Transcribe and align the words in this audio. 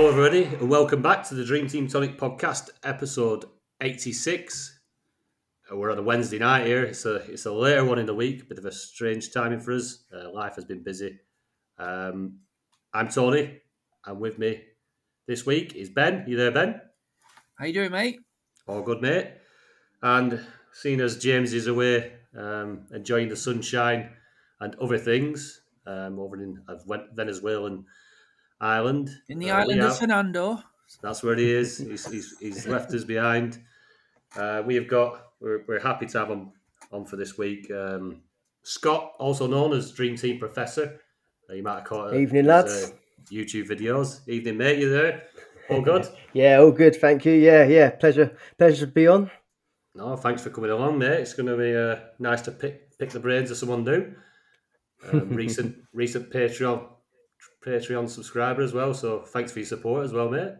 Hello, 0.00 0.12
everybody, 0.12 0.44
and 0.44 0.70
welcome 0.70 1.02
back 1.02 1.24
to 1.24 1.34
the 1.34 1.44
Dream 1.44 1.68
Team 1.68 1.86
Tonic 1.86 2.16
podcast, 2.16 2.70
episode 2.82 3.44
86. 3.82 4.80
Uh, 5.70 5.76
We're 5.76 5.92
on 5.92 5.98
a 5.98 6.02
Wednesday 6.02 6.38
night 6.38 6.64
here. 6.64 6.84
It's 6.84 7.04
a 7.04 7.16
it's 7.30 7.44
a 7.44 7.52
later 7.52 7.84
one 7.84 7.98
in 7.98 8.06
the 8.06 8.14
week, 8.14 8.48
bit 8.48 8.56
of 8.56 8.64
a 8.64 8.72
strange 8.72 9.30
timing 9.30 9.60
for 9.60 9.72
us. 9.72 10.04
Uh, 10.10 10.32
life 10.32 10.54
has 10.54 10.64
been 10.64 10.82
busy. 10.82 11.20
Um, 11.76 12.38
I'm 12.94 13.08
Tony, 13.10 13.60
and 14.06 14.18
with 14.18 14.38
me 14.38 14.62
this 15.26 15.44
week 15.44 15.74
is 15.76 15.90
Ben. 15.90 16.24
You 16.26 16.38
there, 16.38 16.50
Ben? 16.50 16.80
How 17.58 17.66
you 17.66 17.74
doing, 17.74 17.92
mate? 17.92 18.20
All 18.66 18.80
good, 18.80 19.02
mate. 19.02 19.26
And 20.02 20.40
seeing 20.72 21.02
as 21.02 21.18
James 21.18 21.52
is 21.52 21.66
away, 21.66 22.10
um, 22.34 22.86
enjoying 22.90 23.28
the 23.28 23.36
sunshine 23.36 24.12
and 24.60 24.74
other 24.76 24.96
things 24.96 25.60
um, 25.86 26.18
over 26.18 26.42
in 26.42 26.58
Ven- 26.86 27.08
Venezuelan 27.12 27.84
island. 28.60 29.10
In 29.28 29.38
the 29.38 29.50
uh, 29.50 29.58
island 29.58 29.80
of 29.80 29.98
Fernando. 29.98 30.62
That's 31.02 31.22
where 31.22 31.36
he 31.36 31.50
is. 31.50 31.78
He's, 31.78 32.10
he's, 32.10 32.38
he's 32.38 32.66
left 32.66 32.92
us 32.92 33.04
behind. 33.04 33.58
Uh, 34.36 34.62
we 34.64 34.74
have 34.74 34.88
got, 34.88 35.28
we're, 35.40 35.64
we're 35.66 35.80
happy 35.80 36.06
to 36.06 36.18
have 36.18 36.28
him 36.28 36.52
on 36.92 37.04
for 37.04 37.16
this 37.16 37.38
week. 37.38 37.70
Um, 37.70 38.22
Scott, 38.62 39.12
also 39.18 39.46
known 39.46 39.72
as 39.72 39.92
Dream 39.92 40.16
Team 40.16 40.38
Professor. 40.38 41.00
Uh, 41.48 41.54
you 41.54 41.62
might 41.62 41.76
have 41.76 41.84
caught 41.84 42.14
Evening, 42.14 42.44
his, 42.44 42.48
lads. 42.48 42.84
uh, 42.84 42.90
YouTube 43.30 43.68
videos. 43.68 44.28
Evening, 44.28 44.58
mate. 44.58 44.78
You 44.78 44.90
there? 44.90 45.22
All 45.68 45.80
good? 45.80 46.08
Yeah, 46.32 46.58
all 46.58 46.70
good. 46.70 46.94
Thank 46.94 47.24
you. 47.24 47.32
Yeah, 47.32 47.64
yeah. 47.64 47.90
Pleasure, 47.90 48.36
pleasure 48.56 48.86
to 48.86 48.92
be 48.92 49.08
on. 49.08 49.32
no, 49.96 50.14
thanks 50.14 50.42
for 50.42 50.50
coming 50.50 50.70
along, 50.70 50.98
mate. 50.98 51.20
It's 51.20 51.34
going 51.34 51.48
to 51.48 51.56
be 51.56 51.74
uh, 51.74 52.06
nice 52.20 52.40
to 52.42 52.52
pick 52.52 52.96
pick 52.98 53.10
the 53.10 53.18
brains 53.18 53.50
of 53.50 53.56
someone 53.56 53.82
new. 53.82 54.14
Um, 55.12 55.28
recent 55.30 55.76
recent 55.92 56.30
Patreon 56.30 56.86
Patreon 57.64 58.08
subscriber 58.08 58.62
as 58.62 58.72
well. 58.72 58.94
So 58.94 59.20
thanks 59.20 59.52
for 59.52 59.58
your 59.58 59.66
support 59.66 60.04
as 60.04 60.12
well, 60.12 60.30
mate. 60.30 60.54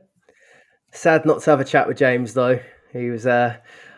Sad 0.92 1.24
not 1.24 1.42
to 1.42 1.50
have 1.50 1.60
a 1.60 1.64
chat 1.64 1.88
with 1.88 1.98
James 1.98 2.34
though. 2.34 2.60
He 2.92 3.10
was. 3.10 3.26
Uh, 3.26 3.56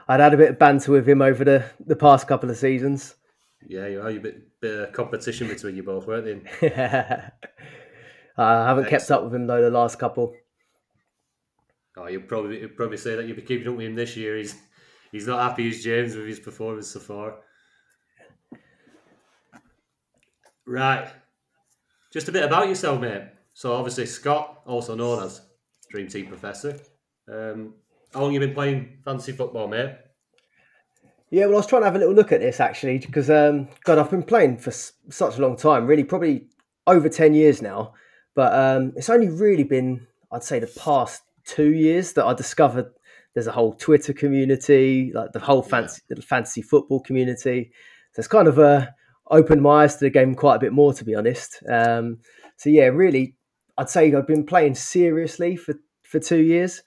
I'd 0.09 0.21
had 0.21 0.35
a 0.35 0.37
bit 0.37 0.51
of 0.51 0.59
banter 0.59 0.93
with 0.93 1.09
him 1.09 1.23
over 1.23 1.45
the 1.45 1.65
the 1.85 1.97
past 1.97 2.29
couple 2.29 2.51
of 2.51 2.57
seasons. 2.57 3.15
Yeah, 3.67 3.87
you 3.87 4.03
are. 4.03 4.11
You 4.11 4.21
bit 4.21 4.61
bit 4.61 4.81
of 4.81 4.93
competition 4.93 5.49
between 5.49 5.77
you 5.77 5.83
both, 5.83 6.07
weren't 6.07 6.45
they? 6.61 6.69
I 8.37 8.67
haven't 8.67 8.89
kept 8.89 9.11
up 9.11 9.25
with 9.25 9.35
him 9.35 9.47
though 9.47 9.63
the 9.63 9.71
last 9.71 9.99
couple. 9.99 10.35
Oh, 11.97 12.07
you'll 12.09 12.23
probably 12.23 12.61
you'll 12.61 12.71
probably 12.71 12.97
say 12.97 13.17
that 13.17 13.27
you'll 13.27 13.37
be 13.37 13.43
keeping 13.43 13.69
up 13.69 13.77
with 13.77 13.87
him 13.87 13.95
this 13.95 14.17
year. 14.17 14.37
He's 14.37 14.55
he's 15.11 15.27
not 15.27 15.49
happy 15.49 15.69
as 15.69 15.83
James 15.83 16.17
with 16.17 16.27
his 16.27 16.41
performance 16.41 16.89
so 16.89 17.01
far. 17.01 17.37
Right, 20.65 21.09
just 22.13 22.29
a 22.29 22.33
bit 22.33 22.45
about 22.45 22.69
yourself, 22.69 23.01
mate. 23.01 23.23
So 23.55 23.73
obviously 23.73 24.07
Scott, 24.07 24.63
also 24.67 24.95
known 24.95 25.25
as 25.25 25.41
Dream 25.91 26.09
Team 26.09 26.27
Professor. 26.27 26.79
Um, 27.31 27.75
how 28.13 28.21
long 28.23 28.33
you 28.33 28.41
been 28.41 28.55
playing 28.55 28.99
fantasy 29.05 29.33
football, 29.33 29.69
mate? 29.69 29.97
Yeah, 31.31 31.47
well, 31.47 31.55
I 31.55 31.59
was 31.59 31.67
trying 31.67 31.83
to 31.83 31.87
have 31.87 31.97
a 31.97 31.99
little 31.99 32.15
look 32.15 32.31
at 32.33 32.41
this 32.41 32.61
actually 32.61 32.99
because, 32.99 33.31
um, 33.31 33.69
God, 33.85 33.99
I've 33.99 34.11
been 34.11 34.23
playing 34.23 34.59
for 34.59 34.71
s- 34.71 34.93
such 35.09 35.39
a 35.39 35.41
long 35.41 35.57
time, 35.57 35.87
really, 35.87 36.05
probably 36.05 36.47
over 36.87 37.09
10 37.09 37.33
years 37.33 37.63
now. 37.63 37.95
But 38.35 38.53
um, 38.55 38.93
it's 38.97 39.09
only 39.09 39.29
really 39.29 39.65
been, 39.65 40.07
I'd 40.31 40.45
say, 40.45 40.59
the 40.59 40.67
past 40.67 41.23
two 41.45 41.73
years 41.73 42.13
that 42.15 42.27
I 42.27 42.35
discovered 42.35 42.93
there's 43.35 43.47
a 43.47 43.53
whole 43.53 43.73
Twitter 43.73 44.13
community, 44.13 45.11
like 45.15 45.33
the 45.33 45.41
whole 45.41 45.63
fancy, 45.63 46.03
the 46.09 46.21
fantasy 46.21 46.61
football 46.61 47.01
community. 47.01 47.73
So 48.13 48.21
it's 48.21 48.29
kind 48.29 48.47
of 48.47 48.59
uh, 48.59 48.89
opened 49.33 49.63
my 49.63 49.83
eyes 49.83 49.95
to 49.97 50.05
the 50.05 50.11
game 50.11 50.35
quite 50.35 50.57
a 50.57 50.61
bit 50.61 50.73
more, 50.73 50.95
to 50.95 51.05
be 51.05 51.15
honest. 51.15 51.63
Um, 51.69 52.19
so 52.57 52.71
yeah, 52.71 52.85
really, 52.85 53.35
I'd 53.77 53.91
say 53.91 54.15
I've 54.15 54.27
been 54.27 54.47
playing 54.47 54.77
seriously 54.77 55.57
for, 55.57 55.75
for 56.03 56.21
two 56.21 56.43
years. 56.43 56.83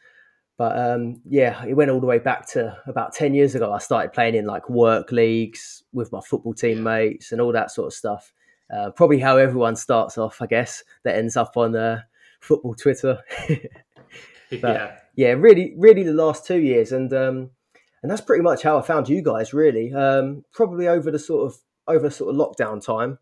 But 0.57 0.79
um, 0.79 1.22
yeah, 1.25 1.66
it 1.66 1.73
went 1.73 1.91
all 1.91 2.00
the 2.00 2.05
way 2.05 2.19
back 2.19 2.47
to 2.51 2.78
about 2.88 3.13
10 3.13 3.34
years 3.34 3.55
ago. 3.55 3.73
I 3.73 3.79
started 3.79 4.13
playing 4.13 4.35
in 4.35 4.45
like 4.45 4.69
work 4.69 5.11
leagues 5.11 5.84
with 5.91 6.13
my 6.13 6.22
football 6.22 6.53
teammates 6.53 7.34
and 7.34 7.41
all 7.41 7.51
that 7.51 7.72
sort 7.72 7.88
of 7.88 7.94
stuff. 7.94 8.31
Uh, 8.73 8.91
probably 8.91 9.19
how 9.19 9.35
everyone 9.35 9.75
starts 9.75 10.17
off, 10.17 10.41
I 10.41 10.45
guess, 10.45 10.84
that 11.03 11.17
ends 11.17 11.35
up 11.35 11.57
on 11.57 11.75
uh, 11.75 12.03
football 12.39 12.75
Twitter. 12.75 13.19
But- 14.61 14.75
yeah, 14.75 14.97
yeah, 15.16 15.31
really, 15.31 15.73
really 15.75 16.03
the 16.03 16.13
last 16.13 16.45
two 16.45 16.59
years. 16.59 16.91
And 16.91 17.11
um, 17.11 17.50
and 18.03 18.11
that's 18.11 18.22
pretty 18.22 18.44
much 18.44 18.61
how 18.61 18.78
I 18.78 18.84
found 18.84 19.09
you 19.09 19.23
guys, 19.23 19.55
really. 19.55 19.91
Um, 19.91 20.45
probably 20.53 20.88
over 20.88 21.09
the 21.09 21.17
sort 21.17 21.51
of 21.51 21.57
over 21.88 22.09
sort 22.09 22.34
of 22.34 22.40
lockdown 22.40 22.84
time. 22.84 23.19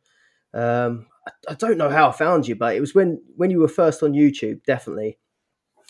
Um, 0.54 1.08
I, 1.28 1.52
I 1.52 1.54
don't 1.56 1.78
know 1.78 1.90
how 1.90 2.10
I 2.10 2.12
found 2.12 2.48
you, 2.48 2.56
but 2.56 2.76
it 2.76 2.80
was 2.80 2.94
when 2.94 3.22
when 3.36 3.52
you 3.52 3.60
were 3.60 3.68
first 3.68 4.04
on 4.04 4.14
YouTube, 4.14 4.64
definitely. 4.66 5.18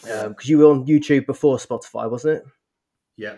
Because 0.01 0.49
you 0.49 0.57
were 0.57 0.65
on 0.65 0.85
YouTube 0.85 1.25
before 1.25 1.57
Spotify, 1.57 2.09
wasn't 2.09 2.37
it? 2.37 2.45
yeah, 3.15 3.35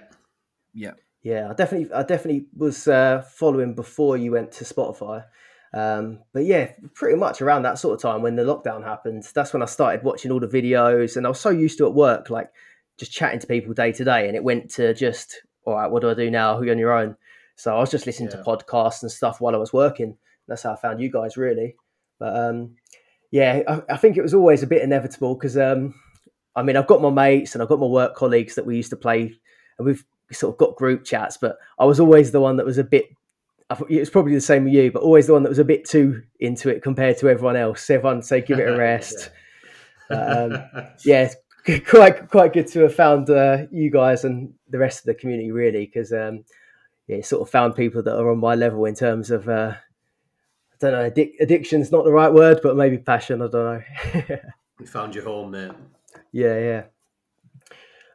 Yeah. 0.73 0.91
Yeah, 1.21 1.49
I 1.49 1.53
definitely, 1.55 1.91
I 1.91 2.03
definitely 2.03 2.45
was 2.55 2.87
uh, 2.87 3.23
following 3.27 3.73
before 3.73 4.15
you 4.15 4.31
went 4.31 4.51
to 4.53 4.63
Spotify. 4.63 5.25
Um, 5.73 6.19
but 6.33 6.45
yeah, 6.45 6.71
pretty 6.93 7.17
much 7.17 7.41
around 7.41 7.63
that 7.63 7.79
sort 7.79 7.95
of 7.95 8.01
time 8.01 8.21
when 8.21 8.35
the 8.35 8.43
lockdown 8.43 8.83
happened, 8.83 9.27
that's 9.33 9.51
when 9.51 9.63
I 9.63 9.65
started 9.65 10.03
watching 10.03 10.29
all 10.31 10.39
the 10.39 10.47
videos, 10.47 11.17
and 11.17 11.25
I 11.25 11.29
was 11.29 11.39
so 11.39 11.49
used 11.49 11.79
to 11.79 11.87
at 11.87 11.95
work, 11.95 12.29
like 12.29 12.51
just 12.99 13.11
chatting 13.11 13.39
to 13.39 13.47
people 13.47 13.73
day 13.73 13.91
to 13.93 14.03
day, 14.03 14.27
and 14.27 14.35
it 14.35 14.43
went 14.43 14.69
to 14.75 14.93
just, 14.93 15.41
all 15.65 15.73
right, 15.73 15.89
what 15.89 16.01
do 16.01 16.11
I 16.11 16.13
do 16.13 16.29
now? 16.29 16.57
Who 16.57 16.61
are 16.61 16.65
you 16.67 16.71
on 16.71 16.77
your 16.77 16.93
own? 16.93 17.17
So 17.55 17.75
I 17.75 17.79
was 17.79 17.91
just 17.91 18.05
listening 18.05 18.29
Yeah. 18.29 18.37
to 18.37 18.43
podcasts 18.43 19.01
and 19.01 19.11
stuff 19.11 19.41
while 19.41 19.55
I 19.55 19.59
was 19.59 19.73
working. 19.73 20.17
That's 20.47 20.63
how 20.63 20.73
I 20.73 20.75
found 20.75 20.99
you 21.01 21.09
guys, 21.11 21.37
really. 21.37 21.75
But 22.19 22.35
um, 22.35 22.75
yeah, 23.31 23.61
I, 23.67 23.93
I 23.93 23.97
think 23.97 24.17
it 24.17 24.21
was 24.21 24.33
always 24.33 24.63
a 24.63 24.67
bit 24.67 24.81
inevitable 24.81 25.35
because, 25.35 25.57
um, 25.57 25.95
I 26.55 26.63
mean, 26.63 26.77
I've 26.77 26.87
got 26.87 27.01
my 27.01 27.09
mates 27.09 27.53
and 27.53 27.61
I've 27.61 27.69
got 27.69 27.79
my 27.79 27.87
work 27.87 28.15
colleagues 28.15 28.55
that 28.55 28.65
we 28.65 28.75
used 28.77 28.91
to 28.91 28.95
play, 28.97 29.33
and 29.77 29.85
we've 29.85 30.05
sort 30.31 30.53
of 30.53 30.57
got 30.57 30.75
group 30.75 31.03
chats, 31.03 31.37
but 31.37 31.57
I 31.79 31.85
was 31.85 31.99
always 31.99 32.31
the 32.31 32.41
one 32.41 32.57
that 32.57 32.65
was 32.65 32.77
a 32.77 32.83
bit. 32.83 33.05
I 33.69 33.75
thought 33.75 33.89
it 33.89 33.99
was 33.99 34.09
probably 34.09 34.35
the 34.35 34.41
same 34.41 34.63
with 34.65 34.73
you, 34.73 34.91
but 34.91 35.01
always 35.01 35.27
the 35.27 35.33
one 35.33 35.43
that 35.43 35.49
was 35.49 35.59
a 35.59 35.65
bit 35.65 35.85
too 35.85 36.21
into 36.39 36.69
it 36.69 36.83
compared 36.83 37.17
to 37.17 37.29
everyone 37.29 37.55
else. 37.55 37.89
Everyone 37.89 38.21
say 38.21 38.41
give 38.41 38.59
it 38.59 38.69
a 38.69 38.77
rest. 38.77 39.31
Um, 40.09 40.51
yeah, 41.03 41.29
it's 41.29 41.35
quite 41.89 42.29
quite 42.29 42.53
good 42.53 42.67
to 42.67 42.81
have 42.81 42.95
found 42.95 43.29
uh, 43.29 43.65
you 43.71 43.89
guys 43.89 44.23
and 44.23 44.53
the 44.69 44.77
rest 44.77 44.99
of 44.99 45.05
the 45.05 45.15
community 45.15 45.51
really, 45.51 45.85
because 45.87 46.13
um, 46.13 46.45
yeah, 47.07 47.21
sort 47.21 47.41
of 47.41 47.49
found 47.49 47.75
people 47.75 48.01
that 48.03 48.17
are 48.17 48.31
on 48.31 48.39
my 48.39 48.55
level 48.55 48.85
in 48.85 48.95
terms 48.95 49.31
of 49.31 49.47
uh, 49.47 49.73
I 50.73 50.75
don't 50.79 50.91
know, 50.91 51.09
addic- 51.09 51.39
addiction's 51.39 51.91
not 51.91 52.03
the 52.03 52.11
right 52.11 52.33
word, 52.33 52.59
but 52.61 52.75
maybe 52.75 52.97
passion. 52.97 53.41
I 53.41 53.47
don't 53.47 53.53
know. 53.53 53.83
you 54.79 54.87
found 54.87 55.15
your 55.15 55.23
home, 55.23 55.51
mate. 55.51 55.71
yeah, 56.31 56.59
yeah. 56.59 56.83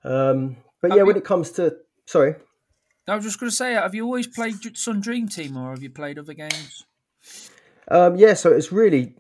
Um, 0.04 0.56
but 0.80 0.90
Have 0.90 0.98
yeah, 0.98 1.02
when 1.04 1.16
it 1.16 1.24
comes 1.24 1.50
to 1.52 1.76
sorry. 2.06 2.34
I 3.08 3.16
was 3.16 3.24
just 3.24 3.40
going 3.40 3.50
to 3.50 3.56
say, 3.56 3.72
have 3.72 3.94
you 3.94 4.04
always 4.04 4.26
played 4.26 4.60
J- 4.60 4.74
Sun 4.74 5.00
Dream 5.00 5.26
Team 5.28 5.56
or 5.56 5.70
have 5.70 5.82
you 5.82 5.90
played 5.90 6.18
other 6.18 6.34
games? 6.34 6.84
Um, 7.88 8.16
yeah, 8.16 8.34
so 8.34 8.52
it's 8.52 8.70
really, 8.70 9.16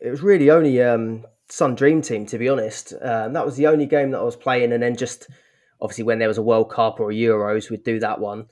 it 0.00 0.10
was 0.10 0.22
really 0.22 0.50
only 0.50 0.82
um, 0.82 1.24
Sun 1.48 1.76
Dream 1.76 2.02
Team 2.02 2.26
to 2.26 2.38
be 2.38 2.48
honest. 2.48 2.94
Um, 3.00 3.34
that 3.34 3.46
was 3.46 3.56
the 3.56 3.68
only 3.68 3.86
game 3.86 4.10
that 4.10 4.18
I 4.18 4.24
was 4.24 4.34
playing, 4.34 4.72
and 4.72 4.82
then 4.82 4.96
just 4.96 5.28
obviously 5.80 6.04
when 6.04 6.18
there 6.18 6.26
was 6.26 6.38
a 6.38 6.42
World 6.42 6.70
Cup 6.70 6.98
or 6.98 7.10
a 7.10 7.14
Euros, 7.14 7.70
we'd 7.70 7.84
do 7.84 8.00
that 8.00 8.18
one. 8.18 8.46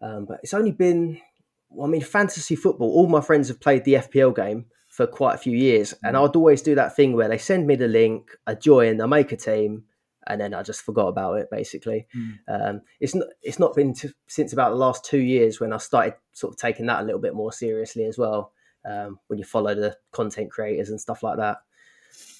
Um, 0.00 0.24
but 0.26 0.40
it's 0.42 0.54
only 0.54 0.72
been, 0.72 1.20
well, 1.70 1.86
I 1.88 1.90
mean, 1.90 2.00
fantasy 2.02 2.56
football. 2.56 2.88
All 2.90 3.06
my 3.08 3.20
friends 3.20 3.48
have 3.48 3.60
played 3.60 3.84
the 3.84 3.94
FPL 3.94 4.34
game 4.34 4.66
for 4.88 5.06
quite 5.06 5.34
a 5.34 5.38
few 5.38 5.56
years, 5.56 5.94
and 6.02 6.16
I'd 6.16 6.36
always 6.36 6.62
do 6.62 6.74
that 6.76 6.96
thing 6.96 7.12
where 7.14 7.28
they 7.28 7.38
send 7.38 7.66
me 7.66 7.76
the 7.76 7.88
link, 7.88 8.30
I 8.46 8.54
join, 8.54 9.00
I 9.00 9.06
make 9.06 9.32
a 9.32 9.36
team, 9.36 9.84
and 10.26 10.40
then 10.40 10.54
I 10.54 10.62
just 10.62 10.82
forgot 10.82 11.08
about 11.08 11.38
it. 11.38 11.48
Basically, 11.50 12.06
Mm. 12.16 12.38
um, 12.48 12.82
it's 13.00 13.14
not 13.14 13.28
it's 13.42 13.58
not 13.58 13.74
been 13.76 13.94
to, 13.94 14.12
since 14.26 14.52
about 14.52 14.70
the 14.70 14.76
last 14.76 15.04
two 15.04 15.18
years 15.20 15.60
when 15.60 15.72
I 15.72 15.76
started 15.78 16.14
sort 16.32 16.52
of 16.54 16.58
taking 16.58 16.86
that 16.86 17.00
a 17.00 17.04
little 17.04 17.20
bit 17.20 17.34
more 17.34 17.52
seriously 17.52 18.04
as 18.04 18.18
well 18.18 18.52
um, 18.84 19.18
when 19.28 19.38
you 19.38 19.44
follow 19.44 19.74
the 19.74 19.96
content 20.10 20.50
creators 20.50 20.90
and 20.90 21.00
stuff 21.00 21.22
like 21.22 21.36
that. 21.38 21.58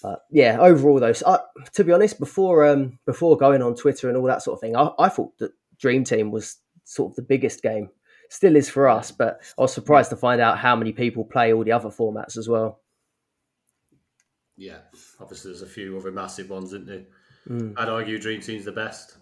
But 0.03 0.25
yeah, 0.31 0.59
overall 0.61 1.01
though, 1.01 1.13
so 1.13 1.27
I, 1.29 1.39
to 1.75 1.85
be 1.85 1.93
honest, 1.93 2.19
before 2.19 2.67
um, 2.67 2.99
before 3.07 3.37
going 3.37 3.63
on 3.63 3.75
Twitter 3.75 4.09
and 4.09 4.17
all 4.17 4.27
that 4.27 4.43
sort 4.43 4.57
of 4.57 4.61
thing, 4.61 4.77
I, 4.77 4.91
I 4.99 5.09
thought 5.09 5.37
that 5.39 5.53
Dream 5.79 6.05
Team 6.05 6.31
was 6.31 6.57
sort 6.89 7.13
of 7.13 7.17
the 7.17 7.23
biggest 7.23 7.63
game. 7.63 7.91
Still 8.31 8.57
is 8.57 8.69
for 8.69 8.89
us, 8.89 9.11
but 9.11 9.41
I 9.59 9.63
was 9.63 9.73
surprised 9.73 10.11
to 10.11 10.17
find 10.17 10.41
out 10.41 10.59
how 10.59 10.75
many 10.75 10.93
people 10.93 11.25
play 11.25 11.53
all 11.53 11.65
the 11.65 11.73
other 11.73 11.91
formats 11.91 12.37
as 12.37 12.49
well. 12.49 12.81
Yeah, 14.57 14.79
obviously 15.21 15.51
there's 15.53 15.63
a 15.63 15.67
few 15.67 15.97
other 15.99 16.11
massive 16.11 16.51
ones, 16.51 16.73
isn't 16.73 16.87
there? 16.87 17.05
Mm. 17.49 17.75
I'd 17.79 17.89
argue 17.89 18.19
Dream 18.19 18.41
Team's 18.41 18.65
the 18.65 18.73
best. 18.73 19.19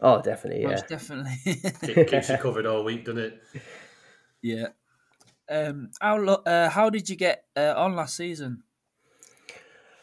Oh, 0.00 0.22
definitely, 0.22 0.62
yeah. 0.62 0.70
Most 0.70 0.88
definitely. 0.88 1.36
Keep, 1.84 2.08
keeps 2.08 2.28
you 2.28 2.36
covered 2.40 2.66
all 2.66 2.82
week, 2.82 3.04
doesn't 3.04 3.20
it? 3.20 3.42
yeah. 4.40 4.68
Um, 5.48 5.90
how 6.00 6.18
lo- 6.18 6.42
uh, 6.46 6.68
how 6.70 6.88
did 6.88 7.08
you 7.08 7.16
get 7.16 7.44
uh, 7.56 7.74
on 7.76 7.94
last 7.94 8.16
season? 8.16 8.62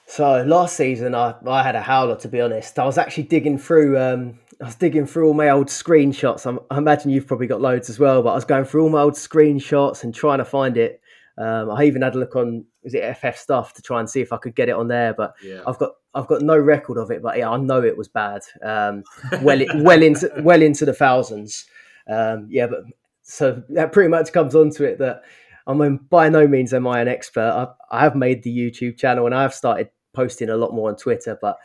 So 0.09 0.41
last 0.41 0.75
season, 0.75 1.13
I, 1.13 1.35
I 1.45 1.61
had 1.61 1.75
a 1.75 1.81
howler 1.81 2.15
to 2.17 2.27
be 2.27 2.41
honest. 2.41 2.79
I 2.79 2.85
was 2.85 2.97
actually 2.97 3.23
digging 3.23 3.59
through. 3.59 4.00
Um, 4.00 4.39
I 4.59 4.65
was 4.65 4.73
digging 4.73 5.06
through 5.06 5.27
all 5.27 5.35
my 5.35 5.50
old 5.50 5.67
screenshots. 5.67 6.47
I'm, 6.47 6.59
I 6.71 6.79
imagine 6.79 7.11
you've 7.11 7.27
probably 7.27 7.45
got 7.45 7.61
loads 7.61 7.91
as 7.91 8.00
well, 8.00 8.23
but 8.23 8.31
I 8.31 8.33
was 8.33 8.44
going 8.44 8.65
through 8.65 8.83
all 8.83 8.89
my 8.89 9.01
old 9.01 9.13
screenshots 9.13 10.03
and 10.03 10.13
trying 10.13 10.39
to 10.39 10.45
find 10.45 10.77
it. 10.77 11.00
Um, 11.38 11.69
I 11.69 11.83
even 11.83 12.01
had 12.01 12.15
a 12.15 12.17
look 12.17 12.35
on 12.35 12.65
is 12.81 12.95
it 12.95 13.17
FF 13.17 13.38
stuff 13.38 13.73
to 13.75 13.83
try 13.83 14.00
and 14.00 14.09
see 14.09 14.19
if 14.19 14.33
I 14.33 14.38
could 14.38 14.56
get 14.56 14.67
it 14.67 14.73
on 14.75 14.88
there, 14.88 15.13
but 15.13 15.35
Yeah. 15.44 15.61
I've 15.67 15.77
got 15.77 15.91
I've 16.15 16.27
got 16.27 16.41
no 16.41 16.57
record 16.57 16.97
of 16.97 17.12
it. 17.12 17.21
But 17.21 17.38
yeah, 17.38 17.51
I 17.51 17.57
know 17.57 17.83
it 17.83 17.95
was 17.95 18.07
bad. 18.07 18.41
Um, 18.63 19.03
well, 19.44 19.63
well 19.75 20.01
into 20.01 20.31
well 20.39 20.63
into 20.63 20.85
the 20.85 20.94
thousands. 20.94 21.67
Um, 22.09 22.47
yeah, 22.50 22.65
but 22.65 22.79
so 23.21 23.62
that 23.69 23.91
pretty 23.91 24.09
much 24.09 24.33
comes 24.33 24.55
onto 24.55 24.85
it 24.85 24.97
that 24.97 25.21
I 25.67 25.73
mean, 25.75 25.97
by 26.09 26.29
no 26.29 26.47
means 26.47 26.73
am 26.73 26.88
I 26.88 27.00
an 27.00 27.07
expert. 27.07 27.41
I, 27.41 27.67
I 27.95 28.01
have 28.01 28.15
made 28.15 28.41
the 28.41 28.50
YouTube 28.50 28.97
channel 28.97 29.27
and 29.27 29.35
I 29.35 29.44
have 29.44 29.53
started 29.53 29.89
posting 30.13 30.50
a 30.50 30.57
lot 30.57 30.73
more 30.73 30.89
on 30.89 30.95
Twitter, 30.95 31.38
but 31.41 31.57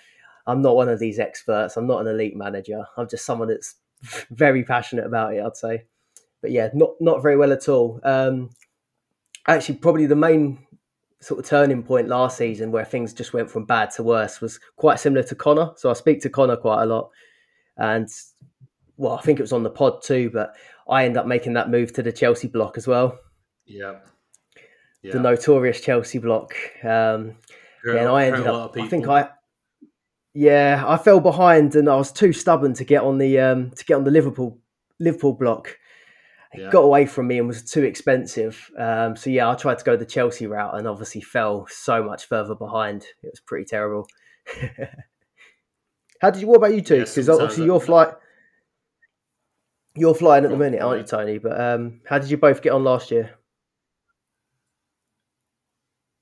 I'm 0.46 0.62
not 0.62 0.76
one 0.76 0.88
of 0.88 0.98
these 0.98 1.18
experts. 1.18 1.76
I'm 1.76 1.86
not 1.86 2.00
an 2.00 2.08
elite 2.08 2.36
manager. 2.36 2.84
I'm 2.96 3.08
just 3.08 3.24
someone 3.24 3.48
that's 3.48 3.76
very 4.30 4.64
passionate 4.64 5.06
about 5.06 5.34
it. 5.34 5.42
I'd 5.44 5.56
say, 5.56 5.84
but 6.42 6.50
yeah, 6.50 6.68
not 6.74 6.90
not 7.00 7.22
very 7.22 7.36
well 7.36 7.52
at 7.52 7.68
all. 7.68 8.00
Um, 8.04 8.50
actually, 9.48 9.76
probably 9.76 10.06
the 10.06 10.16
main 10.16 10.58
sort 11.20 11.40
of 11.40 11.46
turning 11.46 11.82
point 11.82 12.06
last 12.08 12.36
season 12.36 12.70
where 12.70 12.84
things 12.84 13.14
just 13.14 13.32
went 13.32 13.50
from 13.50 13.64
bad 13.64 13.90
to 13.90 14.02
worse 14.02 14.42
was 14.42 14.60
quite 14.76 15.00
similar 15.00 15.22
to 15.22 15.34
Connor. 15.34 15.70
So 15.76 15.88
I 15.88 15.94
speak 15.94 16.20
to 16.20 16.28
Connor 16.28 16.56
quite 16.56 16.82
a 16.82 16.86
lot, 16.86 17.10
and 17.78 18.08
well, 18.96 19.14
I 19.14 19.22
think 19.22 19.38
it 19.38 19.42
was 19.42 19.52
on 19.52 19.62
the 19.62 19.70
pod 19.70 20.02
too, 20.02 20.30
but 20.30 20.54
I 20.88 21.04
end 21.06 21.16
up 21.16 21.26
making 21.26 21.54
that 21.54 21.70
move 21.70 21.92
to 21.94 22.02
the 22.02 22.12
Chelsea 22.12 22.46
block 22.48 22.76
as 22.76 22.86
well, 22.86 23.18
Yeah. 23.64 24.00
Yeah. 25.02 25.12
the 25.14 25.20
notorious 25.20 25.80
Chelsea 25.80 26.18
block. 26.18 26.54
Um, 26.84 27.36
yeah, 27.86 28.00
and 28.00 28.08
I 28.08 28.26
ended 28.26 28.46
up. 28.46 28.76
I 28.76 28.88
think. 28.88 29.08
I, 29.08 29.28
yeah, 30.32 30.82
I 30.86 30.96
fell 30.96 31.20
behind, 31.20 31.74
and 31.76 31.88
I 31.88 31.96
was 31.96 32.10
too 32.12 32.32
stubborn 32.32 32.74
to 32.74 32.84
get 32.84 33.02
on 33.02 33.18
the 33.18 33.38
um, 33.38 33.70
to 33.72 33.84
get 33.84 33.94
on 33.94 34.04
the 34.04 34.10
Liverpool 34.10 34.58
Liverpool 34.98 35.32
block. 35.34 35.78
It 36.52 36.60
Yeah. 36.60 36.70
got 36.70 36.80
away 36.82 37.06
from 37.06 37.26
me 37.26 37.38
and 37.38 37.48
was 37.48 37.68
too 37.68 37.82
expensive. 37.82 38.70
Um, 38.78 39.16
so 39.16 39.28
yeah, 39.28 39.50
I 39.50 39.54
tried 39.54 39.78
to 39.78 39.84
go 39.84 39.96
the 39.96 40.06
Chelsea 40.06 40.46
route, 40.46 40.76
and 40.76 40.86
obviously 40.86 41.20
fell 41.20 41.66
so 41.68 42.02
much 42.02 42.26
further 42.26 42.54
behind. 42.54 43.02
It 43.22 43.30
was 43.32 43.40
pretty 43.40 43.64
terrible. 43.64 44.06
How 46.20 46.30
did 46.30 46.42
you? 46.42 46.48
What 46.48 46.56
about 46.56 46.74
you 46.74 46.80
two? 46.80 47.00
Because 47.00 47.14
sometimes 47.14 47.40
obviously 47.40 47.64
your 47.66 47.80
flight. 47.80 48.14
you're 49.96 50.14
flying 50.14 50.44
at 50.44 50.50
the 50.50 50.56
minute, 50.56 50.80
aren't 50.80 51.00
you. 51.02 51.06
Tony? 51.06 51.38
But 51.38 51.60
um, 51.60 52.00
how 52.06 52.18
did 52.18 52.30
you 52.30 52.36
both 52.36 52.62
get 52.62 52.72
on 52.72 52.82
last 52.82 53.10
year? 53.10 53.34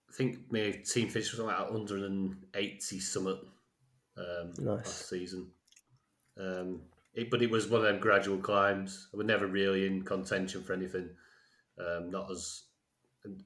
I 0.08 0.10
think 0.22 0.50
my 0.50 0.70
team 0.84 1.08
finished 1.08 1.36
with 1.36 1.46
like 1.46 1.58
180 1.70 3.00
summit 3.00 3.38
um, 4.16 4.52
Nice. 4.58 4.66
last 4.86 5.08
season. 5.08 5.48
Um, 6.38 6.82
it, 7.14 7.30
but 7.30 7.42
it 7.42 7.50
was 7.50 7.68
one 7.68 7.80
of 7.80 7.86
them 7.86 8.00
gradual 8.00 8.38
climbs. 8.38 9.08
I 9.12 9.16
was 9.16 9.26
never 9.26 9.46
really 9.46 9.86
in 9.86 10.02
contention 10.02 10.62
for 10.62 10.72
anything. 10.72 11.10
Um, 11.78 12.10
not 12.10 12.30
as 12.30 12.64
and 13.24 13.42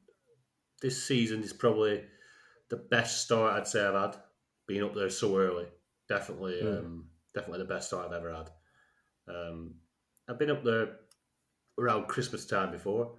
this 0.83 1.03
season 1.07 1.43
is 1.43 1.53
probably 1.53 2.03
the 2.69 2.77
best 2.77 3.23
start 3.23 3.55
I'd 3.55 3.67
say 3.69 3.85
I've 3.85 3.95
had. 3.95 4.17
Being 4.67 4.83
up 4.83 4.95
there 4.95 5.11
so 5.11 5.37
early, 5.39 5.67
definitely, 6.09 6.61
Mm. 6.63 6.79
um, 6.79 7.09
definitely 7.35 7.61
the 7.61 7.73
best 7.75 7.87
start 7.89 8.07
I've 8.07 8.13
ever 8.13 8.35
had. 8.35 8.51
Um, 9.29 9.75
I've 10.29 10.39
been 10.41 10.51
up 10.51 10.65
there 10.65 10.97
around 11.79 12.09
Christmas 12.09 12.47
time 12.47 12.73
before. 12.73 13.17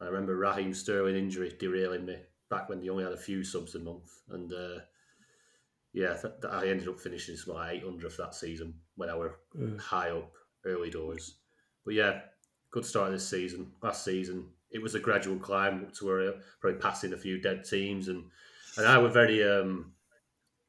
I 0.00 0.04
remember 0.06 0.36
Raheem 0.36 0.72
Sterling 0.72 1.16
injury 1.16 1.56
derailing 1.58 2.06
me 2.06 2.18
back 2.50 2.68
when 2.68 2.80
they 2.80 2.88
only 2.88 3.04
had 3.04 3.12
a 3.12 3.16
few 3.16 3.42
subs 3.44 3.74
a 3.74 3.78
month, 3.78 4.10
and 4.30 4.52
uh, 4.52 4.80
yeah, 5.92 6.14
th- 6.20 6.34
th- 6.42 6.52
I 6.52 6.66
ended 6.68 6.88
up 6.88 7.00
finishing 7.00 7.36
my 7.46 7.74
800th 7.74 8.16
that 8.18 8.34
season 8.34 8.74
when 8.96 9.08
I 9.08 9.14
were 9.16 9.38
Mm. 9.56 9.78
high 9.80 10.10
up 10.10 10.32
early 10.64 10.90
doors. 10.90 11.36
But 11.84 11.94
yeah, 11.94 12.20
good 12.70 12.84
start 12.84 13.10
this 13.10 13.28
season. 13.28 13.72
Last 13.82 14.04
season, 14.04 14.48
it 14.70 14.80
was 14.82 14.94
a 14.94 15.00
gradual 15.00 15.38
climb 15.38 15.84
up 15.84 15.92
to 15.94 16.04
where 16.06 16.28
I 16.28 16.32
probably 16.60 16.80
passing 16.80 17.12
a 17.12 17.16
few 17.18 17.40
dead 17.40 17.64
teams, 17.64 18.08
and 18.08 18.24
and 18.76 18.86
I 18.86 18.98
were 18.98 19.08
very 19.08 19.42
um, 19.48 19.92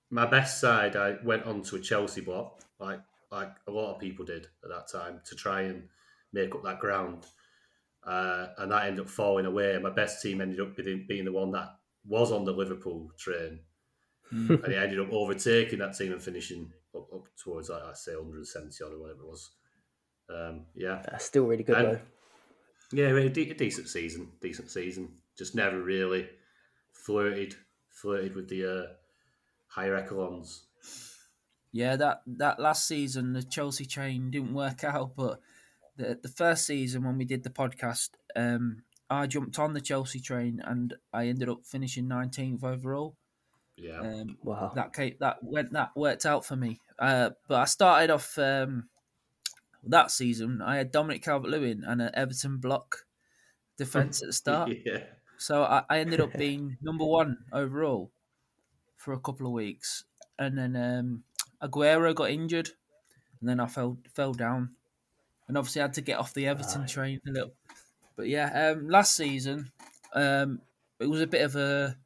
my 0.10 0.26
best 0.26 0.60
side. 0.60 0.96
I 0.96 1.18
went 1.24 1.44
on 1.46 1.62
to 1.64 1.76
a 1.76 1.80
Chelsea 1.80 2.22
block, 2.22 2.62
like 2.80 3.02
like 3.32 3.52
a 3.68 3.72
lot 3.72 3.94
of 3.94 4.00
people 4.00 4.26
did 4.26 4.48
at 4.64 4.70
that 4.70 4.88
time, 4.92 5.22
to 5.26 5.36
try 5.36 5.62
and 5.62 5.88
make 6.34 6.54
up 6.56 6.64
that 6.64 6.80
ground. 6.80 7.26
Uh, 8.04 8.48
and 8.58 8.72
that 8.72 8.86
ended 8.86 9.02
up 9.06 9.10
falling 9.10 9.46
away. 9.46 9.78
My 9.78 9.92
best 9.92 10.22
team 10.22 10.42
ended 10.42 10.60
up 10.60 10.76
being, 10.76 11.06
being 11.08 11.26
the 11.26 11.32
one 11.32 11.52
that 11.52 11.76
was 12.08 12.32
on 12.32 12.46
the 12.46 12.52
Liverpool 12.52 13.12
train, 13.18 13.60
Mm. 14.34 14.64
and 14.64 14.74
he 14.74 14.80
ended 14.80 15.00
up 15.00 15.12
overtaking 15.12 15.80
that 15.80 15.96
team 15.98 16.14
and 16.14 16.24
finishing 16.24 16.72
up, 16.96 17.08
up 17.14 17.24
towards, 17.44 17.70
like 17.70 17.84
I 17.84 17.94
say, 17.94 18.16
170 18.16 18.82
or 18.84 18.98
whatever 18.98 19.22
it 19.24 19.28
was. 19.28 19.52
Um, 20.30 20.66
yeah, 20.74 21.02
That's 21.12 21.26
still 21.26 21.46
really 21.46 21.64
good 21.64 21.76
And- 21.78 21.88
though. 21.98 22.02
yeah, 22.94 23.08
a, 23.10 23.30
de- 23.30 23.52
a 23.52 23.54
decent 23.54 23.90
season, 23.90 24.32
decent 24.40 24.72
season. 24.72 25.18
Just 25.38 25.54
never 25.54 25.82
really 25.82 26.30
flirted, 26.94 27.56
flirted 27.90 28.36
with 28.36 28.48
the 28.48 28.66
uh, 28.66 28.88
higher 29.68 29.96
echelons. 29.96 30.64
Yeah, 31.74 31.96
that 31.98 32.22
that 32.28 32.60
last 32.60 32.88
season 32.88 33.34
the 33.34 33.44
Chelsea 33.44 33.86
train 33.86 34.32
didn't 34.32 34.54
work 34.54 34.84
out, 34.86 35.16
but 35.16 35.42
the 36.02 36.20
the 36.22 36.30
first 36.30 36.66
season 36.66 37.04
when 37.04 37.18
we 37.18 37.26
did 37.26 37.44
the 37.44 37.50
podcast, 37.50 38.12
um, 38.36 38.84
I 39.10 39.28
jumped 39.28 39.60
on 39.60 39.74
the 39.74 39.82
Chelsea 39.82 40.20
train 40.20 40.62
and 40.64 40.94
I 41.14 41.28
ended 41.28 41.50
up 41.50 41.66
finishing 41.66 42.08
nineteenth 42.08 42.64
overall. 42.64 43.16
Yeah, 43.76 44.00
Um, 44.02 44.38
Wow. 44.44 44.72
that 44.76 44.94
came, 44.94 45.16
that 45.20 45.44
went 45.44 45.72
that 45.74 45.92
worked 45.96 46.26
out 46.26 46.46
for 46.46 46.56
me. 46.56 46.80
Uh, 47.00 47.32
but 47.48 47.60
I 47.60 47.66
started 47.66 48.10
off 48.12 48.38
um, 48.38 48.90
that 49.84 50.12
season. 50.12 50.62
I 50.62 50.78
had 50.78 50.92
Dominic 50.92 51.24
Calvert-Lewin 51.24 51.84
and 51.84 52.02
an 52.02 52.12
Everton 52.14 52.58
block 52.58 53.06
defense 53.78 54.22
at 54.22 54.28
the 54.28 54.34
start. 54.44 54.74
yeah, 54.86 55.06
So 55.38 55.64
I, 55.64 55.84
I 55.90 56.00
ended 56.00 56.22
up 56.22 56.38
being 56.38 56.78
number 56.82 57.06
one 57.06 57.46
overall 57.52 58.12
for 58.98 59.14
a 59.14 59.20
couple 59.20 59.48
of 59.48 59.54
weeks, 59.54 60.06
and 60.40 60.58
then 60.58 60.76
um, 60.76 61.24
Aguero 61.62 62.14
got 62.16 62.32
injured, 62.32 62.72
and 63.40 63.50
then 63.50 63.60
I 63.60 63.68
fell 63.68 64.00
fell 64.14 64.34
down, 64.34 64.76
and 65.52 65.58
obviously 65.58 65.82
I 65.82 65.84
had 65.84 65.96
to 65.96 66.02
get 66.02 66.18
off 66.18 66.34
the 66.34 66.48
Everton 66.48 66.84
Aye. 66.84 66.86
train 66.86 67.20
a 67.28 67.32
little. 67.32 67.52
But 68.16 68.30
yeah, 68.30 68.70
um, 68.70 68.88
last 68.88 69.18
season 69.18 69.70
um, 70.14 70.62
it 70.98 71.10
was 71.10 71.20
a 71.20 71.28
bit 71.28 71.42
of 71.42 71.58
a 71.58 71.98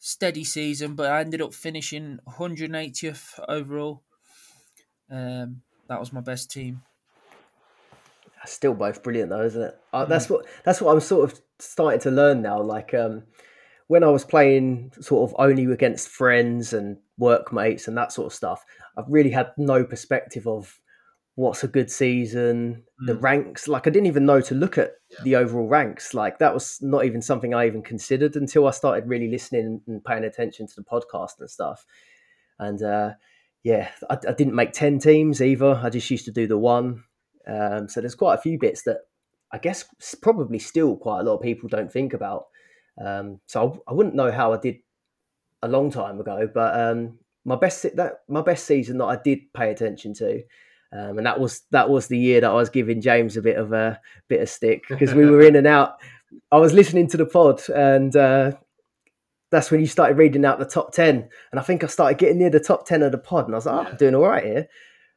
steady 0.00 0.42
season, 0.42 0.96
but 0.96 1.08
I 1.08 1.20
ended 1.20 1.40
up 1.42 1.54
finishing 1.54 2.18
180th 2.28 3.38
overall. 3.48 4.02
Um, 5.08 5.62
that 5.86 6.00
was 6.00 6.12
my 6.12 6.22
best 6.22 6.50
team. 6.50 6.82
That's 8.38 8.52
still 8.52 8.74
both 8.74 9.00
brilliant 9.04 9.30
though, 9.30 9.44
isn't 9.44 9.62
it? 9.62 9.80
Uh, 9.92 10.04
that's 10.04 10.28
what 10.28 10.44
that's 10.64 10.80
what 10.80 10.92
I'm 10.92 11.00
sort 11.00 11.30
of 11.30 11.40
starting 11.60 12.00
to 12.00 12.10
learn 12.10 12.42
now. 12.42 12.60
Like 12.60 12.94
um, 12.94 13.22
when 13.86 14.02
I 14.02 14.08
was 14.08 14.24
playing 14.24 14.90
sort 15.00 15.30
of 15.30 15.36
only 15.38 15.72
against 15.72 16.08
friends 16.08 16.72
and 16.72 16.96
workmates 17.16 17.86
and 17.86 17.96
that 17.96 18.10
sort 18.10 18.26
of 18.26 18.34
stuff, 18.34 18.64
I've 18.98 19.08
really 19.08 19.30
had 19.30 19.52
no 19.56 19.84
perspective 19.84 20.48
of 20.48 20.80
what's 21.34 21.64
a 21.64 21.68
good 21.68 21.90
season, 21.90 22.84
the 23.06 23.14
Mm. 23.14 23.22
ranks. 23.22 23.66
Like 23.66 23.86
I 23.86 23.90
didn't 23.90 24.06
even 24.06 24.26
know 24.26 24.40
to 24.42 24.54
look 24.54 24.76
at 24.76 24.92
Yeah. 25.10 25.18
the 25.24 25.36
overall 25.36 25.66
ranks. 25.66 26.12
Like 26.14 26.38
that 26.38 26.52
was 26.52 26.78
not 26.82 27.04
even 27.04 27.22
something 27.22 27.54
I 27.54 27.66
even 27.66 27.82
considered 27.82 28.36
until 28.36 28.66
I 28.66 28.70
started 28.70 29.08
really 29.08 29.28
listening 29.28 29.80
and 29.86 30.04
paying 30.04 30.24
attention 30.24 30.66
to 30.66 30.74
the 30.76 30.84
podcast 30.84 31.40
and 31.40 31.48
stuff. 31.50 31.86
And 32.58 32.82
uh, 32.82 33.12
yeah, 33.62 33.88
I, 34.10 34.18
I 34.28 34.32
didn't 34.32 34.54
make 34.54 34.72
ten 34.72 34.98
teams 34.98 35.40
either. 35.40 35.80
I 35.82 35.88
just 35.88 36.10
used 36.10 36.26
to 36.26 36.32
do 36.32 36.46
the 36.46 36.58
one. 36.58 37.04
Um, 37.46 37.88
so 37.88 38.00
there's 38.00 38.14
quite 38.14 38.34
a 38.34 38.42
few 38.42 38.58
bits 38.58 38.82
that 38.82 38.98
I 39.50 39.58
guess 39.58 39.84
probably 40.20 40.58
still 40.58 40.96
quite 40.96 41.20
a 41.20 41.22
lot 41.24 41.36
of 41.36 41.42
people 41.42 41.68
don't 41.68 41.90
think 41.92 42.12
about. 42.12 42.46
Um, 43.02 43.40
so 43.46 43.82
I, 43.86 43.90
I 43.90 43.94
wouldn't 43.94 44.14
know 44.14 44.30
how 44.30 44.52
I 44.52 44.58
did 44.58 44.76
a 45.62 45.68
long 45.68 45.90
time 45.90 46.20
ago, 46.20 46.48
but 46.52 46.78
um, 46.78 47.18
my 47.44 47.56
best 47.56 47.82
that 47.96 48.20
my 48.28 48.42
best 48.42 48.66
season 48.66 48.98
that 48.98 49.06
I 49.06 49.16
did 49.16 49.52
pay 49.54 49.70
attention 49.70 50.12
to, 50.14 50.42
um, 50.92 51.18
and 51.18 51.26
that 51.26 51.40
was 51.40 51.62
that 51.70 51.88
was 51.88 52.08
the 52.08 52.18
year 52.18 52.40
that 52.40 52.50
I 52.50 52.54
was 52.54 52.68
giving 52.68 53.00
James 53.00 53.36
a 53.36 53.42
bit 53.42 53.56
of 53.56 53.72
a 53.72 53.98
bit 54.28 54.40
of 54.42 54.48
stick 54.48 54.84
because 54.88 55.14
we 55.14 55.26
were 55.26 55.42
in 55.42 55.56
and 55.56 55.66
out. 55.66 55.96
I 56.50 56.58
was 56.58 56.72
listening 56.72 57.08
to 57.08 57.16
the 57.16 57.26
pod, 57.26 57.62
and 57.70 58.14
uh, 58.14 58.52
that's 59.50 59.70
when 59.70 59.80
you 59.80 59.86
started 59.86 60.18
reading 60.18 60.44
out 60.44 60.58
the 60.58 60.66
top 60.66 60.92
ten, 60.92 61.28
and 61.50 61.58
I 61.58 61.62
think 61.62 61.82
I 61.82 61.86
started 61.86 62.18
getting 62.18 62.38
near 62.38 62.50
the 62.50 62.60
top 62.60 62.86
ten 62.86 63.02
of 63.02 63.12
the 63.12 63.18
pod, 63.18 63.46
and 63.46 63.54
I 63.54 63.58
was 63.58 63.66
like, 63.66 63.74
oh, 63.74 63.82
Yeah. 63.82 63.88
I'm 63.88 63.96
doing 63.96 64.14
all 64.14 64.22
right 64.22 64.44
here. 64.44 64.68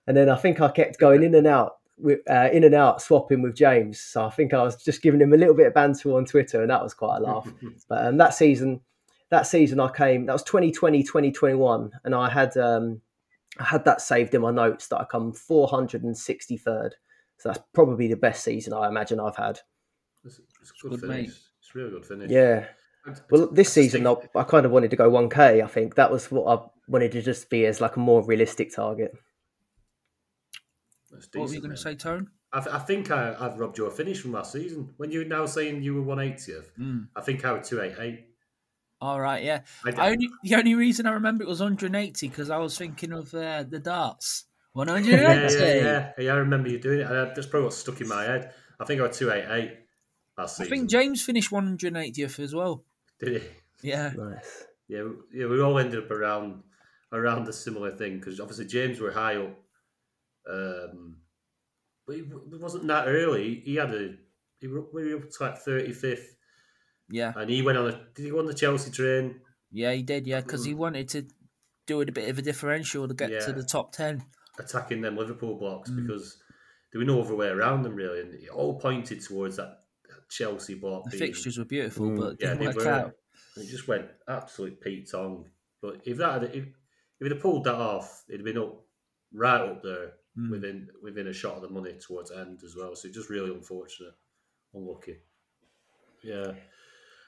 And 0.08 0.16
then 0.16 0.30
I 0.30 0.36
think 0.36 0.62
I 0.62 0.70
kept 0.70 1.00
going 1.00 1.24
in 1.24 1.34
and 1.34 1.48
out 1.48 1.78
with 1.98 2.20
uh, 2.30 2.50
in 2.54 2.64
and 2.64 2.76
out 2.76 3.02
swapping 3.02 3.42
with 3.42 3.56
James. 3.56 4.00
So 4.00 4.26
I 4.26 4.30
think 4.30 4.54
I 4.54 4.62
was 4.62 4.82
just 4.82 5.02
giving 5.02 5.22
him 5.22 5.34
a 5.34 5.38
little 5.38 5.56
bit 5.56 5.68
of 5.68 5.74
banter 5.74 6.14
on 6.14 6.26
Twitter, 6.26 6.62
and 6.62 6.70
that 6.70 6.84
was 6.84 6.94
quite 6.94 7.18
a 7.18 7.22
laugh. 7.22 7.52
but 7.90 8.06
um, 8.06 8.18
that 8.18 8.34
season, 8.34 8.82
that 9.30 9.48
season 9.48 9.80
I 9.80 9.90
came. 9.90 10.26
That 10.26 10.34
was 10.34 10.44
2020, 10.44 11.04
2021, 11.04 11.92
and 12.04 12.16
I 12.16 12.30
had 12.30 12.56
um, 12.58 13.02
I 13.60 13.64
had 13.64 13.86
that 13.86 14.02
saved 14.02 14.34
in 14.36 14.42
my 14.42 14.52
notes 14.52 14.88
that 14.88 15.00
I 15.00 15.06
come 15.06 15.32
463rd. 15.34 16.92
So 17.38 17.50
that's 17.50 17.60
probably 17.74 18.08
the 18.08 18.16
best 18.16 18.44
season 18.44 18.74
I 18.74 18.88
imagine 18.88 19.20
I've 19.20 19.36
had. 19.36 19.60
it's, 20.24 20.40
it's 20.62 20.72
a 20.72 20.82
good, 20.82 20.92
Good, 20.92 21.02
finish. 21.02 21.28
mate. 21.28 21.36
It's 21.60 21.72
a 21.76 21.78
really 21.78 21.92
good 21.92 22.06
finish. 22.06 22.32
Yeah. 22.32 22.66
And 23.06 23.22
Well, 23.30 23.48
this 23.52 23.68
it's 23.68 23.74
season 23.74 24.02
stick- 24.06 24.30
I, 24.36 24.40
I 24.40 24.44
kind 24.44 24.66
of 24.66 24.72
wanted 24.72 24.90
to 24.92 24.96
go 24.98 25.10
1K. 25.12 25.64
I 25.64 25.68
think 25.68 25.96
that 25.96 26.12
was 26.12 26.32
what 26.32 26.48
I 26.60 26.66
wanted 26.88 27.12
to 27.14 27.22
just 27.22 27.50
be 27.50 27.66
as 27.66 27.82
like 27.82 27.96
a 27.98 28.00
more 28.00 28.24
realistic 28.26 28.74
target. 28.74 29.12
it's 31.16 31.28
What 31.34 31.50
were 31.50 31.54
you 31.54 31.62
going 31.62 31.72
to 31.72 31.78
say, 31.78 31.96
Tone? 31.96 32.30
I, 32.54 32.62
th- 32.62 32.74
I 32.76 32.80
think 32.80 33.12
I, 33.12 33.36
I've 33.40 33.60
robbed 33.60 33.78
your 33.78 33.92
finish 33.92 34.22
from 34.22 34.32
last 34.32 34.54
season. 34.54 34.94
When 34.98 35.12
you 35.12 35.20
were 35.20 35.26
now 35.26 35.46
saying 35.46 35.84
you 35.84 36.02
were 36.02 36.16
180th, 36.16 36.66
Mm. 36.80 37.08
I 37.16 37.22
think 37.22 37.44
I 37.46 37.52
was 37.52 37.68
288. 37.68 38.26
All 39.06 39.20
right, 39.22 39.44
yeah. 39.44 39.62
I 39.86 39.92
d- 39.92 39.98
I 39.98 40.10
only, 40.12 40.30
the 40.44 40.56
only 40.56 40.74
reason 40.76 41.06
I 41.06 41.12
remember 41.12 41.44
it 41.44 41.48
was 41.48 41.60
180 41.62 42.28
because 42.28 42.50
I 42.50 42.58
was 42.58 42.78
thinking 42.78 43.12
of 43.14 43.34
uh, 43.34 43.64
the 43.64 43.80
darts. 43.80 44.46
180. 44.74 45.10
yeah, 45.24 45.50
yeah, 45.50 45.76
yeah, 45.76 46.12
yeah. 46.18 46.34
I 46.34 46.38
remember 46.38 46.70
you 46.70 46.80
doing 46.80 47.02
it. 47.02 47.08
And 47.08 47.36
that's 47.36 47.46
probably 47.48 47.66
what 47.66 47.74
stuck 47.74 48.02
in 48.02 48.08
my 48.08 48.24
head. 48.24 48.54
I 48.80 48.86
think 48.86 49.00
I 49.00 49.08
was 49.08 49.18
288 49.18 49.78
last 50.38 50.60
I 50.60 50.66
think 50.66 50.90
James 50.90 51.22
finished 51.24 51.52
180th 51.52 52.40
as 52.40 52.54
well. 52.56 52.84
Did 53.20 53.42
he? 53.42 53.48
Yeah. 53.90 54.12
Nice. 54.18 54.64
Yeah, 54.88 55.04
we- 55.04 55.40
yeah, 55.40 55.46
we 55.48 55.62
all 55.62 55.78
ended 55.80 56.04
up 56.04 56.12
around 56.12 56.64
around 57.14 57.48
a 57.48 57.54
similar 57.54 57.92
thing 57.92 58.18
because 58.20 58.40
obviously 58.40 58.66
James 58.66 59.00
were 59.00 59.12
high 59.12 59.38
up, 59.38 59.56
um, 60.52 61.18
but 62.06 62.16
he, 62.18 62.24
he 62.24 62.58
wasn't 62.58 62.88
that 62.88 63.08
early. 63.08 63.62
He 63.64 63.76
had 63.76 63.94
a 63.94 64.16
he 64.60 64.68
were, 64.68 64.86
we 64.94 65.14
were 65.14 65.22
up 65.22 65.30
to 65.30 65.44
like 65.44 65.58
thirty 65.60 65.92
fifth, 65.94 66.35
Yeah. 67.10 67.34
and 67.36 67.50
he 67.50 67.62
went 67.62 67.78
on 67.78 67.88
a 67.88 67.92
did 68.16 68.24
he 68.26 68.30
go 68.32 68.40
on 68.40 68.46
the 68.48 68.54
Chelsea 68.54 68.92
train? 68.92 69.40
Yeah, 69.72 69.94
he 69.94 70.02
did. 70.04 70.26
Yeah, 70.28 70.42
because 70.42 70.66
he 70.66 70.74
wanted 70.74 71.10
to 71.10 71.28
do 71.88 72.02
it 72.02 72.10
a 72.10 72.12
bit 72.12 72.30
of 72.30 72.38
a 72.40 72.42
differential 72.42 73.08
to 73.08 73.14
get 73.14 73.42
to 73.46 73.54
the 73.54 73.64
top 73.64 73.92
10. 73.92 74.24
attacking 74.58 75.02
them 75.02 75.18
Liverpool 75.18 75.56
blocks 75.60 75.90
Mm. 75.92 76.08
because 76.08 76.38
there 76.92 77.00
were 77.00 77.06
no 77.06 77.22
other 77.22 77.36
way 77.36 77.48
around 77.50 77.84
them 77.84 77.94
really, 77.94 78.22
and 78.22 78.34
it 78.34 78.50
all 78.50 78.80
pointed 78.80 79.20
towards 79.22 79.58
that 79.58 79.80
Chelsea 80.30 80.76
block. 80.76 81.04
The 81.04 81.10
being- 81.12 81.24
fixtures 81.34 81.58
were 81.58 81.66
beautiful, 81.66 82.10
Mm. 82.10 82.18
but 82.18 82.34
it 82.34 82.38
yeah, 82.42 82.54
they 82.54 82.68
were. 82.68 82.88
out. 82.88 83.16
It 83.58 83.68
just 83.68 83.88
went 83.88 84.10
absolute 84.30 84.80
Pete 84.82 85.10
Tong. 85.12 85.50
But 85.82 86.02
if 86.08 86.18
that 86.18 86.42
had, 86.42 86.56
if, 86.56 86.66
if 86.66 86.74
he'd 87.20 87.32
have 87.34 87.42
pulled 87.42 87.66
that 87.66 87.76
off, 87.76 88.24
it'd 88.30 88.40
have 88.42 88.46
been 88.46 88.58
up 88.64 88.82
right 89.34 89.62
up 89.62 89.84
there 89.84 90.14
Mm. 90.38 90.50
within 90.52 90.90
within 91.04 91.28
a 91.28 91.34
shot 91.34 91.56
of 91.58 91.62
the 91.62 91.70
money 91.70 91.98
towards 92.00 92.32
end 92.32 92.62
as 92.64 92.76
well. 92.78 92.96
So 92.96 93.10
just 93.10 93.30
really 93.30 93.52
unfortunate, 93.54 94.16
unlucky. 94.74 95.18
Yeah. 96.24 96.54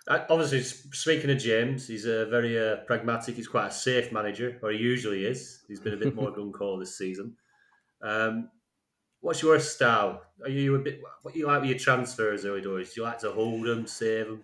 Obviously, 0.09 0.61
speaking 0.61 1.29
of 1.29 1.37
James, 1.37 1.87
he's 1.87 2.05
a 2.05 2.25
very 2.27 2.57
uh, 2.57 2.77
pragmatic. 2.85 3.35
He's 3.35 3.47
quite 3.47 3.67
a 3.67 3.71
safe 3.71 4.11
manager, 4.11 4.57
or 4.63 4.71
he 4.71 4.77
usually 4.77 5.25
is. 5.25 5.63
He's 5.67 5.81
been 5.81 5.93
a 5.93 5.97
bit 5.97 6.15
more 6.15 6.31
gun 6.35 6.53
call 6.53 6.77
this 6.77 6.97
season. 6.97 7.35
Um, 8.01 8.49
what's 9.19 9.41
your 9.41 9.59
style? 9.59 10.21
Are 10.43 10.49
you 10.49 10.75
a 10.75 10.79
bit? 10.79 11.01
What 11.23 11.35
you 11.35 11.47
like 11.47 11.61
with 11.61 11.69
your 11.69 11.79
transfers 11.79 12.45
early 12.45 12.61
doors? 12.61 12.93
Do 12.93 13.01
you 13.01 13.05
like 13.05 13.19
to 13.19 13.31
hold 13.31 13.65
them, 13.65 13.85
save 13.85 14.27
them? 14.27 14.43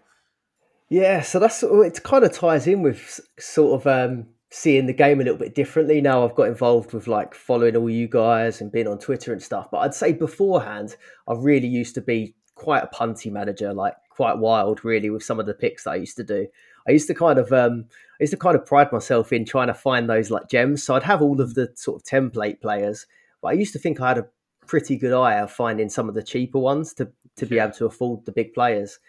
Yeah, 0.89 1.21
so 1.21 1.39
that's 1.39 1.63
it. 1.63 2.03
Kind 2.03 2.25
of 2.25 2.33
ties 2.33 2.67
in 2.67 2.81
with 2.81 3.21
sort 3.39 3.81
of 3.81 3.87
um, 3.87 4.27
seeing 4.51 4.85
the 4.85 4.93
game 4.93 5.21
a 5.21 5.23
little 5.23 5.39
bit 5.39 5.55
differently 5.55 6.01
now. 6.01 6.23
I've 6.23 6.35
got 6.35 6.49
involved 6.49 6.93
with 6.93 7.07
like 7.07 7.33
following 7.33 7.75
all 7.75 7.89
you 7.89 8.07
guys 8.07 8.61
and 8.61 8.71
being 8.71 8.87
on 8.87 8.99
Twitter 8.99 9.31
and 9.31 9.41
stuff. 9.41 9.69
But 9.71 9.79
I'd 9.79 9.93
say 9.93 10.11
beforehand, 10.13 10.95
I 11.27 11.33
really 11.35 11.67
used 11.67 11.95
to 11.95 12.01
be 12.01 12.35
quite 12.55 12.83
a 12.83 12.87
punty 12.87 13.31
manager, 13.31 13.73
like 13.73 13.95
quite 14.15 14.37
wild, 14.37 14.85
really, 14.85 15.09
with 15.09 15.23
some 15.23 15.39
of 15.39 15.45
the 15.45 15.53
picks 15.53 15.83
that 15.83 15.91
I 15.91 15.95
used 15.95 16.17
to 16.17 16.23
do. 16.23 16.47
I 16.87 16.91
used 16.91 17.07
to 17.07 17.13
kind 17.13 17.39
of 17.39 17.51
um, 17.51 17.85
I 18.19 18.23
used 18.23 18.31
to 18.31 18.37
kind 18.37 18.55
of 18.55 18.65
pride 18.65 18.91
myself 18.91 19.33
in 19.33 19.45
trying 19.45 19.67
to 19.67 19.73
find 19.73 20.09
those 20.09 20.29
like 20.29 20.49
gems. 20.49 20.83
So 20.83 20.95
I'd 20.95 21.03
have 21.03 21.21
all 21.21 21.41
of 21.41 21.55
the 21.55 21.71
sort 21.75 22.01
of 22.01 22.07
template 22.07 22.61
players, 22.61 23.05
but 23.41 23.49
I 23.49 23.53
used 23.53 23.73
to 23.73 23.79
think 23.79 23.99
I 23.99 24.09
had 24.09 24.17
a 24.17 24.27
pretty 24.67 24.97
good 24.97 25.13
eye 25.13 25.39
of 25.39 25.51
finding 25.51 25.89
some 25.89 26.09
of 26.09 26.15
the 26.15 26.23
cheaper 26.23 26.59
ones 26.59 26.93
to 26.95 27.11
to 27.37 27.45
be 27.45 27.59
able 27.59 27.73
to 27.73 27.85
afford 27.85 28.25
the 28.25 28.31
big 28.31 28.53
players. 28.53 28.99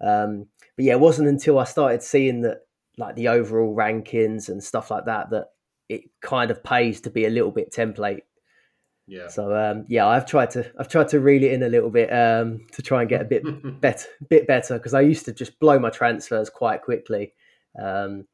Um, 0.00 0.46
but 0.76 0.84
yeah, 0.84 0.92
it 0.92 1.00
wasn't 1.00 1.28
until 1.28 1.58
I 1.58 1.64
started 1.64 2.02
seeing 2.02 2.42
that 2.42 2.58
like 2.96 3.16
the 3.16 3.28
overall 3.28 3.74
rankings 3.74 4.48
and 4.48 4.62
stuff 4.62 4.90
like 4.90 5.06
that 5.06 5.30
that 5.30 5.46
it 5.88 6.02
kind 6.20 6.50
of 6.50 6.62
pays 6.62 7.00
to 7.02 7.10
be 7.10 7.24
a 7.24 7.30
little 7.30 7.50
bit 7.50 7.72
template. 7.72 8.22
Yeah. 9.06 9.28
So 9.28 9.54
um, 9.54 9.84
yeah, 9.88 10.06
I've 10.06 10.26
tried 10.26 10.50
to 10.52 10.70
I've 10.78 10.88
tried 10.88 11.08
to 11.08 11.20
reel 11.20 11.42
it 11.42 11.52
in 11.52 11.62
a 11.62 11.68
little 11.68 11.90
bit 11.90 12.12
um, 12.12 12.66
to 12.72 12.82
try 12.82 13.00
and 13.00 13.08
get 13.08 13.20
a 13.20 13.24
bit 13.24 13.42
better, 13.80 14.06
bit 14.30 14.46
better 14.46 14.74
because 14.74 14.94
I 14.94 15.02
used 15.02 15.26
to 15.26 15.32
just 15.32 15.58
blow 15.58 15.78
my 15.78 15.90
transfers 15.90 16.48
quite 16.48 16.82
quickly. 16.82 17.34
Um, 17.78 18.26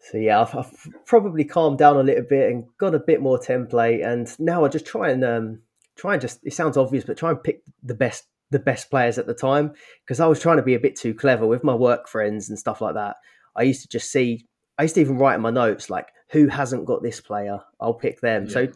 so 0.00 0.18
yeah, 0.18 0.40
I've, 0.40 0.54
I've 0.56 0.88
probably 1.06 1.44
calmed 1.44 1.78
down 1.78 1.96
a 1.96 2.02
little 2.02 2.24
bit 2.28 2.50
and 2.50 2.64
got 2.78 2.94
a 2.94 2.98
bit 2.98 3.20
more 3.20 3.38
template, 3.38 4.04
and 4.04 4.28
now 4.40 4.64
I 4.64 4.68
just 4.68 4.86
try 4.86 5.10
and 5.10 5.22
um, 5.24 5.60
try 5.96 6.14
and 6.14 6.22
just. 6.22 6.40
It 6.42 6.54
sounds 6.54 6.76
obvious, 6.76 7.04
but 7.04 7.16
try 7.18 7.30
and 7.30 7.42
pick 7.42 7.62
the 7.82 7.94
best 7.94 8.24
the 8.50 8.58
best 8.58 8.90
players 8.90 9.18
at 9.18 9.26
the 9.26 9.34
time 9.34 9.72
because 10.04 10.18
I 10.18 10.26
was 10.26 10.40
trying 10.40 10.56
to 10.56 10.62
be 10.64 10.74
a 10.74 10.80
bit 10.80 10.96
too 10.96 11.14
clever 11.14 11.46
with 11.46 11.62
my 11.62 11.74
work 11.74 12.08
friends 12.08 12.48
and 12.48 12.58
stuff 12.58 12.80
like 12.80 12.94
that. 12.94 13.16
I 13.54 13.62
used 13.62 13.82
to 13.82 13.88
just 13.88 14.10
see. 14.10 14.46
I 14.78 14.82
used 14.82 14.94
to 14.94 15.02
even 15.02 15.18
write 15.18 15.34
in 15.34 15.42
my 15.42 15.50
notes 15.50 15.90
like, 15.90 16.08
"Who 16.30 16.48
hasn't 16.48 16.86
got 16.86 17.02
this 17.02 17.20
player? 17.20 17.60
I'll 17.78 17.94
pick 17.94 18.20
them." 18.20 18.48
So 18.48 18.60
Yeah. 18.60 18.68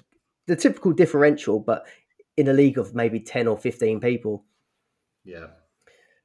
The 0.47 0.57
typical 0.57 0.93
differential, 0.93 1.61
but 1.61 1.87
in 2.37 2.49
a 2.49 2.53
league 2.53 2.79
of 2.79 2.95
maybe 2.95 3.21
ten 3.21 3.47
or 3.47 3.59
fifteen 3.59 4.01
people. 4.01 4.45
yeah. 5.25 5.47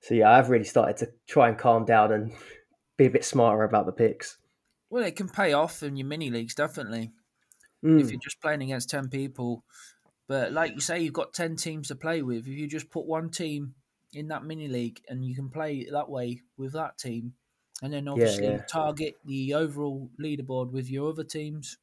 So 0.01 0.13
yeah, 0.13 0.31
I've 0.31 0.49
really 0.49 0.65
started 0.65 0.97
to 0.97 1.11
try 1.27 1.49
and 1.49 1.57
calm 1.57 1.85
down 1.85 2.11
and 2.11 2.31
be 2.97 3.05
a 3.05 3.09
bit 3.09 3.25
smarter 3.25 3.63
about 3.63 3.85
the 3.85 3.91
picks. 3.91 4.37
Well, 4.89 5.03
it 5.03 5.15
can 5.15 5.29
pay 5.29 5.53
off 5.53 5.83
in 5.83 5.97
your 5.97 6.07
mini 6.07 6.29
leagues, 6.29 6.55
definitely. 6.55 7.11
Mm. 7.83 8.01
If 8.01 8.11
you're 8.11 8.19
just 8.21 8.41
playing 8.41 8.61
against 8.61 8.89
10 8.89 9.09
people. 9.09 9.63
But 10.27 10.51
like 10.51 10.73
you 10.73 10.81
say, 10.81 11.01
you've 11.01 11.13
got 11.13 11.33
10 11.33 11.55
teams 11.55 11.87
to 11.89 11.95
play 11.95 12.21
with. 12.21 12.47
If 12.47 12.47
you 12.47 12.67
just 12.67 12.89
put 12.89 13.05
one 13.05 13.29
team 13.29 13.73
in 14.13 14.27
that 14.29 14.43
mini 14.43 14.67
league 14.67 15.01
and 15.07 15.23
you 15.23 15.35
can 15.35 15.49
play 15.49 15.87
that 15.91 16.09
way 16.09 16.41
with 16.57 16.73
that 16.73 16.97
team, 16.97 17.33
and 17.81 17.93
then 17.93 18.07
obviously 18.07 18.47
yeah. 18.47 18.61
target 18.69 19.15
the 19.25 19.53
overall 19.53 20.09
leaderboard 20.21 20.71
with 20.71 20.89
your 20.89 21.09
other 21.09 21.23
teams. 21.23 21.77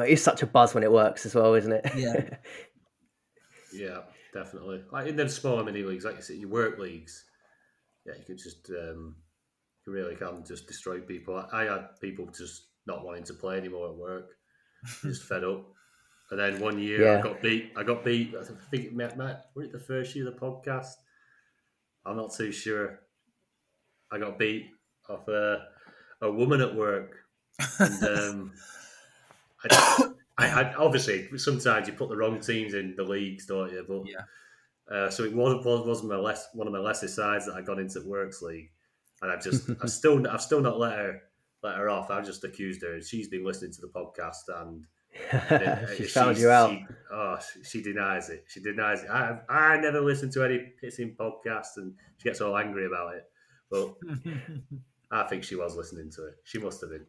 It 0.00 0.10
is 0.10 0.22
such 0.22 0.42
a 0.42 0.46
buzz 0.46 0.74
when 0.74 0.84
it 0.84 0.92
works 0.92 1.26
as 1.26 1.34
well, 1.34 1.54
isn't 1.54 1.72
it? 1.72 1.90
Yeah. 1.96 2.36
Yeah, 3.72 4.00
definitely. 4.32 4.82
Like 4.90 5.08
in 5.08 5.16
them 5.16 5.28
smaller 5.28 5.64
mini 5.64 5.82
leagues, 5.82 6.04
like 6.04 6.16
you 6.16 6.22
said, 6.22 6.36
your 6.36 6.48
work 6.48 6.78
leagues, 6.78 7.24
yeah, 8.06 8.14
you 8.18 8.24
could 8.24 8.38
just 8.38 8.70
um, 8.70 9.16
you 9.86 9.92
really 9.92 10.16
can 10.16 10.44
just 10.44 10.66
destroy 10.66 11.00
people. 11.00 11.36
I, 11.36 11.62
I 11.62 11.64
had 11.64 12.00
people 12.00 12.26
just 12.26 12.68
not 12.86 13.04
wanting 13.04 13.24
to 13.24 13.34
play 13.34 13.58
anymore 13.58 13.88
at 13.90 13.96
work, 13.96 14.30
just 15.02 15.24
fed 15.24 15.44
up. 15.44 15.66
And 16.30 16.38
then 16.38 16.60
one 16.60 16.78
year 16.78 17.18
I 17.18 17.22
got 17.22 17.40
beat. 17.40 17.72
I 17.76 17.82
got 17.82 18.04
beat. 18.04 18.34
I 18.38 18.44
think 18.70 18.84
it 18.84 18.94
met 18.94 19.16
Matt. 19.16 19.46
Were 19.54 19.62
it 19.62 19.72
the 19.72 19.78
first 19.78 20.14
year 20.14 20.28
of 20.28 20.34
the 20.34 20.40
podcast? 20.40 20.92
I'm 22.04 22.16
not 22.16 22.34
too 22.34 22.52
sure. 22.52 23.00
I 24.12 24.18
got 24.18 24.38
beat 24.38 24.70
off 25.08 25.26
a, 25.28 25.66
a 26.20 26.30
woman 26.30 26.60
at 26.60 26.74
work, 26.74 27.16
and 27.78 28.04
um, 28.18 28.52
I, 29.70 30.08
I, 30.38 30.46
I 30.62 30.74
obviously 30.74 31.28
sometimes 31.38 31.88
you 31.88 31.94
put 31.94 32.08
the 32.08 32.16
wrong 32.16 32.40
teams 32.40 32.74
in 32.74 32.94
the 32.96 33.02
leagues, 33.04 33.46
don't 33.46 33.72
you? 33.72 33.84
But 33.86 34.02
Yeah. 34.06 34.94
uh, 34.96 35.10
so 35.10 35.24
it 35.24 35.32
was, 35.34 35.64
was 35.64 35.86
wasn't 35.86 36.10
my 36.10 36.16
less 36.16 36.48
one 36.54 36.66
of 36.66 36.72
my 36.72 36.78
lesser 36.78 37.08
sides 37.08 37.46
that 37.46 37.54
I 37.54 37.62
got 37.62 37.78
into 37.78 38.00
Works 38.06 38.40
League, 38.42 38.70
and 39.22 39.30
I 39.32 39.36
just 39.38 39.68
I 39.82 39.86
still 39.86 40.26
I've 40.28 40.42
still 40.42 40.60
not 40.60 40.78
let 40.78 40.96
her 40.96 41.22
let 41.62 41.76
her 41.76 41.88
off. 41.90 42.10
I've 42.10 42.24
just 42.24 42.44
accused 42.44 42.82
her. 42.82 43.00
She's 43.00 43.28
been 43.28 43.44
listening 43.44 43.72
to 43.72 43.80
the 43.80 43.88
podcast 43.88 44.44
and 44.60 44.84
uh, 45.50 45.86
she 45.96 46.04
found 46.04 46.38
you 46.38 46.50
out. 46.50 46.70
She, 46.70 46.86
oh, 47.10 47.38
she, 47.54 47.64
she 47.64 47.82
denies 47.82 48.28
it. 48.28 48.44
She 48.46 48.60
denies 48.60 49.02
it. 49.02 49.10
I 49.10 49.38
I 49.48 49.80
never 49.80 50.00
listen 50.00 50.30
to 50.32 50.44
any 50.44 50.72
pissing 50.80 51.16
podcast, 51.16 51.78
and 51.78 51.94
she 52.18 52.28
gets 52.28 52.40
all 52.40 52.56
angry 52.56 52.86
about 52.86 53.14
it. 53.16 53.24
But 53.70 53.94
I 55.10 55.24
think 55.24 55.44
she 55.44 55.56
was 55.56 55.74
listening 55.76 56.10
to 56.12 56.26
it. 56.28 56.34
She 56.44 56.58
must 56.58 56.80
have 56.82 56.90
been. 56.90 57.06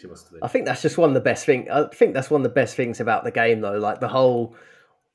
She 0.00 0.06
must 0.06 0.28
have. 0.30 0.38
I 0.42 0.48
think 0.48 0.64
that's 0.64 0.82
just 0.82 0.98
one 0.98 1.10
of 1.10 1.14
the 1.14 1.20
best 1.20 1.44
thing. 1.46 1.70
I 1.70 1.84
think 1.88 2.14
that's 2.14 2.30
one 2.30 2.40
of 2.40 2.44
the 2.44 2.48
best 2.54 2.76
things 2.76 3.00
about 3.00 3.24
the 3.24 3.30
game, 3.30 3.60
though. 3.60 3.78
Like 3.78 4.00
the 4.00 4.08
whole, 4.08 4.56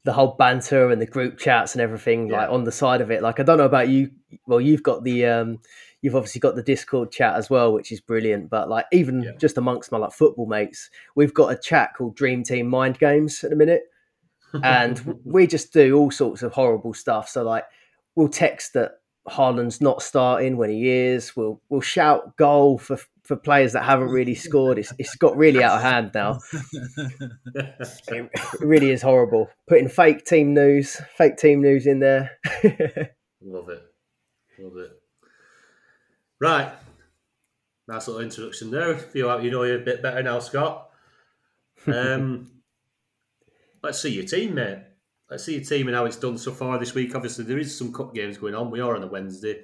the 0.03 0.13
whole 0.13 0.35
banter 0.37 0.89
and 0.89 1.01
the 1.01 1.05
group 1.05 1.37
chats 1.37 1.73
and 1.73 1.81
everything. 1.81 2.27
Like 2.29 2.49
on 2.49 2.63
the 2.63 2.71
side 2.71 3.01
of 3.01 3.09
it. 3.11 3.21
Like 3.21 3.39
I 3.39 3.43
don't 3.43 3.57
know 3.57 3.65
about 3.65 3.89
you. 3.89 4.11
Well, 4.45 4.61
you've 4.61 4.83
got 4.83 5.03
the, 5.03 5.25
um, 5.25 5.59
you've 6.01 6.15
obviously 6.15 6.39
got 6.39 6.55
the 6.55 6.61
Discord 6.63 7.11
chat 7.11 7.35
as 7.35 7.49
well, 7.49 7.73
which 7.73 7.91
is 7.91 7.99
brilliant. 7.99 8.49
But 8.49 8.69
like 8.69 8.85
even 8.91 9.23
Yeah. 9.23 9.31
just 9.39 9.57
amongst 9.57 9.91
my 9.91 9.97
like 9.97 10.11
football 10.13 10.45
mates, 10.45 10.89
we've 11.15 11.33
got 11.33 11.51
a 11.51 11.57
chat 11.57 11.95
called 11.97 12.15
Dream 12.15 12.43
Team 12.43 12.67
Mind 12.67 12.99
Games 12.99 13.43
at 13.43 13.49
the 13.49 13.55
minute, 13.55 13.83
and 14.63 15.19
we 15.25 15.47
just 15.47 15.73
do 15.73 15.97
all 15.97 16.11
sorts 16.11 16.43
of 16.43 16.53
horrible 16.53 16.93
stuff. 16.93 17.29
So 17.29 17.43
like 17.43 17.65
we'll 18.15 18.29
text 18.29 18.73
that 18.73 18.99
Haaland's 19.27 19.81
not 19.81 20.01
starting 20.01 20.55
when 20.55 20.69
he 20.69 20.87
is. 20.87 21.35
We'll 21.35 21.59
we'll 21.69 21.81
shout 21.81 22.37
goal 22.37 22.77
for 22.77 22.97
for 23.27 23.35
players 23.35 23.73
that 23.73 23.83
haven't 23.83 24.07
really 24.07 24.35
scored. 24.35 24.79
It's 24.79 24.93
it's 24.97 25.15
got 25.15 25.35
really 25.35 25.61
out 25.61 25.77
of 25.77 25.81
hand 25.81 26.11
now. 26.15 26.39
It 28.09 28.61
really 28.61 28.91
is 28.91 29.01
horrible. 29.01 29.49
Putting 29.67 29.89
fake 29.89 30.25
team 30.25 30.53
news, 30.53 31.01
fake 31.17 31.37
team 31.37 31.61
news 31.61 31.85
in 31.85 31.99
there. 31.99 32.31
Love 33.41 33.69
it. 33.69 33.83
Love 34.59 34.77
it. 34.77 34.91
Right. 36.39 36.71
Nice 37.87 38.07
little 38.07 38.21
introduction 38.21 38.71
there. 38.71 38.97
Feel 38.97 39.27
like 39.27 39.43
you 39.43 39.51
know 39.51 39.63
you 39.63 39.75
a 39.75 39.79
bit 39.79 40.01
better 40.01 40.23
now, 40.23 40.39
Scott. 40.39 40.89
Um, 41.85 42.51
let's 43.83 44.01
see 44.01 44.09
your 44.09 44.25
team, 44.25 44.55
mate. 44.55 44.79
Let's 45.29 45.43
see 45.43 45.55
your 45.55 45.63
team 45.63 45.87
and 45.87 45.95
how 45.95 46.05
it's 46.05 46.17
done 46.17 46.37
so 46.37 46.51
far 46.51 46.79
this 46.79 46.93
week. 46.93 47.13
Obviously, 47.13 47.43
there 47.43 47.59
is 47.59 47.77
some 47.77 47.93
cup 47.93 48.15
games 48.15 48.37
going 48.37 48.55
on. 48.55 48.71
We 48.71 48.79
are 48.79 48.95
on 48.95 49.03
a 49.03 49.07
Wednesday. 49.07 49.61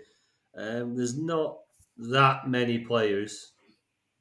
Um, 0.57 0.95
there's 0.95 1.17
not 1.17 1.59
that 1.97 2.47
many 2.47 2.79
players 2.79 3.52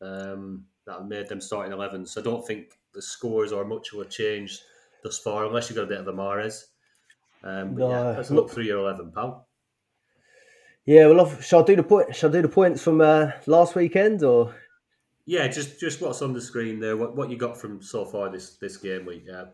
um, 0.03 0.65
that 0.87 0.99
have 0.99 1.07
made 1.09 1.29
them 1.29 1.41
starting 1.41 1.73
11, 1.73 2.07
so 2.07 2.21
I 2.21 2.25
don't 2.25 2.47
think 2.47 2.73
the 2.93 3.01
scores 3.03 3.53
are 3.53 3.65
much 3.65 3.93
of 3.93 4.01
a 4.01 4.05
change 4.05 4.61
thus 5.03 5.19
far, 5.19 5.47
unless 5.47 5.69
you've 5.71 5.77
got 5.77 5.85
a 5.85 5.87
bit 5.87 6.01
of 6.01 6.09
a 6.09 6.13
Mares. 6.13 6.67
Um, 7.45 7.75
No. 7.77 7.91
yeah, 7.91 8.11
let's 8.17 8.31
look 8.31 8.51
through 8.51 8.65
your 8.65 8.79
eleven, 8.79 9.11
pal. 9.13 9.49
Yeah, 10.85 11.07
well, 11.07 11.27
I've- 11.27 11.43
shall 11.43 11.63
I 11.63 11.65
do 11.65 11.77
the 11.77 11.83
point? 11.83 12.15
Shall 12.15 12.31
I 12.31 12.33
do 12.35 12.43
the 12.43 12.49
points 12.49 12.83
from 12.83 13.01
uh, 13.01 13.33
last 13.47 13.75
weekend 13.75 14.23
or? 14.23 14.55
Yeah, 15.27 15.47
just 15.49 15.79
just 15.79 16.01
what's 16.01 16.23
on 16.23 16.33
the 16.33 16.41
screen 16.41 16.81
there. 16.81 16.97
What 16.97 17.15
what 17.17 17.31
you 17.31 17.37
got 17.37 17.57
from 17.57 17.81
so 17.83 18.05
far 18.05 18.29
this 18.31 18.57
this 18.57 18.77
game 18.77 19.07
week? 19.07 19.25
Yeah, 19.27 19.45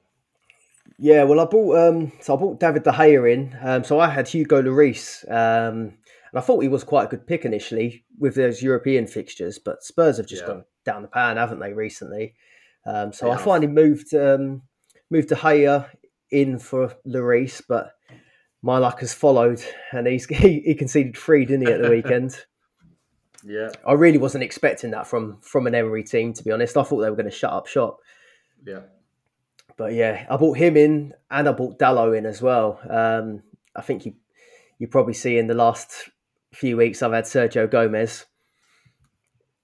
Yeah, 0.99 1.25
well, 1.25 1.40
I 1.40 1.45
bought 1.45 1.76
um, 1.76 2.12
so 2.21 2.35
I 2.35 2.37
bought 2.40 2.59
David 2.61 2.83
De 2.83 2.90
Gea 2.90 3.33
in. 3.33 3.57
Um, 3.62 3.85
so 3.85 4.00
I 4.00 4.09
had 4.09 4.26
Hugo 4.28 4.62
Lloris, 4.62 5.31
um, 5.31 5.93
and 6.32 6.38
I 6.38 6.42
thought 6.42 6.61
he 6.61 6.68
was 6.68 6.85
quite 6.85 7.04
a 7.06 7.08
good 7.08 7.26
pick 7.26 7.44
initially 7.44 8.04
with 8.18 8.35
those 8.35 8.62
European 8.62 9.06
fixtures, 9.06 9.58
but 9.58 9.82
Spurs 9.82 10.16
have 10.18 10.26
just 10.26 10.42
Yeah. 10.42 10.49
gone 10.49 10.64
down 10.85 11.02
the 11.02 11.08
pan, 11.08 11.37
haven't 11.37 11.61
they, 11.61 11.73
recently? 11.73 12.35
Um, 12.87 13.12
so 13.12 13.26
They 13.26 13.32
I 13.32 13.37
finally 13.38 13.66
moved 13.66 14.14
um, 14.14 14.62
moved 15.11 15.28
De 15.28 15.35
Gea 15.37 15.88
in 16.30 16.58
for 16.58 16.94
Lloris, 17.06 17.62
but 17.66 17.92
my 18.62 18.78
luck 18.78 19.00
has 19.00 19.12
followed, 19.14 19.62
and 19.92 20.06
he's 20.06 20.26
he, 20.44 20.61
he 20.61 20.75
conceded 20.75 21.16
three, 21.16 21.44
didn't 21.44 21.66
he, 21.66 21.73
at 21.73 21.80
the 21.82 21.90
weekend? 21.97 22.44
yeah, 23.44 23.70
I 23.87 23.92
really 23.92 24.18
wasn't 24.18 24.44
expecting 24.44 24.90
that 24.92 25.06
from 25.06 25.40
from 25.42 25.66
an 25.66 25.75
Emery 25.75 26.02
team, 26.04 26.32
to 26.35 26.42
be 26.44 26.50
honest. 26.50 26.76
I 26.76 26.82
thought 26.82 27.00
they 27.00 27.11
were 27.11 27.16
going 27.16 27.30
to 27.30 27.37
shut 27.37 27.52
up 27.52 27.66
shop. 27.66 27.99
yeah. 28.66 28.80
But 29.76 29.92
yeah, 29.92 30.26
I 30.28 30.37
bought 30.37 30.56
him 30.58 30.76
in 30.76 31.14
and 31.30 31.49
I 31.49 31.52
bought 31.52 31.78
Dalot 31.78 32.18
in 32.18 32.26
as 32.26 32.42
well. 32.42 32.80
Um, 32.90 33.44
I 33.76 33.80
think 33.82 34.06
you 34.06 34.14
you 34.80 34.88
probably 34.88 35.14
see 35.14 35.38
in 35.38 35.47
the 35.47 35.54
last 35.54 36.11
few 36.52 36.76
weeks 36.76 37.02
I've 37.02 37.12
had 37.12 37.25
Sergio 37.25 37.71
Gomez. 37.71 38.26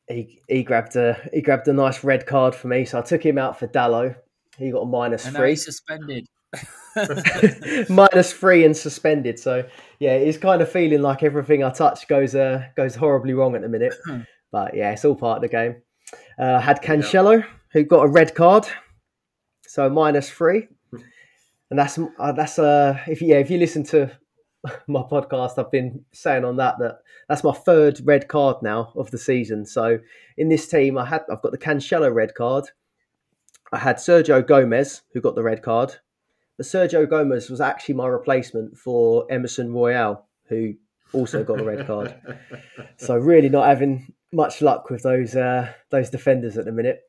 He 0.09 0.41
he 0.49 0.62
grabbed 0.62 0.97
a 0.97 1.17
he 1.33 1.41
grabbed 1.41 1.67
a 1.69 1.73
nice 1.73 2.05
red 2.05 2.26
card 2.26 2.55
for 2.55 2.69
me, 2.69 2.85
so 2.85 2.99
I 2.99 3.03
took 3.03 3.25
him 3.25 3.38
out 3.38 3.59
for 3.59 3.67
Dalot. 3.67 4.17
He 4.59 4.71
got 4.71 4.81
a 4.81 4.87
minus 4.87 5.26
And 5.26 5.35
three, 5.35 5.57
suspended. 5.57 6.26
minus 7.88 8.33
three 8.33 8.64
and 8.64 8.76
suspended. 8.76 9.38
So 9.38 9.67
yeah, 9.99 10.19
he's 10.19 10.38
kind 10.38 10.62
of 10.62 10.71
feeling 10.71 11.03
like 11.03 11.23
everything 11.23 11.64
I 11.64 11.71
touch 11.71 12.07
goes 12.07 12.35
uh, 12.35 12.67
goes 12.76 12.95
horribly 12.95 13.35
wrong 13.35 13.55
at 13.55 13.62
the 13.62 13.69
minute. 13.69 13.95
but 14.53 14.76
yeah, 14.76 14.93
it's 14.93 15.05
all 15.05 15.17
part 15.17 15.38
of 15.38 15.43
the 15.43 15.49
game. 15.49 15.76
Uh, 16.38 16.61
had 16.61 16.83
Cancelo 16.83 17.45
who 17.73 17.83
got 17.83 18.05
a 18.05 18.09
red 18.09 18.35
card, 18.35 18.67
so 19.62 19.88
minus 19.88 20.31
three, 20.31 20.69
and 21.71 21.79
that's 21.79 21.99
uh, 22.19 22.33
that's 22.33 22.59
uh 22.59 22.99
if 23.09 23.23
yeah 23.23 23.37
if 23.37 23.50
you 23.50 23.59
listen 23.59 23.83
to 23.85 24.11
my 24.87 25.02
podcast, 25.02 25.59
I've 25.59 25.71
been 25.71 26.04
saying 26.12 26.44
on 26.44 26.56
that 26.56 26.78
that 26.78 26.99
that's 27.28 27.44
my 27.44 27.52
third 27.52 28.00
red 28.04 28.28
card 28.28 28.56
now 28.62 28.92
of 28.97 29.11
the 29.11 29.18
season. 29.18 29.66
So 29.66 29.99
in 30.37 30.49
this 30.49 30.68
team, 30.68 30.99
I 30.99 31.06
had 31.06 31.23
I've 31.30 31.42
got 31.42 31.52
the 31.52 31.59
Cancelo 31.59 32.12
red 32.12 32.35
card. 32.35 32.71
I 33.73 33.78
had 33.78 33.97
Sergio 33.97 34.47
Gomez 34.47 35.02
who 35.12 35.21
got 35.21 35.35
the 35.35 35.42
red 35.42 35.62
card, 35.62 35.97
but 36.56 36.66
Sergio 36.66 37.09
Gomez 37.09 37.50
was 37.50 37.61
actually 37.61 37.97
my 37.97 38.06
replacement 38.06 38.78
for 38.78 39.26
Emerson 39.30 39.73
Royal 39.73 40.26
who 40.49 40.75
also 41.12 41.44
got 41.44 41.61
a 41.61 41.64
red 41.64 41.87
card. 41.87 42.14
So 42.97 43.16
really 43.16 43.49
not 43.49 43.66
having 43.66 44.12
much 44.33 44.62
luck 44.62 44.90
with 44.90 45.02
those 45.02 45.35
uh, 45.37 45.73
those 45.90 46.11
defenders 46.11 46.56
at 46.56 46.64
the 46.64 46.73
minute. 46.73 47.02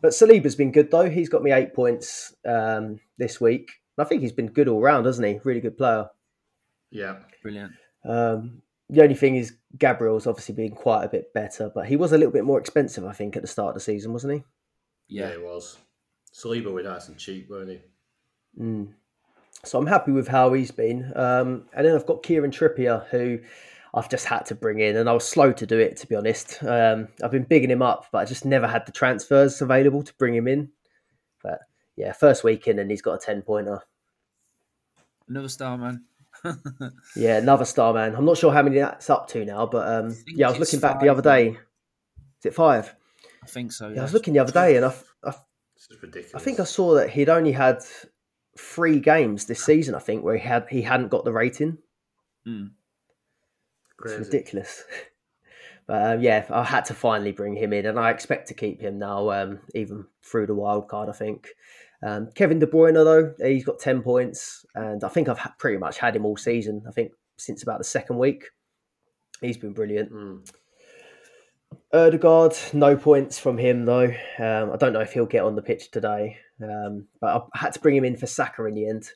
But 0.00 0.12
Saliba's 0.12 0.56
been 0.56 0.72
good 0.72 0.90
though. 0.90 1.08
He's 1.08 1.28
got 1.28 1.42
me 1.42 1.52
eight 1.52 1.74
points 1.74 2.34
um, 2.46 3.00
this 3.18 3.40
week. 3.40 3.70
I 3.98 4.04
think 4.04 4.22
he's 4.22 4.32
been 4.32 4.48
good 4.48 4.68
all 4.68 4.80
round, 4.80 5.06
hasn't 5.06 5.26
he? 5.26 5.40
Really 5.44 5.60
good 5.60 5.76
player. 5.76 6.08
Yeah. 6.92 7.16
Brilliant. 7.42 7.72
Um, 8.04 8.62
the 8.88 9.02
only 9.02 9.14
thing 9.14 9.36
is 9.36 9.54
Gabriel's 9.78 10.26
obviously 10.26 10.54
been 10.54 10.72
quite 10.74 11.04
a 11.04 11.08
bit 11.08 11.32
better, 11.32 11.70
but 11.74 11.86
he 11.86 11.96
was 11.96 12.12
a 12.12 12.18
little 12.18 12.32
bit 12.32 12.44
more 12.44 12.60
expensive, 12.60 13.04
I 13.04 13.12
think, 13.12 13.34
at 13.36 13.42
the 13.42 13.48
start 13.48 13.70
of 13.70 13.74
the 13.74 13.80
season, 13.80 14.12
wasn't 14.12 14.34
he? 14.34 14.44
Yeah, 15.08 15.28
Yeah. 15.28 15.34
it 15.34 15.42
was. 15.42 15.78
Saliba 16.34 16.72
were 16.72 16.82
nice 16.82 17.08
and 17.08 17.18
cheap, 17.18 17.48
weren't 17.50 17.70
he? 17.70 17.80
Mm. 18.58 18.92
So 19.64 19.78
I'm 19.78 19.86
happy 19.86 20.12
with 20.12 20.28
how 20.28 20.52
he's 20.52 20.70
been. 20.70 21.12
Um, 21.16 21.66
and 21.72 21.86
then 21.86 21.94
I've 21.94 22.06
got 22.06 22.22
Kieran 22.22 22.50
Trippier, 22.50 23.06
who 23.08 23.38
I've 23.94 24.08
just 24.10 24.26
had 24.26 24.44
to 24.46 24.54
bring 24.54 24.80
in, 24.80 24.96
and 24.96 25.08
I 25.08 25.12
was 25.12 25.26
slow 25.28 25.52
to 25.52 25.66
do 25.66 25.78
it, 25.78 25.96
to 25.98 26.06
be 26.06 26.14
honest. 26.16 26.62
Um, 26.62 27.08
I've 27.22 27.30
been 27.30 27.44
bigging 27.44 27.70
him 27.70 27.82
up, 27.82 28.06
but 28.12 28.18
I 28.18 28.24
just 28.24 28.44
never 28.44 28.66
had 28.66 28.86
the 28.86 28.92
transfers 28.92 29.60
available 29.62 30.02
to 30.02 30.14
bring 30.14 30.34
him 30.34 30.48
in. 30.48 30.70
But 31.42 31.60
yeah, 31.96 32.12
first 32.12 32.44
week 32.44 32.66
in, 32.66 32.78
and 32.78 32.90
he's 32.90 33.02
got 33.02 33.14
a 33.14 33.18
10 33.24 33.42
pointer. 33.42 33.80
Another 35.28 35.48
star 35.48 35.78
man. 35.78 36.04
Yeah, 37.16 37.38
another 37.38 37.64
star 37.64 37.92
man. 37.94 38.14
I'm 38.14 38.24
not 38.24 38.36
sure 38.36 38.52
how 38.52 38.62
many 38.62 38.78
that's 38.78 39.10
up 39.10 39.28
to 39.28 39.44
now, 39.44 39.66
but 39.66 39.86
um, 39.86 40.10
think 40.10 40.36
yeah, 40.36 40.48
I 40.48 40.50
was 40.50 40.58
looking 40.58 40.80
back 40.80 41.00
the 41.00 41.08
other 41.08 41.22
day. 41.22 41.50
Is 41.50 42.46
it 42.46 42.54
five? 42.54 42.94
I 43.42 43.46
think 43.46 43.72
so. 43.72 43.88
Yeah, 43.88 44.00
I 44.00 44.02
was 44.02 44.12
looking 44.12 44.34
the 44.34 44.40
other 44.40 44.52
day, 44.52 44.76
and 44.76 44.86
I, 44.86 44.94
I, 45.24 45.34
This 45.74 45.90
is 45.90 46.02
ridiculous. 46.02 46.34
I 46.34 46.38
think 46.38 46.60
I 46.60 46.64
saw 46.64 46.94
that 46.94 47.10
he'd 47.10 47.28
only 47.28 47.52
had 47.52 47.78
three 48.58 49.00
games 49.00 49.46
this 49.46 49.64
season. 49.64 49.94
I 49.94 49.98
think 49.98 50.24
where 50.24 50.36
he 50.36 50.46
had 50.46 50.66
he 50.68 50.82
hadn't 50.82 51.08
got 51.08 51.24
the 51.24 51.32
rating. 51.32 51.78
Mm. 52.46 52.70
It's 54.04 54.18
ridiculous. 54.18 54.84
But 55.84 56.14
um, 56.14 56.22
yeah, 56.22 56.46
I 56.48 56.62
had 56.62 56.84
to 56.86 56.94
finally 56.94 57.32
bring 57.32 57.56
him 57.56 57.72
in, 57.72 57.86
and 57.86 57.98
I 57.98 58.10
expect 58.10 58.48
to 58.48 58.54
keep 58.54 58.80
him 58.80 59.00
now, 59.00 59.30
um, 59.30 59.58
even 59.74 60.06
through 60.22 60.46
the 60.46 60.54
wild 60.54 60.86
card. 60.88 61.08
I 61.08 61.12
think 61.12 61.48
um, 62.02 62.28
Kevin 62.34 62.58
De 62.58 62.66
Bruyne 62.66 62.94
though 62.94 63.34
he's 63.46 63.64
got 63.64 63.78
ten 63.78 64.02
points, 64.02 64.64
and 64.74 65.04
I 65.04 65.08
think 65.08 65.28
I've 65.28 65.40
pretty 65.58 65.78
much 65.78 65.98
had 65.98 66.16
him 66.16 66.26
all 66.26 66.36
season. 66.36 66.82
I 66.88 66.92
think 66.92 67.12
since 67.38 67.62
about 67.62 67.78
the 67.78 67.84
second 67.84 68.18
week, 68.18 68.44
he's 69.40 69.56
been 69.56 69.72
brilliant. 69.72 70.12
Mm. 70.12 70.50
Odegaard, 71.92 72.54
no 72.72 72.96
points 72.96 73.38
from 73.38 73.58
him 73.58 73.84
though. 73.84 74.12
Um, 74.38 74.72
I 74.72 74.76
don't 74.78 74.92
know 74.92 75.00
if 75.00 75.12
he'll 75.12 75.26
get 75.26 75.44
on 75.44 75.56
the 75.56 75.62
pitch 75.62 75.90
today, 75.90 76.38
um, 76.62 77.06
but 77.20 77.48
I 77.54 77.58
had 77.58 77.72
to 77.74 77.80
bring 77.80 77.96
him 77.96 78.04
in 78.04 78.16
for 78.16 78.26
Saka 78.26 78.64
in 78.64 78.74
the 78.74 78.88
end, 78.88 79.08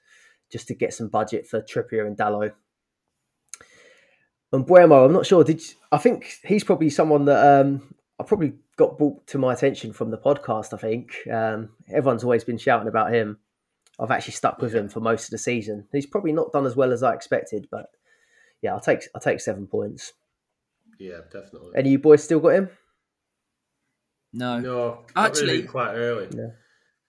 just 0.50 0.68
to 0.68 0.74
get 0.74 0.94
some 0.94 1.08
budget 1.08 1.46
for 1.46 1.60
Trippier 1.60 2.06
and 2.06 2.16
Dalot. 2.16 2.52
And 4.52 4.66
Mbeumo, 4.66 5.06
I'm 5.06 5.12
not 5.12 5.26
sure. 5.26 5.42
Did 5.42 5.60
you, 5.60 5.74
I 5.90 5.98
think 5.98 6.38
he's 6.44 6.64
probably 6.64 6.90
someone 6.90 7.24
that 7.26 7.60
um, 7.60 7.94
I 8.18 8.24
probably 8.24 8.54
got 8.76 8.98
brought 8.98 9.26
to 9.28 9.38
my 9.38 9.52
attention 9.52 9.92
from 9.92 10.10
the 10.10 10.18
podcast. 10.18 10.72
I 10.72 10.76
think 10.76 11.16
um, 11.32 11.70
everyone's 11.88 12.24
always 12.24 12.44
been 12.44 12.58
shouting 12.58 12.88
about 12.88 13.12
him. 13.12 13.38
I've 13.98 14.10
actually 14.10 14.34
stuck 14.34 14.60
with 14.60 14.74
him 14.74 14.88
for 14.88 15.00
most 15.00 15.24
of 15.24 15.30
the 15.30 15.38
season. 15.38 15.86
He's 15.92 16.06
probably 16.06 16.32
not 16.32 16.52
done 16.52 16.66
as 16.66 16.76
well 16.76 16.92
as 16.92 17.02
I 17.02 17.14
expected, 17.14 17.66
but 17.70 17.86
yeah, 18.60 18.74
I'll 18.74 18.80
take 18.80 19.00
I'll 19.14 19.20
take 19.20 19.40
seven 19.40 19.66
points. 19.66 20.12
Yeah, 20.98 21.20
definitely. 21.32 21.72
Any 21.74 21.90
you 21.90 21.98
boys 21.98 22.22
still 22.22 22.40
got 22.40 22.54
him? 22.54 22.70
No. 24.32 24.58
no, 24.60 25.04
Actually- 25.14 25.50
actually, 25.50 25.62
quite 25.62 25.94
early. 25.94 26.28
Yeah. 26.36 26.48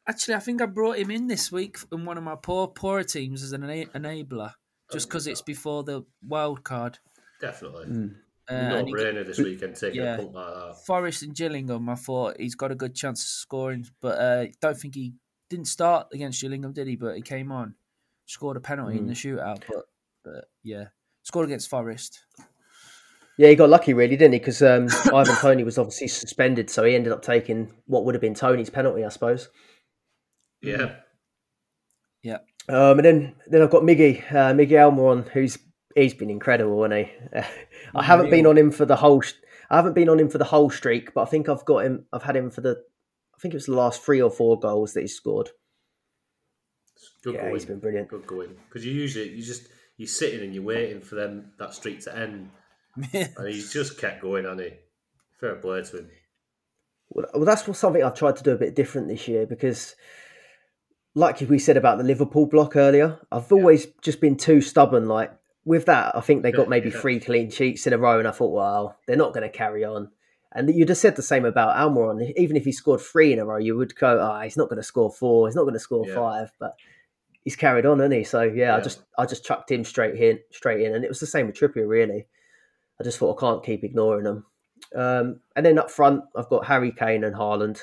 Actually, 0.07 0.35
I 0.35 0.39
think 0.39 0.61
I 0.61 0.65
brought 0.65 0.97
him 0.97 1.11
in 1.11 1.27
this 1.27 1.51
week 1.51 1.77
in 1.91 2.05
one 2.05 2.17
of 2.17 2.23
my 2.23 2.35
poor 2.41 2.69
poorer 2.69 3.03
teams 3.03 3.43
as 3.43 3.51
an 3.51 3.61
enabler, 3.61 4.53
just 4.89 5.09
because 5.09 5.27
it's 5.27 5.41
before 5.41 5.83
the 5.83 6.05
wild 6.25 6.63
card. 6.63 6.99
Definitely. 7.41 7.87
Mm. 7.87 8.15
Uh, 8.49 8.69
no 8.69 8.77
and 8.77 9.27
this 9.27 9.39
weekend 9.39 9.75
taking 9.75 10.01
yeah. 10.01 10.15
a 10.15 10.17
punt 10.17 10.33
like 10.33 10.53
that. 10.53 10.75
Forest 10.85 11.23
and 11.23 11.35
Gillingham, 11.35 11.89
I 11.89 11.95
thought 11.95 12.39
he's 12.39 12.55
got 12.55 12.71
a 12.71 12.75
good 12.75 12.95
chance 12.95 13.21
of 13.21 13.27
scoring, 13.27 13.85
but 14.01 14.17
uh, 14.17 14.45
don't 14.61 14.77
think 14.77 14.95
he 14.95 15.13
didn't 15.49 15.67
start 15.67 16.07
against 16.13 16.41
Gillingham, 16.41 16.71
did 16.71 16.87
he? 16.87 16.95
But 16.95 17.15
he 17.15 17.21
came 17.21 17.51
on, 17.51 17.75
scored 18.25 18.55
a 18.55 18.61
penalty 18.61 18.97
in 18.97 19.07
the 19.07 19.13
shootout. 19.13 19.63
But, 19.67 19.85
but 20.23 20.45
yeah, 20.63 20.85
scored 21.23 21.45
against 21.45 21.69
Forest. 21.69 22.23
Yeah, 23.37 23.49
he 23.49 23.55
got 23.55 23.69
lucky, 23.69 23.93
really, 23.93 24.15
didn't 24.15 24.33
he? 24.33 24.39
Because 24.39 24.61
um, 24.61 24.87
Ivan 25.13 25.35
Toney 25.35 25.63
was 25.63 25.77
obviously 25.77 26.07
suspended, 26.07 26.69
so 26.69 26.83
he 26.83 26.95
ended 26.95 27.13
up 27.13 27.21
taking 27.21 27.71
what 27.85 28.05
would 28.05 28.15
have 28.15 28.21
been 28.21 28.33
Toney's 28.33 28.69
penalty, 28.69 29.03
I 29.03 29.09
suppose. 29.09 29.49
Yeah, 30.61 30.95
Yeah, 32.23 32.39
Um, 32.67 32.97
and 32.97 33.05
then 33.05 33.35
then 33.45 33.61
I've 33.61 33.69
got 33.69 33.83
Miggy, 33.83 34.23
uh, 34.31 34.53
Miggy 34.53 34.71
Almiron, 34.71 35.27
who's 35.29 35.59
he's 35.97 36.13
been 36.13 36.29
incredible, 36.29 36.83
hasn't 36.83 37.07
he? 37.07 37.39
I 37.95 38.03
haven't 38.03 38.29
been 38.29 38.45
on 38.45 38.57
him 38.57 38.71
for 38.71 38.85
the 38.85 38.95
whole. 38.95 39.23
I 39.69 39.75
haven't 39.75 39.93
been 39.95 40.09
on 40.09 40.19
him 40.19 40.29
for 40.29 40.37
the 40.37 40.45
whole 40.45 40.69
streak, 40.69 41.13
but 41.13 41.23
I 41.23 41.25
think 41.25 41.49
I've 41.49 41.65
got 41.65 41.85
him. 41.85 42.05
I've 42.13 42.23
had 42.23 42.35
him 42.35 42.49
for 42.51 42.61
the. 42.61 42.81
I 43.35 43.39
think 43.39 43.53
it 43.53 43.57
was 43.57 43.65
the 43.65 43.75
last 43.75 44.01
three 44.01 44.21
or 44.21 44.31
four 44.31 44.59
goals 44.59 44.93
that 44.93 45.01
he 45.01 45.07
scored. 45.07 45.49
Good 47.23 47.35
Yeah, 47.35 47.41
going. 47.41 47.53
he's 47.53 47.65
been 47.65 47.79
brilliant. 47.79 48.07
Good 48.09 48.25
going. 48.27 48.55
Because 48.67 48.85
you 48.85 48.93
usually 48.93 49.29
you 49.29 49.43
just 49.43 49.67
you're 49.97 50.07
sitting 50.07 50.41
and 50.41 50.53
you're 50.53 50.63
waiting 50.63 51.01
for 51.01 51.15
them 51.15 51.51
that 51.59 51.73
streak 51.73 52.01
to 52.01 52.15
end, 52.17 52.49
and 53.13 53.47
he's 53.47 53.71
just 53.73 53.99
kept 53.99 54.21
going, 54.21 54.45
hasn't 54.45 54.61
he? 54.61 54.73
Fair 55.39 55.55
play 55.55 55.83
to 55.83 55.97
him. 55.97 56.09
Well, 57.09 57.25
well, 57.33 57.45
that's 57.45 57.67
what- 57.67 57.77
something 57.77 58.03
I've 58.03 58.15
tried 58.15 58.37
to 58.37 58.43
do 58.43 58.51
a 58.51 58.57
bit 58.57 58.75
different 58.75 59.07
this 59.07 59.27
year 59.27 59.45
because, 59.45 59.95
like 61.15 61.39
we 61.41 61.59
said 61.59 61.77
about 61.77 61.97
the 61.97 62.03
Liverpool 62.03 62.45
block 62.47 62.75
earlier, 62.75 63.19
I've 63.31 63.51
always 63.51 63.87
just 64.01 64.19
been 64.21 64.37
too 64.37 64.61
stubborn. 64.61 65.07
Like 65.07 65.31
with 65.67 65.85
that, 65.85 66.15
I 66.15 66.21
think 66.21 66.41
they 66.43 66.51
got 66.51 66.69
maybe 66.69 66.89
Yeah. 66.89 66.99
three 66.99 67.19
clean 67.19 67.49
sheets 67.51 67.85
in 67.85 67.93
a 67.93 67.97
row, 67.97 68.17
and 68.19 68.27
I 68.27 68.31
thought, 68.31 68.51
well, 68.53 68.97
they're 69.05 69.15
not 69.17 69.33
going 69.33 69.43
to 69.43 69.55
carry 69.55 69.83
on. 69.83 70.09
And 70.53 70.73
you'd 70.73 70.89
have 70.89 70.97
said 70.97 71.15
the 71.17 71.21
same 71.21 71.45
about 71.45 71.75
Almiron. 71.75 72.33
Even 72.37 72.55
if 72.55 72.63
he 72.65 72.71
scored 72.71 73.01
three 73.01 73.33
in 73.33 73.39
a 73.39 73.45
row, 73.45 73.57
you 73.57 73.75
would 73.75 73.95
go, 73.95 74.19
"Ah, 74.19 74.41
he's 74.41 74.57
not 74.57 74.69
going 74.69 74.77
to 74.77 74.83
score 74.83 75.11
four. 75.11 75.47
He's 75.47 75.55
not 75.55 75.63
going 75.63 75.73
to 75.73 75.79
score 75.79 76.07
Yeah. 76.07 76.15
five. 76.15 76.51
But 76.57 76.73
he's 77.43 77.55
carried 77.57 77.85
on, 77.85 77.99
hasn't 77.99 78.15
he? 78.15 78.23
So 78.23 78.41
yeah, 78.43 78.75
I 78.75 78.79
just 78.79 79.03
I 79.17 79.25
just 79.25 79.43
chucked 79.45 79.69
him 79.69 79.83
straight 79.83 80.15
in, 80.15 80.39
straight 80.51 80.81
in, 80.81 80.95
and 80.95 81.03
it 81.03 81.09
was 81.09 81.19
the 81.19 81.27
same 81.27 81.47
with 81.47 81.55
Trippier. 81.57 81.87
Really, 81.87 82.27
I 82.99 83.03
just 83.03 83.19
thought 83.19 83.37
I 83.37 83.39
can't 83.39 83.63
keep 83.63 83.83
ignoring 83.83 84.23
them. 84.23 84.45
Um, 84.95 85.41
and 85.55 85.65
then 85.65 85.77
up 85.77 85.91
front, 85.91 86.23
I've 86.35 86.49
got 86.49 86.65
Harry 86.65 86.91
Kane 86.93 87.23
and 87.25 87.35
Haaland. 87.35 87.81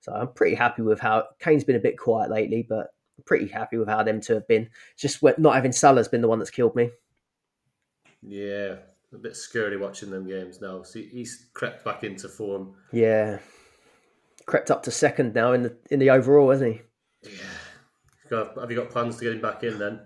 So 0.00 0.12
I'm 0.12 0.28
pretty 0.32 0.56
happy 0.56 0.82
with 0.82 1.00
how 1.00 1.24
Kane's 1.38 1.64
been 1.64 1.76
a 1.76 1.80
bit 1.80 1.98
quiet 1.98 2.30
lately, 2.30 2.66
but 2.66 2.94
pretty 3.26 3.46
happy 3.48 3.76
with 3.76 3.88
how 3.88 4.02
them 4.02 4.20
two 4.20 4.34
have 4.34 4.48
been. 4.48 4.68
Just 4.96 5.22
not 5.38 5.54
having 5.54 5.72
Salah's 5.72 6.08
been 6.08 6.22
the 6.22 6.28
one 6.28 6.38
that's 6.38 6.50
killed 6.50 6.74
me. 6.74 6.90
Yeah, 8.22 8.76
a 9.12 9.18
bit 9.18 9.36
scary 9.36 9.76
watching 9.76 10.10
them 10.10 10.26
games 10.26 10.60
now. 10.60 10.82
See, 10.82 11.08
he's 11.08 11.46
crept 11.54 11.84
back 11.84 12.04
into 12.04 12.28
form. 12.28 12.74
Yeah, 12.92 13.38
crept 14.46 14.70
up 14.70 14.82
to 14.84 14.90
second 14.90 15.34
now 15.34 15.52
in 15.52 15.62
the 15.62 15.76
in 15.90 15.98
the 15.98 16.10
overall, 16.10 16.50
hasn't 16.50 16.74
he? 16.74 17.30
Yeah. 17.30 18.46
Have 18.60 18.70
you 18.70 18.76
got 18.76 18.90
plans 18.90 19.16
to 19.16 19.24
get 19.24 19.34
him 19.34 19.40
back 19.40 19.62
in 19.62 19.78
then? 19.78 20.00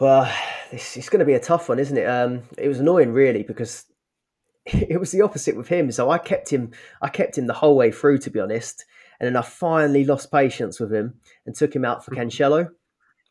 Well, 0.00 0.30
this 0.70 0.96
it's 0.96 1.08
going 1.08 1.20
to 1.20 1.24
be 1.24 1.34
a 1.34 1.40
tough 1.40 1.68
one, 1.68 1.78
isn't 1.78 1.96
it? 1.96 2.06
Um, 2.06 2.42
it 2.58 2.68
was 2.68 2.80
annoying, 2.80 3.12
really, 3.12 3.42
because 3.42 3.84
it 4.66 4.98
was 4.98 5.12
the 5.12 5.22
opposite 5.22 5.56
with 5.56 5.68
him. 5.68 5.90
So 5.92 6.10
I 6.10 6.18
kept 6.18 6.50
him, 6.50 6.72
I 7.02 7.08
kept 7.08 7.38
him 7.38 7.46
the 7.46 7.52
whole 7.54 7.76
way 7.76 7.90
through, 7.90 8.18
to 8.18 8.30
be 8.30 8.40
honest. 8.40 8.84
And 9.20 9.26
then 9.28 9.36
I 9.36 9.42
finally 9.42 10.04
lost 10.04 10.32
patience 10.32 10.80
with 10.80 10.92
him 10.92 11.14
and 11.46 11.54
took 11.54 11.74
him 11.74 11.84
out 11.84 12.04
for 12.04 12.10
Cancelo 12.14 12.70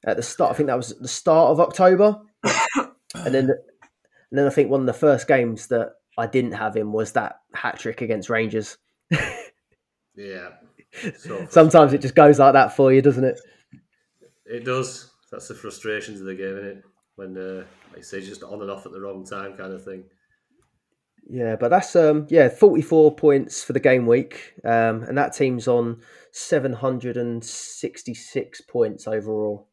at 0.06 0.18
the 0.18 0.24
start. 0.24 0.52
I 0.52 0.56
think 0.56 0.68
that 0.68 0.78
was 0.78 0.98
the 0.98 1.08
start 1.08 1.52
of 1.52 1.60
October, 1.60 2.20
and 2.44 3.34
then, 3.34 3.50
and 3.50 3.52
then 4.32 4.48
I 4.48 4.50
think 4.50 4.70
one 4.70 4.82
of 4.82 4.86
the 4.86 4.94
first 4.94 5.28
games 5.28 5.68
that 5.68 5.94
I 6.18 6.28
didn't 6.28 6.54
have 6.54 6.76
him 6.76 6.94
was 6.94 7.14
that 7.14 7.40
hat 7.54 7.80
trick 7.80 8.02
against 8.02 8.30
Rangers. 8.30 8.78
yeah. 10.16 10.50
So 11.18 11.48
Sometimes 11.50 11.92
it 11.94 12.02
just 12.02 12.14
goes 12.14 12.38
like 12.38 12.54
that 12.54 12.76
for 12.76 12.94
you, 12.94 13.02
doesn't 13.02 13.24
it? 13.24 13.40
It 14.46 14.64
does. 14.64 15.10
That's 15.32 15.48
the 15.48 15.56
frustrations 15.56 16.20
of 16.20 16.28
the 16.28 16.36
game, 16.36 16.56
isn't 16.56 16.68
it? 16.68 16.84
When, 17.16 17.36
uh, 17.36 17.64
like 17.90 17.98
you 17.98 18.04
say, 18.04 18.22
just 18.22 18.44
on 18.44 18.62
and 18.62 18.70
off 18.70 18.86
at 18.86 18.92
the 18.92 19.02
wrong 19.02 19.26
time, 19.26 19.58
kind 19.58 19.74
of 19.74 19.84
thing. 19.84 20.04
Yeah, 21.28 21.56
but 21.56 21.70
that's 21.70 21.96
um 21.96 22.28
yeah, 22.30 22.50
44 22.50 23.16
points 23.16 23.64
for 23.64 23.74
the 23.74 23.80
game 23.80 24.06
week. 24.06 24.54
Um 24.64 25.02
and 25.04 25.18
that 25.18 25.34
team's 25.34 25.68
on 25.68 26.02
766 26.32 28.62
points 28.62 29.08
overall. 29.08 29.68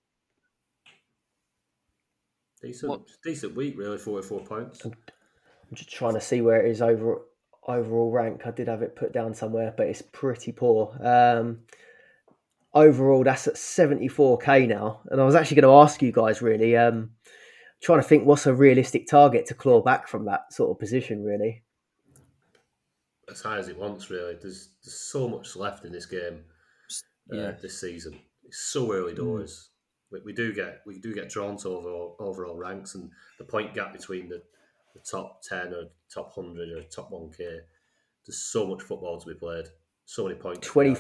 Decent 2.63 2.91
What- 2.91 3.03
decent 3.25 3.55
week 3.55 3.77
really, 3.79 3.99
forty 3.99 4.27
four 4.27 4.41
points. 4.45 4.85
I'm 4.85 4.95
just 5.75 5.91
trying 5.91 6.15
to 6.15 6.21
see 6.21 6.41
where 6.43 6.65
it 6.65 6.71
is 6.71 6.83
over 6.83 7.23
overall 7.67 8.11
rank. 8.11 8.47
I 8.47 8.51
did 8.51 8.69
have 8.69 8.83
it 8.83 8.97
put 8.97 9.13
down 9.13 9.35
somewhere, 9.35 9.73
but 9.77 9.87
it's 9.87 10.03
pretty 10.03 10.53
poor. 10.53 10.97
Um 11.01 11.63
overall 12.75 13.25
that's 13.25 13.49
at 13.49 13.55
74k 13.57 14.69
now. 14.69 15.01
And 15.07 15.21
I 15.21 15.25
was 15.25 15.35
actually 15.35 15.61
going 15.61 15.73
to 15.73 15.81
ask 15.83 16.01
you 16.03 16.13
guys 16.13 16.41
really 16.43 16.77
um 16.77 17.11
trying 17.83 18.01
to 18.01 18.07
think 18.07 18.27
what's 18.27 18.47
a 18.47 18.55
realistic 18.55 19.09
target 19.09 19.47
to 19.47 19.55
claw 19.55 19.81
back 19.83 20.07
from 20.07 20.27
that 20.27 20.53
sort 20.53 20.71
of 20.71 20.79
position 20.79 21.25
really. 21.25 21.63
As 23.31 23.41
high 23.41 23.59
as 23.59 23.69
it 23.69 23.79
wants, 23.79 24.11
really. 24.11 24.35
There's 24.35 24.71
there's 24.85 25.01
so 25.01 25.29
much 25.29 25.57
left 25.57 25.85
in 25.85 25.93
this 25.93 26.07
game 26.07 26.45
uh, 27.33 27.37
Yeah. 27.37 27.51
this 27.53 27.81
season. 27.81 28.19
It's 28.45 28.59
so 28.73 28.93
early 28.93 29.15
doors. 29.15 29.70
We, 30.11 30.21
we 30.27 30.33
do 30.33 30.53
get 30.53 30.81
we 30.87 30.99
do 30.99 31.15
get 31.15 31.29
drawn 31.29 31.57
to 31.59 31.69
overall 31.69 32.17
overall 32.19 32.57
ranks 32.57 32.95
and 32.95 33.11
the 33.39 33.45
point 33.45 33.75
gap 33.75 33.93
between 33.93 34.29
the, 34.29 34.43
the 34.95 35.01
top 35.01 35.43
ten 35.43 35.73
or 35.75 35.85
top 36.13 36.35
hundred 36.35 36.71
or 36.71 36.83
top 36.85 37.11
one 37.11 37.31
K. 37.31 37.45
There's 38.27 38.43
so 38.43 38.67
much 38.67 38.83
football 38.83 39.21
to 39.21 39.27
be 39.27 39.35
played. 39.35 39.67
So 40.05 40.25
many 40.25 40.35
points. 40.35 40.67
to 40.67 40.73
20 40.73 40.97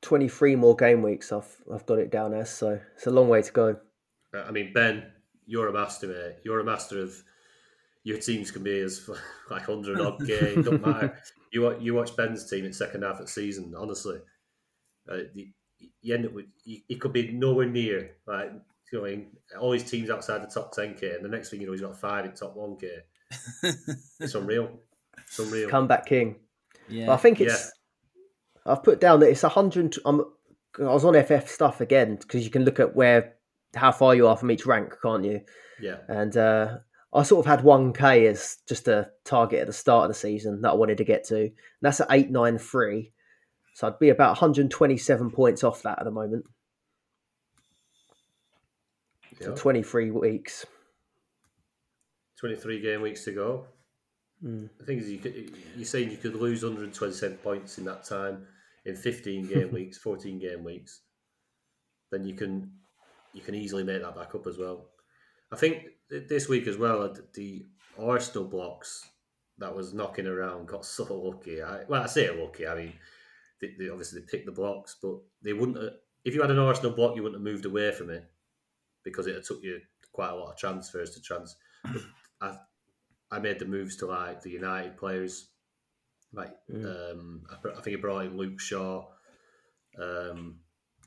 23 0.00 0.56
more 0.56 0.74
game 0.74 1.02
weeks 1.02 1.32
I've 1.32 1.56
I've 1.72 1.86
got 1.86 1.98
it 1.98 2.10
down 2.10 2.34
as 2.34 2.50
so 2.50 2.80
it's 2.94 3.06
a 3.06 3.10
long 3.10 3.28
way 3.28 3.42
to 3.42 3.52
go. 3.52 3.76
Uh, 4.34 4.42
I 4.42 4.50
mean, 4.50 4.72
Ben, 4.72 5.04
you're 5.46 5.68
a 5.68 5.72
master, 5.72 6.08
mate. 6.08 6.36
You're 6.44 6.60
a 6.60 6.64
master 6.64 7.00
of 7.00 7.14
your 8.04 8.18
teams 8.18 8.50
can 8.50 8.62
be 8.62 8.80
as 8.80 9.08
like 9.50 9.62
hundred 9.62 10.00
odd 10.00 10.18
k. 10.26 10.32
It 10.32 10.56
doesn't 10.56 10.82
matter. 10.86 11.16
You 11.52 11.78
you 11.80 11.94
watch 11.94 12.16
Ben's 12.16 12.48
team 12.48 12.64
in 12.64 12.72
second 12.72 13.02
half 13.02 13.20
of 13.20 13.26
the 13.26 13.32
season. 13.32 13.74
Honestly, 13.76 14.18
uh, 15.10 15.18
you 16.00 16.14
end 16.14 16.26
up 16.26 16.32
with 16.32 16.46
you, 16.64 16.80
he 16.88 16.96
could 16.96 17.12
be 17.12 17.32
nowhere 17.32 17.66
near 17.66 18.12
like 18.26 18.52
you 18.92 18.98
know, 18.98 19.06
I 19.06 19.10
mean, 19.10 19.26
all 19.58 19.72
his 19.72 19.84
teams 19.84 20.10
outside 20.10 20.42
the 20.42 20.46
top 20.46 20.72
ten 20.72 20.94
k, 20.94 21.14
and 21.14 21.24
the 21.24 21.28
next 21.28 21.50
thing 21.50 21.60
you 21.60 21.66
know, 21.66 21.72
he's 21.72 21.80
got 21.80 21.98
five 21.98 22.24
in 22.24 22.32
top 22.32 22.54
one 22.56 22.76
k. 22.76 22.88
It's 24.20 24.34
unreal. 24.34 24.70
It's 25.18 25.38
unreal. 25.38 25.68
Comeback 25.70 26.06
king. 26.06 26.36
yeah. 26.88 27.10
I 27.10 27.16
think 27.16 27.40
it's. 27.40 27.72
I've 28.64 28.82
put 28.82 29.00
down 29.00 29.20
that 29.20 29.30
it's 29.30 29.42
hundred. 29.42 29.96
I'm. 30.04 30.22
I 30.78 30.84
was 30.84 31.04
on 31.04 31.20
FF 31.22 31.48
stuff 31.48 31.80
again 31.80 32.16
because 32.16 32.44
you 32.44 32.50
can 32.50 32.64
look 32.64 32.80
at 32.80 32.94
where 32.94 33.34
how 33.74 33.92
far 33.92 34.14
you 34.14 34.26
are 34.26 34.36
from 34.36 34.50
each 34.50 34.66
rank, 34.66 34.94
can't 35.02 35.24
you? 35.24 35.40
yeah, 35.80 35.96
And 36.08 36.36
uh, 36.36 36.78
I 37.12 37.22
sort 37.24 37.44
of 37.44 37.50
had 37.50 37.64
one 37.64 37.92
k 37.92 38.26
as 38.26 38.58
just 38.68 38.88
a 38.88 39.10
target 39.24 39.60
at 39.60 39.66
the 39.66 39.72
start 39.72 40.04
of 40.04 40.10
the 40.10 40.14
season 40.14 40.62
that 40.62 40.70
I 40.70 40.74
wanted 40.74 40.98
to 40.98 41.04
get 41.04 41.24
to. 41.28 41.40
And 41.40 41.52
that's 41.80 42.00
at 42.00 42.08
eight 42.10 42.30
nine 42.30 42.58
three, 42.58 43.12
so 43.74 43.86
I'd 43.86 43.98
be 43.98 44.10
about 44.10 44.30
127 44.30 45.30
points 45.30 45.64
off 45.64 45.82
that 45.82 45.98
at 45.98 46.04
the 46.04 46.10
moment 46.10 46.44
yeah. 49.40 49.54
23 49.54 50.10
weeks. 50.10 50.66
Twenty 52.38 52.56
three 52.56 52.80
game 52.80 53.02
weeks 53.02 53.24
to 53.24 53.32
go. 53.32 53.66
Mm. 54.44 54.68
The 54.78 54.84
thing 54.84 54.98
is, 54.98 55.08
you 55.08 55.18
could, 55.18 55.52
you're 55.76 55.84
saying 55.84 56.10
you 56.10 56.16
could 56.16 56.34
lose 56.34 56.64
127 56.64 57.36
points 57.36 57.78
in 57.78 57.84
that 57.84 58.04
time 58.04 58.46
in 58.84 58.96
15 58.96 59.46
game 59.46 59.70
weeks, 59.72 59.98
14 59.98 60.40
game 60.40 60.64
weeks. 60.64 61.02
Then 62.10 62.24
you 62.24 62.34
can 62.34 62.72
you 63.32 63.42
can 63.42 63.54
easily 63.54 63.84
make 63.84 64.02
that 64.02 64.16
back 64.16 64.34
up 64.34 64.48
as 64.48 64.58
well. 64.58 64.88
I 65.52 65.56
think 65.56 65.84
this 66.10 66.48
week 66.48 66.66
as 66.66 66.76
well, 66.76 67.14
the 67.34 67.64
Arsenal 67.98 68.48
blocks 68.48 69.08
that 69.58 69.74
was 69.74 69.94
knocking 69.94 70.26
around 70.26 70.66
got 70.66 70.84
so 70.84 71.04
lucky. 71.14 71.62
I, 71.62 71.84
well, 71.88 72.02
I 72.02 72.06
say 72.06 72.28
lucky. 72.36 72.66
I 72.66 72.74
mean, 72.74 72.92
they, 73.62 73.70
they 73.78 73.88
obviously 73.88 74.20
they 74.20 74.26
picked 74.26 74.46
the 74.46 74.52
blocks, 74.52 74.96
but 75.00 75.14
they 75.40 75.54
wouldn't. 75.54 75.78
Have, 75.78 75.92
if 76.24 76.34
you 76.34 76.42
had 76.42 76.50
an 76.50 76.58
Arsenal 76.58 76.92
block, 76.92 77.16
you 77.16 77.22
wouldn't 77.22 77.40
have 77.40 77.52
moved 77.52 77.64
away 77.64 77.92
from 77.92 78.10
it 78.10 78.24
because 79.04 79.26
it 79.26 79.34
had 79.34 79.44
took 79.44 79.62
you 79.62 79.80
quite 80.12 80.30
a 80.30 80.34
lot 80.34 80.50
of 80.50 80.58
transfers 80.58 81.10
to 81.10 81.22
trans. 81.22 81.56
But 81.84 82.02
I, 82.40 82.56
I 83.30 83.38
made 83.38 83.58
the 83.58 83.64
moves 83.64 83.96
to 83.96 84.06
like 84.06 84.42
the 84.42 84.50
United 84.50 84.96
players. 84.96 85.48
Like 86.32 86.54
um, 86.74 87.42
I, 87.50 87.68
I 87.78 87.80
think 87.80 87.96
I 87.96 88.00
brought 88.00 88.26
in 88.26 88.36
Luke 88.36 88.60
Shaw. 88.60 89.06
Um, 89.98 90.56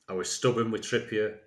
I 0.07 0.13
was 0.13 0.29
stubborn 0.31 0.71
with 0.71 0.81
Trippier 0.81 1.37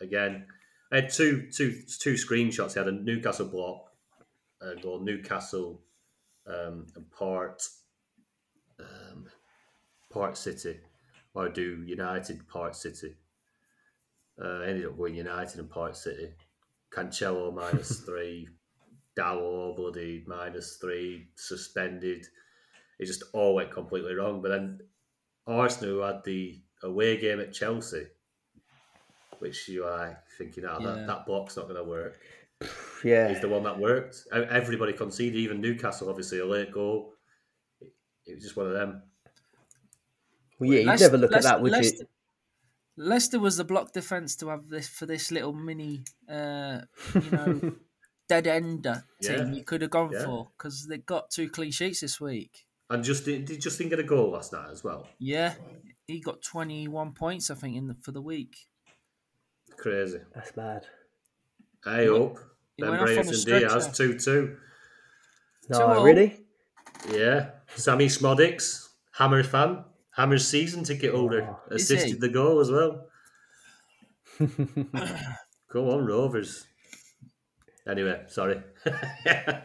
again. 0.00 0.46
I 0.92 0.96
had 0.96 1.10
two 1.10 1.48
two 1.54 1.74
two 2.00 2.14
screenshots. 2.14 2.76
I 2.76 2.80
had 2.80 2.88
a 2.88 2.92
Newcastle 2.92 3.48
block, 3.48 3.90
uh, 4.62 4.72
well 4.82 5.00
Newcastle 5.00 5.82
um, 6.46 6.86
and 6.96 7.10
part 7.10 7.62
um, 8.80 9.26
part 10.10 10.36
City, 10.36 10.78
or 11.34 11.48
do 11.48 11.82
United 11.86 12.46
part 12.48 12.74
City. 12.76 13.16
Uh, 14.42 14.60
I 14.60 14.66
ended 14.68 14.86
up 14.86 14.96
going 14.96 15.14
United 15.14 15.58
and 15.58 15.70
part 15.70 15.96
City. 15.96 16.30
Cancelo 16.94 17.52
minus 17.54 18.00
three, 18.06 18.48
Dalot 19.18 19.76
bloody 19.76 20.24
minus 20.26 20.76
three, 20.76 21.28
suspended. 21.34 22.26
It 22.98 23.06
just 23.06 23.24
all 23.32 23.54
went 23.56 23.70
completely 23.70 24.14
wrong. 24.14 24.40
But 24.42 24.48
then 24.50 24.80
Arsenal 25.46 26.04
had 26.06 26.24
the 26.24 26.60
away 26.82 27.16
game 27.16 27.40
at 27.40 27.52
Chelsea, 27.52 28.06
which 29.40 29.68
you 29.68 29.84
are 29.84 30.22
thinking, 30.36 30.64
ah, 30.66 30.78
Yeah. 30.80 30.86
that, 30.94 31.06
that 31.06 31.26
block's 31.26 31.56
not 31.56 31.68
going 31.68 31.76
to 31.76 31.84
work. 31.84 32.18
Yeah, 33.04 33.28
Is 33.28 33.40
the 33.40 33.48
one 33.48 33.62
that 33.62 33.78
worked. 33.78 34.26
Everybody 34.32 34.92
conceded, 34.92 35.36
even 35.36 35.60
Newcastle, 35.60 36.08
obviously, 36.10 36.40
a 36.40 36.44
late 36.44 36.72
goal. 36.72 37.14
It 37.80 38.34
was 38.34 38.42
just 38.42 38.56
one 38.56 38.66
of 38.66 38.72
them. 38.72 39.02
Well, 40.58 40.70
yeah. 40.72 40.78
You'd 40.80 40.86
Leicester- 40.86 41.04
never 41.06 41.18
look 41.18 41.32
at 41.32 41.42
that, 41.42 41.60
would 41.62 41.72
Leicester, 41.72 42.04
you? 42.96 43.04
Leicester 43.04 43.38
was 43.38 43.56
the 43.56 43.64
block 43.64 43.92
defense 43.92 44.34
to 44.36 44.48
have 44.48 44.68
this 44.68 44.88
for 44.88 45.06
this 45.06 45.30
little 45.30 45.52
mini, 45.52 46.02
uh, 46.28 46.80
you 47.14 47.30
know, 47.30 47.72
dead 48.28 48.46
ender 48.46 49.04
team 49.22 49.38
Yeah. 49.38 49.52
you 49.54 49.64
could 49.64 49.82
have 49.82 49.90
gone 49.90 50.10
Yeah. 50.12 50.24
for 50.24 50.48
because 50.56 50.86
they 50.88 50.98
got 50.98 51.30
two 51.30 51.48
clean 51.48 51.70
sheets 51.70 52.00
this 52.00 52.20
week. 52.20 52.66
And 52.90 53.04
Justin, 53.04 53.44
did 53.44 53.60
Justin 53.60 53.88
get 53.88 54.00
a 54.00 54.02
goal 54.02 54.30
last 54.32 54.52
night 54.52 54.70
as 54.70 54.82
well? 54.82 55.06
Yeah, 55.18 55.54
he 56.06 56.20
got 56.20 56.42
twenty 56.42 56.88
one 56.88 57.12
points 57.12 57.50
I 57.50 57.54
think 57.54 57.76
in 57.76 57.86
the, 57.86 57.94
for 58.02 58.12
the 58.12 58.22
week. 58.22 58.56
Crazy. 59.76 60.18
That's 60.34 60.56
mad. 60.56 60.86
I 61.86 62.06
hope. 62.06 62.38
he 62.76 62.82
Ben 62.82 62.90
went 62.90 63.02
off 63.02 63.08
on 63.10 63.24
Brayson. 63.26 63.44
Diaz, 63.44 63.96
2 63.96 64.18
2. 64.18 64.56
No, 65.70 65.82
all. 65.86 66.02
really? 66.04 66.40
Yeah. 67.12 67.50
Sammie 67.76 68.06
Szmodics, 68.08 68.88
Hammer 69.12 69.44
fan. 69.44 69.84
Hammer's 70.18 70.46
season 70.46 70.82
ticket 70.82 71.14
holder, 71.14 71.56
is 71.70 71.82
assisted 71.82 72.14
he? 72.14 72.18
the 72.18 72.28
goal 72.28 72.58
as 72.58 72.70
well. 72.72 73.06
Go 75.72 75.90
on, 75.92 76.04
Rovers. 76.04 76.66
Anyway, 77.88 78.22
sorry. 78.26 78.62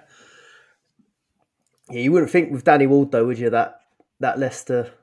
Yeah, 1.90 2.00
you 2.00 2.14
wouldn't 2.14 2.32
think 2.32 2.50
with 2.52 2.64
Danny 2.64 2.88
Ward 2.88 3.12
though, 3.12 3.26
would 3.26 3.38
you? 3.38 3.50
That 3.50 3.82
that 4.22 4.40
Leicester 4.40 4.94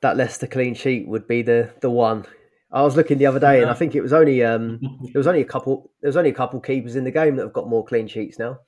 that 0.00 0.16
Leicester 0.16 0.46
clean 0.46 0.74
sheet 0.74 1.06
would 1.06 1.28
be 1.28 1.42
the 1.42 1.70
the 1.82 1.90
one. 1.90 2.24
I 2.72 2.82
was 2.82 2.96
looking 2.96 3.18
the 3.18 3.26
other 3.26 3.38
day, 3.38 3.60
and 3.60 3.70
I 3.70 3.74
think 3.74 3.94
it 3.94 4.00
was 4.00 4.14
only 4.14 4.42
um 4.42 4.80
there 5.12 5.20
was 5.20 5.26
only 5.26 5.42
a 5.42 5.46
couple 5.46 5.90
there 6.00 6.08
was 6.08 6.16
only 6.16 6.30
a 6.30 6.34
couple 6.34 6.58
keepers 6.60 6.96
in 6.96 7.04
the 7.04 7.10
game 7.10 7.36
that 7.36 7.42
have 7.42 7.52
got 7.52 7.68
more 7.68 7.84
clean 7.84 8.08
sheets 8.08 8.38
now. 8.38 8.60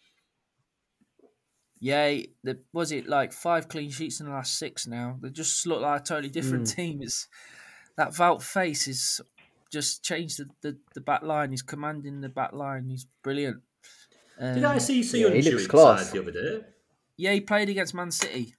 Yeah, 1.80 2.18
the, 2.42 2.58
was 2.72 2.90
it 2.92 3.06
like 3.08 3.32
five 3.32 3.68
clean 3.68 3.90
sheets 3.90 4.20
in 4.20 4.26
the 4.26 4.32
last 4.32 4.58
six 4.58 4.86
now? 4.86 5.16
They 5.20 5.30
just 5.30 5.66
look 5.66 5.80
like 5.80 6.00
a 6.00 6.04
totally 6.04 6.28
different 6.30 6.68
Hmm. 6.70 6.74
team. 6.76 7.02
It's 7.02 7.28
that 7.96 8.10
Wout 8.10 8.40
Faes 8.40 8.88
is 8.88 9.20
just 9.70 10.02
changed 10.02 10.38
the, 10.38 10.48
the, 10.62 10.78
the 10.94 11.00
back 11.00 11.22
line. 11.22 11.50
He's 11.50 11.62
commanding 11.62 12.20
the 12.20 12.28
back 12.28 12.52
line. 12.52 12.88
He's 12.88 13.06
brilliant. 13.22 13.62
Um, 14.40 14.54
Did 14.54 14.64
I 14.64 14.78
see 14.78 15.00
yeah, 15.02 15.30
he 15.30 15.40
Soyuncu 15.40 15.52
looks 15.52 15.66
class. 15.66 16.10
the 16.10 16.20
other 16.20 16.30
day? 16.32 16.64
Yeah, 17.16 17.32
he 17.32 17.40
played 17.40 17.68
against 17.68 17.94
Man 17.94 18.10
City. 18.10 18.54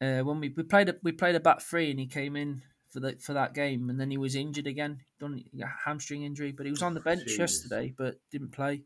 Uh, 0.00 0.20
when 0.22 0.40
we, 0.40 0.48
we 0.48 0.62
played 0.64 0.88
a 0.88 0.96
we 1.02 1.12
played 1.12 1.36
a 1.36 1.40
back 1.40 1.60
three 1.60 1.90
and 1.90 2.00
he 2.00 2.06
came 2.06 2.34
in 2.36 2.62
for 2.90 3.00
the 3.00 3.16
for 3.20 3.34
that 3.34 3.54
game 3.54 3.88
and 3.88 4.00
then 4.00 4.10
he 4.10 4.18
was 4.18 4.34
injured 4.34 4.66
again. 4.66 5.00
Done 5.20 5.42
a 5.60 5.66
hamstring 5.84 6.24
injury, 6.24 6.52
but 6.52 6.66
he 6.66 6.72
was 6.72 6.82
on 6.82 6.94
the 6.94 7.00
bench 7.00 7.22
Jeez. 7.28 7.38
yesterday, 7.38 7.94
but 7.96 8.16
didn't 8.30 8.50
play. 8.52 8.82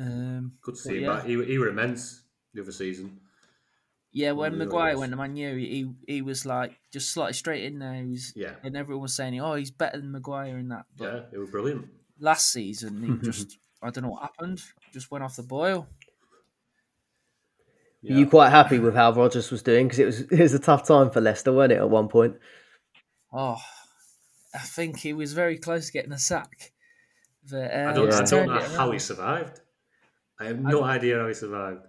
Um, 0.00 0.52
Good 0.62 0.76
to 0.76 0.80
see 0.80 0.96
him 0.96 1.04
yeah. 1.04 1.16
back. 1.16 1.26
He, 1.26 1.44
he 1.44 1.58
were 1.58 1.68
immense 1.68 2.22
the 2.54 2.62
other 2.62 2.72
season. 2.72 3.20
yeah, 4.12 4.32
when 4.32 4.52
Yeah, 4.52 4.58
Maguire 4.58 4.98
went 4.98 5.12
to 5.12 5.16
Man 5.16 5.36
U, 5.36 5.54
he 5.56 5.92
he 6.08 6.22
was 6.22 6.46
like 6.46 6.72
just 6.90 7.12
slotted 7.12 7.36
straight 7.36 7.64
in 7.64 7.78
there. 7.78 7.94
He 7.94 8.10
was, 8.12 8.32
Yeah, 8.34 8.54
and 8.64 8.76
everyone 8.76 9.02
was 9.02 9.14
saying, 9.14 9.38
"Oh, 9.40 9.54
he's 9.54 9.70
better 9.70 9.98
than 10.00 10.10
Maguire 10.12 10.56
in 10.58 10.68
that." 10.68 10.86
But 10.96 11.12
yeah, 11.12 11.20
it 11.32 11.38
was 11.38 11.50
brilliant. 11.50 11.86
last 12.18 12.50
season, 12.50 13.02
he 13.02 13.26
just 13.30 13.58
I 13.82 13.90
don't 13.90 14.04
know 14.04 14.10
what 14.10 14.22
happened. 14.22 14.62
Just 14.92 15.10
went 15.10 15.22
off 15.22 15.36
the 15.36 15.42
boil. 15.42 15.86
Yeah. 18.02 18.14
Are 18.14 18.18
you 18.20 18.26
quite 18.26 18.48
happy 18.48 18.78
with 18.78 18.94
how 18.94 19.12
Rodgers 19.12 19.50
was 19.50 19.62
doing? 19.62 19.86
Because 19.86 19.98
it 19.98 20.06
was 20.06 20.20
it 20.32 20.40
was 20.40 20.54
a 20.54 20.58
tough 20.58 20.86
time 20.86 21.10
for 21.10 21.20
Leicester, 21.20 21.52
wasn't 21.52 21.72
it? 21.72 21.78
At 21.78 21.90
one 21.90 22.08
point, 22.08 22.36
Oh, 23.32 23.58
I 24.54 24.58
think 24.58 24.98
he 24.98 25.12
was 25.12 25.34
very 25.34 25.58
close 25.58 25.86
to 25.86 25.92
getting 25.92 26.12
a 26.12 26.18
sack. 26.18 26.72
But, 27.48 27.70
uh, 27.72 27.86
I 27.88 27.92
don't, 27.92 28.12
I 28.12 28.22
don't 28.24 28.46
know 28.48 28.60
how 28.76 28.90
he 28.90 28.98
survived. 28.98 29.60
I 30.40 30.46
have 30.46 30.60
no 30.60 30.82
idea 30.82 31.18
how 31.18 31.28
he 31.28 31.34
survived. 31.34 31.82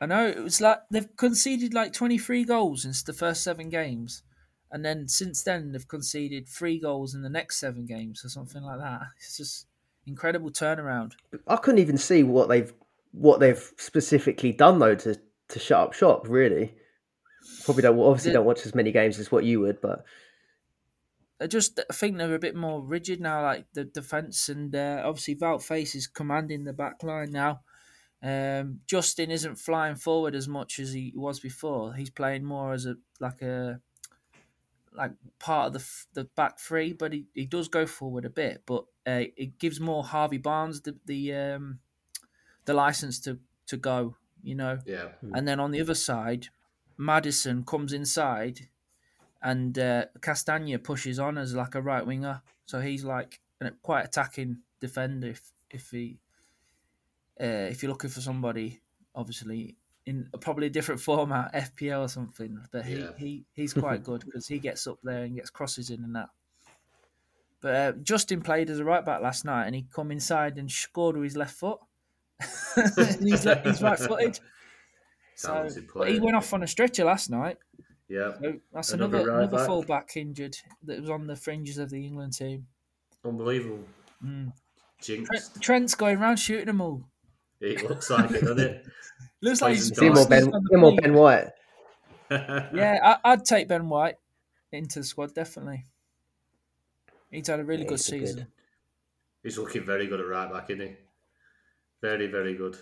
I 0.00 0.06
know 0.06 0.26
it 0.26 0.42
was 0.42 0.60
like 0.60 0.80
they've 0.90 1.16
conceded 1.16 1.72
like 1.72 1.92
twenty 1.92 2.18
three 2.18 2.44
goals 2.44 2.84
in 2.84 2.92
the 3.06 3.12
first 3.14 3.42
seven 3.42 3.70
games, 3.70 4.22
and 4.70 4.84
then 4.84 5.08
since 5.08 5.42
then 5.42 5.72
they've 5.72 5.88
conceded 5.88 6.46
three 6.46 6.78
goals 6.78 7.14
in 7.14 7.22
the 7.22 7.30
next 7.30 7.58
seven 7.58 7.86
games 7.86 8.24
or 8.24 8.28
something 8.28 8.62
like 8.62 8.78
that. 8.78 9.00
It's 9.16 9.38
just 9.38 9.66
incredible 10.06 10.50
turnaround. 10.50 11.12
I 11.48 11.56
couldn't 11.56 11.80
even 11.80 11.96
see 11.96 12.22
what 12.22 12.48
they've 12.48 12.72
what 13.12 13.40
they've 13.40 13.72
specifically 13.78 14.52
done 14.52 14.78
though 14.78 14.94
to 14.96 15.18
to 15.48 15.58
shut 15.58 15.80
up 15.80 15.92
shop. 15.94 16.28
Really, 16.28 16.74
probably 17.64 17.82
don't 17.82 17.98
obviously 17.98 18.32
The- 18.32 18.38
don't 18.38 18.46
watch 18.46 18.66
as 18.66 18.74
many 18.74 18.92
games 18.92 19.18
as 19.18 19.32
what 19.32 19.44
you 19.44 19.60
would, 19.60 19.80
but 19.80 20.04
I 21.40 21.46
just 21.46 21.80
I 21.90 21.94
think 21.94 22.18
they're 22.18 22.34
a 22.34 22.38
bit 22.38 22.54
more 22.56 22.82
rigid 22.82 23.20
now, 23.20 23.42
like 23.42 23.66
the 23.72 23.84
defense, 23.84 24.50
and 24.50 24.74
uh, 24.76 25.02
obviously 25.04 25.36
Wout 25.36 25.62
Faes 25.66 25.94
is 25.94 26.06
commanding 26.06 26.64
the 26.64 26.72
back 26.74 27.02
line 27.02 27.30
now. 27.30 27.60
Um, 28.22 28.80
Justin 28.86 29.30
isn't 29.30 29.56
flying 29.56 29.96
forward 29.96 30.34
as 30.34 30.48
much 30.48 30.78
as 30.78 30.92
he 30.92 31.12
was 31.14 31.38
before. 31.40 31.94
He's 31.94 32.10
playing 32.10 32.44
more 32.44 32.72
as 32.72 32.86
a 32.86 32.96
like 33.20 33.42
a 33.42 33.80
like 34.92 35.12
part 35.38 35.68
of 35.68 35.72
the 35.74 35.84
the 36.14 36.24
back 36.36 36.58
three, 36.58 36.92
but 36.92 37.12
he, 37.12 37.26
he 37.34 37.44
does 37.46 37.68
go 37.68 37.86
forward 37.86 38.24
a 38.24 38.30
bit. 38.30 38.62
But 38.66 38.84
uh, 39.06 39.24
it 39.36 39.58
gives 39.58 39.80
more 39.80 40.02
Harvey 40.02 40.38
Barnes 40.38 40.80
the 40.80 40.96
the 41.04 41.34
um, 41.34 41.80
the 42.64 42.74
license 42.74 43.20
to 43.20 43.38
to 43.66 43.76
go. 43.76 44.16
You 44.42 44.54
know, 44.54 44.78
Yeah, 44.84 45.08
and 45.34 45.46
then 45.46 45.60
on 45.60 45.70
the 45.70 45.80
other 45.80 45.94
side, 45.94 46.48
Maddison 46.96 47.64
comes 47.64 47.92
inside, 47.92 48.68
and 49.42 49.78
uh, 49.78 50.06
Castagna 50.20 50.78
pushes 50.78 51.18
on 51.18 51.36
as 51.38 51.54
like 51.54 51.74
a 51.74 51.82
right 51.82 52.06
winger. 52.06 52.42
So 52.64 52.80
he's 52.80 53.04
like 53.04 53.40
a 53.60 53.70
quite 53.82 54.04
attacking 54.04 54.58
defender. 54.80 55.28
If 55.28 55.52
if 55.70 55.90
he 55.90 56.18
uh, 57.40 57.44
if 57.70 57.82
you're 57.82 57.90
looking 57.92 58.10
for 58.10 58.20
somebody, 58.20 58.80
obviously 59.14 59.76
in 60.06 60.28
a, 60.32 60.38
probably 60.38 60.68
a 60.68 60.70
different 60.70 61.00
format, 61.00 61.52
FPL 61.52 62.04
or 62.04 62.08
something. 62.08 62.58
But 62.72 62.84
he 62.86 62.96
Yeah. 63.00 63.10
he, 63.18 63.44
he's 63.54 63.72
quite 63.74 64.04
good 64.04 64.24
because 64.24 64.46
he 64.46 64.58
gets 64.58 64.86
up 64.86 64.98
there 65.02 65.24
and 65.24 65.34
gets 65.36 65.50
crosses 65.50 65.90
in 65.90 66.04
and 66.04 66.14
that. 66.16 66.28
But 67.60 67.74
uh, 67.74 67.92
Justin 68.02 68.42
played 68.42 68.70
as 68.70 68.78
a 68.78 68.84
right 68.84 69.04
back 69.04 69.22
last 69.22 69.44
night, 69.44 69.66
and 69.66 69.74
he 69.74 69.86
come 69.92 70.10
inside 70.12 70.58
and 70.58 70.70
scored 70.70 71.16
with 71.16 71.24
his 71.24 71.36
left 71.36 71.54
foot. 71.56 71.78
he's, 73.20 73.44
le- 73.46 73.60
he's 73.64 73.82
right 73.82 73.98
footed. 73.98 74.38
So, 75.38 75.68
he 76.06 76.18
went 76.18 76.34
off 76.34 76.54
on 76.54 76.62
a 76.62 76.66
stretcher 76.66 77.04
last 77.04 77.28
night. 77.28 77.58
yeah, 78.08 78.32
So 78.40 78.54
that's 78.72 78.92
Another 78.94 79.18
another 79.18 79.30
right 79.30 79.38
another 79.40 79.56
back. 79.58 79.66
full 79.66 79.82
back 79.82 80.16
injured 80.16 80.56
that 80.84 80.98
was 81.02 81.10
on 81.10 81.26
the 81.26 81.36
fringes 81.36 81.76
of 81.76 81.90
the 81.90 82.02
England 82.06 82.32
team. 82.32 82.66
unbelievable. 83.22 83.84
Mm. 84.24 84.54
Jinx. 85.02 85.28
Trent, 85.28 85.44
Trent's 85.60 85.94
going 85.94 86.16
around 86.16 86.36
shooting 86.38 86.64
them 86.64 86.80
all. 86.80 87.04
It 87.60 87.88
looks 87.88 88.10
like 88.10 88.30
it, 88.32 88.40
doesn't 88.42 88.58
it? 88.60 88.86
Looks 89.42 89.60
like 89.60 89.74
Plays 89.74 89.88
he's 89.90 89.98
in 89.98 90.04
him 90.04 90.12
or 90.12 90.14
Nice. 90.16 90.26
Ben 90.26 90.54
on 90.54 90.64
the 90.64 90.74
him 90.76 90.84
or 90.84 90.90
pitch. 90.92 91.00
Ben 91.02 91.14
White. 91.14 91.48
Yeah, 92.30 92.98
I, 93.24 93.32
I'd 93.32 93.44
take 93.44 93.68
Ben 93.68 93.88
White 93.88 94.16
into 94.72 94.98
the 95.00 95.04
squad 95.04 95.34
definitely. 95.34 95.84
He's 97.30 97.46
had 97.46 97.60
a 97.60 97.64
really 97.64 97.82
Yeah, 97.84 97.90
good 97.90 98.00
season. 98.00 98.36
good. 98.36 98.46
He's 99.42 99.58
looking 99.58 99.84
very 99.84 100.06
good 100.06 100.20
at 100.20 100.26
right 100.26 100.50
back, 100.50 100.70
isn't 100.70 100.86
he? 100.86 100.94
Very, 102.02 102.26
very 102.26 102.54
good. 102.54 102.76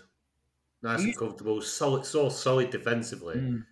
Nice 0.83 1.01
He- 1.01 1.07
and 1.11 1.19
comfortable. 1.19 1.61
Solid, 1.61 2.07
so 2.07 2.29
solid 2.29 2.71
defensively. 2.71 3.37
Mm. 3.37 3.65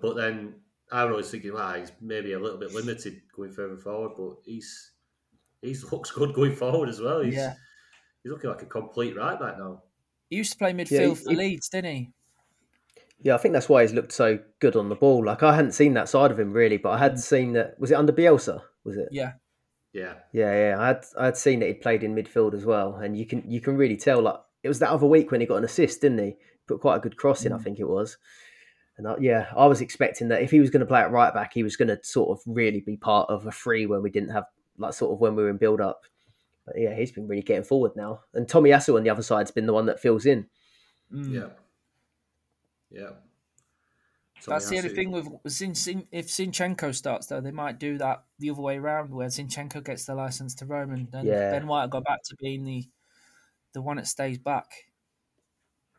But 0.00 0.16
then 0.16 0.54
I 0.92 1.04
was 1.04 1.12
always 1.12 1.30
thinking, 1.30 1.54
wow, 1.54 1.74
he's 1.74 1.92
maybe 2.00 2.32
a 2.32 2.38
little 2.38 2.58
bit 2.58 2.72
limited 2.72 3.22
going 3.34 3.52
further 3.52 3.76
forward, 3.76 4.12
but 4.16 4.36
he's 4.44 4.90
he's 5.62 5.90
looks 5.90 6.10
good 6.10 6.34
going 6.34 6.54
forward 6.56 6.88
as 6.88 7.00
well. 7.00 7.20
He's 7.22 7.34
Yeah, 7.34 7.54
he's 8.22 8.32
looking 8.32 8.50
like 8.50 8.62
a 8.62 8.66
complete 8.66 9.16
right 9.16 9.38
back 9.38 9.58
now. 9.58 9.82
He 10.30 10.36
used 10.36 10.52
to 10.52 10.58
play 10.58 10.72
midfield 10.72 10.90
Yeah, 10.90 11.08
he- 11.08 11.14
for 11.14 11.30
he- 11.30 11.36
Leeds, 11.36 11.68
didn't 11.68 11.94
he? 11.94 12.10
Yeah, 13.22 13.34
I 13.34 13.38
think 13.38 13.54
that's 13.54 13.68
why 13.68 13.82
he's 13.82 13.92
looked 13.94 14.12
so 14.12 14.38
good 14.60 14.76
on 14.76 14.88
the 14.88 14.94
ball. 14.94 15.24
Like 15.24 15.42
I 15.42 15.54
hadn't 15.56 15.72
seen 15.72 15.94
that 15.94 16.08
side 16.08 16.30
of 16.30 16.38
him 16.38 16.52
really, 16.52 16.76
but 16.76 16.90
I 16.90 16.98
had 16.98 17.18
seen 17.18 17.52
that. 17.54 17.78
Was 17.80 17.90
it 17.90 17.94
under 17.94 18.12
Bielsa? 18.12 18.60
Was 18.84 18.96
it? 18.96 19.08
Yeah, 19.10 19.32
Yeah, 19.92 20.14
Yeah, 20.32 20.52
yeah. 20.70 20.76
I 20.78 20.86
had 20.88 21.04
I 21.18 21.24
had 21.26 21.36
seen 21.36 21.60
that 21.60 21.66
he'd 21.66 21.80
played 21.80 22.02
in 22.02 22.14
midfield 22.14 22.52
as 22.54 22.66
well, 22.66 22.96
and 22.96 23.16
you 23.16 23.24
can 23.26 23.42
you 23.50 23.60
can 23.60 23.76
really 23.76 23.96
tell. 23.96 24.20
Like 24.20 24.38
it 24.62 24.68
was 24.68 24.78
that 24.80 24.90
other 24.90 25.06
week 25.06 25.30
when 25.30 25.40
he 25.40 25.46
got 25.46 25.56
an 25.56 25.64
assist, 25.64 26.02
didn't 26.02 26.18
he? 26.18 26.36
Put 26.66 26.80
quite 26.80 26.96
a 26.96 27.00
good 27.00 27.16
cross 27.16 27.44
in, 27.46 27.52
I 27.52 27.56
Mm. 27.56 27.62
think 27.64 27.78
it 27.80 27.88
was. 27.88 28.18
And 28.98 29.06
I, 29.08 29.16
yeah, 29.20 29.46
I 29.56 29.66
was 29.66 29.80
expecting 29.80 30.28
that 30.28 30.42
if 30.42 30.50
he 30.50 30.60
was 30.60 30.70
going 30.70 30.80
to 30.80 30.86
play 30.86 31.00
at 31.00 31.10
right 31.10 31.32
back, 31.32 31.52
he 31.54 31.62
was 31.62 31.76
going 31.76 31.88
to 31.88 31.98
sort 32.02 32.30
of 32.30 32.42
really 32.46 32.80
be 32.80 32.96
part 32.96 33.28
of 33.30 33.46
a 33.46 33.52
free 33.52 33.86
when 33.86 34.02
we 34.02 34.10
didn't 34.10 34.30
have 34.30 34.44
like 34.78 34.92
sort 34.94 35.12
of 35.12 35.20
when 35.20 35.34
we 35.36 35.42
were 35.42 35.50
in 35.50 35.56
build 35.58 35.80
up. 35.80 36.02
But 36.66 36.78
yeah, 36.78 36.94
he's 36.94 37.12
been 37.12 37.28
really 37.28 37.42
getting 37.42 37.62
forward 37.64 37.92
now, 37.96 38.20
and 38.34 38.46
Tomiyasu 38.46 38.96
on 38.96 39.04
the 39.04 39.10
other 39.10 39.22
side's 39.22 39.50
been 39.52 39.66
the 39.66 39.72
one 39.72 39.86
that 39.86 40.00
fills 40.00 40.26
in. 40.26 40.46
Mm. 41.12 41.32
yeah, 41.32 41.48
yeah. 42.90 43.10
That's 44.46 44.68
the 44.68 44.76
Tomiyasu. 44.76 44.78
only 44.78 44.94
thing 44.94 45.10
with 45.12 45.28
Zin, 45.48 45.74
Zin, 45.74 46.06
if 46.12 46.26
Zinchenko 46.28 46.94
starts 46.94 47.26
though, 47.28 47.40
they 47.40 47.50
might 47.52 47.78
do 47.78 47.98
that 47.98 48.24
the 48.38 48.50
other 48.50 48.60
way 48.62 48.76
around, 48.78 49.10
where 49.14 49.28
Zinchenko 49.28 49.82
gets 49.84 50.04
the 50.06 50.14
license 50.14 50.54
to 50.56 50.66
roam, 50.66 50.90
and 50.92 51.10
then 51.12 51.24
Yeah. 51.26 51.50
Ben 51.52 51.66
White 51.66 51.90
go 51.90 52.00
back 52.00 52.22
to 52.24 52.36
being 52.36 52.64
the 52.64 52.88
the 53.72 53.82
one 53.82 53.96
that 53.96 54.06
stays 54.06 54.38
back. 54.38 54.66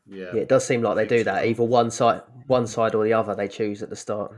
Yeah, 0.06 0.32
Yeah, 0.34 0.42
it 0.42 0.50
does 0.50 0.66
seem 0.66 0.82
like 0.82 0.96
they 0.96 1.06
do 1.08 1.24
that. 1.26 1.46
Either 1.46 1.64
one 1.64 1.92
side, 1.92 2.22
one 2.48 2.68
side 2.68 2.96
or 2.96 3.04
the 3.04 3.14
other, 3.14 3.36
they 3.36 3.48
choose 3.48 3.84
at 3.84 3.90
the 3.90 3.96
start. 3.96 4.34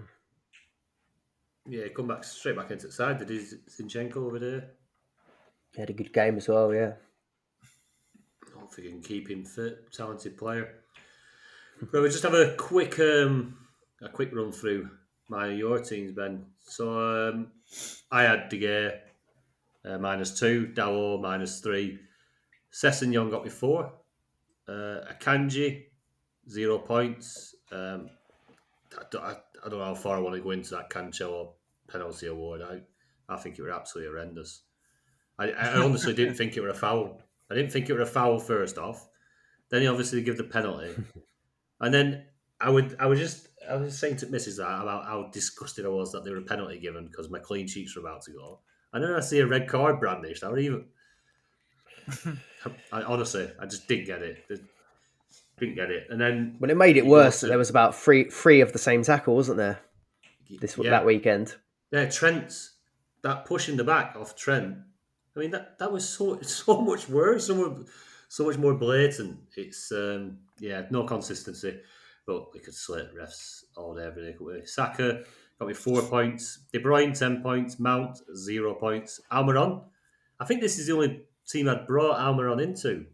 yeah. 1.68 1.88
Come 1.90 2.08
back 2.08 2.24
straight 2.24 2.56
back 2.56 2.72
into 2.72 2.88
the 2.88 2.94
side. 2.94 3.20
Did 3.20 3.30
he 3.30 3.38
Zinchenko 3.38 4.18
over 4.18 4.40
there? 4.40 4.72
He 5.74 5.82
had 5.82 5.90
a 5.90 5.94
good 5.94 6.14
game 6.14 6.38
as 6.38 6.48
well. 6.48 6.74
Yeah. 6.74 6.94
I 8.44 8.66
think 8.74 8.88
he 8.88 8.92
can 8.92 9.02
keep 9.02 9.30
him 9.30 9.46
fit. 9.46 9.92
Talented 9.92 10.38
player. 10.38 10.76
But 11.92 12.02
we 12.02 12.10
just 12.10 12.24
have 12.24 12.34
a 12.34 12.56
quick 12.56 13.00
um, 13.00 13.58
a 14.02 14.10
quick 14.10 14.34
run 14.34 14.52
through 14.52 14.90
my 15.30 15.48
your 15.48 15.80
teams, 15.80 16.12
Ben. 16.12 16.46
So 16.60 17.30
um, 17.30 17.52
I 18.12 18.24
had 18.24 18.50
De 18.50 18.60
Gea 18.60 19.00
uh, 19.86 19.98
minus 19.98 20.40
two, 20.40 20.72
Dalot 20.74 21.22
minus 21.22 21.62
three, 21.62 22.00
Sessegnon 22.72 23.32
got 23.32 23.44
me 23.44 23.50
four, 23.50 23.94
uh, 24.68 25.02
Akanji 25.12 25.86
zero 26.50 26.80
points. 26.80 27.56
Um, 27.72 28.10
I, 28.98 29.04
don't, 29.12 29.24
I, 29.24 29.36
I 29.66 29.70
don't 29.70 29.80
know 29.80 29.86
how 29.86 29.96
far 29.96 30.18
I 30.18 30.20
want 30.20 30.36
to 30.36 30.42
go 30.42 30.52
into 30.52 30.72
that 30.72 30.90
Cancelo 30.90 31.54
penalty 31.88 32.28
award. 32.28 32.62
I 32.62 32.82
I 33.32 33.38
think 33.38 33.58
it 33.58 33.62
was 33.62 33.72
absolutely 33.72 34.12
horrendous. 34.12 34.64
I, 35.40 35.52
I 35.52 35.78
honestly 35.82 36.14
didn't 36.14 36.36
think 36.36 36.58
it 36.58 36.62
were 36.62 36.70
a 36.70 36.74
foul. 36.74 37.22
I 37.50 37.56
didn't 37.56 37.72
think 37.72 37.90
it 37.90 37.94
were 37.94 38.02
a 38.02 38.06
foul 38.06 38.40
first 38.40 38.78
off. 38.78 39.08
Then 39.70 39.82
he 39.82 39.88
obviously 39.88 40.22
give 40.22 40.38
the 40.38 40.44
penalty, 40.44 40.94
and 41.80 41.94
then 41.94 42.26
I 42.60 42.70
would 42.70 42.96
I 43.00 43.06
was 43.06 43.20
just 43.20 43.48
I 43.70 43.76
was 43.76 43.98
saying 43.98 44.18
to 44.18 44.28
Mrs. 44.28 44.58
that 44.58 44.82
about 44.82 45.06
how 45.06 45.30
disgusted 45.32 45.86
I 45.86 45.90
was 45.90 46.12
that 46.12 46.24
there 46.24 46.34
were 46.34 46.40
a 46.40 46.46
penalty 46.46 46.80
given 46.80 47.08
because 47.08 47.30
my 47.30 47.40
clean 47.40 47.68
sheets 47.68 47.96
were 47.96 48.02
about 48.02 48.24
to 48.24 48.32
go, 48.32 48.60
and 48.94 49.04
then 49.04 49.14
I 49.14 49.22
see 49.22 49.40
a 49.40 49.48
red 49.48 49.68
card 49.68 50.00
brandished. 50.00 50.44
I 50.44 50.50
would 50.50 50.60
even. 50.60 50.86
I 52.92 53.04
honestly, 53.04 53.50
I 53.60 53.66
just 53.66 53.88
didn't 53.88 54.06
get 54.06 54.22
it. 54.22 54.44
Didn't 55.60 55.76
get 55.76 55.92
it, 55.92 56.08
and 56.10 56.20
then 56.20 56.58
Well, 56.60 56.72
it 56.72 56.78
made 56.78 56.98
it 56.98 57.06
worse 57.06 57.42
that 57.42 57.48
there 57.48 57.58
was 57.58 57.70
about 57.70 57.96
three 57.96 58.26
three 58.26 58.62
of 58.62 58.74
the 58.74 58.80
same 58.80 59.04
tackle, 59.04 59.36
wasn't 59.36 59.58
there? 59.58 59.80
This 60.60 60.78
yeah, 60.78 60.90
that 60.90 61.06
weekend. 61.06 61.56
Yeah, 61.92 62.10
Trent's 62.10 62.76
that 63.22 63.46
push 63.46 63.70
in 63.70 63.78
the 63.78 63.84
back 63.84 64.16
off 64.16 64.36
Trent. 64.36 64.78
I 65.36 65.40
mean 65.40 65.52
that 65.52 65.80
that 65.80 65.92
was 65.92 66.08
so 66.08 66.40
so 66.42 66.82
much 66.82 67.10
worse, 67.10 67.48
so 67.48 67.56
much, 67.56 67.88
so 68.28 68.46
much 68.46 68.58
more 68.58 68.76
blatant. 68.76 69.40
It's 69.56 69.92
um, 69.92 70.40
yeah, 70.60 70.84
no 70.92 71.04
consistency. 71.04 71.80
But 72.26 72.54
we 72.54 72.60
could 72.60 72.76
slate 72.76 73.16
refs 73.16 73.64
all 73.76 73.96
day, 73.96 74.06
every 74.06 74.24
day. 74.24 74.34
Couldn't 74.38 74.62
we? 74.62 74.66
Saka 74.66 75.24
got 75.58 75.68
me 75.68 75.74
four 75.74 76.02
points. 76.04 76.60
De 76.72 76.80
Bruyne, 76.80 77.18
10 77.18 77.42
points. 77.42 77.80
Mount, 77.80 78.20
zero 78.36 78.76
points. 78.76 79.20
Almiron, 79.32 79.84
I 80.40 80.46
think 80.46 80.62
this 80.62 80.78
is 80.78 80.86
the 80.86 80.94
only 80.94 81.24
team 81.48 81.68
I'd 81.68 81.88
brought 81.88 82.20
Almiron 82.20 82.62
into. 82.62 83.08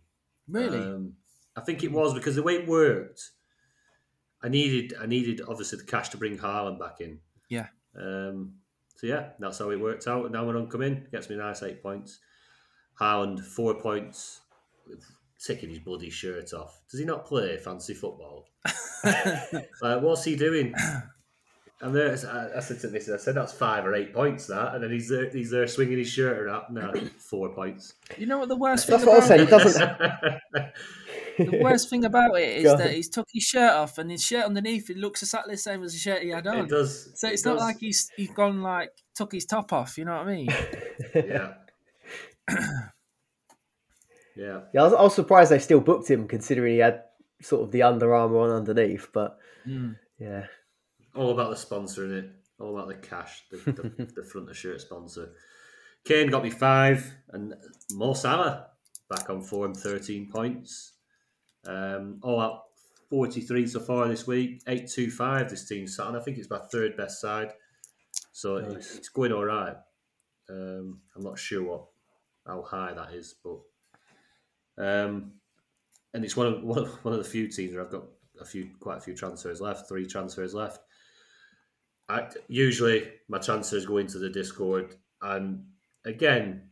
Really? 0.49 0.77
Um, 0.77 1.13
I 1.55 1.61
think 1.61 1.83
it 1.83 1.91
was 1.91 2.13
because 2.13 2.35
the 2.35 2.43
way 2.43 2.55
it 2.55 2.67
worked, 2.67 3.31
I 4.43 4.49
needed 4.49 4.93
I 5.01 5.05
needed 5.05 5.41
obviously 5.47 5.79
the 5.79 5.85
cash 5.85 6.09
to 6.09 6.17
bring 6.17 6.37
Haaland 6.37 6.79
back 6.79 6.99
in. 6.99 7.19
Yeah. 7.49 7.67
Um, 7.97 8.55
so 8.95 9.07
yeah, 9.07 9.29
that's 9.39 9.59
how 9.59 9.69
it 9.69 9.79
worked 9.79 10.07
out. 10.07 10.31
Now 10.31 10.45
when 10.45 10.57
I 10.57 10.65
come 10.65 10.81
in, 10.81 11.07
gets 11.11 11.29
me 11.29 11.35
a 11.35 11.39
nice 11.39 11.63
eight 11.63 11.83
points. 11.83 12.19
Haaland 12.99 13.41
four 13.41 13.75
points, 13.75 14.41
taking 15.45 15.69
his 15.69 15.79
bloody 15.79 16.09
shirt 16.09 16.53
off. 16.53 16.81
Does 16.89 16.99
he 16.99 17.05
not 17.05 17.25
play 17.25 17.57
fancy 17.57 17.93
football? 17.93 18.47
like, 19.03 20.01
what's 20.01 20.23
he 20.23 20.35
doing? 20.35 20.73
And 21.81 21.93
there, 21.93 22.17
I, 22.31 22.57
I 22.57 22.59
said 22.61 22.79
to 22.79 22.87
this, 22.87 23.09
I 23.09 23.17
said 23.17 23.35
that's 23.35 23.51
five 23.51 23.85
or 23.85 23.93
eight 23.93 24.13
points 24.13 24.47
that, 24.47 24.75
and 24.75 24.83
then 24.83 24.91
he's 24.91 25.09
there, 25.09 25.29
he's 25.29 25.51
there 25.51 25.67
swinging 25.67 25.97
his 25.97 26.09
shirt 26.09 26.37
around. 26.37 26.73
No, 26.73 26.93
four 27.17 27.49
points. 27.53 27.95
you 28.17 28.27
know 28.27 28.37
what 28.39 28.47
the 28.47 28.55
worst 28.55 28.87
thing 28.87 28.97
That's 28.97 29.05
what 29.05 29.15
I 29.15 29.17
about 29.17 29.27
said. 29.27 29.39
He 29.41 29.45
doesn't. 29.45 30.71
the 31.37 31.59
worst 31.63 31.89
thing 31.89 32.05
about 32.05 32.37
it 32.39 32.57
is 32.57 32.63
Go 32.63 32.77
that 32.77 32.91
he's 32.93 33.09
took 33.09 33.27
his 33.31 33.43
shirt 33.43 33.71
off 33.73 33.97
and 33.97 34.09
his 34.11 34.23
shirt 34.23 34.45
underneath 34.45 34.89
it 34.89 34.97
looks 34.97 35.21
exactly 35.23 35.55
the 35.55 35.57
same 35.59 35.83
as 35.83 35.93
the 35.93 35.99
shirt 35.99 36.21
he 36.23 36.29
had 36.29 36.45
on. 36.47 36.59
it 36.65 36.69
does. 36.69 37.11
So 37.19 37.27
it's 37.29 37.45
it 37.45 37.49
not 37.49 37.55
does. 37.55 37.61
like 37.63 37.77
he's 37.79 38.09
he's 38.15 38.29
gone 38.31 38.61
like 38.61 38.91
took 39.15 39.31
his 39.33 39.45
top 39.45 39.71
off. 39.73 39.97
You 39.97 40.05
know 40.05 40.15
what 40.17 40.27
I 40.27 40.35
mean? 40.35 40.49
yeah. 41.15 41.53
yeah. 44.35 44.61
Yeah, 44.73 44.81
I 44.81 44.83
was, 44.83 44.93
I 44.93 45.01
was 45.01 45.15
surprised 45.15 45.51
they 45.51 45.59
still 45.59 45.79
booked 45.79 46.09
him, 46.09 46.27
considering 46.27 46.73
he 46.73 46.79
had 46.79 47.03
sort 47.41 47.63
of 47.63 47.71
the 47.71 47.83
Under 47.83 48.13
Armour 48.13 48.39
on 48.39 48.49
underneath. 48.51 49.09
But 49.13 49.37
Mm. 49.67 49.95
yeah, 50.19 50.45
All 51.15 51.31
about 51.31 51.49
the 51.49 51.55
sponsor, 51.55 52.05
in 52.05 52.13
it? 52.13 52.29
All 52.59 52.77
about 52.77 52.87
the 52.87 52.95
cash, 53.07 53.43
the, 53.49 53.57
the, 53.71 54.05
the 54.17 54.23
front 54.23 54.47
of 54.49 54.55
shirt 54.55 54.79
sponsor. 54.79 55.29
Kane 56.05 56.29
got 56.29 56.43
me 56.43 56.51
five, 56.51 57.11
and 57.29 57.55
Mo 57.93 58.13
Salah 58.13 58.67
back 59.09 59.27
on 59.29 59.41
form, 59.41 59.73
13 59.73 60.29
points. 60.31 60.93
Um, 61.67 62.19
all 62.21 62.39
out 62.39 62.63
43 63.09 63.67
so 63.67 63.79
far 63.79 64.07
this 64.07 64.27
week, 64.27 64.61
825 64.67 65.49
this 65.49 65.67
team's 65.67 65.95
sat 65.95 66.07
on. 66.07 66.15
I 66.15 66.19
think 66.19 66.37
it's 66.37 66.49
my 66.49 66.59
third 66.59 66.97
best 66.97 67.21
side. 67.21 67.51
So 68.31 68.59
Nice. 68.59 68.75
it's, 68.75 68.95
it's 68.97 69.09
going 69.09 69.31
all 69.31 69.45
right. 69.45 69.75
Um, 70.49 71.01
I'm 71.15 71.23
not 71.23 71.39
sure 71.39 71.63
what 71.63 71.85
how 72.45 72.61
high 72.61 72.93
that 72.93 73.13
is, 73.13 73.35
but 73.43 73.59
um, 74.77 75.33
and 76.13 76.23
it's 76.23 76.35
one 76.37 76.47
of 76.47 76.63
one 76.63 76.79
of 76.79 77.05
one 77.05 77.13
of 77.13 77.23
the 77.23 77.29
few 77.29 77.47
teams 77.47 77.73
where 77.73 77.83
I've 77.83 77.91
got 77.91 78.05
a 78.39 78.45
few 78.45 78.69
quite 78.79 78.97
a 78.97 79.01
few 79.01 79.15
transfers 79.15 79.61
left, 79.61 79.87
three 79.87 80.05
transfers 80.05 80.53
left. 80.53 80.81
I, 82.07 82.27
usually 82.47 83.09
my 83.27 83.39
transfers 83.39 83.85
go 83.85 83.97
into 83.97 84.19
the 84.19 84.29
Discord, 84.29 84.95
and 85.21 85.65
again, 86.05 86.69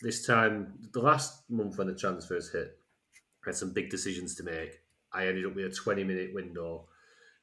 this 0.00 0.26
time 0.26 0.74
the 0.92 1.00
last 1.00 1.42
month 1.50 1.76
when 1.78 1.88
the 1.88 1.94
transfers 1.94 2.50
hit, 2.50 2.78
I 3.44 3.50
had 3.50 3.56
some 3.56 3.72
big 3.72 3.90
decisions 3.90 4.34
to 4.36 4.42
make. 4.44 4.80
I 5.12 5.26
ended 5.26 5.46
up 5.46 5.54
with 5.54 5.66
a 5.72 5.74
twenty 5.74 6.04
minute 6.04 6.32
window. 6.34 6.88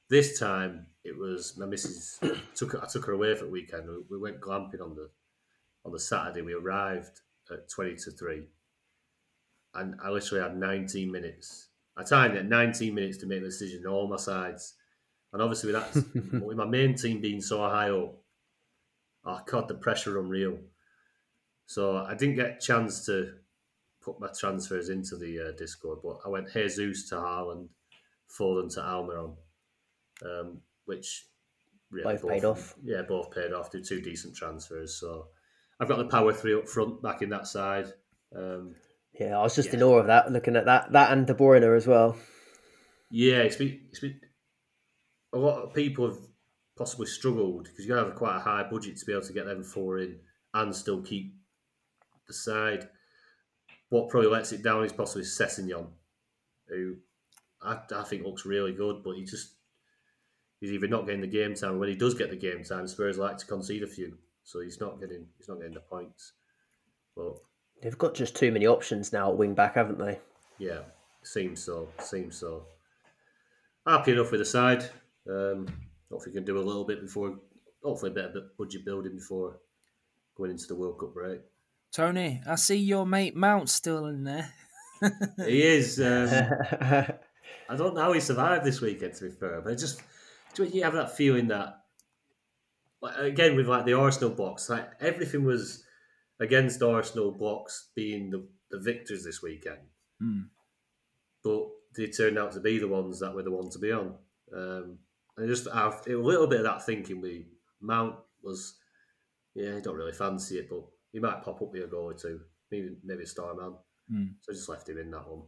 This 0.10 0.40
time 0.40 0.88
it 1.04 1.18
was 1.18 1.58
my 1.58 1.66
missus 1.66 2.20
took 2.56 2.76
I 2.82 2.88
took 2.88 3.06
her 3.06 3.14
away 3.14 3.36
for 3.36 3.46
the 3.46 3.52
weekend. 3.52 3.88
We- 3.88 4.06
We 4.10 4.18
went 4.18 4.42
glamping 4.42 4.82
on 4.82 4.96
the 4.96 5.10
on 5.86 5.92
the 5.92 6.00
Saturday. 6.00 6.42
We 6.42 6.54
arrived 6.54 7.22
at 7.52 7.70
twenty 7.70 7.96
to 7.96 8.12
three, 8.12 8.44
and 9.74 9.96
I 10.02 10.10
literally 10.10 10.44
had 10.44 10.58
nineteen 10.58 11.12
minutes. 11.12 11.68
I 11.98 12.04
timed 12.04 12.36
it 12.38 12.46
nineteen 12.46 12.96
minutes 12.96 13.18
to 13.20 13.26
make 13.28 13.42
the 13.42 13.48
decision 13.50 13.86
on 13.86 13.92
all 13.94 14.08
my 14.08 14.18
sides, 14.18 14.76
and 15.34 15.42
obviously 15.42 15.72
with 15.72 15.94
that, 15.94 16.42
with 16.46 16.58
my 16.58 16.66
main 16.66 16.96
team 16.96 17.22
being 17.22 17.42
so 17.42 17.60
high 17.60 17.90
up, 17.92 18.16
oh 19.26 19.42
god, 19.46 19.68
the 19.68 19.76
pressure 19.76 20.20
unreal. 20.20 20.58
So 21.66 21.98
I 21.98 22.16
didn't 22.16 22.36
get 22.36 22.58
a 22.58 22.60
chance 22.60 23.06
to 23.06 23.34
put 24.10 24.20
my 24.20 24.30
transfers 24.38 24.90
into 24.90 25.16
the 25.18 25.50
uh, 25.50 25.52
Discord, 25.58 26.00
but 26.04 26.20
I 26.26 26.30
went 26.30 26.52
Jesus 26.52 27.10
to 27.10 27.16
Haaland, 27.16 27.70
Foden 28.38 28.74
to 28.74 28.82
Almiron, 28.82 29.36
um, 30.26 30.62
which 30.86 31.26
really 31.92 32.16
Both 32.18 32.28
paid 32.28 32.46
off. 32.46 32.76
Yeah, 32.84 33.02
both 33.04 33.32
paid 33.32 33.54
off. 33.54 33.72
Did 33.72 33.86
two 33.86 34.02
decent 34.02 34.36
transfers, 34.36 35.00
so 35.00 35.28
I've 35.80 35.88
got 35.88 35.98
the 35.98 36.06
power 36.06 36.34
three 36.34 36.56
up 36.56 36.68
front, 36.68 37.02
back 37.02 37.22
in 37.22 37.30
that 37.30 37.48
side. 37.48 37.88
Um, 38.36 38.76
yeah, 39.20 39.38
I 39.38 39.44
was 39.44 39.56
just 39.56 39.70
Yeah. 39.70 39.76
in 39.76 39.84
awe 39.84 40.00
of 40.00 40.08
that, 40.08 40.32
looking 40.32 40.56
at 40.56 40.66
that, 40.66 40.92
that 40.92 41.12
and 41.12 41.28
De 41.28 41.34
Bruyne 41.34 41.76
as 41.76 41.88
well. 41.88 42.18
yeah, 43.12 43.38
it's 43.38 43.56
been, 43.56 43.80
it's 43.90 44.00
been 44.00 44.20
a 45.34 45.38
lot 45.38 45.62
of 45.62 45.74
people 45.74 46.08
have 46.08 46.20
possibly 46.78 47.08
struggled 47.08 47.66
because 47.66 47.86
you 47.86 47.94
have 47.94 48.16
quite 48.16 48.38
a 48.38 48.40
high 48.40 48.64
budget 48.70 48.98
to 48.98 49.06
be 49.06 49.12
able 49.12 49.26
to 49.26 49.34
get 49.34 49.46
them 49.46 49.64
four 49.64 50.00
in 50.00 50.20
and 50.54 50.76
still 50.76 51.02
keep 51.02 51.34
the 52.28 52.34
side. 52.34 52.88
What 53.90 54.10
probably 54.10 54.30
lets 54.30 54.52
it 54.52 54.64
down 54.64 54.84
is 54.84 54.94
possibly 54.94 55.24
Sessegnon, 55.24 55.88
who 56.68 56.96
I, 57.62 57.80
I 57.96 58.04
think 58.04 58.24
looks 58.24 58.46
really 58.46 58.72
good, 58.72 59.04
but 59.04 59.16
he 59.16 59.24
just 59.24 59.54
he's 60.60 60.72
either 60.72 60.88
not 60.88 61.06
getting 61.06 61.22
the 61.22 61.28
game 61.28 61.56
time. 61.56 61.80
When 61.80 61.90
he 61.90 61.96
does 61.96 62.14
get 62.14 62.30
the 62.30 62.36
game 62.36 62.64
time, 62.64 62.88
Spurs 62.88 63.18
like 63.18 63.38
to 63.38 63.46
concede 63.46 63.84
a 63.84 63.88
few, 63.88 64.18
so 64.44 64.62
he's 64.62 64.80
not 64.80 65.00
getting 65.00 65.26
he's 65.38 65.50
not 65.50 65.58
getting 65.58 65.74
the 65.74 65.80
points. 65.80 66.34
But 67.16 67.36
They've 67.82 67.98
got 67.98 68.14
just 68.14 68.36
too 68.36 68.52
many 68.52 68.68
options 68.68 69.14
now 69.14 69.32
at 69.32 69.38
wing 69.38 69.54
back, 69.54 69.76
haven't 69.76 70.00
they? 70.00 70.20
yeah, 70.58 70.82
seems 71.24 71.64
so. 71.64 71.88
Seems 72.00 72.38
so. 72.38 72.66
Happy 73.88 74.12
enough 74.12 74.32
with 74.32 74.42
the 74.42 74.46
side. 74.46 74.84
Um, 75.30 75.66
hopefully, 76.12 76.32
we 76.32 76.34
can 76.34 76.46
do 76.46 76.58
a 76.58 76.62
little 76.62 76.84
bit 76.84 77.02
before. 77.02 77.40
Hopefully, 77.84 78.12
a 78.12 78.14
bit 78.14 78.26
of 78.26 78.58
budget 78.58 78.84
building 78.86 79.16
before 79.16 79.58
going 80.36 80.52
into 80.52 80.68
the 80.68 80.76
World 80.76 81.00
Cup 81.00 81.14
break. 81.14 81.40
Tony, 81.94 82.42
I 82.48 82.56
see 82.56 82.78
your 82.78 83.06
mate 83.06 83.36
Mount 83.36 83.70
still 83.70 84.06
in 84.06 84.24
there. 84.24 84.52
He 85.46 85.64
is. 85.64 85.98
Um, 86.00 86.28
I 87.70 87.76
don't 87.78 87.96
know 87.96 88.02
how 88.02 88.12
he 88.12 88.20
survived 88.20 88.66
this 88.66 88.82
weekend. 88.82 89.14
To 89.16 89.26
be 89.26 89.32
fair, 89.32 89.62
but 89.62 89.72
it 89.74 89.78
just 89.78 90.02
do 90.56 90.66
you 90.66 90.84
have 90.84 90.94
that 90.94 91.16
feeling 91.16 91.48
that, 91.48 91.80
like, 93.02 93.18
again, 93.18 93.56
with 93.56 93.68
like 93.68 93.86
the 93.86 93.94
Arsenal 93.94 94.32
box, 94.32 94.70
like 94.70 94.90
everything 95.00 95.46
was 95.46 95.84
against 96.42 96.82
Arsenal 96.84 97.32
blocks 97.32 97.90
being 97.96 98.30
the, 98.30 98.46
the 98.72 98.80
victors 98.80 99.24
this 99.24 99.42
weekend, 99.42 99.80
Mm. 100.22 100.48
but 101.46 101.68
they 101.96 102.08
turned 102.08 102.38
out 102.38 102.52
to 102.52 102.60
be 102.60 102.78
the 102.78 102.88
ones 102.90 103.22
that 103.22 103.34
were 103.34 103.44
the 103.44 103.52
ones 103.52 103.74
to 103.76 103.80
be 103.80 103.92
on. 103.94 104.16
Um, 104.54 104.98
and 105.38 105.48
just 105.48 105.70
have 105.72 106.02
a 106.08 106.12
little 106.16 106.48
bit 106.48 106.60
of 106.60 106.66
that 106.66 106.86
thinking. 106.86 107.22
We 107.22 107.48
Mount 107.80 108.16
was, 108.44 108.76
yeah, 109.56 109.78
I 109.78 109.80
don't 109.80 109.96
really 109.96 110.12
fancy 110.12 110.58
it, 110.58 110.68
but 110.70 110.84
he 111.12 111.20
might 111.20 111.44
pop 111.44 111.62
up 111.62 111.72
with 111.72 111.84
a 111.84 111.88
goal 111.88 112.06
or 112.10 112.14
two, 112.14 112.40
maybe 112.72 112.96
maybe 113.04 113.24
a 113.24 113.28
star 113.28 113.54
man. 113.56 113.74
Mm. 114.12 114.34
So 114.42 114.52
I 114.52 114.56
just 114.56 114.70
left 114.70 114.90
him 114.90 114.98
in 114.98 115.12
that 115.12 115.28
one. 115.28 115.44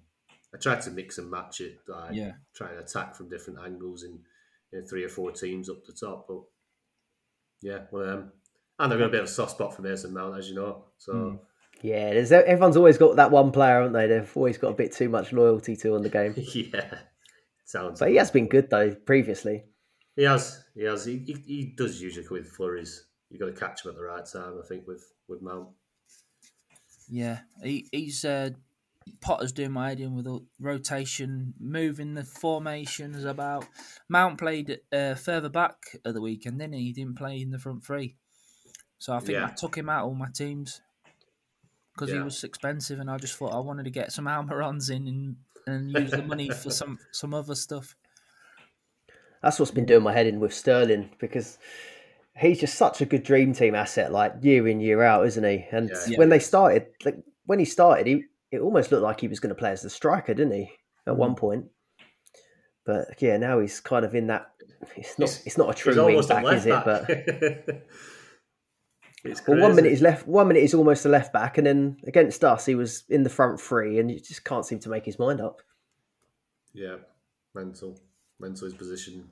I 0.53 0.57
tried 0.57 0.81
to 0.81 0.91
mix 0.91 1.17
and 1.17 1.29
match 1.31 1.61
it, 1.61 1.77
like 1.87 2.13
Yeah. 2.13 2.33
try 2.55 2.69
and 2.71 2.79
attack 2.79 3.15
from 3.15 3.29
different 3.29 3.59
angles 3.59 4.03
in, 4.03 4.19
in 4.73 4.85
three 4.85 5.03
or 5.03 5.09
four 5.09 5.31
teams 5.31 5.69
up 5.69 5.83
the 5.85 5.93
top. 5.93 6.25
But 6.27 6.41
yeah, 7.61 7.79
one 7.89 8.03
of 8.03 8.07
them. 8.09 8.31
And 8.79 8.91
I've 8.93 8.99
got 8.99 9.05
a 9.05 9.09
bit 9.09 9.19
of 9.21 9.25
a 9.27 9.29
soft 9.29 9.51
spot 9.51 9.75
for 9.75 9.81
Mason 9.83 10.13
Mount, 10.13 10.37
as 10.37 10.49
you 10.49 10.55
know. 10.55 10.85
So 10.97 11.13
Mm. 11.13 11.39
yeah, 11.81 12.13
there's 12.13 12.31
everyone's 12.31 12.77
always 12.77 12.97
got 12.97 13.15
that 13.17 13.31
one 13.31 13.51
player, 13.51 13.75
haven't 13.81 13.93
they? 13.93 14.07
They've 14.07 14.37
always 14.37 14.57
got 14.57 14.69
a 14.71 14.75
bit 14.75 14.91
too 14.91 15.09
much 15.09 15.31
loyalty 15.31 15.75
to 15.77 15.95
on 15.95 16.01
the 16.01 16.09
game. 16.09 16.33
yeah, 16.53 16.99
sounds. 17.65 17.99
But 17.99 18.09
he 18.09 18.15
has 18.17 18.31
been 18.31 18.47
good 18.47 18.69
though 18.69 18.93
previously. 18.95 19.63
He 20.15 20.23
has. 20.23 20.63
He 20.75 20.83
has. 20.83 21.05
He, 21.05 21.17
he, 21.19 21.33
he 21.45 21.73
does 21.77 22.01
usually 22.01 22.27
with 22.29 22.47
flurries. 22.49 23.05
You 23.31 23.39
got 23.39 23.45
to 23.45 23.53
catch 23.53 23.85
him 23.85 23.91
at 23.91 23.97
the 23.97 24.03
right 24.03 24.25
time. 24.25 24.59
I 24.61 24.67
think 24.67 24.85
with 24.85 25.13
with 25.27 25.41
Mount. 25.41 25.69
Yeah, 27.09 27.39
he, 27.63 27.87
he's 27.91 28.23
uh, 28.23 28.51
Potter's 29.21 29.51
doing 29.51 29.71
my 29.71 29.89
head 29.89 29.99
in 29.99 30.15
with 30.15 30.25
the 30.25 30.39
rotation, 30.59 31.53
moving 31.59 32.13
the 32.13 32.23
formations 32.23 33.23
about. 33.25 33.65
Mount 34.09 34.37
played 34.37 34.79
uh, 34.91 35.15
further 35.15 35.49
back 35.49 35.75
at 36.05 36.13
the 36.13 36.21
weekend, 36.21 36.59
didn't 36.59 36.73
he? 36.73 36.85
He 36.85 36.93
didn't 36.93 37.17
play 37.17 37.41
in 37.41 37.51
the 37.51 37.59
front 37.59 37.85
three, 37.85 38.15
so 38.99 39.13
I 39.13 39.19
think 39.19 39.39
I 39.39 39.49
took 39.49 39.75
him 39.75 39.89
out 39.89 40.05
all 40.05 40.13
my 40.13 40.29
teams 40.33 40.81
because 41.93 42.11
he 42.11 42.19
was 42.19 42.43
expensive, 42.43 42.99
and 42.99 43.09
I 43.09 43.17
just 43.17 43.35
thought 43.35 43.53
I 43.53 43.59
wanted 43.59 43.83
to 43.83 43.91
get 43.91 44.11
some 44.11 44.25
Almirons 44.25 44.89
in 44.89 45.07
and, 45.07 45.35
and 45.67 45.91
use 45.91 46.11
the 46.11 46.23
money 46.23 46.49
for 46.49 46.71
some 46.71 46.99
some 47.11 47.33
other 47.33 47.55
stuff. 47.55 47.95
That's 49.41 49.59
what's 49.59 49.71
been 49.71 49.85
doing 49.85 50.03
my 50.03 50.13
head 50.13 50.27
in 50.27 50.39
with 50.39 50.53
Sterling 50.53 51.09
because 51.19 51.57
he's 52.37 52.59
just 52.59 52.75
such 52.75 53.01
a 53.01 53.05
good 53.05 53.23
dream 53.23 53.53
team 53.53 53.75
asset, 53.75 54.11
like 54.11 54.35
year 54.41 54.67
in 54.67 54.79
year 54.79 55.01
out, 55.03 55.25
isn't 55.25 55.43
he? 55.43 55.65
And 55.71 55.89
Yeah. 55.89 55.97
Yeah. 56.07 56.17
when 56.17 56.29
they 56.29 56.39
started, 56.39 56.87
like 57.03 57.17
when 57.45 57.59
he 57.59 57.65
started, 57.65 58.07
he 58.07 58.25
it 58.51 58.59
almost 58.59 58.91
looked 58.91 59.03
like 59.03 59.21
he 59.21 59.27
was 59.27 59.39
going 59.39 59.49
to 59.49 59.59
play 59.59 59.71
as 59.71 59.81
the 59.81 59.89
striker, 59.89 60.33
didn't 60.33 60.53
he? 60.53 60.71
At 61.07 61.17
one 61.17 61.33
mm. 61.33 61.37
point, 61.37 61.65
but 62.85 63.21
yeah, 63.21 63.37
now 63.37 63.59
he's 63.59 63.79
kind 63.79 64.05
of 64.05 64.13
in 64.13 64.27
that. 64.27 64.51
It's 64.95 65.17
not. 65.17 65.29
He's- 65.29 65.45
it's 65.45 65.57
not 65.57 65.69
a 65.69 65.73
true 65.73 66.05
wing 66.05 66.27
back, 66.27 66.45
is 66.53 66.65
it? 66.65 66.69
But 66.69 67.07
back. 67.07 67.27
it's 69.23 69.47
well, 69.47 69.59
one 69.59 69.75
minute 69.75 69.89
he's 69.89 70.01
left. 70.01 70.27
One 70.27 70.47
minute 70.47 70.61
he's 70.61 70.73
almost 70.73 71.05
a 71.05 71.09
left 71.09 71.33
back, 71.33 71.57
and 71.57 71.65
then 71.65 71.97
against 72.05 72.43
us, 72.43 72.65
he 72.65 72.75
was 72.75 73.03
in 73.09 73.23
the 73.23 73.29
front 73.29 73.59
three, 73.59 73.99
and 73.99 74.11
you 74.11 74.19
just 74.19 74.43
can't 74.43 74.65
seem 74.65 74.79
to 74.79 74.89
make 74.89 75.05
his 75.05 75.17
mind 75.17 75.41
up. 75.41 75.61
Yeah, 76.73 76.97
mental, 77.55 77.99
mental 78.39 78.65
his 78.65 78.73
position. 78.73 79.29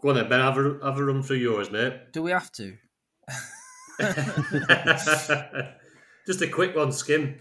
Go 0.00 0.10
on 0.10 0.14
then, 0.16 0.28
Ben. 0.28 0.40
Have 0.40 0.58
a, 0.58 0.78
have 0.82 0.98
a 0.98 1.04
run 1.04 1.22
through 1.22 1.38
yours, 1.38 1.70
mate. 1.70 2.12
Do 2.12 2.22
we 2.22 2.30
have 2.30 2.52
to? 2.52 2.76
Just 6.26 6.42
a 6.42 6.48
quick 6.48 6.76
one, 6.76 6.92
skim. 6.92 7.40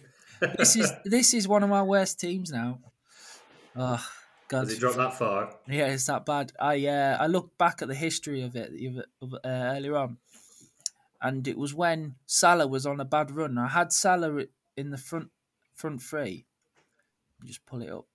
This 0.58 0.76
is 0.76 0.92
this 1.06 1.34
is 1.34 1.48
one 1.48 1.64
of 1.64 1.70
my 1.70 1.84
worst 1.84 2.20
teams 2.20 2.52
now. 2.52 2.80
Oh 3.76 4.04
God! 4.48 4.62
Has 4.62 4.74
it 4.74 4.80
dropped 4.80 4.98
that 4.98 5.14
far? 5.14 5.56
Yeah, 5.68 5.88
it's 5.88 6.06
that 6.08 6.26
bad. 6.26 6.52
I 6.60 6.88
uh, 6.88 7.18
I 7.20 7.28
looked 7.28 7.58
back 7.58 7.82
at 7.82 7.88
the 7.88 7.96
history 7.96 8.42
of 8.44 8.56
it 8.56 8.72
uh, 9.22 9.38
earlier 9.44 9.96
on, 9.98 10.18
and 11.22 11.48
it 11.48 11.58
was 11.58 11.74
when 11.74 12.16
Salah 12.26 12.68
was 12.68 12.86
on 12.86 13.00
a 13.00 13.06
bad 13.06 13.32
run. 13.32 13.58
I 13.58 13.68
had 13.68 13.92
Salah 13.94 14.46
in 14.76 14.90
the 14.90 14.98
front 14.98 15.30
front 15.76 16.02
three. 16.02 16.46
Just 17.46 17.66
pull 17.66 17.82
it 17.82 17.92
up. 17.92 18.06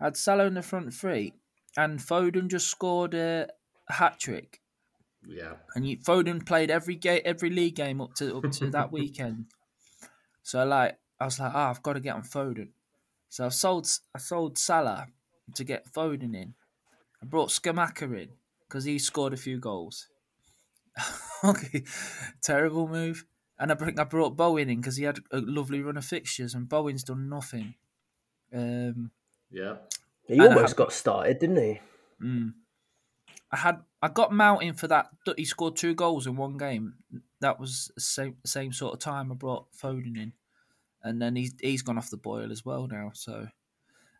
I 0.00 0.04
had 0.04 0.16
Salah 0.16 0.46
in 0.46 0.54
the 0.54 0.62
front 0.62 0.92
three, 0.92 1.34
and 1.76 1.98
Foden 1.98 2.48
just 2.48 2.68
scored 2.68 3.14
a, 3.14 3.48
hat 3.88 4.18
trick. 4.18 4.60
Yeah, 5.26 5.54
and 5.74 5.86
you, 5.86 5.98
Foden 5.98 6.44
played 6.44 6.70
every 6.70 6.96
game, 6.96 7.22
every 7.24 7.50
league 7.50 7.76
game 7.76 8.00
up 8.00 8.14
to 8.14 8.36
up 8.38 8.50
to 8.52 8.70
that 8.70 8.92
weekend. 8.92 9.46
So 10.44 10.64
like, 10.64 10.98
I 11.20 11.26
was 11.26 11.38
like, 11.38 11.52
ah, 11.54 11.68
oh, 11.68 11.70
I've 11.70 11.84
got 11.84 11.92
to 11.92 12.00
get 12.00 12.16
on 12.16 12.22
Foden. 12.22 12.70
So 13.28 13.46
I 13.46 13.48
sold 13.50 13.86
I 14.12 14.18
sold 14.18 14.58
Salah 14.58 15.06
to 15.54 15.62
get 15.62 15.92
Foden 15.92 16.34
in. 16.34 16.54
I 17.22 17.26
brought 17.26 17.50
Scamacca 17.50 18.22
in 18.22 18.30
because 18.68 18.84
he 18.84 18.98
scored 18.98 19.32
a 19.32 19.36
few 19.36 19.60
goals. 19.60 20.08
okay, 21.44 21.84
terrible 22.42 22.88
move. 22.88 23.24
And 23.58 23.70
I 23.70 23.74
bring 23.74 23.98
I 23.98 24.04
brought 24.04 24.36
Bowen 24.36 24.68
in 24.68 24.80
because 24.80 24.96
he 24.96 25.04
had 25.04 25.20
a 25.30 25.40
lovely 25.40 25.80
run 25.80 25.96
of 25.96 26.04
fixtures, 26.04 26.54
and 26.54 26.68
Bowen's 26.68 27.04
done 27.04 27.28
nothing. 27.28 27.74
Um, 28.52 29.12
yeah, 29.50 29.76
he 30.34 30.40
almost 30.40 30.68
had, 30.68 30.76
got 30.76 30.92
started, 30.92 31.38
didn't 31.38 31.56
he? 31.56 31.80
Mm, 32.22 32.54
I 33.50 33.56
had 33.56 33.80
I 34.00 34.08
got 34.08 34.32
Mount 34.32 34.62
in 34.62 34.74
for 34.74 34.88
that. 34.88 35.08
He 35.36 35.44
scored 35.44 35.76
two 35.76 35.94
goals 35.94 36.26
in 36.26 36.36
one 36.36 36.56
game. 36.56 36.94
That 37.40 37.60
was 37.60 37.90
the 37.94 38.00
same 38.00 38.36
same 38.44 38.72
sort 38.72 38.94
of 38.94 39.00
time 39.00 39.30
I 39.30 39.34
brought 39.34 39.72
Foden 39.72 40.16
in, 40.16 40.32
and 41.02 41.20
then 41.20 41.36
he's 41.36 41.54
he's 41.60 41.82
gone 41.82 41.98
off 41.98 42.10
the 42.10 42.16
boil 42.16 42.50
as 42.50 42.64
well 42.64 42.88
now. 42.88 43.10
So, 43.14 43.48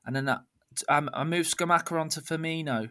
and 0.05 0.15
then 0.15 0.27
that, 0.27 0.43
I, 0.89 1.03
I 1.13 1.25
moved 1.25 1.57
Scamacca 1.57 2.01
onto 2.01 2.21
Firmino 2.21 2.91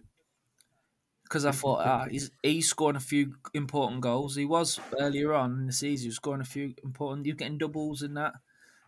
because 1.31 1.45
I 1.45 1.51
thought 1.51 1.85
ah, 1.85 2.07
he's 2.09 2.29
he's 2.43 2.67
scoring 2.67 2.97
a 2.97 3.01
few 3.01 3.35
important 3.53 4.01
goals. 4.01 4.35
He 4.35 4.45
was 4.45 4.79
earlier 4.99 5.33
on 5.33 5.59
in 5.59 5.67
the 5.67 5.73
season, 5.73 6.05
he 6.05 6.09
was 6.09 6.17
scoring 6.17 6.41
a 6.41 6.45
few 6.45 6.73
important. 6.83 7.25
You're 7.25 7.37
getting 7.37 7.57
doubles 7.57 8.01
in 8.01 8.15
that, 8.15 8.33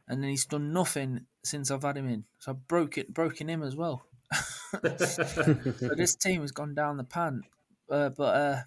and 0.10 0.22
then 0.22 0.30
he's 0.30 0.46
done 0.46 0.74
nothing 0.74 1.26
since 1.44 1.72
I've 1.72 1.84
had 1.84 1.98
him 1.98 2.10
in. 2.10 2.26
So 2.40 2.52
I 2.52 2.56
broke 2.56 2.98
it, 2.98 3.14
broken 3.14 3.50
him 3.50 3.64
as 3.64 3.76
well. 3.76 4.06
so 4.98 5.96
this 5.96 6.16
team 6.16 6.42
has 6.42 6.52
gone 6.52 6.74
down 6.74 6.98
the 6.98 7.04
pan, 7.04 7.44
uh, 7.90 8.10
but 8.10 8.36
uh, 8.36 8.62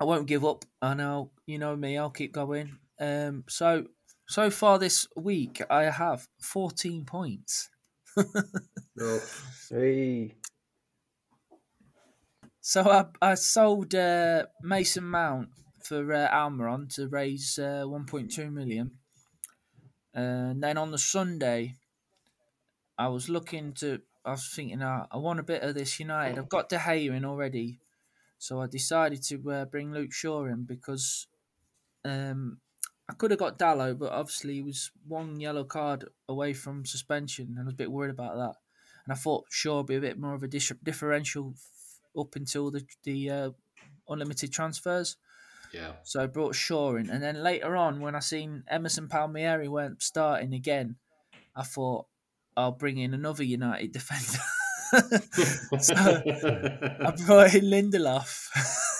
I 0.00 0.04
won't 0.04 0.26
give 0.26 0.44
up. 0.44 0.64
I 0.82 0.94
know 0.94 1.30
you 1.46 1.58
know 1.58 1.76
me. 1.76 1.98
I'll 1.98 2.10
keep 2.10 2.32
going. 2.32 2.78
Um, 3.00 3.44
so 3.48 3.86
so 4.26 4.50
far 4.50 4.78
this 4.78 5.06
week, 5.16 5.62
I 5.68 5.84
have 5.84 6.28
14 6.40 7.04
points. 7.04 7.68
oh. 8.16 9.20
Hey. 9.70 10.34
So 12.60 12.82
I, 12.82 13.04
I 13.20 13.34
sold 13.34 13.94
uh, 13.94 14.46
Mason 14.62 15.04
Mount 15.04 15.48
for 15.82 16.12
uh, 16.14 16.28
Almiron 16.30 16.88
to 16.94 17.08
raise 17.08 17.58
uh, 17.58 17.84
1.2 17.84 18.50
million. 18.50 18.92
And 20.14 20.62
then 20.62 20.78
on 20.78 20.90
the 20.90 20.98
Sunday, 20.98 21.74
I 22.96 23.08
was 23.08 23.28
looking 23.28 23.74
to, 23.74 24.00
I 24.24 24.30
was 24.32 24.48
thinking, 24.48 24.82
uh, 24.82 25.06
I 25.10 25.18
want 25.18 25.40
a 25.40 25.44
bit 25.44 25.62
of 25.62 25.74
this 25.74 26.00
United. 26.00 26.38
I've 26.38 26.48
got 26.48 26.68
De 26.68 26.78
Gea 26.78 27.14
in 27.14 27.24
already. 27.24 27.78
So 28.38 28.60
I 28.60 28.66
decided 28.66 29.22
to 29.24 29.50
uh, 29.50 29.64
bring 29.66 29.92
Luke 29.92 30.12
Shaw 30.12 30.44
in 30.44 30.64
because 30.64 31.26
um, 32.04 32.58
I 33.08 33.12
could 33.14 33.30
have 33.30 33.40
got 33.40 33.58
Dalot, 33.58 33.98
but 33.98 34.12
obviously 34.12 34.54
he 34.54 34.62
was 34.62 34.90
one 35.06 35.40
yellow 35.40 35.64
card 35.64 36.06
away 36.28 36.54
from 36.54 36.86
suspension, 36.86 37.48
and 37.50 37.60
I 37.60 37.64
was 37.64 37.74
a 37.74 37.76
bit 37.76 37.92
worried 37.92 38.10
about 38.10 38.36
that. 38.36 38.56
And 39.04 39.12
I 39.12 39.14
thought 39.14 39.44
Shaw 39.50 39.78
would 39.78 39.86
be 39.86 39.96
a 39.96 40.00
bit 40.00 40.18
more 40.18 40.34
of 40.34 40.42
a 40.42 40.48
differential 40.48 41.54
up 42.18 42.36
until 42.36 42.70
the 42.70 42.84
the 43.02 43.30
uh, 43.30 43.50
unlimited 44.08 44.52
transfers. 44.52 45.16
Yeah. 45.72 45.92
So 46.04 46.22
I 46.22 46.26
brought 46.26 46.54
Shaw 46.54 46.96
in, 46.96 47.10
and 47.10 47.22
then 47.22 47.42
later 47.42 47.76
on, 47.76 48.00
when 48.00 48.14
I 48.14 48.20
seen 48.20 48.64
Emerson 48.68 49.08
Palmieri 49.08 49.68
weren't 49.68 50.02
starting 50.02 50.54
again, 50.54 50.96
I 51.54 51.62
thought 51.62 52.06
I'll 52.56 52.72
bring 52.72 52.98
in 52.98 53.14
another 53.14 53.42
United 53.42 53.92
defender. 53.92 54.38
so 55.80 55.94
I 55.96 57.14
brought 57.26 57.54
in 57.54 57.64
Lindelof. 57.64 58.48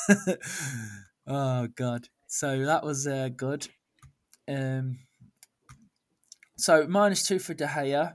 oh 1.26 1.68
God! 1.68 2.08
So 2.26 2.64
that 2.66 2.84
was 2.84 3.06
uh, 3.06 3.28
good. 3.36 3.68
Um, 4.48 4.98
so 6.56 6.86
minus 6.88 7.26
two 7.26 7.38
for 7.38 7.54
De 7.54 7.66
Gea, 7.66 8.14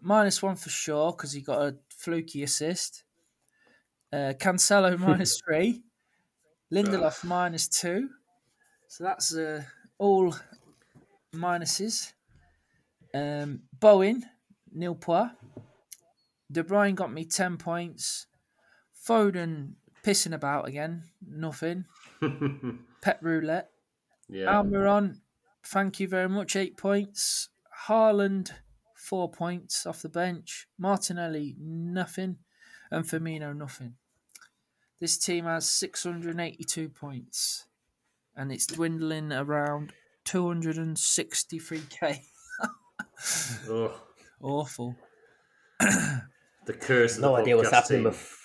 minus 0.00 0.42
one 0.42 0.56
for 0.56 0.70
Shaw 0.70 1.12
because 1.12 1.32
he 1.32 1.40
got 1.40 1.60
a 1.60 1.76
fluky 1.90 2.42
assist. 2.42 3.04
Uh, 4.12 4.32
Cancelo 4.38 4.98
minus 4.98 5.40
three. 5.44 5.82
Lindelof 6.72 7.24
minus 7.24 7.68
two. 7.68 8.08
So 8.88 9.04
that's 9.04 9.34
uh, 9.36 9.62
all 9.98 10.34
minuses. 11.34 12.12
Um, 13.14 13.62
Bowen, 13.78 14.24
nil 14.72 14.94
point. 14.94 15.32
De 16.50 16.64
Bruyne 16.64 16.94
got 16.94 17.12
me 17.12 17.24
10 17.24 17.56
points. 17.58 18.26
Foden 19.06 19.74
pissing 20.04 20.34
about 20.34 20.68
again. 20.68 21.04
Nothing. 21.26 21.84
Pep 23.02 23.18
roulette. 23.22 23.70
Yeah. 24.28 24.46
Almiron, 24.46 25.20
thank 25.64 26.00
you 26.00 26.08
very 26.08 26.28
much. 26.28 26.56
Eight 26.56 26.76
points. 26.76 27.48
Haaland, 27.86 28.52
four 28.94 29.30
points 29.30 29.86
off 29.86 30.02
the 30.02 30.08
bench. 30.08 30.66
Martinelli, 30.78 31.56
nothing. 31.58 32.36
And 32.90 33.04
Firmino, 33.04 33.56
nothing. 33.56 33.94
This 35.00 35.16
team 35.16 35.46
has 35.46 35.68
682 35.70 36.90
points, 36.90 37.64
and 38.36 38.52
it's 38.52 38.66
dwindling 38.66 39.32
around 39.32 39.94
263k. 40.26 42.20
oh. 43.68 44.02
Awful. 44.40 44.96
the 45.80 46.72
curse. 46.78 47.18
no 47.18 47.36
idea 47.36 47.56
what's 47.56 47.70
happening 47.70 48.00
team. 48.00 48.04
with. 48.04 48.36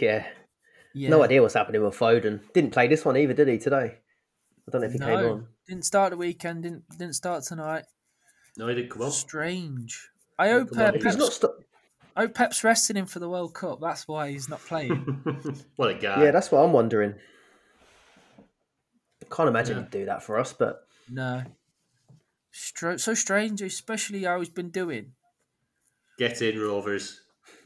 Yeah. 0.00 0.26
yeah. 0.94 1.10
No 1.10 1.22
idea 1.22 1.42
what's 1.42 1.54
happening 1.54 1.82
with 1.82 1.98
Foden. 1.98 2.40
Didn't 2.54 2.72
play 2.72 2.88
this 2.88 3.04
one 3.04 3.16
either, 3.16 3.34
did 3.34 3.48
he? 3.48 3.58
Today. 3.58 3.98
I 4.66 4.70
don't 4.70 4.80
know 4.80 4.86
if 4.86 4.92
he 4.92 4.98
no, 4.98 5.06
came 5.06 5.30
on. 5.30 5.46
Didn't 5.68 5.84
start 5.84 6.10
the 6.10 6.16
weekend. 6.16 6.62
Didn't 6.62 6.84
didn't 6.90 7.14
start 7.14 7.44
tonight. 7.44 7.84
No, 8.56 8.68
he 8.68 8.74
didn't 8.74 8.90
come 8.90 9.02
on. 9.02 9.10
Strange. 9.10 10.08
I 10.38 10.50
hope 10.50 10.68
uh, 10.76 10.92
Pep's, 10.92 11.16
not 11.16 11.32
st- 11.32 11.52
I 12.16 12.22
hope 12.22 12.34
Pep's 12.34 12.64
resting 12.64 12.96
him 12.96 13.06
for 13.06 13.18
the 13.18 13.28
World 13.28 13.54
Cup. 13.54 13.80
That's 13.80 14.08
why 14.08 14.30
he's 14.30 14.48
not 14.48 14.60
playing. 14.60 15.22
what 15.76 15.90
a 15.90 15.94
guy! 15.94 16.24
Yeah, 16.24 16.30
that's 16.30 16.50
what 16.50 16.60
I'm 16.60 16.72
wondering. 16.72 17.14
I 18.38 19.34
Can't 19.34 19.48
imagine 19.48 19.76
yeah. 19.76 19.82
he'd 19.82 19.90
do 19.90 20.04
that 20.06 20.22
for 20.22 20.38
us, 20.38 20.52
but 20.52 20.80
no. 21.10 21.42
So 22.52 23.14
strange, 23.14 23.62
especially 23.62 24.24
how 24.24 24.38
he's 24.38 24.50
been 24.50 24.70
doing. 24.70 25.12
Get 26.18 26.42
in, 26.42 26.58
Rovers. 26.58 27.20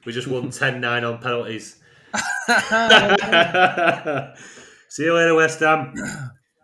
We 0.04 0.12
just 0.12 0.28
won 0.28 0.50
10 0.50 0.80
9 0.80 1.04
on 1.04 1.18
penalties. 1.18 1.80
See 4.88 5.04
you 5.04 5.14
later, 5.14 5.34
West 5.34 5.60
Ham. 5.60 5.94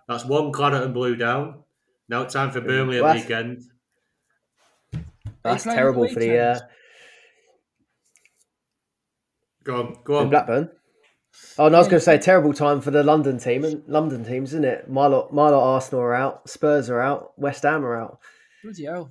That's 0.08 0.24
one 0.24 0.52
claret 0.52 0.84
and 0.84 0.94
blue 0.94 1.16
down. 1.16 1.64
Now 2.08 2.22
it's 2.22 2.34
time 2.34 2.50
for 2.50 2.60
Burnley 2.60 3.02
at 3.02 3.14
weekend. 3.14 3.62
That's 5.42 5.64
terrible 5.64 6.08
for 6.08 6.20
the. 6.20 6.38
Uh... 6.38 6.58
Go 9.64 9.76
on, 9.76 9.96
go 10.04 10.18
on. 10.18 10.30
Blackburn. 10.30 10.70
Oh, 11.58 11.68
no, 11.68 11.76
I 11.76 11.78
was 11.78 11.88
going 11.88 12.00
to 12.00 12.04
say 12.04 12.18
terrible 12.18 12.52
time 12.52 12.80
for 12.80 12.90
the 12.90 13.02
London 13.02 13.38
team 13.38 13.64
and 13.64 13.82
London 13.86 14.24
teams, 14.24 14.50
isn't 14.50 14.64
it? 14.64 14.88
Milo, 14.88 15.28
Milo, 15.32 15.58
Arsenal 15.60 16.02
are 16.02 16.14
out, 16.14 16.48
Spurs 16.48 16.88
are 16.90 17.00
out, 17.00 17.38
West 17.38 17.62
Ham 17.62 17.84
are 17.84 17.96
out. 17.96 18.18
Bloody 18.62 18.84
hell! 18.84 19.10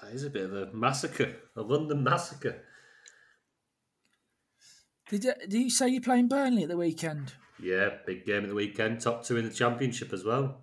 That 0.00 0.12
is 0.12 0.24
a 0.24 0.30
bit 0.30 0.44
of 0.44 0.54
a 0.54 0.72
massacre, 0.72 1.36
a 1.56 1.62
London 1.62 2.02
massacre. 2.04 2.62
Did 5.08 5.24
you, 5.24 5.32
did 5.48 5.52
you 5.52 5.70
say 5.70 5.88
you're 5.88 6.00
playing 6.00 6.28
Burnley 6.28 6.62
at 6.62 6.68
the 6.68 6.76
weekend? 6.76 7.34
Yeah, 7.60 7.90
big 8.06 8.24
game 8.24 8.42
at 8.42 8.48
the 8.48 8.54
weekend. 8.54 9.00
Top 9.00 9.24
two 9.24 9.36
in 9.36 9.44
the 9.44 9.54
championship 9.54 10.12
as 10.12 10.24
well. 10.24 10.62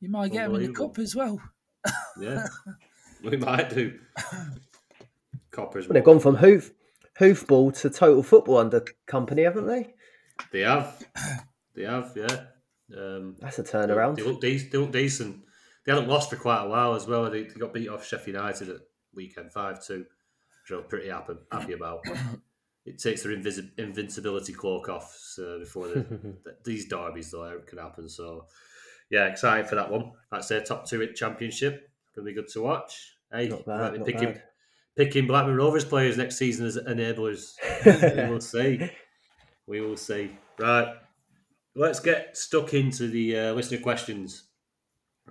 You 0.00 0.10
might 0.10 0.32
get 0.32 0.48
them 0.48 0.56
in 0.56 0.66
the 0.66 0.72
cup 0.72 0.98
as 0.98 1.14
well. 1.14 1.40
yeah, 2.20 2.46
we 3.22 3.36
might 3.36 3.70
do. 3.70 3.98
Coppers. 5.50 5.88
Well, 5.88 5.94
they've 5.94 6.04
gone 6.04 6.20
from 6.20 6.36
hoof 6.36 6.72
hoofball 7.18 7.78
to 7.80 7.90
total 7.90 8.22
football 8.22 8.58
under 8.58 8.84
Kompany, 9.06 9.44
haven't 9.44 9.66
they? 9.66 9.94
They 10.52 10.60
have. 10.60 11.02
They 11.74 11.84
have. 11.84 12.12
Yeah. 12.14 12.44
Um, 12.96 13.36
That's 13.40 13.58
a 13.58 13.64
turnaround. 13.64 14.16
They, 14.16 14.22
they, 14.22 14.28
look 14.28 14.40
de- 14.40 14.58
they 14.68 14.78
look 14.78 14.92
decent. 14.92 15.42
They 15.84 15.92
haven't 15.92 16.08
lost 16.08 16.30
for 16.30 16.36
quite 16.36 16.64
a 16.64 16.68
while 16.68 16.94
as 16.94 17.06
well. 17.06 17.30
They, 17.30 17.44
they 17.44 17.54
got 17.60 17.72
beat 17.72 17.88
off 17.88 18.06
Sheffield 18.06 18.36
United 18.36 18.68
at 18.70 18.80
weekend 19.14 19.52
five 19.52 19.84
two, 19.84 20.04
which 20.68 20.78
I'm 20.78 20.84
pretty 20.88 21.08
happy, 21.08 21.34
happy 21.50 21.72
about. 21.72 22.00
it 22.84 22.98
takes 22.98 23.22
their 23.22 23.32
invis- 23.36 23.70
invincibility 23.78 24.52
cloak 24.52 24.88
off 24.88 25.16
so 25.18 25.58
before 25.58 25.88
the, 25.88 26.36
these 26.64 26.88
derbies 26.88 27.30
though 27.30 27.44
it 27.44 27.66
can 27.66 27.78
happen. 27.78 28.08
So 28.08 28.46
yeah, 29.10 29.26
excited 29.26 29.68
for 29.68 29.76
that 29.76 29.90
one. 29.90 30.12
I'd 30.32 30.44
say 30.44 30.62
top 30.62 30.86
two 30.88 31.02
at 31.02 31.14
championship. 31.14 31.88
Gonna 32.14 32.26
be 32.26 32.32
good 32.34 32.48
to 32.48 32.62
watch. 32.62 33.16
Hey, 33.32 33.48
Not 33.48 33.66
bad, 33.66 33.80
might 33.80 34.04
be 34.04 34.12
picking 34.12 34.32
bad. 34.32 34.42
Picking 34.96 35.26
Blackburn 35.26 35.56
Rovers 35.56 35.84
players 35.84 36.16
next 36.16 36.36
season 36.36 36.66
as 36.66 36.76
enablers. 36.76 37.54
we 37.84 38.30
will 38.30 38.40
see. 38.40 38.90
We 39.66 39.80
will 39.80 39.96
see. 39.96 40.36
Right. 40.58 40.94
Let's 41.74 42.00
get 42.00 42.36
stuck 42.36 42.72
into 42.72 43.08
the 43.08 43.38
uh, 43.38 43.52
listener 43.52 43.78
questions. 43.78 44.44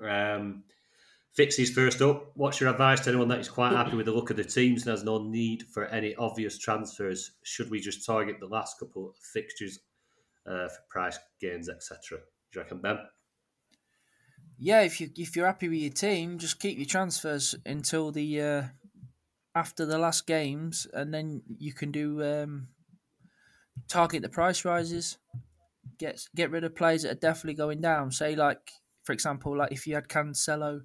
Um, 0.01 0.63
Fixie's 1.33 1.73
first 1.73 2.01
up. 2.01 2.31
What's 2.35 2.61
your 2.61 2.69
advice 2.69 3.01
to 3.01 3.09
anyone 3.09 3.27
that 3.27 3.39
is 3.39 3.49
quite 3.49 3.73
happy 3.73 3.97
with 3.97 4.05
the 4.05 4.11
look 4.13 4.29
of 4.29 4.37
the 4.37 4.43
teams 4.43 4.83
and 4.83 4.91
has 4.91 5.03
no 5.03 5.21
need 5.21 5.63
for 5.63 5.85
any 5.87 6.15
obvious 6.15 6.57
transfers? 6.57 7.31
Should 7.43 7.69
we 7.69 7.79
just 7.81 8.05
target 8.05 8.37
the 8.39 8.47
last 8.47 8.79
couple 8.79 9.09
of 9.09 9.15
fixtures 9.17 9.79
uh, 10.47 10.69
for 10.69 10.81
price 10.89 11.19
gains, 11.41 11.67
etc.? 11.67 12.19
Do 12.19 12.23
you 12.53 12.61
reckon, 12.61 12.79
Ben? 12.79 12.99
Yeah, 14.57 14.83
if 14.83 15.01
you 15.01 15.09
if 15.17 15.35
you're 15.35 15.47
happy 15.47 15.67
with 15.67 15.79
your 15.79 15.91
team, 15.91 16.37
just 16.37 16.59
keep 16.59 16.77
your 16.77 16.85
transfers 16.85 17.55
until 17.65 18.11
the 18.11 18.41
uh, 18.41 18.63
after 19.55 19.85
the 19.85 19.97
last 19.97 20.27
games, 20.27 20.85
and 20.93 21.13
then 21.13 21.41
you 21.57 21.73
can 21.73 21.91
do 21.91 22.23
um, 22.23 22.67
target 23.87 24.21
the 24.21 24.29
price 24.29 24.65
rises. 24.65 25.17
Get 25.97 26.27
get 26.35 26.51
rid 26.51 26.63
of 26.63 26.75
players 26.75 27.03
that 27.03 27.11
are 27.11 27.15
definitely 27.15 27.55
going 27.55 27.81
down. 27.81 28.11
Say 28.11 28.35
like, 28.35 28.71
for 29.03 29.13
example, 29.13 29.57
like 29.57 29.71
if 29.71 29.87
you 29.87 29.95
had 29.95 30.09
Cancelo, 30.09 30.81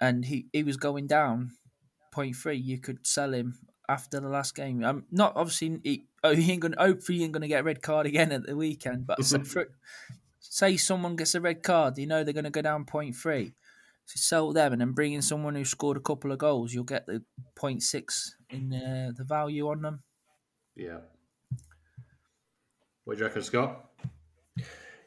and 0.00 0.24
he, 0.24 0.46
he 0.52 0.62
was 0.62 0.76
going 0.76 1.06
down, 1.06 1.52
point 2.10 2.36
three, 2.36 2.56
you 2.56 2.78
could 2.80 3.06
sell 3.06 3.34
him 3.34 3.58
after 3.88 4.18
the 4.18 4.28
last 4.28 4.54
game. 4.54 4.82
I'm 4.82 5.04
not 5.10 5.34
obviously 5.36 5.80
he, 5.84 6.06
oh, 6.22 6.34
he 6.34 6.52
ain't 6.52 6.62
gonna 6.62 6.76
hopefully 6.78 7.18
he 7.18 7.24
ain't 7.24 7.32
gonna 7.32 7.48
get 7.48 7.60
a 7.60 7.64
red 7.64 7.82
card 7.82 8.06
again 8.06 8.32
at 8.32 8.46
the 8.46 8.56
weekend, 8.56 9.06
but 9.06 9.22
for, 9.46 9.68
say 10.54 10.76
someone 10.76 11.16
gets 11.16 11.34
a 11.34 11.40
red 11.40 11.62
card, 11.62 11.98
you 11.98 12.06
know 12.06 12.22
they're 12.22 12.32
going 12.32 12.44
to 12.44 12.50
go 12.50 12.62
down 12.62 12.84
point 12.84 13.16
three. 13.16 13.52
So 14.06 14.18
sell 14.18 14.52
them 14.52 14.72
and 14.72 14.80
then 14.80 14.92
bring 14.92 15.14
in 15.14 15.22
someone 15.22 15.54
who 15.54 15.64
scored 15.64 15.96
a 15.96 16.00
couple 16.00 16.30
of 16.30 16.38
goals. 16.38 16.74
You'll 16.74 16.84
get 16.84 17.06
the 17.06 17.22
point 17.54 17.82
six 17.82 18.36
in 18.50 18.72
uh, 18.72 19.12
the 19.16 19.24
value 19.24 19.68
on 19.68 19.82
them. 19.82 20.02
Yeah. 20.76 20.98
What 23.04 23.14
do 23.14 23.20
you 23.20 23.26
reckon, 23.26 23.42
Scott? 23.42 23.84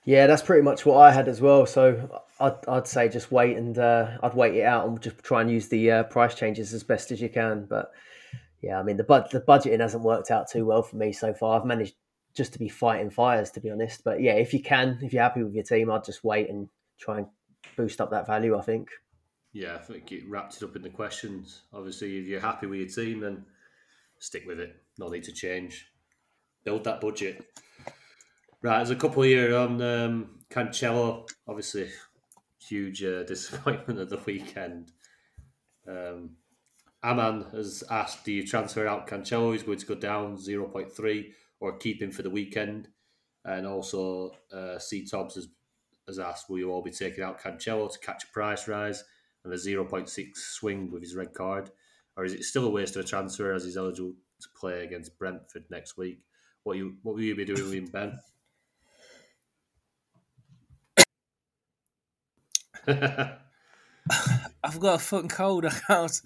Yeah, 0.05 0.25
that's 0.25 0.41
pretty 0.41 0.61
much 0.61 0.85
what 0.85 0.97
I 0.97 1.11
had 1.11 1.27
as 1.27 1.41
well. 1.41 1.65
So 1.65 2.23
I'd, 2.39 2.67
I'd 2.67 2.87
say 2.87 3.09
just 3.09 3.31
wait 3.31 3.57
and 3.57 3.77
uh, 3.77 4.17
I'd 4.23 4.35
wait 4.35 4.55
it 4.55 4.63
out 4.63 4.87
and 4.87 5.01
just 5.01 5.21
try 5.23 5.41
and 5.41 5.51
use 5.51 5.67
the 5.67 5.91
uh, 5.91 6.03
price 6.03 6.33
changes 6.33 6.73
as 6.73 6.83
best 6.83 7.11
as 7.11 7.21
you 7.21 7.29
can. 7.29 7.65
But 7.65 7.91
yeah, 8.61 8.79
I 8.79 8.83
mean 8.83 8.97
the 8.97 9.03
bud- 9.03 9.29
the 9.31 9.41
budgeting 9.41 9.81
hasn't 9.81 10.03
worked 10.03 10.31
out 10.31 10.49
too 10.49 10.65
well 10.65 10.81
for 10.81 10.95
me 10.95 11.11
so 11.11 11.33
far. 11.33 11.59
I've 11.59 11.65
managed 11.65 11.95
just 12.33 12.53
to 12.53 12.59
be 12.59 12.69
fighting 12.69 13.09
fires 13.09 13.51
to 13.51 13.59
be 13.59 13.69
honest. 13.69 14.03
But 14.03 14.21
yeah, 14.21 14.33
if 14.33 14.53
you 14.53 14.61
can, 14.61 14.99
if 15.01 15.11
you're 15.11 15.23
happy 15.23 15.43
with 15.43 15.53
your 15.53 15.63
team, 15.63 15.91
I'd 15.91 16.05
just 16.05 16.23
wait 16.23 16.49
and 16.49 16.69
try 16.97 17.17
and 17.17 17.27
boost 17.75 18.01
up 18.01 18.11
that 18.11 18.27
value. 18.27 18.57
I 18.57 18.61
think. 18.61 18.89
Yeah, 19.53 19.75
I 19.75 19.79
think 19.79 20.11
it 20.11 20.29
wrapped 20.29 20.57
it 20.57 20.63
up 20.63 20.75
in 20.75 20.81
the 20.81 20.89
questions. 20.89 21.63
Obviously, 21.73 22.17
if 22.19 22.25
you're 22.25 22.39
happy 22.39 22.67
with 22.67 22.79
your 22.79 22.89
team, 22.89 23.21
then 23.21 23.45
stick 24.19 24.43
with 24.45 24.59
it. 24.59 24.75
No 24.97 25.09
need 25.09 25.23
to 25.23 25.31
change. 25.31 25.87
Build 26.63 26.83
that 26.83 27.01
budget. 27.01 27.43
Right, 28.61 28.77
there's 28.77 28.89
a 28.89 28.95
couple 28.95 29.23
here 29.23 29.55
on 29.55 29.81
um, 29.81 30.39
Cancelo. 30.49 31.27
Obviously, 31.47 31.89
huge 32.59 33.03
uh, 33.03 33.23
disappointment 33.27 33.99
of 33.99 34.09
the 34.09 34.19
weekend. 34.25 34.91
Um, 35.87 36.31
Aman 37.03 37.45
has 37.53 37.83
asked, 37.89 38.25
do 38.25 38.31
you 38.31 38.45
transfer 38.45 38.87
out 38.87 39.07
Cancelo? 39.07 39.53
He's 39.53 39.63
going 39.63 39.77
to 39.77 39.85
go 39.85 39.95
down 39.95 40.37
0.3 40.37 41.31
or 41.59 41.77
keep 41.77 42.01
him 42.01 42.11
for 42.11 42.23
the 42.23 42.29
weekend. 42.29 42.89
And 43.45 43.65
also, 43.65 44.31
uh, 44.51 44.77
C. 44.77 45.05
Tobbs 45.05 45.35
has, 45.35 45.47
has 46.07 46.19
asked, 46.19 46.49
will 46.49 46.57
you 46.57 46.71
all 46.71 46.81
be 46.81 46.91
taking 46.91 47.23
out 47.23 47.41
Cancelo 47.41 47.91
to 47.91 47.99
catch 47.99 48.23
a 48.23 48.27
price 48.27 48.67
rise 48.67 49.03
and 49.43 49.53
a 49.53 49.57
0.6 49.57 50.35
swing 50.35 50.91
with 50.91 51.01
his 51.01 51.15
red 51.15 51.33
card? 51.33 51.69
Or 52.15 52.25
is 52.25 52.33
it 52.33 52.43
still 52.43 52.65
a 52.65 52.69
waste 52.69 52.95
of 52.95 53.05
a 53.05 53.07
transfer 53.07 53.53
as 53.53 53.65
he's 53.65 53.77
eligible 53.77 54.13
to 54.41 54.47
play 54.59 54.83
against 54.83 55.17
Brentford 55.19 55.65
next 55.69 55.97
week? 55.97 56.19
What 56.63 56.77
you 56.77 56.95
what 57.03 57.15
will 57.15 57.21
you 57.21 57.35
be 57.35 57.45
doing 57.45 57.63
with 57.63 57.73
him, 57.73 57.85
Ben? 57.85 58.19
I've 64.63 64.79
got 64.79 64.95
a 64.95 64.99
fucking 64.99 65.29
cold. 65.29 65.65
I 65.65 65.69
can't. 65.69 66.21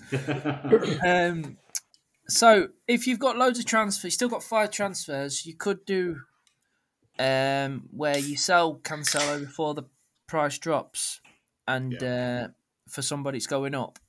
um, 1.05 1.57
so 2.27 2.69
if 2.87 3.07
you've 3.07 3.19
got 3.19 3.37
loads 3.37 3.59
of 3.59 3.65
transfers, 3.65 4.05
you 4.05 4.11
still 4.11 4.29
got 4.29 4.43
five 4.43 4.71
transfers. 4.71 5.45
You 5.45 5.55
could 5.55 5.85
do 5.85 6.21
um, 7.19 7.83
where 7.91 8.17
you 8.17 8.37
sell 8.37 8.75
Cancelo 8.75 9.39
before 9.41 9.73
the 9.73 9.83
price 10.27 10.57
drops, 10.57 11.21
and 11.67 12.01
uh, 12.01 12.47
for 12.87 13.01
somebody 13.01 13.37
that's 13.37 13.47
going 13.47 13.75
up, 13.75 13.99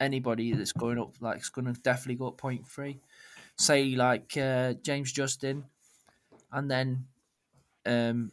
anybody 0.00 0.52
that's 0.52 0.72
going 0.72 0.98
up, 0.98 1.14
like 1.20 1.38
it's 1.38 1.48
going 1.48 1.72
to 1.72 1.80
definitely 1.80 2.16
go 2.16 2.28
up 2.28 2.38
point 2.38 2.66
three. 2.66 3.00
Say 3.58 3.94
like 3.94 4.36
uh, 4.36 4.74
James 4.82 5.12
Justin, 5.12 5.64
and 6.52 6.70
then 6.70 7.06
um, 7.86 8.32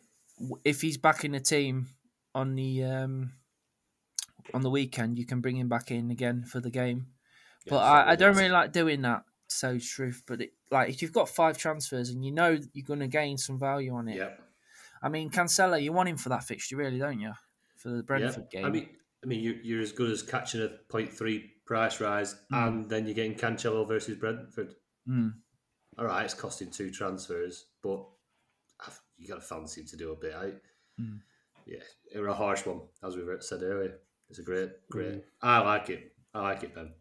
if 0.66 0.82
he's 0.82 0.98
back 0.98 1.24
in 1.24 1.32
the 1.34 1.40
team 1.40 1.88
on 2.34 2.56
the 2.56 2.84
um, 2.84 3.34
on 4.54 4.62
the 4.62 4.70
weekend, 4.70 5.20
you 5.20 5.26
can 5.26 5.42
bring 5.42 5.58
him 5.58 5.70
back 5.70 5.92
in 5.92 6.12
again 6.12 6.44
for 6.44 6.60
the 6.60 6.72
game. 6.72 7.08
but 7.68 7.78
I, 7.78 8.12
I 8.12 8.16
don't 8.16 8.36
really 8.36 8.50
like 8.50 8.72
doing 8.72 9.04
that. 9.04 9.24
so 9.48 9.78
truth, 9.78 10.24
but 10.26 10.42
it, 10.42 10.54
like 10.72 10.90
if 10.90 11.02
you've 11.02 11.14
got 11.14 11.30
five 11.30 11.58
transfers 11.58 12.10
and 12.10 12.24
you 12.24 12.32
know 12.32 12.58
you're 12.74 12.86
going 12.86 13.00
to 13.00 13.08
gain 13.08 13.38
some 13.38 13.60
value 13.60 13.94
on 13.94 14.08
it, 14.08 14.18
Yeah, 14.18 14.32
I 15.02 15.10
mean 15.10 15.30
Cancelo, 15.30 15.82
you 15.82 15.94
want 15.94 16.10
him 16.10 16.18
for 16.18 16.30
that 16.30 16.44
fixture, 16.44 16.78
really, 16.78 17.00
don't 17.00 17.20
you? 17.20 17.34
For 17.78 17.90
the 17.90 18.04
Brentford 18.04 18.48
yeah. 18.52 18.60
game. 18.60 18.66
I 18.66 18.70
mean, 18.70 18.90
I 19.24 19.28
mean, 19.28 19.42
you're, 19.42 19.62
you're 19.62 19.82
as 19.82 19.92
good 19.92 20.10
as 20.10 20.24
catching 20.24 20.62
a 20.62 20.70
0.3 20.92 21.44
price 21.66 22.00
rise, 22.00 22.36
and 22.50 22.90
then 22.90 23.06
you're 23.06 23.14
getting 23.14 23.36
Cancelo 23.36 23.88
versus 23.88 24.18
Brentford. 24.18 24.76
Mm. 25.08 25.34
All 26.00 26.06
right, 26.06 26.26
it's 26.26 26.34
costing 26.34 26.72
two 26.72 26.90
transfers, 26.90 27.66
but 27.84 28.04
you 29.18 29.28
got 29.28 29.36
to 29.36 29.42
fancy 29.42 29.82
him 29.82 29.88
to 29.88 29.98
do 29.98 30.12
a 30.12 30.16
bit. 30.16 30.34
I, 30.34 30.52
Mm. 31.00 31.20
Yeah, 31.66 31.80
it 32.14 32.20
was 32.20 32.30
a 32.30 32.34
harsh 32.34 32.66
one, 32.66 32.82
as 33.04 33.16
we've 33.16 33.26
said 33.42 33.64
earlier. 33.64 34.00
It's 34.30 34.40
a 34.40 34.44
great, 34.44 34.70
great. 34.90 35.14
Mm. 35.14 35.24
I 35.42 35.60
like 35.60 35.90
it. 35.90 36.12
I 36.34 36.42
like 36.42 36.64
it, 36.64 36.74
Ben. 36.74 36.92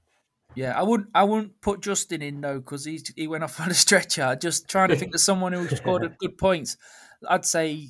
Yeah, 0.56 0.78
I 0.78 0.82
wouldn't. 0.82 1.10
I 1.14 1.22
wouldn't 1.24 1.60
put 1.60 1.80
Justin 1.80 2.22
in 2.22 2.40
though 2.40 2.58
because 2.58 2.84
he 2.84 3.00
he 3.16 3.26
went 3.28 3.44
off 3.44 3.60
on 3.60 3.70
a 3.70 3.74
stretcher. 3.74 4.36
Just 4.40 4.68
trying 4.68 4.88
to 4.88 4.96
think 4.96 5.14
of 5.14 5.20
someone 5.20 5.52
who 5.52 5.68
scored 5.68 6.04
a 6.04 6.08
good 6.18 6.36
points. 6.38 6.76
I'd 7.28 7.44
say 7.44 7.88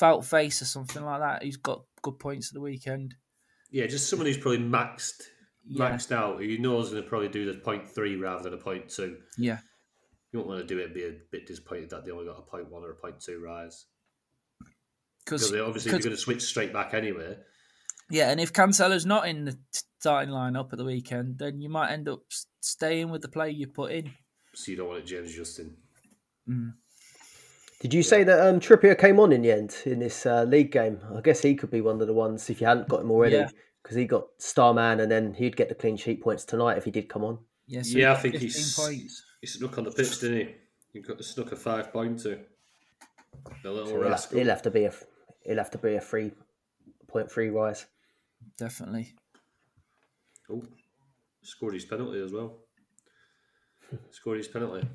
Wout 0.00 0.20
Faes 0.20 0.62
or 0.62 0.66
something 0.66 1.04
like 1.04 1.20
that. 1.20 1.42
He's 1.42 1.56
got 1.56 1.82
good 2.02 2.18
points 2.18 2.48
at 2.50 2.54
the 2.54 2.60
weekend. 2.60 3.14
Yeah, 3.70 3.86
just 3.86 4.08
someone 4.08 4.26
who's 4.26 4.38
probably 4.38 4.60
maxed 4.60 5.22
Yeah, 5.66 5.90
maxed 5.90 6.12
out, 6.12 6.38
who 6.38 6.44
you 6.44 6.58
know 6.58 6.78
is 6.80 6.90
going 6.90 7.02
to 7.02 7.08
probably 7.08 7.28
do 7.28 7.52
the 7.52 7.58
point 7.58 7.88
three 7.88 8.16
rather 8.16 8.44
than 8.44 8.54
a 8.54 8.62
point 8.62 8.88
two. 8.88 9.18
yeah, 9.36 9.58
You 10.32 10.38
won't 10.38 10.48
want 10.48 10.60
to 10.60 10.66
do 10.66 10.80
it 10.80 10.86
and 10.86 10.94
be 10.94 11.04
a 11.04 11.14
bit 11.32 11.46
disappointed 11.46 11.90
that 11.90 12.04
they 12.04 12.10
only 12.10 12.26
got 12.26 12.38
a 12.38 12.42
point 12.42 12.70
one 12.70 12.82
or 12.84 12.92
a 12.92 12.94
point 12.94 13.20
two 13.20 13.40
rise. 13.44 13.86
because 15.24 15.52
obviously 15.52 15.90
you're 15.90 16.00
going 16.00 16.10
to 16.12 16.16
switch 16.16 16.42
straight 16.42 16.72
back 16.72 16.94
anyway. 16.94 17.36
yeah, 18.10 18.30
and 18.30 18.40
if 18.40 18.52
Cancelo's 18.52 19.04
not 19.06 19.28
in 19.28 19.44
the 19.44 19.58
starting 19.98 20.32
lineup 20.32 20.72
at 20.72 20.78
the 20.78 20.84
weekend, 20.84 21.38
then 21.38 21.60
you 21.60 21.68
might 21.68 21.90
end 21.90 22.08
up 22.08 22.20
staying 22.60 23.10
with 23.10 23.22
the 23.22 23.28
player 23.28 23.50
you 23.50 23.66
put 23.66 23.90
in. 23.92 24.10
So 24.54 24.70
you 24.70 24.76
don't 24.76 24.88
want 24.88 25.00
it 25.00 25.06
James 25.06 25.34
Justin. 25.34 25.76
Mm. 26.48 26.74
Did 27.80 27.94
you 27.94 28.02
say 28.02 28.24
that 28.24 28.46
um, 28.48 28.60
Trippier 28.60 28.98
came 28.98 29.20
on 29.20 29.32
in 29.32 29.42
the 29.42 29.52
end 29.52 29.76
in 29.86 30.00
this 30.00 30.26
uh, 30.26 30.44
league 30.44 30.72
game? 30.72 30.98
I 31.16 31.20
guess 31.20 31.40
he 31.42 31.54
could 31.54 31.70
be 31.70 31.80
one 31.80 32.00
of 32.00 32.06
the 32.06 32.12
ones 32.14 32.48
if 32.50 32.60
you 32.60 32.66
hadn't 32.66 32.88
got 32.88 33.00
him 33.02 33.10
already, 33.10 33.36
Yeah. 33.36 33.48
because 33.82 33.96
he 33.96 34.04
got 34.04 34.26
star 34.38 34.74
man, 34.74 35.00
and 35.00 35.10
then 35.10 35.34
he'd 35.34 35.56
get 35.56 35.68
the 35.68 35.74
clean 35.74 35.96
sheet 35.96 36.20
points 36.22 36.44
tonight 36.44 36.76
if 36.78 36.84
he 36.84 36.90
did 36.90 37.08
come 37.08 37.24
on. 37.24 37.38
Yeah, 37.66 37.82
so 37.82 37.98
Yeah, 37.98 38.12
I 38.12 38.16
think 38.16 38.34
15 38.34 38.48
he's- 38.48 38.76
points. 38.76 39.22
He 39.40 39.46
snuck 39.46 39.78
on 39.78 39.84
the 39.84 39.92
pitch, 39.92 40.20
didn't 40.20 40.38
he? 40.38 40.54
He 40.92 41.00
got 41.00 41.22
snuck 41.24 41.52
a 41.52 41.56
five 41.56 41.92
pointer. 41.92 42.40
The 43.62 43.70
little 43.70 43.88
So 43.90 44.00
he'll, 44.02 44.10
have, 44.10 44.30
he'll 44.32 44.46
have 44.48 44.62
to 44.62 44.70
be 44.70 44.84
a 44.84 44.92
he'll 45.44 45.58
have 45.58 45.70
to 45.70 45.78
be 45.78 45.94
a 45.94 46.00
three 46.00 46.32
point 47.06 47.30
three 47.30 47.50
rise. 47.50 47.86
Definitely. 48.56 49.14
Oh, 50.50 50.62
scored 51.42 51.74
his 51.74 51.84
penalty 51.84 52.20
as 52.22 52.32
well. 52.32 52.58
scored 54.10 54.38
his 54.38 54.48
penalty. 54.48 54.86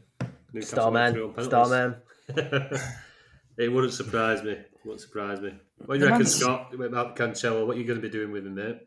Starman, 0.62 0.64
Star 0.66 0.92
went 0.92 0.94
man, 0.94 1.14
through 1.14 1.34
on 1.38 1.44
star 1.44 1.66
penalties. 1.70 1.98
man. 2.36 2.80
it 3.58 3.70
wouldn't 3.72 3.94
surprise 3.94 4.44
me. 4.44 4.52
It 4.52 4.72
wouldn't 4.86 5.02
surprise 5.02 5.42
me. 5.42 5.54
What 5.86 5.96
do 5.96 6.00
you 6.00 6.00
The 6.00 6.06
reckon, 6.06 6.20
man's- 6.20 6.36
Scott? 6.36 6.74
About 6.74 7.16
Cancelo, 7.16 7.66
what 7.66 7.76
are 7.76 7.80
you 7.80 7.86
going 7.86 8.00
to 8.02 8.08
be 8.08 8.12
doing 8.12 8.32
with 8.32 8.46
him, 8.46 8.56
mate? 8.56 8.78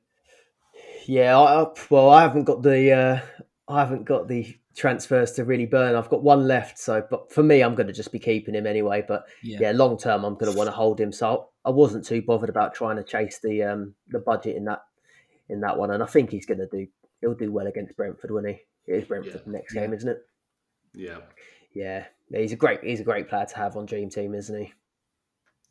Yeah, 1.06 1.38
I, 1.38 1.62
I- 1.64 1.72
well, 1.90 2.10
I 2.10 2.22
haven't 2.22 2.44
got 2.44 2.62
the 2.62 2.92
uh, 2.92 3.20
I 3.68 3.80
haven't 3.80 4.04
got 4.04 4.28
the 4.28 4.54
transfers 4.76 5.32
to 5.32 5.44
really 5.44 5.66
burn. 5.66 5.96
I've 5.96 6.10
got 6.10 6.22
one 6.22 6.46
left, 6.46 6.78
so 6.78 7.04
but 7.10 7.32
for 7.32 7.42
me, 7.42 7.62
I'm 7.62 7.74
going 7.74 7.86
to 7.88 7.92
just 7.92 8.12
be 8.12 8.18
keeping 8.20 8.54
him 8.54 8.66
anyway. 8.66 9.04
But 9.06 9.24
Yeah. 9.42 9.58
yeah, 9.60 9.70
long 9.72 9.98
term, 9.98 10.24
I'm 10.24 10.34
going 10.34 10.52
to 10.52 10.56
want 10.56 10.68
to 10.68 10.72
hold 10.72 11.00
him. 11.00 11.10
So 11.12 11.48
I 11.64 11.70
wasn't 11.70 12.04
too 12.06 12.22
bothered 12.22 12.48
about 12.50 12.74
trying 12.74 12.96
to 12.96 13.02
chase 13.04 13.40
the 13.42 13.62
um, 13.64 13.94
the 14.08 14.20
budget 14.20 14.54
in 14.56 14.64
that 14.66 14.80
in 15.49 15.61
that 15.61 15.76
one, 15.78 15.90
and 15.90 16.03
I 16.03 16.07
think 16.07 16.30
he's 16.30 16.47
going 16.47 16.59
to 16.59 16.66
do 16.66 16.86
he'll 17.20 17.34
do 17.34 17.51
well 17.53 17.66
against 17.66 17.97
Brentford 17.97 18.30
when 18.30 18.44
he 18.47 18.61
it 18.86 18.94
is 19.03 19.05
Brentford 19.05 19.42
Yeah. 19.47 19.53
next 19.53 19.74
Yeah. 19.74 19.80
game, 19.82 19.94
isn't 19.94 20.09
it? 20.09 20.26
Yeah, 20.94 21.20
Yeah, 21.72 22.07
he's 22.30 22.53
a 22.53 22.57
great 22.57 22.82
he's 22.82 23.01
a 23.01 23.05
great 23.05 23.28
player 23.28 23.47
to 23.47 23.57
have 23.57 23.76
on 23.76 23.86
Dream 23.86 24.09
Team, 24.11 24.34
isn't 24.34 24.59
he? 24.59 24.72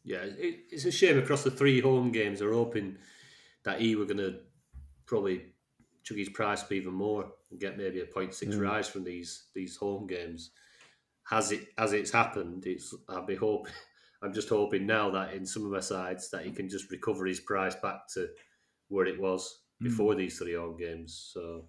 yeah. 0.04 0.22
It, 0.24 0.66
it's 0.72 0.86
a 0.86 0.92
shame 0.92 1.18
across 1.18 1.44
the 1.44 1.52
three 1.52 1.82
home 1.82 2.12
games. 2.12 2.40
They're 2.40 2.54
hoping 2.54 2.98
that 3.64 3.82
he 3.82 3.96
were 3.96 4.06
going 4.06 4.18
to 4.18 4.40
probably 5.08 5.48
chuck 6.04 6.18
his 6.18 6.30
price 6.30 6.64
up 6.64 6.72
even 6.72 6.94
more 6.94 7.32
and 7.50 7.60
get 7.60 7.78
maybe 7.78 8.00
a 8.00 8.06
0.6 8.06 8.54
hmm. 8.54 8.60
rise 8.60 8.88
from 8.88 9.04
these 9.04 9.46
these 9.56 9.76
home 9.78 10.06
games. 10.08 10.52
Has 11.24 11.52
it 11.52 11.68
as 11.78 11.94
it's 11.94 12.12
happened? 12.12 12.66
It's 12.68 12.94
I'll 13.10 13.26
be 13.26 13.36
hope. 13.36 13.68
I'm 14.22 14.34
just 14.34 14.50
hoping 14.50 14.86
now 14.88 15.12
that 15.12 15.34
in 15.34 15.46
some 15.46 15.66
of 15.66 15.72
my 15.72 15.80
sides 15.82 16.30
that 16.32 16.46
he 16.46 16.52
can 16.52 16.70
just 16.70 16.90
recover 16.90 17.26
his 17.26 17.40
price 17.40 17.76
back 17.76 18.08
to 18.14 18.30
where 18.88 19.06
it 19.06 19.20
was 19.20 19.65
before 19.82 20.16
these 20.16 20.38
three 20.38 20.56
home 20.56 20.78
games. 20.78 21.32
So 21.34 21.66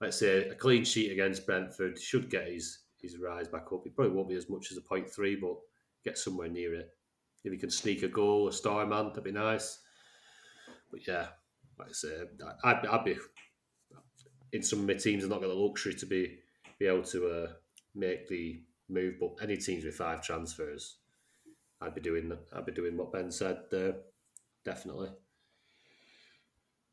let's 0.00 0.18
say 0.18 0.48
a 0.48 0.54
clean 0.54 0.84
sheet 0.84 1.12
against 1.12 1.46
Brentford 1.46 1.98
should 2.00 2.30
get 2.30 2.48
his 2.48 2.80
his 3.00 3.18
rise 3.18 3.48
back 3.48 3.66
up. 3.72 3.86
It 3.86 3.94
probably 3.94 4.14
won't 4.14 4.28
be 4.28 4.34
as 4.36 4.48
much 4.48 4.70
as 4.70 4.78
a 4.78 4.82
point 4.82 5.08
three, 5.08 5.36
but 5.36 5.56
get 6.04 6.18
somewhere 6.18 6.48
near 6.48 6.74
it. 6.74 6.90
If 7.44 7.52
he 7.52 7.58
can 7.58 7.70
sneak 7.70 8.02
a 8.02 8.08
goal, 8.08 8.48
a 8.48 8.52
star 8.52 8.86
man, 8.86 9.08
that'd 9.08 9.24
be 9.24 9.32
nice. 9.32 9.80
But 10.90 11.06
yeah, 11.06 11.28
like 11.78 11.88
I 11.88 11.92
say, 11.92 12.22
I'd, 12.64 12.86
I'd 12.86 13.04
be 13.04 13.16
in 14.52 14.62
some 14.62 14.80
of 14.80 14.86
my 14.86 14.94
teams. 14.94 15.24
are 15.24 15.28
not 15.28 15.40
got 15.40 15.48
the 15.48 15.54
luxury 15.54 15.94
to 15.94 16.06
be 16.06 16.38
be 16.78 16.86
able 16.86 17.04
to 17.04 17.28
uh, 17.28 17.52
make 17.94 18.28
the 18.28 18.62
move. 18.88 19.14
But 19.20 19.42
any 19.42 19.56
teams 19.56 19.84
with 19.84 19.94
five 19.94 20.22
transfers, 20.22 20.96
I'd 21.80 21.94
be 21.94 22.00
doing. 22.00 22.32
I'd 22.52 22.66
be 22.66 22.72
doing 22.72 22.96
what 22.96 23.12
Ben 23.12 23.30
said 23.30 23.58
there. 23.70 23.96
Definitely. 24.64 25.10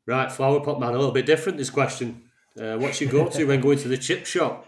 Right, 0.06 0.30
flower 0.30 0.60
pot 0.60 0.80
man, 0.80 0.90
a 0.90 0.98
little 0.98 1.12
bit 1.12 1.26
different. 1.26 1.58
This 1.58 1.70
question: 1.70 2.24
uh, 2.60 2.76
What's 2.76 3.00
your 3.00 3.10
go-to 3.10 3.46
when 3.46 3.60
going 3.60 3.78
to 3.78 3.88
the 3.88 3.96
chip 3.98 4.26
shop? 4.26 4.66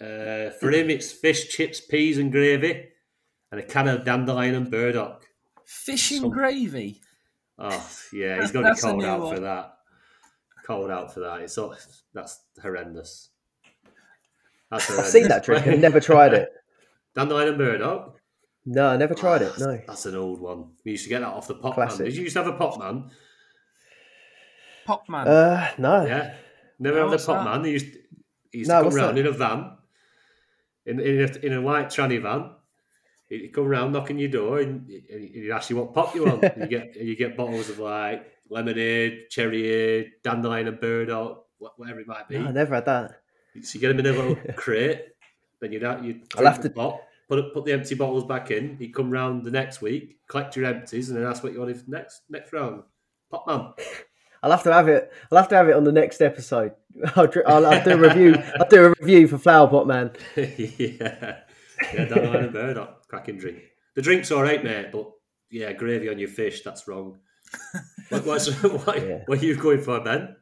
Uh, 0.00 0.48
for 0.58 0.70
him, 0.70 0.88
it's 0.88 1.12
fish, 1.12 1.48
chips, 1.50 1.80
peas, 1.80 2.16
and 2.16 2.32
gravy, 2.32 2.88
and 3.52 3.60
a 3.60 3.62
can 3.62 3.88
of 3.88 4.04
dandelion 4.04 4.54
and 4.54 4.70
burdock. 4.70 5.24
Fish 5.66 6.12
and 6.12 6.20
Some- 6.22 6.30
gravy. 6.30 7.00
Oh 7.58 7.68
yeah, 8.12 8.40
he's 8.40 8.52
going 8.52 8.64
to 8.64 8.70
be 8.70 8.74
That's 8.74 8.80
called 8.80 9.04
out 9.04 9.20
one. 9.20 9.34
for 9.34 9.40
that. 9.42 9.74
Called 10.66 10.90
out 10.90 11.12
for 11.12 11.20
that. 11.20 11.42
It's 11.42 11.58
all, 11.58 11.74
that's 12.14 12.40
horrendous. 12.62 13.28
That's 14.70 14.90
I've 14.90 15.06
seen 15.06 15.28
that 15.28 15.44
drink 15.44 15.66
and 15.66 15.82
never 15.82 16.00
tried 16.00 16.32
it. 16.32 16.48
Dandelion 17.14 17.48
and 17.48 17.58
burdock. 17.58 18.16
No, 18.64 18.88
I 18.88 18.96
never 18.96 19.14
tried 19.14 19.42
it. 19.42 19.52
No. 19.58 19.78
That's 19.86 20.06
an 20.06 20.14
old 20.14 20.40
one. 20.40 20.70
We 20.84 20.92
used 20.92 21.02
to 21.04 21.08
get 21.10 21.20
that 21.20 21.28
off 21.28 21.48
the 21.48 21.54
pop 21.56 21.74
Classic. 21.74 22.00
man. 22.00 22.08
Did 22.08 22.16
you 22.16 22.22
used 22.22 22.36
to 22.36 22.44
have 22.44 22.54
a 22.54 22.56
pop 22.56 22.78
man? 22.78 23.10
Pop 24.90 25.08
man. 25.08 25.28
Uh, 25.28 25.70
no. 25.78 26.04
Yeah. 26.04 26.34
Never 26.78 27.00
had 27.02 27.10
the 27.18 27.24
pop 27.24 27.44
that? 27.44 27.44
man. 27.44 27.64
He 27.64 27.70
used, 27.72 27.86
he 28.50 28.58
used 28.58 28.68
No, 28.70 28.74
to 28.76 28.78
come 28.78 28.84
what's 28.86 28.96
round 28.96 29.16
that? 29.16 29.20
in 29.20 29.26
a 29.26 29.32
van, 29.32 29.72
in 30.86 30.98
in 31.00 31.20
a, 31.22 31.46
in 31.46 31.52
a 31.52 31.60
white 31.60 31.86
tranny 31.86 32.20
van. 32.20 32.50
He'd 33.28 33.52
come 33.52 33.66
round 33.66 33.92
knocking 33.92 34.18
your 34.18 34.30
door 34.30 34.58
and 34.58 34.88
he'd 34.88 35.50
ask 35.52 35.70
you 35.70 35.76
what 35.76 35.94
pop 35.94 36.14
you 36.16 36.24
want. 36.24 36.42
and 36.42 36.62
you 36.62 36.66
get 36.78 36.96
and 36.96 37.06
you 37.08 37.14
get 37.14 37.36
bottles 37.36 37.68
of 37.70 37.78
like 37.78 38.26
lemonade, 38.48 39.30
cherry, 39.30 40.12
dandelion 40.24 40.66
and 40.66 40.80
burdock, 40.80 41.46
whatever 41.76 42.00
it 42.00 42.08
might 42.08 42.26
be. 42.28 42.38
No, 42.38 42.46
I 42.48 42.50
never 42.52 42.74
had 42.74 42.86
that. 42.86 43.20
So 43.62 43.74
you 43.76 43.80
get 43.80 43.88
them 43.96 44.00
in 44.00 44.06
a 44.06 44.18
little 44.18 44.36
crate. 44.56 45.02
Then 45.60 45.70
you'd 45.72 45.82
have, 45.82 46.04
you'd 46.04 46.22
I'll 46.36 46.46
have 46.46 46.62
the 46.62 46.68
to- 46.70 46.74
pot, 46.74 47.02
put 47.28 47.54
put 47.54 47.64
the 47.66 47.72
empty 47.72 47.94
bottles 47.94 48.24
back 48.24 48.50
in. 48.50 48.76
He'd 48.78 48.94
come 48.94 49.10
round 49.10 49.44
the 49.44 49.50
next 49.52 49.80
week, 49.82 50.18
collect 50.26 50.56
your 50.56 50.64
empties, 50.66 51.10
and 51.10 51.18
then 51.18 51.26
ask 51.26 51.44
what 51.44 51.52
you 51.52 51.60
wanted 51.60 51.80
for 51.80 51.90
next 51.90 52.22
next 52.28 52.52
round. 52.52 52.82
Pop 53.30 53.46
man. 53.46 53.72
I'll 54.42 54.50
have 54.50 54.62
to 54.64 54.72
have 54.72 54.88
it. 54.88 55.12
I'll 55.30 55.38
have 55.38 55.48
to 55.48 55.56
have 55.56 55.68
it 55.68 55.76
on 55.76 55.84
the 55.84 55.92
next 55.92 56.20
episode. 56.20 56.72
I'll, 57.16 57.30
I'll, 57.46 57.66
I'll 57.66 57.84
do 57.84 57.90
a 57.92 57.96
review. 57.96 58.34
I'll 58.60 58.68
do 58.68 58.86
a 58.86 58.94
review 59.00 59.28
for 59.28 59.38
Flower 59.38 59.68
Pot 59.68 59.86
Man. 59.86 60.12
yeah. 60.36 61.40
Yeah, 61.94 62.04
dandelion 62.04 62.44
and 62.44 62.52
burdock. 62.52 63.08
Cracking 63.08 63.38
drink. 63.38 63.58
The 63.94 64.02
drink's 64.02 64.30
all 64.30 64.42
right, 64.42 64.62
mate, 64.62 64.92
but 64.92 65.10
yeah, 65.50 65.72
gravy 65.72 66.08
on 66.08 66.18
your 66.18 66.28
fish, 66.28 66.62
that's 66.62 66.86
wrong. 66.86 67.18
What, 68.10 68.24
what's, 68.26 68.48
what, 68.62 69.06
Yeah. 69.06 69.20
what 69.26 69.42
are 69.42 69.44
you 69.44 69.56
going 69.56 69.80
for, 69.80 70.00
Ben? 70.00 70.36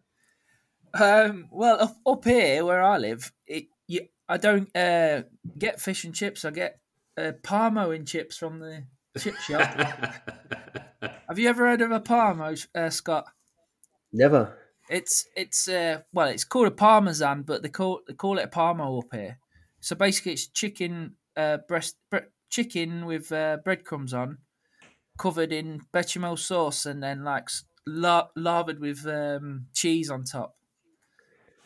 Um, 0.95 1.49
well, 1.51 1.81
up, 1.83 1.97
up 2.07 2.25
here 2.25 2.65
where 2.65 2.83
I 2.83 2.99
live, 2.99 3.33
it 3.47 3.67
you, 3.87 4.09
I 4.29 4.37
don't 4.37 4.75
uh, 4.77 5.23
get 5.57 5.81
fish 5.81 6.05
and 6.05 6.15
chips. 6.15 6.45
I 6.45 6.51
get 6.51 6.81
uh, 7.17 7.33
Parmo 7.43 7.95
and 7.95 8.07
chips 8.07 8.37
from 8.37 8.59
the 8.59 8.85
chip 9.19 9.37
shop. 9.37 9.63
Have 11.29 11.39
you 11.39 11.49
ever 11.49 11.67
heard 11.67 11.81
of 11.83 11.91
a 11.91 12.01
Parmo, 12.01 12.67
uh, 12.75 12.91
Scott? 12.91 13.27
Never. 14.13 14.59
It's 14.91 15.27
it's 15.37 15.69
uh, 15.69 16.03
well, 16.13 16.29
it's 16.29 16.45
called 16.45 16.69
a 16.69 16.71
parmesan, 16.73 17.43
but 17.43 17.63
they 17.63 17.69
call 17.69 18.01
they 18.07 18.15
call 18.15 18.39
it 18.39 18.45
a 18.45 18.49
parmo 18.49 19.03
up 19.03 19.13
here. 19.13 19.39
So 19.81 19.95
basically, 19.97 20.33
it's 20.33 20.47
chicken 20.49 21.17
uh, 21.37 21.59
breast 21.69 21.97
bre- 22.11 22.31
chicken 22.49 23.05
with 23.05 23.31
uh, 23.31 23.59
breadcrumbs 23.65 24.15
on, 24.15 24.39
covered 25.19 25.53
in 25.53 25.83
bechamel 25.93 26.37
sauce, 26.39 26.87
and 26.87 27.03
then 27.03 27.25
like 27.25 27.51
la- 27.87 28.29
lathered 28.37 28.81
with 28.81 29.07
um, 29.07 29.69
cheese 29.75 30.11
on 30.11 30.25
top. 30.25 30.57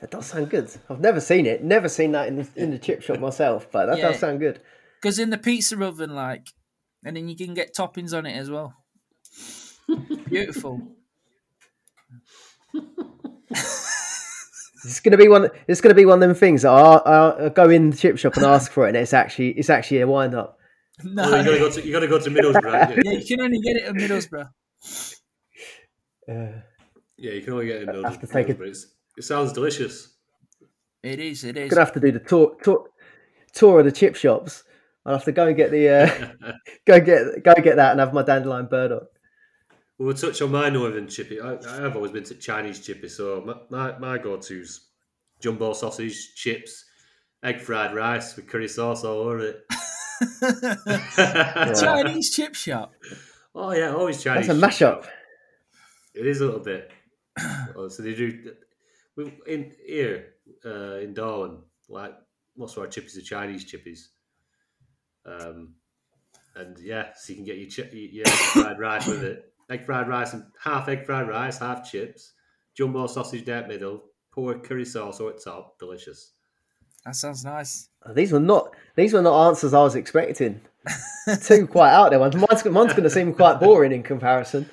That 0.00 0.10
does 0.10 0.26
sound 0.26 0.50
good. 0.50 0.70
I've 0.90 1.00
never 1.00 1.20
seen 1.20 1.46
it. 1.46 1.62
Never 1.62 1.88
seen 1.88 2.12
that 2.12 2.26
in 2.28 2.36
the, 2.36 2.48
in 2.56 2.70
the 2.72 2.78
chip 2.78 3.02
shop 3.02 3.20
myself, 3.20 3.70
but 3.70 3.86
that 3.86 3.98
Yeah. 3.98 4.08
does 4.08 4.18
sound 4.18 4.40
good. 4.40 4.60
Because 5.00 5.18
in 5.18 5.30
the 5.30 5.38
pizza 5.38 5.80
oven, 5.82 6.10
like, 6.14 6.48
and 7.04 7.16
then 7.16 7.28
you 7.28 7.36
can 7.36 7.54
get 7.54 7.74
toppings 7.74 8.16
on 8.16 8.26
it 8.26 8.36
as 8.36 8.50
well. 8.50 8.74
Beautiful. 10.28 10.96
It's 14.84 14.98
gonna 15.00 15.16
be 15.16 15.28
one. 15.28 15.48
It's 15.68 15.80
gonna 15.80 15.94
be 15.94 16.04
one 16.06 16.20
of 16.22 16.28
them 16.28 16.34
things 16.34 16.62
that 16.62 16.70
I, 16.70 17.46
I 17.46 17.48
go 17.50 17.70
in 17.70 17.90
the 17.90 17.96
chip 17.96 18.18
shop 18.18 18.34
and 18.36 18.44
ask 18.44 18.72
for 18.72 18.86
it, 18.86 18.88
and 18.88 18.96
it's 18.96 19.12
actually 19.12 19.50
it's 19.50 19.70
actually 19.70 20.00
a 20.00 20.06
wind 20.08 20.34
up. 20.34 20.58
No, 21.04 21.22
Oh, 21.24 21.36
you 21.36 21.44
gotta 21.44 21.58
go 21.58 21.70
to 21.70 21.86
you 21.86 21.92
gotta 21.92 22.06
go 22.08 22.18
to 22.18 22.30
Middlesbrough. 22.30 22.96
you? 22.96 23.02
yeah, 23.04 23.18
you 23.18 23.24
can 23.26 23.40
only 23.40 23.60
get 23.60 23.76
it 23.76 23.84
at 23.84 23.94
Middlesbrough. 23.94 24.48
Uh, 26.28 26.60
Yeah, 27.16 27.32
you 27.32 27.42
can 27.42 27.52
only 27.54 27.66
get 27.66 27.82
it 27.82 27.88
in 27.88 28.04
have 28.04 28.20
to 28.20 28.26
Middlesbrough. 28.26 28.32
take 28.32 28.48
it- 28.50 28.58
but 28.58 28.68
it 28.68 29.22
sounds 29.22 29.52
delicious. 29.52 30.08
It 31.02 31.18
is. 31.18 31.44
It 31.44 31.56
is. 31.56 31.70
gonna 31.70 31.80
have 31.84 31.92
to 31.94 32.00
do 32.00 32.12
the 32.12 32.18
tour 32.20 32.56
tour, 32.62 32.88
tour 33.52 33.78
of 33.80 33.84
the 33.86 33.92
chip 33.92 34.14
shops. 34.16 34.64
I'll 35.04 35.14
have 35.14 35.24
to 35.24 35.32
go 35.32 35.46
and 35.48 35.56
get 35.56 35.70
the 35.72 35.88
uh, 35.88 36.52
go 36.86 37.00
get 37.00 37.42
go 37.42 37.54
get 37.54 37.76
that 37.76 37.92
and 37.92 38.00
have 38.00 38.12
my 38.14 38.22
dandelion 38.22 38.66
burdock. 38.66 39.08
We'll 40.02 40.14
touch 40.14 40.42
on 40.42 40.50
my 40.50 40.68
northern 40.68 41.06
chippy. 41.06 41.40
I, 41.40 41.52
I've 41.54 41.94
always 41.94 42.10
been 42.10 42.24
to 42.24 42.34
Chinese 42.34 42.84
chippy, 42.84 43.08
so 43.08 43.40
my, 43.46 43.54
my, 43.70 43.98
my 44.00 44.18
go-to's 44.18 44.88
jumbo 45.38 45.72
sausage, 45.74 46.34
chips, 46.34 46.86
egg 47.44 47.60
fried 47.60 47.94
rice 47.94 48.34
with 48.34 48.48
curry 48.48 48.66
sauce 48.66 49.04
all 49.04 49.20
over 49.20 49.38
it. 49.38 49.64
Chinese 51.80 52.34
chip 52.34 52.56
shop. 52.56 52.92
oh 53.54 53.70
yeah, 53.70 53.94
always 53.94 54.20
Chinese. 54.20 54.48
That's 54.48 54.58
a 54.58 54.66
mashup. 54.66 55.06
It 56.14 56.26
is 56.26 56.40
a 56.40 56.46
little 56.46 56.60
bit. 56.60 56.90
Oh, 57.76 57.86
so 57.88 58.02
they 58.02 58.14
do 58.14 58.52
we- 59.16 59.32
in 59.46 59.72
here 59.86 60.34
uh, 60.66 60.96
in 60.96 61.14
Darwen. 61.14 61.60
Like 61.88 62.14
most 62.56 62.76
of 62.76 62.82
our 62.82 62.88
chippies 62.88 63.16
are 63.16 63.22
Chinese 63.22 63.64
chippies. 63.72 64.08
Um, 65.24 65.74
and 66.56 66.76
yeah, 66.80 67.10
so 67.16 67.32
you 67.32 67.36
can 67.36 67.44
get 67.44 67.56
your, 67.58 67.70
chi- 67.70 67.90
your 67.94 68.26
egg 68.26 68.32
fried 68.52 68.78
rice 68.80 69.06
with 69.06 69.22
it. 69.22 69.51
Egg 69.72 69.86
fried 69.86 70.08
rice 70.08 70.34
and 70.34 70.44
half 70.62 70.88
egg 70.88 71.06
fried 71.06 71.28
rice, 71.28 71.58
half 71.58 71.90
chips, 71.90 72.32
jumbo 72.74 73.06
sausage 73.06 73.44
down 73.44 73.68
middle, 73.68 74.02
pour 74.30 74.54
curry 74.58 74.84
sauce 74.84 75.20
over 75.20 75.32
top. 75.32 75.78
Delicious. 75.78 76.32
That 77.04 77.16
sounds 77.16 77.44
nice. 77.44 77.88
Oh, 78.06 78.12
These 78.12 78.32
were 78.32 78.40
not 78.40 78.74
these 78.96 79.12
were 79.12 79.22
not 79.22 79.48
answers 79.48 79.74
I 79.74 79.82
was 79.82 79.94
expecting. 79.96 80.60
Two 81.42 81.66
quite 81.66 81.90
out 81.92 82.10
there 82.10 82.18
ones. 82.18 82.34
Mine's, 82.34 82.64
mine's 82.64 82.92
going 82.92 83.04
to 83.04 83.10
seem 83.10 83.32
quite 83.34 83.60
boring 83.60 83.92
in 83.92 84.02
comparison. 84.02 84.68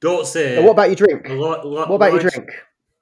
Don't 0.00 0.26
say. 0.26 0.56
But 0.56 0.64
what 0.64 0.70
about 0.72 0.88
your 0.88 0.96
drink? 0.96 1.28
a 1.28 1.32
lot, 1.34 1.66
lot, 1.66 1.88
What 1.88 1.96
about 1.96 2.12
your 2.12 2.22
drink? 2.30 2.48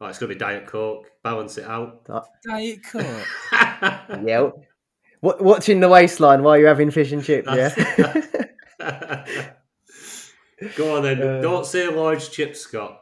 Oh, 0.00 0.06
it's 0.06 0.18
gonna 0.18 0.32
be 0.32 0.38
Diet 0.38 0.66
Coke. 0.66 1.06
Balance 1.22 1.58
it 1.58 1.64
out. 1.64 2.04
Diet 2.44 2.80
Coke. 2.84 3.04
Yeah. 4.24 4.50
Wa- 5.20 5.36
Watching 5.40 5.78
the 5.80 5.88
waistline 5.88 6.42
while 6.42 6.58
you're 6.58 6.68
having 6.68 6.90
fish 6.90 7.12
and 7.12 7.22
chips. 7.22 7.48
Yeah. 7.48 7.72
Go 10.76 10.96
on 10.96 11.02
then. 11.02 11.22
Uh, 11.22 11.40
Don't 11.40 11.66
say 11.66 11.88
large 11.88 12.30
chips, 12.30 12.60
Scott. 12.60 12.98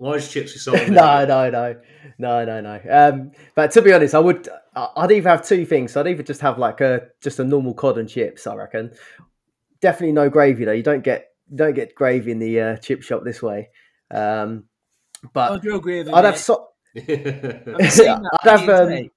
Large 0.00 0.28
chips 0.30 0.52
is 0.54 0.62
something. 0.64 0.92
no, 0.94 1.24
no, 1.26 1.50
no, 1.50 1.76
no, 2.18 2.44
no, 2.44 2.60
no. 2.60 2.80
Um, 2.90 3.32
but 3.54 3.70
to 3.72 3.82
be 3.82 3.92
honest, 3.92 4.14
I 4.14 4.18
would. 4.20 4.48
I- 4.74 4.88
I'd 4.96 5.10
either 5.12 5.28
have 5.30 5.44
two 5.46 5.66
things. 5.66 5.96
I'd 5.96 6.06
either 6.06 6.22
just 6.22 6.40
have 6.40 6.58
like 6.58 6.80
a 6.80 7.08
just 7.20 7.40
a 7.40 7.44
normal 7.44 7.74
cod 7.74 7.98
and 7.98 8.08
chips. 8.08 8.46
I 8.46 8.54
reckon. 8.54 8.92
Definitely 9.80 10.12
no 10.12 10.28
gravy 10.30 10.64
though. 10.64 10.72
You 10.72 10.82
don't 10.84 11.02
get 11.02 11.28
you 11.50 11.56
don't 11.56 11.74
get 11.74 11.94
gravy 11.96 12.30
in 12.30 12.38
the 12.38 12.60
uh, 12.60 12.76
chip 12.76 13.02
shop 13.02 13.22
this 13.24 13.42
way. 13.42 13.70
Um, 14.10 14.64
but 15.32 15.60
drill 15.62 15.80
gravy. 15.80 16.12
I'd 16.12 16.24
have 16.24 16.34
mate. 16.34 16.38
so- 16.40 16.68
I've 16.96 17.92
seen 17.92 18.06
that 18.06 18.38
I'd 18.44 18.58
have, 18.60 18.68
um, 18.68 18.88
mate. 18.88 19.10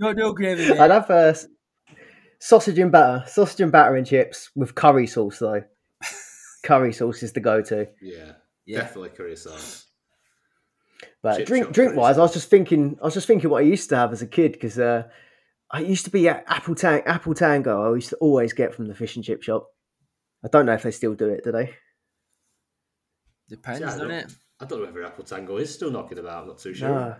No, 0.00 0.12
no 0.12 0.32
gravy. 0.32 0.68
mate. 0.68 0.78
I'd 0.80 0.90
have 0.90 1.10
uh, 1.10 1.14
s- 1.14 1.46
sausage 2.38 2.78
and 2.78 2.92
batter, 2.92 3.24
sausage 3.26 3.60
and 3.60 3.72
batter 3.72 3.96
and 3.96 4.06
chips 4.06 4.50
with 4.54 4.74
curry 4.74 5.06
sauce 5.06 5.38
though. 5.38 5.62
curry 6.64 6.92
sauce 6.92 7.22
is 7.22 7.32
the 7.32 7.40
go-to. 7.40 7.88
yeah, 8.00 8.32
Yeah. 8.66 8.80
definitely 8.80 9.10
curry 9.10 9.36
sauce. 9.36 9.86
But 11.22 11.38
Chip 11.38 11.46
drink 11.46 11.72
drink 11.72 11.96
wise, 11.96 12.14
craze. 12.14 12.18
I 12.18 12.22
was 12.22 12.32
just 12.32 12.50
thinking. 12.50 12.96
I 13.00 13.04
was 13.06 13.14
just 13.14 13.26
thinking 13.26 13.50
what 13.50 13.58
I 13.62 13.66
used 13.66 13.88
to 13.90 13.96
have 13.96 14.12
as 14.12 14.22
a 14.22 14.26
kid 14.26 14.52
because 14.52 14.78
uh, 14.78 15.04
I 15.70 15.80
used 15.80 16.04
to 16.04 16.10
be 16.12 16.28
at 16.28 16.44
Apple 16.46 16.74
Tang 16.76 17.02
Apple 17.06 17.34
Tango. 17.34 17.90
I 17.90 17.94
used 17.96 18.10
to 18.10 18.16
always 18.16 18.52
get 18.52 18.72
from 18.74 18.86
the 18.86 18.94
fish 18.94 19.16
and 19.16 19.24
chip 19.24 19.42
shop. 19.42 19.66
I 20.44 20.48
don't 20.48 20.66
know 20.66 20.74
if 20.74 20.82
they 20.84 20.92
still 20.92 21.14
do 21.14 21.28
it. 21.28 21.42
Do 21.44 21.50
they? 21.52 21.74
Depends, 23.48 23.78
See, 23.80 23.84
I 23.84 23.88
doesn't 23.88 24.08
don't- 24.08 24.16
it? 24.18 24.32
I 24.60 24.64
don't 24.64 24.80
know 24.80 24.86
whether 24.86 25.04
Apple 25.04 25.24
Tango 25.24 25.56
is 25.56 25.72
still 25.72 25.90
knocking 25.90 26.18
about. 26.18 26.42
I'm 26.42 26.48
not 26.48 26.58
too 26.58 26.74
sure. 26.74 26.88
No. 26.88 27.16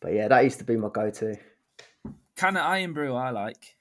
But 0.00 0.12
yeah, 0.14 0.28
that 0.28 0.44
used 0.44 0.58
to 0.58 0.64
be 0.64 0.76
my 0.76 0.88
go-to. 0.88 1.36
Can 2.36 2.56
of 2.56 2.64
Irn-Bru, 2.64 3.12
I 3.14 3.30
like. 3.30 3.74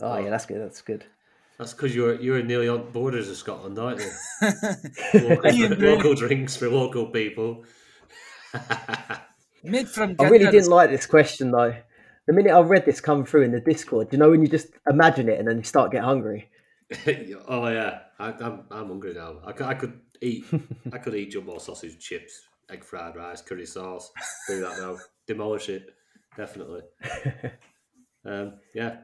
Oh, 0.00 0.12
Oh. 0.12 0.18
yeah, 0.18 0.30
that's 0.30 0.46
good. 0.46 0.60
That's 0.60 0.82
good. 0.82 1.04
That's 1.58 1.72
because 1.72 1.94
you're 1.94 2.20
you're 2.20 2.42
nearly 2.42 2.68
on 2.68 2.90
borders 2.90 3.30
of 3.30 3.36
Scotland, 3.36 3.78
aren't 3.78 4.00
you? 4.00 4.10
Local, 5.14 5.62
Irn-Bru. 5.64 5.94
local 5.94 6.14
drinks 6.14 6.56
for 6.56 6.68
local 6.68 7.06
people. 7.06 7.64
Mid 9.62 9.88
from 9.88 10.16
I 10.18 10.24
really 10.28 10.50
didn't 10.50 10.68
like 10.70 10.90
this 10.90 11.06
question 11.06 11.50
though. 11.50 11.74
The 12.26 12.32
minute 12.32 12.52
I 12.52 12.60
read 12.60 12.84
this 12.84 13.00
come 13.00 13.24
through 13.24 13.42
in 13.42 13.52
the 13.52 13.60
Discord, 13.60 14.08
you 14.12 14.18
know 14.18 14.30
when 14.30 14.42
you 14.42 14.48
just 14.48 14.68
imagine 14.88 15.28
it 15.28 15.38
and 15.38 15.46
then 15.46 15.58
you 15.58 15.62
start 15.62 15.92
get 15.92 16.02
hungry. 16.04 16.50
oh 17.48 17.68
yeah, 17.68 18.00
I, 18.18 18.32
I'm 18.32 18.64
I'm 18.70 18.88
hungry 18.88 19.14
now. 19.14 19.36
I 19.44 19.52
could, 19.52 19.66
I 19.66 19.74
could 19.74 20.00
eat 20.20 20.44
I 20.92 20.98
could 20.98 21.14
eat 21.14 21.30
jumbo 21.30 21.58
sausage, 21.58 21.98
chips, 21.98 22.46
egg 22.70 22.82
fried 22.84 23.16
rice, 23.16 23.42
curry 23.42 23.66
sauce. 23.66 24.10
Do 24.48 24.60
that 24.60 24.78
now. 24.80 24.98
Demolish 25.26 25.68
it, 25.70 25.94
definitely. 26.36 26.82
Um, 28.26 28.54
yeah, 28.74 28.96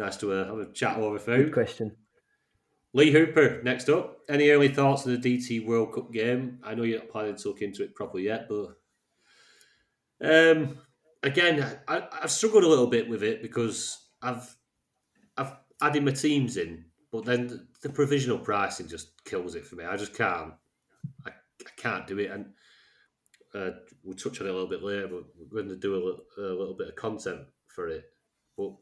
nice 0.00 0.16
to 0.16 0.32
uh, 0.32 0.46
have 0.46 0.58
a 0.58 0.72
chat 0.72 0.96
over 0.96 1.18
Good 1.18 1.52
question. 1.52 1.96
Lee 2.92 3.12
Hooper 3.12 3.62
next 3.62 3.88
up. 3.88 4.18
Any 4.28 4.50
early 4.50 4.68
thoughts 4.68 5.06
on 5.06 5.12
the 5.12 5.18
DT 5.38 5.64
World 5.64 5.94
Cup 5.94 6.12
game? 6.12 6.58
I 6.64 6.74
know 6.74 6.82
you're 6.82 6.98
not 6.98 7.10
planning 7.10 7.36
to 7.36 7.48
look 7.48 7.62
into 7.62 7.84
it 7.84 7.94
properly 7.94 8.24
yet, 8.24 8.48
but 8.48 8.76
um, 10.22 10.78
again, 11.22 11.78
I, 11.86 12.08
I've 12.22 12.30
struggled 12.30 12.64
a 12.64 12.68
little 12.68 12.88
bit 12.88 13.08
with 13.08 13.22
it 13.22 13.42
because 13.42 14.08
I've 14.22 14.56
I've 15.36 15.52
added 15.80 16.04
my 16.04 16.10
teams 16.12 16.56
in, 16.56 16.86
but 17.12 17.24
then 17.24 17.46
the, 17.46 17.66
the 17.82 17.90
provisional 17.90 18.38
pricing 18.38 18.88
just 18.88 19.24
kills 19.24 19.54
it 19.54 19.66
for 19.66 19.76
me. 19.76 19.84
I 19.84 19.96
just 19.96 20.14
can't. 20.14 20.54
I, 21.26 21.30
I 21.30 21.70
can't 21.76 22.06
do 22.06 22.18
it, 22.18 22.30
and 22.30 22.46
uh, 23.54 23.70
we'll 24.02 24.16
touch 24.16 24.40
on 24.40 24.46
it 24.46 24.50
a 24.50 24.52
little 24.52 24.68
bit 24.68 24.82
later. 24.82 25.06
But 25.06 25.24
we're 25.38 25.62
going 25.62 25.68
to 25.68 25.76
do 25.76 25.94
a, 25.94 26.02
little- 26.04 26.24
a 26.38 26.40
little 26.40 26.74
bit 26.76 26.88
of 26.88 26.96
content 26.96 27.42
for 27.68 27.88
it. 27.88 28.04
But 28.56 28.72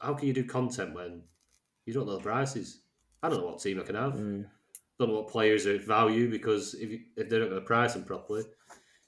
how 0.00 0.14
can 0.14 0.28
you 0.28 0.34
do 0.34 0.44
content 0.44 0.94
when 0.94 1.22
you 1.86 1.92
don't 1.92 2.06
know 2.06 2.16
the 2.16 2.22
prices? 2.22 2.80
I 3.22 3.28
don't 3.28 3.40
know 3.40 3.46
what 3.46 3.60
team 3.60 3.80
I 3.80 3.84
can 3.84 3.94
have. 3.96 4.14
Mm. 4.14 4.46
Don't 4.98 5.08
know 5.08 5.14
what 5.20 5.28
players 5.28 5.66
are 5.66 5.74
at 5.74 5.84
value 5.84 6.30
because 6.30 6.74
if 6.74 6.90
you, 6.90 7.00
if 7.16 7.28
they're 7.28 7.40
not 7.40 7.48
going 7.50 7.60
to 7.60 7.66
price 7.66 7.94
them 7.94 8.04
properly. 8.04 8.44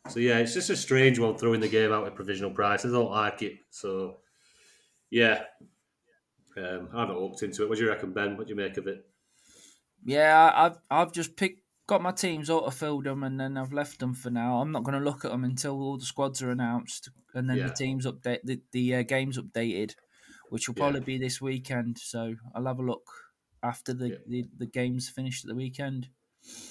So 0.08 0.20
yeah, 0.20 0.38
it's 0.38 0.54
just 0.54 0.70
a 0.70 0.76
strange 0.76 1.18
one 1.18 1.36
throwing 1.36 1.60
the 1.60 1.68
game 1.68 1.92
out 1.92 2.04
with 2.04 2.14
provisional 2.14 2.50
prices. 2.50 2.92
I 2.92 2.98
don't 2.98 3.10
like 3.10 3.42
it. 3.42 3.58
So 3.70 4.18
yeah, 5.10 5.44
um, 6.56 6.88
I 6.92 7.00
haven't 7.00 7.18
looked 7.20 7.42
into 7.42 7.62
it. 7.62 7.68
What 7.68 7.78
do 7.78 7.84
you 7.84 7.90
reckon, 7.90 8.12
Ben? 8.12 8.36
What 8.36 8.46
do 8.46 8.50
you 8.50 8.56
make 8.56 8.76
of 8.76 8.86
it? 8.86 9.06
Yeah, 10.04 10.52
I've 10.54 10.78
I've 10.90 11.12
just 11.12 11.36
picked 11.36 11.62
got 11.86 12.02
my 12.02 12.12
teams 12.12 12.48
auto 12.48 12.70
filled 12.70 13.04
them 13.04 13.22
and 13.22 13.38
then 13.38 13.56
I've 13.56 13.72
left 13.72 13.98
them 14.00 14.14
for 14.14 14.30
now. 14.30 14.60
I'm 14.60 14.72
not 14.72 14.84
going 14.84 14.98
to 14.98 15.04
look 15.04 15.24
at 15.24 15.30
them 15.30 15.44
until 15.44 15.80
all 15.80 15.98
the 15.98 16.04
squads 16.04 16.42
are 16.42 16.50
announced 16.50 17.10
and 17.34 17.48
then 17.48 17.58
Yeah. 17.58 17.66
the 17.68 17.74
teams 17.74 18.06
update 18.06 18.40
the 18.44 18.60
the 18.72 18.96
uh, 18.96 19.02
games 19.02 19.38
updated, 19.38 19.94
which 20.50 20.68
will 20.68 20.74
Yeah. 20.76 20.82
probably 20.82 21.00
be 21.00 21.18
this 21.18 21.40
weekend. 21.40 21.98
So 21.98 22.34
I'll 22.54 22.66
have 22.66 22.78
a 22.78 22.82
look 22.82 23.06
after 23.62 23.92
the 23.94 24.08
Yeah. 24.10 24.16
the, 24.26 24.44
the 24.58 24.66
games 24.66 25.08
finished 25.08 25.44
at 25.44 25.48
the 25.48 25.54
weekend. 25.54 26.08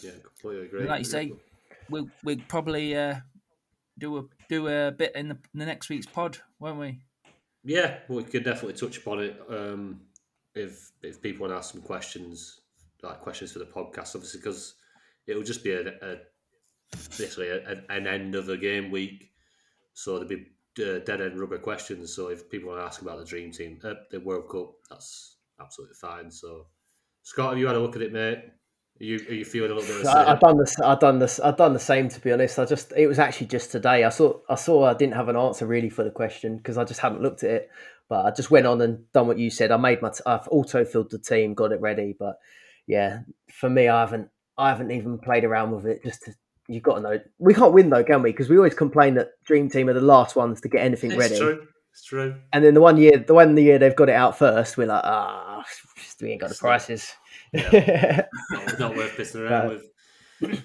Yeah, 0.02 0.12
completely 0.24 0.68
agree. 0.68 0.80
And 0.82 0.90
like 0.90 1.00
you 1.00 1.06
say, 1.06 1.32
we'll 1.90 2.10
we'll 2.24 2.42
probably 2.48 2.96
uh, 2.96 3.16
do 3.98 4.18
a 4.18 4.24
do 4.50 4.68
a 4.68 4.92
bit 4.92 5.16
in 5.16 5.30
the, 5.30 5.38
the 5.54 5.66
next 5.66 5.90
week's 5.90 6.06
pod, 6.06 6.38
won't 6.60 6.80
we? 6.80 7.02
Yeah, 7.64 8.00
well, 8.08 8.18
we 8.18 8.24
could 8.26 8.44
definitely 8.44 8.74
touch 8.74 8.98
upon 8.98 9.20
it 9.24 9.40
um, 9.50 10.02
if 10.54 10.92
if 11.02 11.22
people 11.22 11.42
want 11.48 11.54
to 11.54 11.58
ask 11.58 11.72
some 11.72 11.82
questions, 11.82 12.62
like 13.02 13.22
questions 13.22 13.52
for 13.52 13.60
the 13.60 13.66
podcast, 13.66 14.16
obviously, 14.16 14.40
because 14.42 14.76
it'll 15.26 15.44
just 15.44 15.64
be 15.64 15.72
a, 15.72 15.88
a 15.88 16.18
basically 17.18 17.50
a, 17.50 17.84
an 17.90 18.06
end 18.06 18.36
of 18.36 18.50
a 18.50 18.58
game 18.58 18.92
week, 18.92 19.32
so 19.94 20.12
there'll 20.14 20.28
be 20.28 20.52
uh, 20.80 21.00
dead 21.00 21.22
end 21.22 21.40
rubber 21.40 21.58
questions. 21.58 22.16
So 22.16 22.28
if 22.28 22.50
people 22.50 22.70
want 22.70 22.82
to 22.82 22.86
ask 22.86 23.02
about 23.02 23.20
the 23.20 23.26
dream 23.26 23.52
team, 23.52 23.80
uh, 23.84 23.94
the 24.12 24.20
World 24.20 24.50
Cup, 24.50 24.74
that's 24.90 25.38
absolutely 25.60 25.96
fine. 25.96 26.32
So, 26.32 26.68
Scott, 27.22 27.52
have 27.52 27.60
you 27.60 27.68
had 27.68 27.76
a 27.76 27.80
look 27.80 27.96
at 27.96 28.02
it, 28.02 28.14
mate? 28.14 28.40
Are 29.00 29.04
you 29.04 29.16
are 29.28 29.34
you 29.34 29.46
feeling 29.46 29.72
a 29.72 29.74
little 29.74 29.96
bit 29.96 30.06
I, 30.06 30.32
I've 30.32 30.40
done 30.40 30.58
this. 30.58 30.80
I've 30.80 31.00
done 31.00 31.20
this. 31.20 31.40
I've 31.40 31.58
done 31.58 31.74
the 31.74 31.80
same. 31.80 32.10
To 32.10 32.20
be 32.20 32.32
honest, 32.32 32.60
I 32.60 32.66
just 32.66 32.94
it 32.96 33.08
was 33.08 33.18
actually 33.18 33.48
just 33.48 33.72
today. 33.72 34.04
I 34.04 34.10
saw. 34.10 34.40
I 34.48 34.56
saw. 34.56 34.86
I 34.86 34.94
didn't 34.94 35.16
have 35.16 35.30
an 35.30 35.36
answer 35.36 35.66
really 35.66 35.90
for 35.90 36.04
the 36.04 36.12
question 36.12 36.58
because 36.58 36.78
I 36.78 36.84
just 36.84 37.00
hadn't 37.00 37.22
looked 37.22 37.44
at 37.44 37.50
it. 37.50 37.70
But 38.08 38.26
I 38.26 38.32
just 38.32 38.52
went 38.52 38.68
on 38.68 38.82
and 38.82 39.12
done 39.12 39.28
what 39.28 39.40
you 39.40 39.50
said. 39.50 39.72
I 39.72 39.78
made 39.78 40.02
my. 40.02 40.10
T- 40.10 40.22
I've 40.28 40.48
auto 40.52 40.86
filled 40.86 41.10
the 41.10 41.18
team, 41.18 41.56
got 41.56 41.72
it 41.72 41.82
ready. 41.82 42.16
But 42.18 42.38
yeah, 42.86 43.22
for 43.52 43.70
me, 43.70 43.88
I 43.88 44.02
haven't. 44.02 44.30
I 44.58 44.70
haven't 44.70 44.92
even 44.92 45.18
played 45.18 45.44
around 45.44 45.72
with 45.72 45.88
it. 45.88 46.04
Just 46.04 46.24
to, 46.24 46.36
you've 46.68 46.84
got 46.84 46.96
to 46.96 47.02
know. 47.02 47.20
We 47.40 47.54
can't 47.54 47.74
win 47.74 47.90
though, 47.90 48.04
can 48.04 48.22
we? 48.22 48.32
Because 48.32 48.50
we 48.50 48.58
always 48.58 48.74
complain 48.74 49.16
that 49.16 49.32
Dream 49.44 49.70
Team 49.70 49.90
are 49.90 49.94
the 49.94 50.02
last 50.02 50.36
ones 50.36 50.62
to 50.62 50.70
get 50.70 50.82
anything 50.82 51.12
it's 51.12 51.20
ready. 51.20 51.38
true. 51.38 51.68
It's 51.92 52.04
true. 52.04 52.36
And 52.52 52.64
then 52.64 52.74
the 52.74 52.82
one 52.82 52.98
year, 52.98 53.18
the 53.18 53.34
one 53.34 53.54
the 53.56 53.64
year 53.64 53.78
they've 53.78 53.96
got 53.96 54.10
it 54.10 54.16
out 54.16 54.38
first, 54.38 54.78
we're 54.78 54.88
like, 54.88 55.04
ah, 55.04 55.64
we 56.22 56.32
ain't 56.32 56.42
got 56.42 56.50
the 56.50 56.56
prices. 56.56 57.12
Not, 57.54 57.72
not 58.80 58.96
worth 58.96 59.16
pissing 59.16 59.48
around 59.48 59.82
with. 60.42 60.64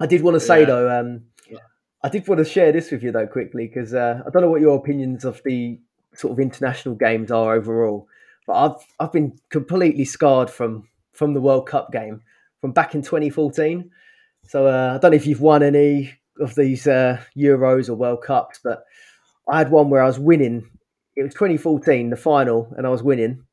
I 0.00 0.06
did 0.06 0.22
want 0.22 0.34
to 0.34 0.40
say 0.40 0.60
Yeah. 0.60 0.66
though, 0.66 1.00
um, 1.00 1.22
I 2.04 2.08
did 2.08 2.26
want 2.26 2.40
to 2.40 2.44
share 2.44 2.72
this 2.72 2.90
with 2.90 3.02
you 3.02 3.12
though 3.12 3.26
quickly 3.26 3.68
because 3.68 3.94
uh, 3.94 4.22
I 4.26 4.30
don't 4.30 4.42
know 4.42 4.50
what 4.50 4.60
your 4.60 4.76
opinions 4.76 5.24
of 5.24 5.40
the 5.44 5.78
sort 6.14 6.32
of 6.32 6.40
international 6.40 6.94
games 6.96 7.30
are 7.30 7.54
overall, 7.54 8.08
but 8.46 8.54
I've 8.54 8.86
I've 8.98 9.12
been 9.12 9.38
completely 9.50 10.04
scarred 10.04 10.50
from 10.50 10.88
from 11.12 11.34
the 11.34 11.40
World 11.40 11.68
Cup 11.68 11.92
game 11.92 12.22
from 12.60 12.72
back 12.72 12.94
in 12.94 13.02
2014. 13.02 13.90
So 14.46 14.66
uh, 14.66 14.94
I 14.94 14.98
don't 14.98 15.12
know 15.12 15.16
if 15.16 15.26
you've 15.26 15.40
won 15.40 15.62
any 15.62 16.12
of 16.40 16.54
these 16.54 16.86
uh, 16.86 17.20
Euros 17.36 17.88
or 17.88 17.94
World 17.94 18.22
Cups, 18.22 18.60
but 18.62 18.84
I 19.48 19.58
had 19.58 19.70
one 19.70 19.90
where 19.90 20.02
I 20.02 20.06
was 20.06 20.18
winning. 20.18 20.68
It 21.16 21.22
was 21.22 21.34
2014, 21.34 22.10
the 22.10 22.16
final, 22.16 22.72
and 22.76 22.86
I 22.86 22.90
was 22.90 23.02
winning. 23.02 23.44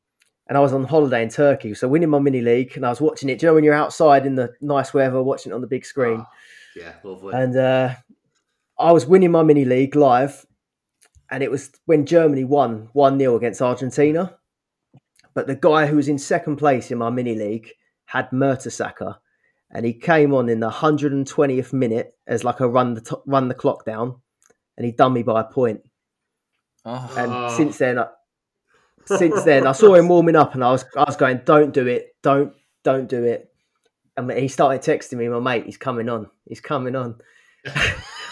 And 0.48 0.58
I 0.58 0.60
was 0.60 0.72
on 0.72 0.82
holiday 0.82 1.22
in 1.22 1.28
Turkey, 1.28 1.74
so 1.74 1.86
winning 1.86 2.10
my 2.10 2.18
mini 2.18 2.40
league, 2.40 2.72
and 2.74 2.84
I 2.84 2.88
was 2.88 3.00
watching 3.00 3.28
it. 3.28 3.38
Do 3.38 3.46
you 3.46 3.50
know 3.50 3.54
when 3.54 3.62
you're 3.62 3.72
outside 3.72 4.26
in 4.26 4.34
the 4.34 4.52
nice 4.60 4.92
weather, 4.92 5.22
watching 5.22 5.52
it 5.52 5.54
on 5.54 5.60
the 5.60 5.68
big 5.68 5.84
screen? 5.84 6.24
Ah, 6.26 6.30
yeah, 6.74 6.92
lovely. 7.04 7.34
and 7.34 7.56
uh, 7.56 7.94
I 8.76 8.90
was 8.90 9.06
winning 9.06 9.30
my 9.30 9.44
mini 9.44 9.64
league 9.64 9.94
live, 9.94 10.44
and 11.30 11.44
it 11.44 11.52
was 11.52 11.70
when 11.86 12.04
Germany 12.04 12.42
won 12.42 12.88
one 12.94 13.16
0 13.16 13.36
against 13.36 13.62
Argentina. 13.62 14.36
But 15.34 15.46
the 15.46 15.54
guy 15.54 15.86
who 15.86 15.94
was 15.94 16.08
in 16.08 16.18
second 16.18 16.56
place 16.56 16.90
in 16.90 16.98
my 16.98 17.10
mini 17.10 17.36
league 17.36 17.70
had 18.06 18.30
Mertesacker, 18.30 19.18
and 19.72 19.86
he 19.86 19.92
came 19.92 20.34
on 20.34 20.48
in 20.48 20.60
the 20.60 20.70
120th 20.70 21.72
minute 21.72 22.12
as 22.26 22.44
like 22.44 22.60
a 22.60 22.68
run 22.68 22.94
the 22.94 23.00
to- 23.02 23.22
run 23.26 23.48
the 23.48 23.54
clock 23.54 23.84
down, 23.84 24.16
and 24.76 24.86
he 24.86 24.92
done 24.92 25.12
me 25.12 25.22
by 25.22 25.40
a 25.40 25.44
point. 25.44 25.80
Oh, 26.84 27.12
And 27.16 27.52
since 27.52 27.78
then, 27.78 27.98
I, 27.98 28.06
since 29.04 29.42
then, 29.44 29.66
I 29.66 29.72
saw 29.72 29.94
him 29.94 30.08
warming 30.12 30.36
up, 30.36 30.54
and 30.54 30.64
I 30.64 30.70
was 30.70 30.84
I 30.96 31.04
was 31.04 31.16
going, 31.16 31.42
"Don't 31.44 31.72
do 31.72 31.86
it, 31.86 32.16
don't 32.22 32.54
don't 32.84 33.08
do 33.08 33.24
it." 33.24 33.52
And 34.16 34.30
he 34.32 34.48
started 34.48 34.82
texting 34.82 35.18
me, 35.18 35.28
"My 35.28 35.40
mate, 35.40 35.66
he's 35.66 35.76
coming 35.76 36.08
on, 36.08 36.28
he's 36.46 36.60
coming 36.60 36.96
on." 36.96 37.20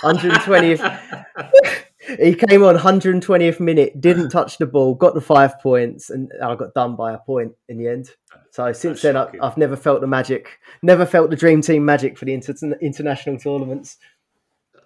120th 0.01 1.84
he 2.16 2.34
came 2.34 2.62
on 2.64 2.76
120th 2.76 3.61
minute, 3.61 4.00
didn't 4.00 4.30
touch 4.30 4.59
the 4.59 4.66
ball, 4.66 4.94
got 4.94 5.14
the 5.14 5.20
five 5.20 5.61
points, 5.61 6.11
and 6.11 6.30
I 6.42 6.54
got 6.54 6.74
done 6.74 6.96
by 6.96 7.12
a 7.12 7.18
point 7.18 7.52
in 7.68 7.78
the 7.78 7.88
end. 7.88 8.11
So 8.50 8.72
since 8.72 9.02
That's 9.02 9.30
then, 9.30 9.40
I, 9.40 9.46
I've 9.46 9.56
never 9.56 9.76
felt 9.76 10.00
the 10.00 10.06
magic, 10.06 10.59
never 10.82 11.04
felt 11.06 11.30
the 11.30 11.36
dream 11.36 11.61
team 11.61 11.84
magic 11.84 12.18
for 12.18 12.24
the 12.24 12.34
inter- 12.34 12.78
international 12.80 13.38
tournaments. 13.38 13.98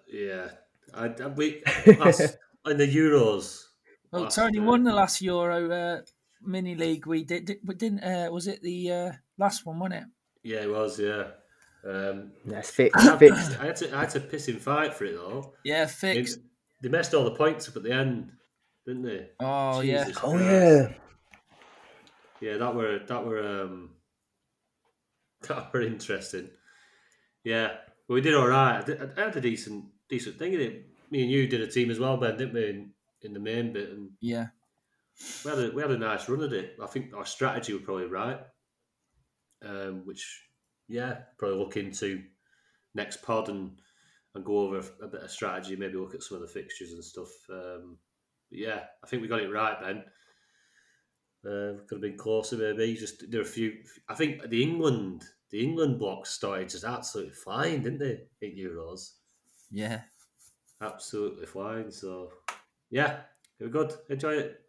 Yeah, 0.06 0.48
I, 0.94 1.06
I, 1.06 1.26
we 1.28 1.62
us, 2.00 2.20
in 2.66 2.76
the 2.76 2.86
Euros. 2.86 3.64
well, 4.10 4.28
Tony 4.28 4.58
uh, 4.58 4.64
won 4.64 4.82
the 4.84 4.92
last 4.92 5.22
Euro 5.22 5.70
uh, 5.70 6.00
mini 6.42 6.74
league 6.74 7.06
we 7.06 7.24
did, 7.24 7.46
did 7.46 7.58
but 7.62 7.78
didn't 7.78 8.02
uh, 8.02 8.28
was 8.30 8.46
it 8.46 8.62
the 8.62 8.90
uh, 8.90 9.12
last 9.38 9.64
one, 9.64 9.78
wasn't 9.78 10.02
it? 10.02 10.08
Yeah, 10.42 10.62
it 10.62 10.70
was. 10.70 10.98
Yeah, 10.98 11.28
um, 11.88 12.32
That's 12.44 12.70
fixed. 12.70 13.06
I, 13.06 13.16
fixed. 13.16 13.52
had 13.54 13.76
to, 13.76 13.96
I 13.96 14.00
had 14.00 14.10
to 14.10 14.20
piss 14.20 14.48
him 14.48 14.58
fight 14.58 14.94
for 14.94 15.04
it 15.04 15.14
though. 15.14 15.54
Yeah, 15.64 15.84
They, 15.84 16.14
fixed. 16.14 16.38
They 16.82 16.88
messed 16.88 17.14
all 17.14 17.24
the 17.24 17.30
points 17.32 17.68
up 17.68 17.76
at 17.76 17.82
the 17.84 17.92
end, 17.92 18.32
didn't 18.86 19.02
they? 19.02 19.28
Oh 19.40 19.80
yeah. 19.80 20.04
Jesus 20.04 20.22
Oh 20.24 20.30
Christ. 20.36 20.44
yeah, 20.44 20.88
yeah. 22.40 22.56
That 22.58 22.74
were 22.74 22.98
that 23.06 23.24
were 23.24 23.62
um, 23.62 23.90
that 25.48 25.72
were 25.72 25.82
interesting. 25.82 26.50
Yeah, 27.44 27.72
but 28.08 28.14
we 28.14 28.20
did 28.20 28.34
all 28.34 28.46
right. 28.48 28.80
I, 28.80 28.82
did, 28.84 29.18
I 29.18 29.24
had 29.24 29.36
a 29.36 29.40
decent 29.40 29.84
decent 30.08 30.38
thing 30.38 30.52
in 30.54 30.60
it. 30.60 30.86
Me 31.10 31.22
and 31.22 31.30
you 31.30 31.46
did 31.46 31.60
a 31.60 31.66
team 31.66 31.90
as 31.90 31.98
well, 31.98 32.16
Ben, 32.16 32.36
didn't 32.36 32.54
we? 32.54 32.68
In, 32.70 32.90
in 33.22 33.32
the 33.34 33.40
main 33.40 33.72
bit, 33.72 33.90
and 33.90 34.10
Yeah. 34.20 34.46
we 35.44 35.50
had 35.50 35.58
a 35.60 35.70
we 35.70 35.82
had 35.82 35.90
a 35.90 35.98
nice 35.98 36.28
run 36.28 36.42
at 36.42 36.52
it. 36.52 36.76
I 36.82 36.86
think 36.86 37.14
our 37.14 37.26
strategy 37.26 37.72
was 37.72 37.82
probably 37.82 38.06
right. 38.06 38.40
Um, 39.64 40.02
which, 40.06 40.42
yeah, 40.88 41.18
probably 41.38 41.58
look 41.58 41.76
into 41.76 42.24
next 42.96 43.22
pod 43.22 43.48
and 43.48 43.78
and 44.34 44.44
go 44.44 44.58
over 44.60 44.82
a 45.02 45.06
bit 45.08 45.22
of 45.22 45.30
strategy. 45.30 45.76
Maybe 45.76 45.94
look 45.98 46.14
at 46.14 46.22
some 46.22 46.36
of 46.36 46.42
the 46.42 46.48
fixtures 46.48 46.92
and 46.92 47.04
stuff. 47.04 47.28
Um, 47.50 47.98
yeah, 48.50 48.80
I 49.02 49.06
think 49.06 49.22
we 49.22 49.28
got 49.28 49.40
it 49.40 49.52
right, 49.52 49.80
Ben. 49.80 50.04
Uh, 51.44 51.78
could 51.88 51.96
have 51.96 52.00
been 52.00 52.16
closer, 52.16 52.56
maybe. 52.56 52.94
Just 52.94 53.30
there 53.30 53.40
are 53.40 53.44
a 53.44 53.46
few. 53.46 53.78
I 54.08 54.14
think 54.14 54.48
the 54.48 54.62
England, 54.62 55.24
the 55.50 55.62
England 55.62 55.98
block 55.98 56.26
started 56.26 56.68
just 56.68 56.84
absolutely 56.84 57.34
flying, 57.34 57.82
didn't 57.82 57.98
they? 57.98 58.20
Eight 58.42 58.56
Euros, 58.56 59.14
Yeah. 59.70 60.02
absolutely 60.80 61.46
flying. 61.46 61.90
So, 61.90 62.30
yeah, 62.90 63.20
it 63.58 63.64
was 63.64 63.72
good. 63.72 63.92
Enjoy 64.08 64.34
it. 64.34 64.60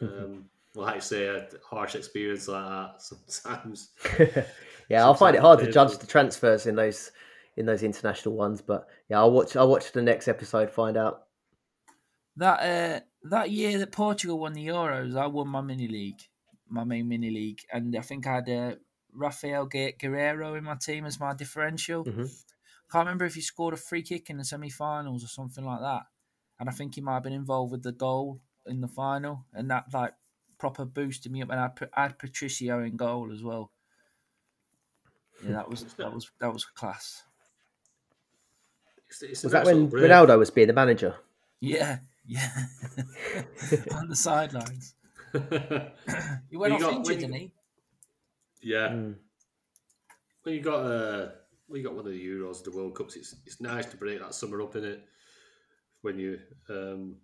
Um, 0.00 0.44
well, 0.74 0.86
like 0.86 0.94
you 0.96 1.00
say, 1.00 1.26
a 1.26 1.48
harsh 1.68 1.96
experience 1.96 2.46
like 2.46 2.64
that 2.64 3.02
sometimes. 3.02 3.90
yeah, 4.88 5.02
I'll 5.04 5.14
find 5.14 5.34
it 5.34 5.42
hard 5.42 5.58
to 5.60 5.72
judge 5.72 5.98
the 5.98 6.06
transfers 6.06 6.66
in 6.66 6.76
those 6.76 7.10
in 7.56 7.66
those 7.66 7.82
international 7.82 8.36
ones, 8.36 8.62
but 8.62 8.88
yeah, 9.08 9.18
I'll 9.18 9.30
watch. 9.30 9.56
I'll 9.56 9.68
watch 9.68 9.92
the 9.92 10.02
next 10.02 10.28
episode, 10.28 10.70
find 10.70 10.96
out. 10.96 11.26
That 12.36 12.60
uh, 12.60 13.00
that 13.24 13.50
year 13.50 13.78
that 13.78 13.92
Portugal 13.92 14.38
won 14.38 14.52
the 14.52 14.66
Euros, 14.66 15.16
I 15.16 15.26
won 15.26 15.48
my 15.48 15.60
mini 15.60 15.88
league, 15.88 16.22
my 16.68 16.84
main 16.84 17.08
mini 17.08 17.30
league, 17.30 17.60
and 17.72 17.94
I 17.96 18.00
think 18.00 18.26
I 18.26 18.36
had 18.36 18.48
uh, 18.48 18.74
Raphaël 19.16 19.68
Guerreiro 19.70 20.56
in 20.56 20.64
my 20.64 20.76
team 20.76 21.04
as 21.04 21.20
my 21.20 21.34
differential. 21.34 22.04
Mhm. 22.04 22.26
I 22.26 22.92
can't 22.92 23.06
remember 23.06 23.24
if 23.24 23.34
he 23.34 23.40
scored 23.40 23.74
a 23.74 23.76
free 23.76 24.02
kick 24.02 24.30
in 24.30 24.38
the 24.38 24.44
semi-finals 24.44 25.22
or 25.22 25.28
something 25.28 25.64
like 25.64 25.80
that, 25.80 26.06
and 26.58 26.68
I 26.68 26.72
think 26.72 26.94
he 26.94 27.00
might 27.00 27.14
have 27.14 27.22
been 27.22 27.32
involved 27.32 27.72
with 27.72 27.82
the 27.82 27.92
goal 27.92 28.40
in 28.66 28.80
the 28.80 28.88
final, 28.88 29.46
and 29.52 29.70
that 29.70 29.92
like 29.92 30.14
proper 30.58 30.84
boosted 30.84 31.32
me 31.32 31.42
up. 31.42 31.50
And 31.50 31.58
I 31.60 31.62
had, 31.62 31.90
I 31.94 32.02
had 32.02 32.18
Patricio 32.18 32.82
in 32.82 32.96
goal 32.96 33.32
as 33.32 33.42
well. 33.42 33.72
Yeah, 35.44 35.52
that 35.52 35.68
was 35.68 35.82
that 35.98 36.12
was 36.12 36.30
that 36.40 36.52
was 36.52 36.64
class. 36.64 37.24
It's, 39.10 39.22
it's 39.22 39.42
Was 39.42 39.52
that 39.52 39.64
when 39.66 39.74
little 39.74 39.88
break. 39.90 40.04
Ronaldo 40.10 40.38
was 40.38 40.50
being 40.50 40.68
the 40.68 40.72
manager? 40.72 41.14
Yeah, 41.60 41.98
yeah, 42.26 42.48
on 43.94 44.08
the 44.08 44.16
sidelines. 44.16 44.94
He 46.50 46.56
went 46.56 46.72
You 46.72 46.76
off 46.76 46.80
got- 46.80 46.92
injured, 46.94 47.06
when 47.06 47.14
you- 47.14 47.20
didn't 47.20 47.34
he? 47.34 47.52
yeah. 48.62 48.88
Mm. 48.88 49.14
When 50.42 50.54
you 50.54 50.60
got 50.62 50.80
uh, 50.84 51.28
when 51.66 51.80
you 51.80 51.86
got 51.86 51.94
one 51.94 52.06
of 52.06 52.12
the 52.12 52.26
Euros, 52.26 52.64
the 52.64 52.70
World 52.70 52.94
Cups, 52.94 53.16
it's 53.16 53.36
it's 53.46 53.60
nice 53.60 53.86
to 53.86 53.96
break 53.96 54.20
that 54.20 54.34
summer 54.34 54.62
up 54.62 54.74
in 54.76 54.84
it. 54.84 55.04
When 56.02 56.18
you 56.18 56.38
um, 56.68 57.16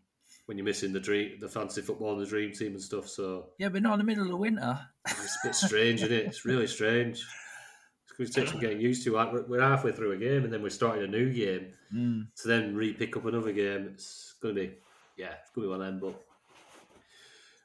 when 0.47 0.59
you're 0.59 0.65
missing 0.65 0.93
the 0.93 1.01
dream, 1.01 1.39
the 1.41 1.49
fancy 1.49 1.81
football 1.83 2.13
and 2.13 2.21
the 2.21 2.27
dream 2.27 2.53
team 2.53 2.73
and 2.73 2.83
stuff. 2.83 3.09
So 3.09 3.51
Yeah, 3.59 3.71
but 3.71 3.83
not 3.83 3.95
in 3.95 3.99
the 4.01 4.05
middle 4.05 4.25
of 4.25 4.29
the 4.31 4.37
winter. 4.37 4.79
it's 5.07 5.39
a 5.43 5.49
bit 5.49 5.55
strange, 5.55 6.03
isn't 6.03 6.13
it? 6.17 6.27
It's 6.27 6.45
really 6.45 6.67
strange. 6.67 7.25
It's 8.19 8.19
going 8.19 8.29
to 8.29 8.41
take 8.41 8.49
some 8.49 8.61
getting 8.61 8.81
used 8.81 9.05
to. 9.05 9.13
Like 9.13 9.33
we're, 9.33 9.47
we're 9.47 9.61
halfway 9.61 9.93
through 9.93 10.13
a 10.13 10.17
game 10.17 10.45
and 10.45 10.53
then 10.53 10.63
we're 10.63 10.71
starting 10.71 11.05
a 11.05 11.07
new 11.07 11.33
game. 11.33 11.73
Mm. 11.95 12.27
To 12.43 12.49
then 12.49 12.75
re-pick 12.75 13.17
up 13.17 13.27
another 13.27 13.53
game, 13.53 13.91
it's 13.93 14.35
going 14.41 14.55
to 14.55 14.61
be 14.63 14.75
yeah, 15.17 15.35
it's 15.41 15.51
going 15.51 15.69
to 15.69 15.75
be 15.75 15.79
one 15.79 15.81
them. 15.81 16.01
But 16.01 16.25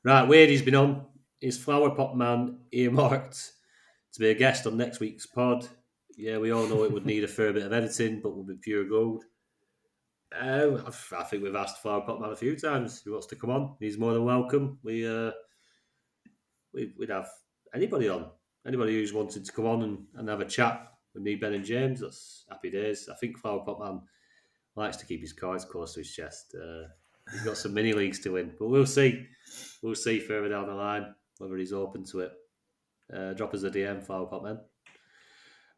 right, 0.03 0.27
Wadey's 0.27 0.61
been 0.61 0.75
on. 0.75 1.05
Is 1.41 1.57
Flower 1.57 1.89
Pot 1.89 2.15
Man 2.15 2.59
earmarked 2.71 3.51
to 4.13 4.19
be 4.19 4.29
a 4.29 4.35
guest 4.35 4.67
on 4.67 4.77
next 4.77 4.99
week's 4.99 5.25
pod? 5.25 5.67
Yeah, 6.15 6.37
we 6.37 6.51
all 6.51 6.67
know 6.67 6.83
it 6.83 6.91
would 6.91 7.05
need 7.05 7.23
a 7.23 7.27
fair 7.27 7.53
bit 7.53 7.65
of 7.65 7.73
editing, 7.73 8.21
but 8.21 8.35
will 8.35 8.43
be 8.43 8.55
pure 8.55 8.85
gold. 8.85 9.23
Uh, 10.33 10.77
I 10.85 11.17
I 11.17 11.23
think 11.23 11.43
we've 11.43 11.55
asked 11.55 11.81
Flower 11.81 12.01
Pot 12.01 12.21
Man 12.21 12.31
a 12.31 12.35
few 12.35 12.55
times. 12.55 13.01
He 13.03 13.09
wants 13.09 13.27
to 13.27 13.35
come 13.35 13.49
on. 13.49 13.75
He's 13.79 13.97
more 13.97 14.13
than 14.13 14.25
welcome. 14.25 14.79
We 14.83 15.07
uh, 15.07 15.31
we'd, 16.73 16.93
we'd 16.97 17.09
have 17.09 17.29
anybody 17.73 18.07
on. 18.07 18.29
Anybody 18.65 18.93
who's 18.93 19.13
wanted 19.13 19.45
to 19.45 19.51
come 19.51 19.65
on 19.65 19.81
and, 19.83 20.05
and 20.15 20.29
have 20.29 20.41
a 20.41 20.45
chat 20.45 20.91
with 21.13 21.23
me, 21.23 21.35
Ben 21.35 21.53
and 21.53 21.65
James. 21.65 22.01
That's 22.01 22.45
happy 22.49 22.69
days. 22.69 23.09
I 23.11 23.15
think 23.15 23.37
Flower 23.37 23.59
Pot 23.65 23.79
Man 23.79 24.01
likes 24.75 24.97
to 24.97 25.05
keep 25.05 25.21
his 25.21 25.33
cards 25.33 25.65
close 25.65 25.93
to 25.93 26.01
his 26.01 26.13
chest. 26.13 26.55
Uh, 26.55 26.87
he's 27.31 27.41
got 27.41 27.57
some 27.57 27.73
mini 27.73 27.93
leagues 27.93 28.19
to 28.19 28.33
win, 28.33 28.53
but 28.59 28.67
we'll 28.67 28.85
see. 28.85 29.25
We'll 29.81 29.95
see 29.95 30.19
further 30.19 30.49
down 30.49 30.67
the 30.67 30.73
line 30.73 31.13
whether 31.39 31.57
he's 31.57 31.73
open 31.73 32.05
to 32.05 32.19
it. 32.21 32.31
Uh, 33.13 33.33
drop 33.33 33.53
us 33.53 33.63
a 33.63 33.71
DM, 33.71 34.03
Flower 34.03 34.27
Pot 34.27 34.43
Man. 34.43 34.59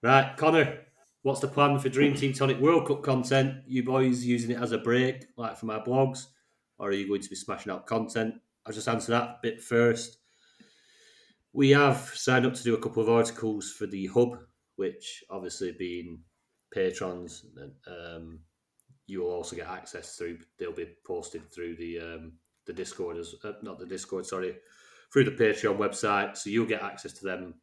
Right, 0.01 0.35
Connor, 0.35 0.79
what's 1.21 1.39
the 1.39 1.47
plan 1.47 1.79
for 1.79 1.89
Dream 1.89 2.13
Team 2.13 2.33
Tonic 2.33 2.59
World 2.59 2.87
Cup 2.87 3.01
content? 3.01 3.63
You 3.65 3.83
boys 3.83 4.25
using 4.25 4.51
it 4.51 4.61
as 4.61 4.73
a 4.73 4.77
break, 4.77 5.25
like 5.37 5.57
for 5.57 5.65
my 5.65 5.79
blogs, 5.79 6.27
or 6.77 6.89
are 6.89 6.93
you 6.93 7.07
going 7.07 7.21
to 7.21 7.29
be 7.29 7.35
smashing 7.35 7.71
out 7.71 7.87
content? 7.87 8.35
I'll 8.65 8.73
just 8.73 8.87
answer 8.87 9.11
that 9.13 9.41
bit 9.41 9.61
first. 9.61 10.17
We 11.53 11.69
have 11.71 12.11
signed 12.15 12.45
up 12.45 12.55
to 12.55 12.63
do 12.63 12.73
a 12.73 12.81
couple 12.81 13.03
of 13.03 13.09
articles 13.09 13.71
for 13.71 13.85
the 13.85 14.07
hub, 14.07 14.39
which 14.75 15.23
obviously 15.29 15.71
being 15.71 16.23
patrons, 16.73 17.45
um, 17.87 18.39
you 19.05 19.21
will 19.21 19.31
also 19.31 19.55
get 19.55 19.67
access 19.67 20.15
through. 20.15 20.39
They'll 20.57 20.71
be 20.71 20.95
posted 21.05 21.51
through 21.51 21.75
the 21.75 21.99
um, 21.99 22.33
the 22.65 22.73
Discord, 22.73 23.17
as 23.17 23.35
uh, 23.43 23.53
not 23.61 23.77
the 23.77 23.85
Discord, 23.85 24.25
sorry, 24.25 24.55
through 25.11 25.25
the 25.25 25.31
Patreon 25.31 25.77
website. 25.77 26.37
So 26.37 26.49
you'll 26.49 26.65
get 26.65 26.81
access 26.81 27.13
to 27.13 27.25
them 27.25 27.55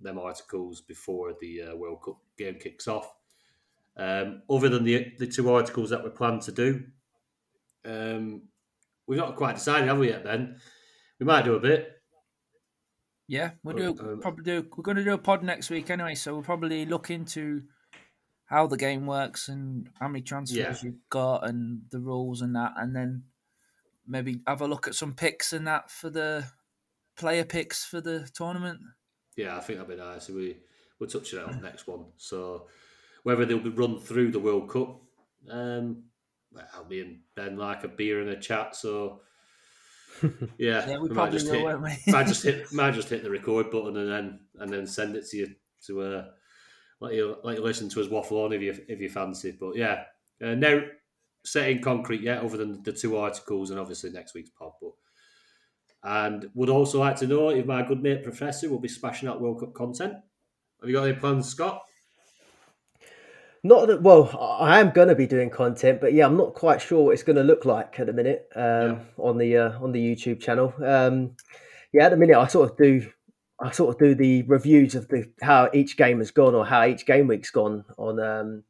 them 0.00 0.18
articles 0.18 0.82
before 0.82 1.34
the 1.40 1.62
uh, 1.62 1.76
World 1.76 2.02
Cup 2.04 2.18
game 2.36 2.56
kicks 2.56 2.86
off. 2.86 3.12
Um, 3.96 4.42
other 4.50 4.68
than 4.68 4.84
the 4.84 5.12
the 5.18 5.26
two 5.26 5.50
articles 5.50 5.90
that 5.90 6.04
we 6.04 6.10
plan 6.10 6.40
to 6.40 6.52
do, 6.52 6.84
um, 7.84 8.42
we've 9.06 9.18
not 9.18 9.36
quite 9.36 9.56
decided, 9.56 9.88
have 9.88 9.98
we 9.98 10.08
yet? 10.08 10.24
Ben, 10.24 10.60
we 11.18 11.26
might 11.26 11.44
do 11.44 11.54
a 11.54 11.60
bit. 11.60 11.97
Yeah, 13.28 13.50
we'll 13.62 13.76
do 13.76 13.90
Um, 13.98 14.20
probably 14.20 14.44
do. 14.44 14.66
We're 14.76 14.82
going 14.82 14.96
to 14.96 15.04
do 15.04 15.12
a 15.12 15.18
pod 15.18 15.42
next 15.44 15.68
week 15.70 15.90
anyway, 15.90 16.14
so 16.14 16.32
we'll 16.34 16.42
probably 16.42 16.86
look 16.86 17.10
into 17.10 17.62
how 18.46 18.66
the 18.66 18.78
game 18.78 19.06
works 19.06 19.48
and 19.48 19.90
how 20.00 20.08
many 20.08 20.22
transfers 20.22 20.56
Yeah. 20.58 20.74
you've 20.82 21.08
got 21.10 21.46
and 21.46 21.82
the 21.90 22.00
rules 22.00 22.40
and 22.40 22.56
that, 22.56 22.72
and 22.76 22.96
then 22.96 23.24
maybe 24.06 24.40
have 24.46 24.62
a 24.62 24.66
look 24.66 24.88
at 24.88 24.94
some 24.94 25.12
picks 25.14 25.52
and 25.52 25.66
that 25.66 25.90
for 25.90 26.08
the 26.08 26.46
player 27.16 27.44
picks 27.44 27.84
for 27.84 28.00
the 28.00 28.26
tournament. 28.32 28.80
Yeah, 29.36 29.58
I 29.58 29.60
think 29.60 29.78
that'd 29.78 29.94
be 29.94 30.02
nice. 30.02 30.28
We 30.30 30.56
we'll 30.98 31.10
touch 31.10 31.34
it 31.34 31.44
on 31.44 31.52
the 31.56 31.60
next 31.68 31.86
one. 31.86 32.06
So 32.16 32.68
whether 33.24 33.44
they'll 33.44 33.58
be 33.60 33.68
run 33.68 33.98
through 34.00 34.30
the 34.30 34.40
World 34.40 34.70
Cup, 34.70 35.02
um, 35.50 36.04
well, 36.50 36.86
me 36.88 37.00
and 37.02 37.20
Ben 37.34 37.58
like 37.58 37.84
a 37.84 37.88
beer 37.88 38.22
and 38.22 38.30
a 38.30 38.40
chat. 38.40 38.74
So 38.74 39.20
yeah, 40.58 40.88
Yeah, 40.88 40.98
we 40.98 41.08
might 41.08 41.14
probably 41.14 41.38
just 41.38 41.50
will, 41.50 41.54
hit, 41.54 41.64
won't 41.64 41.82
we? 41.82 42.12
might 42.12 42.26
just 42.26 42.42
hit 42.44 42.72
might 42.72 42.94
just 42.94 43.08
hit 43.08 43.22
the 43.22 43.30
record 43.30 43.70
button 43.70 43.96
and 43.96 44.10
then 44.10 44.40
and 44.58 44.72
then 44.72 44.86
send 44.86 45.16
it 45.16 45.26
to 45.28 45.36
you 45.36 45.54
to 45.86 46.00
uh, 46.00 46.24
let 47.00 47.14
you 47.14 47.36
let 47.44 47.56
you 47.56 47.62
listen 47.62 47.88
to 47.88 48.00
us 48.00 48.08
waffle 48.08 48.44
on 48.44 48.52
if 48.52 48.62
you 48.62 48.76
if 48.88 49.00
you 49.00 49.08
fancy. 49.08 49.56
But 49.58 49.76
yeah, 49.76 50.04
uh, 50.42 50.54
no 50.54 50.88
set 51.44 51.70
in 51.70 51.82
concrete 51.82 52.20
yet, 52.20 52.42
other 52.42 52.56
than 52.56 52.82
the 52.82 52.92
two 52.92 53.16
articles 53.16 53.70
and 53.70 53.78
obviously 53.78 54.10
next 54.10 54.34
week's 54.34 54.50
pod. 54.50 54.72
But 54.80 54.92
and 56.04 56.50
would 56.54 56.68
also 56.68 57.00
like 57.00 57.16
to 57.16 57.26
know 57.26 57.50
if 57.50 57.66
my 57.66 57.82
good 57.82 58.02
mate 58.02 58.22
Professor 58.22 58.70
will 58.70 58.78
be 58.78 58.88
smashing 58.88 59.28
out 59.28 59.40
World 59.40 59.60
Cup 59.60 59.74
content. 59.74 60.14
Have 60.80 60.88
you 60.88 60.94
got 60.94 61.08
any 61.08 61.18
plans, 61.18 61.48
Scott? 61.48 61.82
Not 63.64 63.88
that. 63.88 64.02
Well, 64.02 64.56
I 64.60 64.80
am 64.80 64.90
going 64.90 65.08
to 65.08 65.14
be 65.14 65.26
doing 65.26 65.50
content, 65.50 66.00
but 66.00 66.12
yeah, 66.12 66.26
I'm 66.26 66.36
not 66.36 66.54
quite 66.54 66.80
sure 66.80 67.06
what 67.06 67.12
it's 67.14 67.22
going 67.22 67.36
to 67.36 67.42
look 67.42 67.64
like 67.64 67.98
at 67.98 68.06
the 68.06 68.12
minute 68.12 68.48
um, 68.54 68.62
Yeah. 68.62 68.98
on 69.18 69.38
the 69.38 69.56
uh, 69.56 69.78
on 69.80 69.92
the 69.92 70.00
YouTube 70.00 70.40
channel. 70.40 70.72
Um, 70.84 71.36
yeah, 71.92 72.04
at 72.06 72.10
the 72.10 72.16
minute, 72.16 72.36
I 72.36 72.46
sort 72.46 72.70
of 72.70 72.76
do. 72.76 73.10
I 73.60 73.72
sort 73.72 73.92
of 73.92 73.98
do 73.98 74.14
the 74.14 74.42
reviews 74.42 74.94
of 74.94 75.08
the 75.08 75.28
how 75.42 75.68
each 75.74 75.96
game 75.96 76.18
has 76.18 76.30
gone 76.30 76.54
or 76.54 76.64
how 76.64 76.84
each 76.84 77.04
game 77.06 77.26
week's 77.26 77.50
gone 77.50 77.84
on 77.96 78.20
um, 78.20 78.62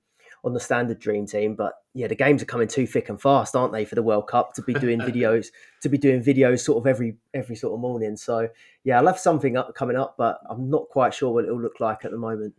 on 0.44 0.54
the 0.54 0.60
standard 0.60 0.98
Dream 0.98 1.26
Team. 1.26 1.54
But 1.54 1.74
yeah, 1.92 2.06
the 2.06 2.14
games 2.14 2.42
are 2.42 2.46
coming 2.46 2.68
too 2.68 2.86
thick 2.86 3.10
and 3.10 3.20
fast, 3.20 3.54
aren't 3.54 3.74
they, 3.74 3.84
for 3.84 3.96
the 3.96 4.02
World 4.02 4.28
Cup 4.28 4.54
to 4.54 4.62
be 4.62 4.72
doing 4.72 4.98
videos 5.10 5.48
to 5.82 5.90
be 5.90 5.98
doing 5.98 6.22
videos 6.24 6.60
sort 6.60 6.78
of 6.78 6.86
every 6.86 7.18
every 7.34 7.56
sort 7.56 7.74
of 7.74 7.80
morning. 7.80 8.16
So 8.16 8.48
yeah, 8.84 8.98
I'll 8.98 9.06
have 9.06 9.18
something 9.18 9.58
up 9.58 9.74
coming 9.74 9.96
up, 9.98 10.14
but 10.16 10.40
I'm 10.48 10.70
not 10.70 10.88
quite 10.88 11.12
sure 11.12 11.34
what 11.34 11.44
it'll 11.44 11.60
look 11.60 11.80
like 11.80 12.06
at 12.06 12.10
the 12.10 12.16
moment. 12.16 12.54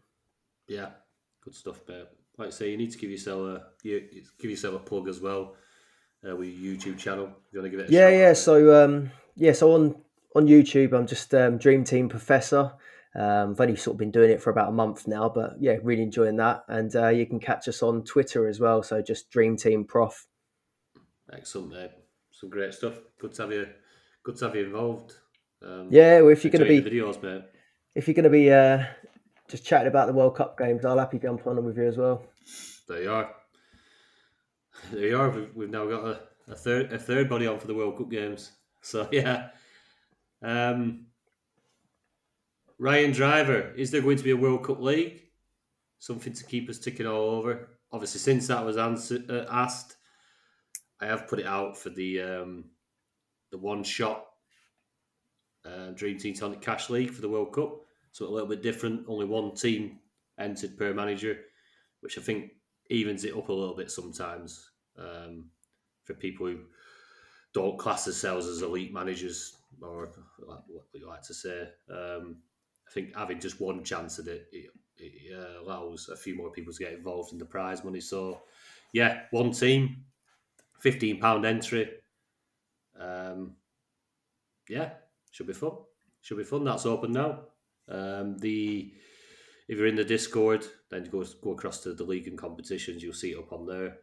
Yeah, 0.67 0.89
good 1.43 1.55
stuff, 1.55 1.82
mate. 1.88 2.05
Like 2.40 2.48
I 2.48 2.52
say, 2.52 2.72
you 2.72 2.78
need 2.78 2.92
to 2.92 2.98
give 2.98 3.12
yourself 3.12 3.42
a 3.42 3.64
you, 3.84 4.02
give 4.40 4.50
yourself 4.50 4.76
a 4.76 4.80
plug 4.80 5.08
as 5.10 5.20
well 5.20 5.56
uh, 6.28 6.36
with 6.36 6.50
your 6.50 6.76
YouTube 6.76 6.98
channel. 6.98 7.30
You 7.52 7.60
want 7.60 7.72
to 7.72 7.78
give 7.78 7.86
it 7.86 7.92
yeah 7.92 8.10
yeah 8.10 8.34
so 8.34 8.84
um 8.84 9.12
yeah 9.36 9.52
so 9.52 9.74
on 9.74 9.96
on 10.36 10.46
youtube 10.48 10.94
i'm 10.94 11.08
just 11.08 11.34
um, 11.34 11.58
dream 11.58 11.84
team 11.84 12.08
professor 12.08 12.72
um, 13.16 13.52
i've 13.52 13.62
only 13.62 13.76
sort 13.76 13.96
of 13.96 13.98
been 13.98 14.12
doing 14.12 14.30
it 14.30 14.42
for 14.42 14.52
about 14.52 14.70
a 14.70 14.72
month 14.72 15.08
now 15.08 15.28
but 15.28 15.54
yeah 15.60 15.78
really 15.82 16.04
enjoying 16.04 16.36
that 16.36 16.64
and 16.68 16.96
uh, 16.96 17.08
you 17.08 17.26
can 17.26 17.40
catch 17.40 17.68
us 17.68 17.82
on 17.82 18.04
twitter 18.04 18.48
as 18.48 18.60
well 18.60 18.84
so 18.84 19.02
just 19.02 19.32
dream 19.32 19.58
team 19.58 19.84
prof 19.84 20.28
excellent, 21.34 21.72
mate. 21.72 21.92
Some 22.32 22.50
great 22.50 22.74
stuff. 22.74 22.94
Good 23.20 23.34
to 23.34 23.42
have 23.42 23.52
you. 23.52 23.68
Good 24.24 24.38
to 24.38 24.46
have 24.46 24.56
you 24.56 24.66
involved. 24.66 25.14
Um, 25.66 25.88
yeah 25.90 26.22
well 26.22 26.30
if 26.30 26.44
you're 26.44 26.52
going 26.52 26.64
to 26.64 26.70
be 26.70 26.82
videos, 26.82 27.22
mate. 27.22 27.44
if 27.96 28.08
you're 28.08 28.16
going 28.16 28.24
to 28.24 28.30
be 28.30 28.52
uh 28.52 28.86
just 29.50 29.66
chatting 29.66 29.88
about 29.88 30.08
the 30.08 30.14
world 30.14 30.36
cup 30.36 30.58
games 30.58 30.86
i'll 30.86 30.97
happy 30.97 31.20
jump 31.20 31.45
on 31.47 31.64
with 31.64 31.78
you 31.78 31.88
as 31.88 31.97
well 31.97 32.24
There 32.89 33.04
you 33.04 33.12
are. 33.12 33.36
There 34.91 35.08
you 35.08 35.20
are. 35.20 35.47
We've, 35.54 35.70
now 35.70 35.86
got 35.88 36.06
a, 36.06 36.20
a 36.47 36.56
third 36.56 36.91
a 36.91 36.97
third 36.97 37.30
body 37.30 37.45
on 37.45 37.60
for 37.60 37.68
the 37.68 37.76
World 37.76 37.97
Cup 38.00 38.10
games. 38.10 38.52
So 38.82 39.08
yeah. 39.12 39.50
Um, 40.41 41.06
Ryan 42.80 43.12
Driver, 43.12 43.74
is 43.76 43.91
there 43.91 44.02
going 44.02 44.18
to 44.18 44.24
be 44.24 44.32
a 44.32 44.38
World 44.38 44.64
Cup 44.64 44.82
league? 44.82 45.22
Something 46.00 46.34
to 46.34 46.43
keep 46.43 46.68
us 46.68 46.80
ticking 46.80 47.06
all 47.06 47.30
over. 47.30 47.70
obviously, 47.91 48.22
since 48.22 48.47
that 48.47 48.66
was 48.66 48.78
uh, 48.78 49.45
asked, 49.52 49.97
I 51.00 51.06
have 51.06 51.28
put 51.28 51.39
it 51.39 51.45
out 51.45 51.78
for 51.78 51.91
the 51.91 52.22
um, 52.22 52.66
the 53.52 53.60
one 53.60 53.84
shot 53.84 54.26
uh, 55.64 55.91
Dream 55.91 56.18
Team 56.18 56.34
Tonic 56.34 56.62
Cash 56.62 56.89
League 56.89 57.12
for 57.12 57.22
the 57.22 57.30
World 57.30 57.54
Cup. 57.54 57.82
So 58.20 58.28
a 58.28 58.30
little 58.30 58.49
bit 58.49 58.61
different. 58.61 59.05
Only 59.07 59.26
one 59.26 59.55
team 59.55 59.99
entered 60.38 60.78
per 60.78 60.93
manager, 60.93 61.38
which 62.01 62.17
I 62.17 62.22
think 62.22 62.51
evens 62.89 63.24
it 63.24 63.34
up 63.34 63.47
a 63.47 63.53
little 63.53 63.78
bit 63.78 63.89
sometimes 63.89 64.72
um, 64.97 65.45
for 66.03 66.15
people 66.15 66.47
who 66.47 66.57
don't 67.53 67.80
class 67.80 68.03
themselves 68.03 68.45
as 68.45 68.61
elite 68.61 68.93
managers 68.93 69.55
or 69.82 70.09
what 70.38 70.63
you 70.91 71.07
like 71.07 71.22
to 71.22 71.34
say. 71.34 71.70
Um, 71.89 72.41
I 72.86 72.91
think 72.91 73.15
having 73.15 73.39
just 73.39 73.61
one 73.61 73.86
chance 73.86 74.20
at 74.20 74.28
it, 74.28 74.49
it, 74.51 74.70
it 74.97 75.34
uh, 75.34 75.63
allows 75.63 76.09
a 76.09 76.17
few 76.17 76.36
more 76.36 76.51
people 76.51 76.74
to 76.74 76.84
get 76.84 76.91
involved 76.91 77.32
in 77.32 77.39
the 77.39 77.45
prize 77.45 77.86
money. 77.86 78.01
So, 78.01 78.41
yeah, 78.91 79.22
one 79.32 79.51
team, 79.51 80.03
fifteen 80.82 81.22
pound 81.22 81.45
entry. 81.45 81.89
Um, 82.99 83.55
yeah, 84.67 84.89
should 85.32 85.47
be 85.47 85.53
fun. 85.53 85.78
Should 86.20 86.39
be 86.39 86.43
fun. 86.43 86.65
That's 86.65 86.86
open 86.86 87.13
now. 87.13 87.43
Um, 87.90 88.38
the 88.38 88.94
if 89.68 89.78
you're 89.78 89.88
in 89.88 89.96
the 89.96 90.04
Discord, 90.04 90.66
then 90.90 91.06
go 91.12 91.24
go 91.44 91.52
across 91.52 91.82
to 91.82 91.94
the 91.94 92.04
league 92.04 92.28
and 92.28 92.38
competitions. 92.38 93.04
You'll 93.04 93.14
see 93.14 93.32
it 93.32 93.40
up 93.40 93.54
on 93.54 93.66
there. 93.66 93.98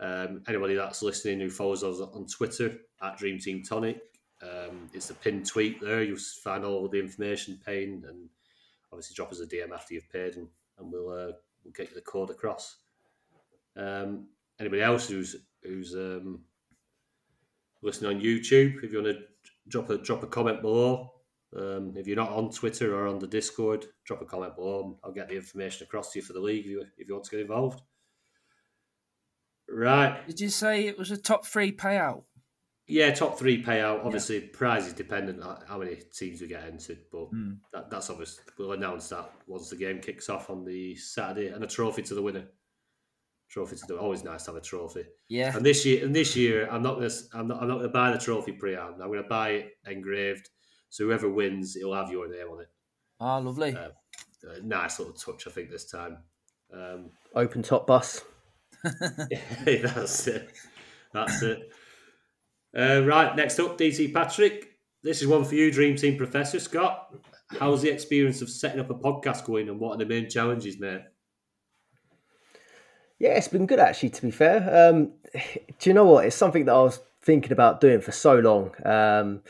Um, 0.00 0.42
anybody 0.48 0.74
that's 0.74 1.02
listening 1.02 1.40
who 1.40 1.50
follows 1.50 1.84
us 1.84 2.00
on 2.00 2.26
Twitter 2.26 2.76
at 3.00 3.16
Dream 3.16 3.38
Team 3.38 3.62
Tonic, 3.62 4.00
um, 4.42 4.90
it's 4.92 5.10
a 5.10 5.14
pinned 5.14 5.46
tweet 5.46 5.80
there. 5.80 6.02
You'll 6.02 6.18
find 6.42 6.64
all 6.64 6.88
the 6.88 6.98
information, 6.98 7.60
paying, 7.64 8.02
and 8.08 8.28
obviously 8.92 9.14
drop 9.14 9.30
us 9.30 9.40
a 9.40 9.46
DM 9.46 9.72
after 9.72 9.94
you've 9.94 10.10
paid, 10.10 10.36
and, 10.36 10.48
and 10.78 10.92
we'll 10.92 11.10
uh, 11.10 11.32
we'll 11.62 11.72
get 11.76 11.90
you 11.90 11.94
the 11.94 12.00
code 12.02 12.30
across. 12.30 12.78
Um, 13.76 14.28
anybody 14.60 14.82
else 14.82 15.08
who's 15.08 15.36
who's 15.62 15.94
um, 15.94 16.40
listening 17.82 18.16
on 18.16 18.22
YouTube, 18.22 18.82
if 18.82 18.92
you 18.92 19.02
want 19.02 19.16
to 19.16 19.22
drop 19.68 19.90
a 19.90 19.98
drop 19.98 20.22
a 20.22 20.26
comment 20.26 20.60
below. 20.60 21.12
Um, 21.56 21.94
if 21.96 22.06
you're 22.06 22.16
not 22.16 22.30
on 22.30 22.50
Twitter 22.50 22.96
or 22.96 23.06
on 23.06 23.18
the 23.18 23.26
Discord, 23.26 23.86
drop 24.04 24.22
a 24.22 24.24
comment 24.24 24.56
below. 24.56 24.98
I'll 25.04 25.12
get 25.12 25.28
the 25.28 25.36
information 25.36 25.84
across 25.84 26.12
to 26.12 26.18
you 26.18 26.24
for 26.24 26.32
the 26.32 26.40
league 26.40 26.64
if 26.64 26.70
you, 26.70 26.84
if 26.98 27.08
you 27.08 27.14
want 27.14 27.24
to 27.24 27.30
get 27.30 27.40
involved. 27.40 27.80
Right. 29.68 30.26
Did 30.26 30.40
you 30.40 30.48
say 30.48 30.86
it 30.86 30.98
was 30.98 31.10
a 31.10 31.16
top 31.16 31.46
three 31.46 31.72
payout? 31.72 32.24
Yeah, 32.86 33.14
top 33.14 33.38
three 33.38 33.62
payout. 33.62 34.04
Obviously, 34.04 34.40
yeah. 34.40 34.48
prize 34.52 34.86
is 34.86 34.92
dependent 34.92 35.42
on 35.42 35.58
how 35.66 35.78
many 35.78 35.96
teams 36.12 36.40
we 36.40 36.48
get 36.48 36.64
entered, 36.64 36.98
but 37.10 37.32
mm. 37.32 37.56
that, 37.72 37.88
that's 37.88 38.10
obvious. 38.10 38.40
We'll 38.58 38.72
announce 38.72 39.08
that 39.08 39.30
once 39.46 39.70
the 39.70 39.76
game 39.76 40.00
kicks 40.00 40.28
off 40.28 40.50
on 40.50 40.64
the 40.64 40.94
Saturday, 40.96 41.48
and 41.48 41.64
a 41.64 41.66
trophy 41.66 42.02
to 42.02 42.14
the 42.14 42.20
winner. 42.20 42.44
Trophy 43.48 43.76
to 43.76 43.86
the 43.86 43.96
always 43.96 44.24
nice 44.24 44.44
to 44.44 44.50
have 44.50 44.58
a 44.58 44.60
trophy. 44.60 45.04
Yeah. 45.28 45.56
And 45.56 45.64
this 45.64 45.86
year, 45.86 46.04
and 46.04 46.14
this 46.14 46.36
year, 46.36 46.68
I'm 46.70 46.82
not 46.82 46.96
gonna, 46.96 47.10
I'm 47.32 47.48
not, 47.48 47.62
I'm 47.62 47.68
not 47.68 47.76
gonna 47.76 47.88
buy 47.88 48.10
the 48.10 48.18
trophy 48.18 48.52
pre-armed. 48.52 49.00
I'm 49.00 49.08
gonna 49.08 49.22
buy 49.22 49.50
it 49.50 49.70
engraved. 49.86 50.50
So 50.90 51.04
whoever 51.04 51.28
wins, 51.28 51.76
it'll 51.76 51.94
have 51.94 52.10
your 52.10 52.28
name 52.28 52.46
on 52.52 52.60
it. 52.60 52.68
Ah, 53.20 53.38
lovely. 53.38 53.74
Uh, 53.74 53.88
nice 54.62 54.98
little 54.98 55.14
touch, 55.14 55.46
I 55.46 55.50
think, 55.50 55.70
this 55.70 55.90
time. 55.90 56.18
Um, 56.72 57.10
Open 57.34 57.62
top 57.62 57.86
bus. 57.86 58.22
yeah, 59.66 59.86
that's 59.86 60.26
it. 60.26 60.50
That's 61.12 61.42
it. 61.42 61.72
Uh, 62.76 63.02
right, 63.04 63.34
next 63.36 63.58
up, 63.60 63.78
DC 63.78 64.12
Patrick. 64.12 64.78
This 65.02 65.22
is 65.22 65.28
one 65.28 65.44
for 65.44 65.54
you, 65.54 65.70
Dream 65.70 65.96
Team 65.96 66.16
Professor 66.16 66.58
Scott. 66.58 67.14
How's 67.58 67.82
the 67.82 67.90
experience 67.90 68.42
of 68.42 68.50
setting 68.50 68.80
up 68.80 68.90
a 68.90 68.94
podcast 68.94 69.44
going, 69.44 69.68
and 69.68 69.78
what 69.78 69.94
are 69.94 69.98
the 69.98 70.06
main 70.06 70.28
challenges, 70.28 70.80
mate? 70.80 71.02
Yeah, 73.18 73.30
it's 73.30 73.48
been 73.48 73.66
good 73.66 73.78
actually. 73.78 74.10
To 74.10 74.22
be 74.22 74.30
fair, 74.30 74.90
um, 74.90 75.12
do 75.78 75.90
you 75.90 75.94
know 75.94 76.04
what? 76.04 76.26
It's 76.26 76.36
something 76.36 76.64
that 76.64 76.74
I 76.74 76.82
was 76.82 77.00
thinking 77.22 77.52
about 77.52 77.80
doing 77.80 78.00
for 78.00 78.12
so 78.12 78.38
long. 78.38 78.72
Um, 78.84 79.42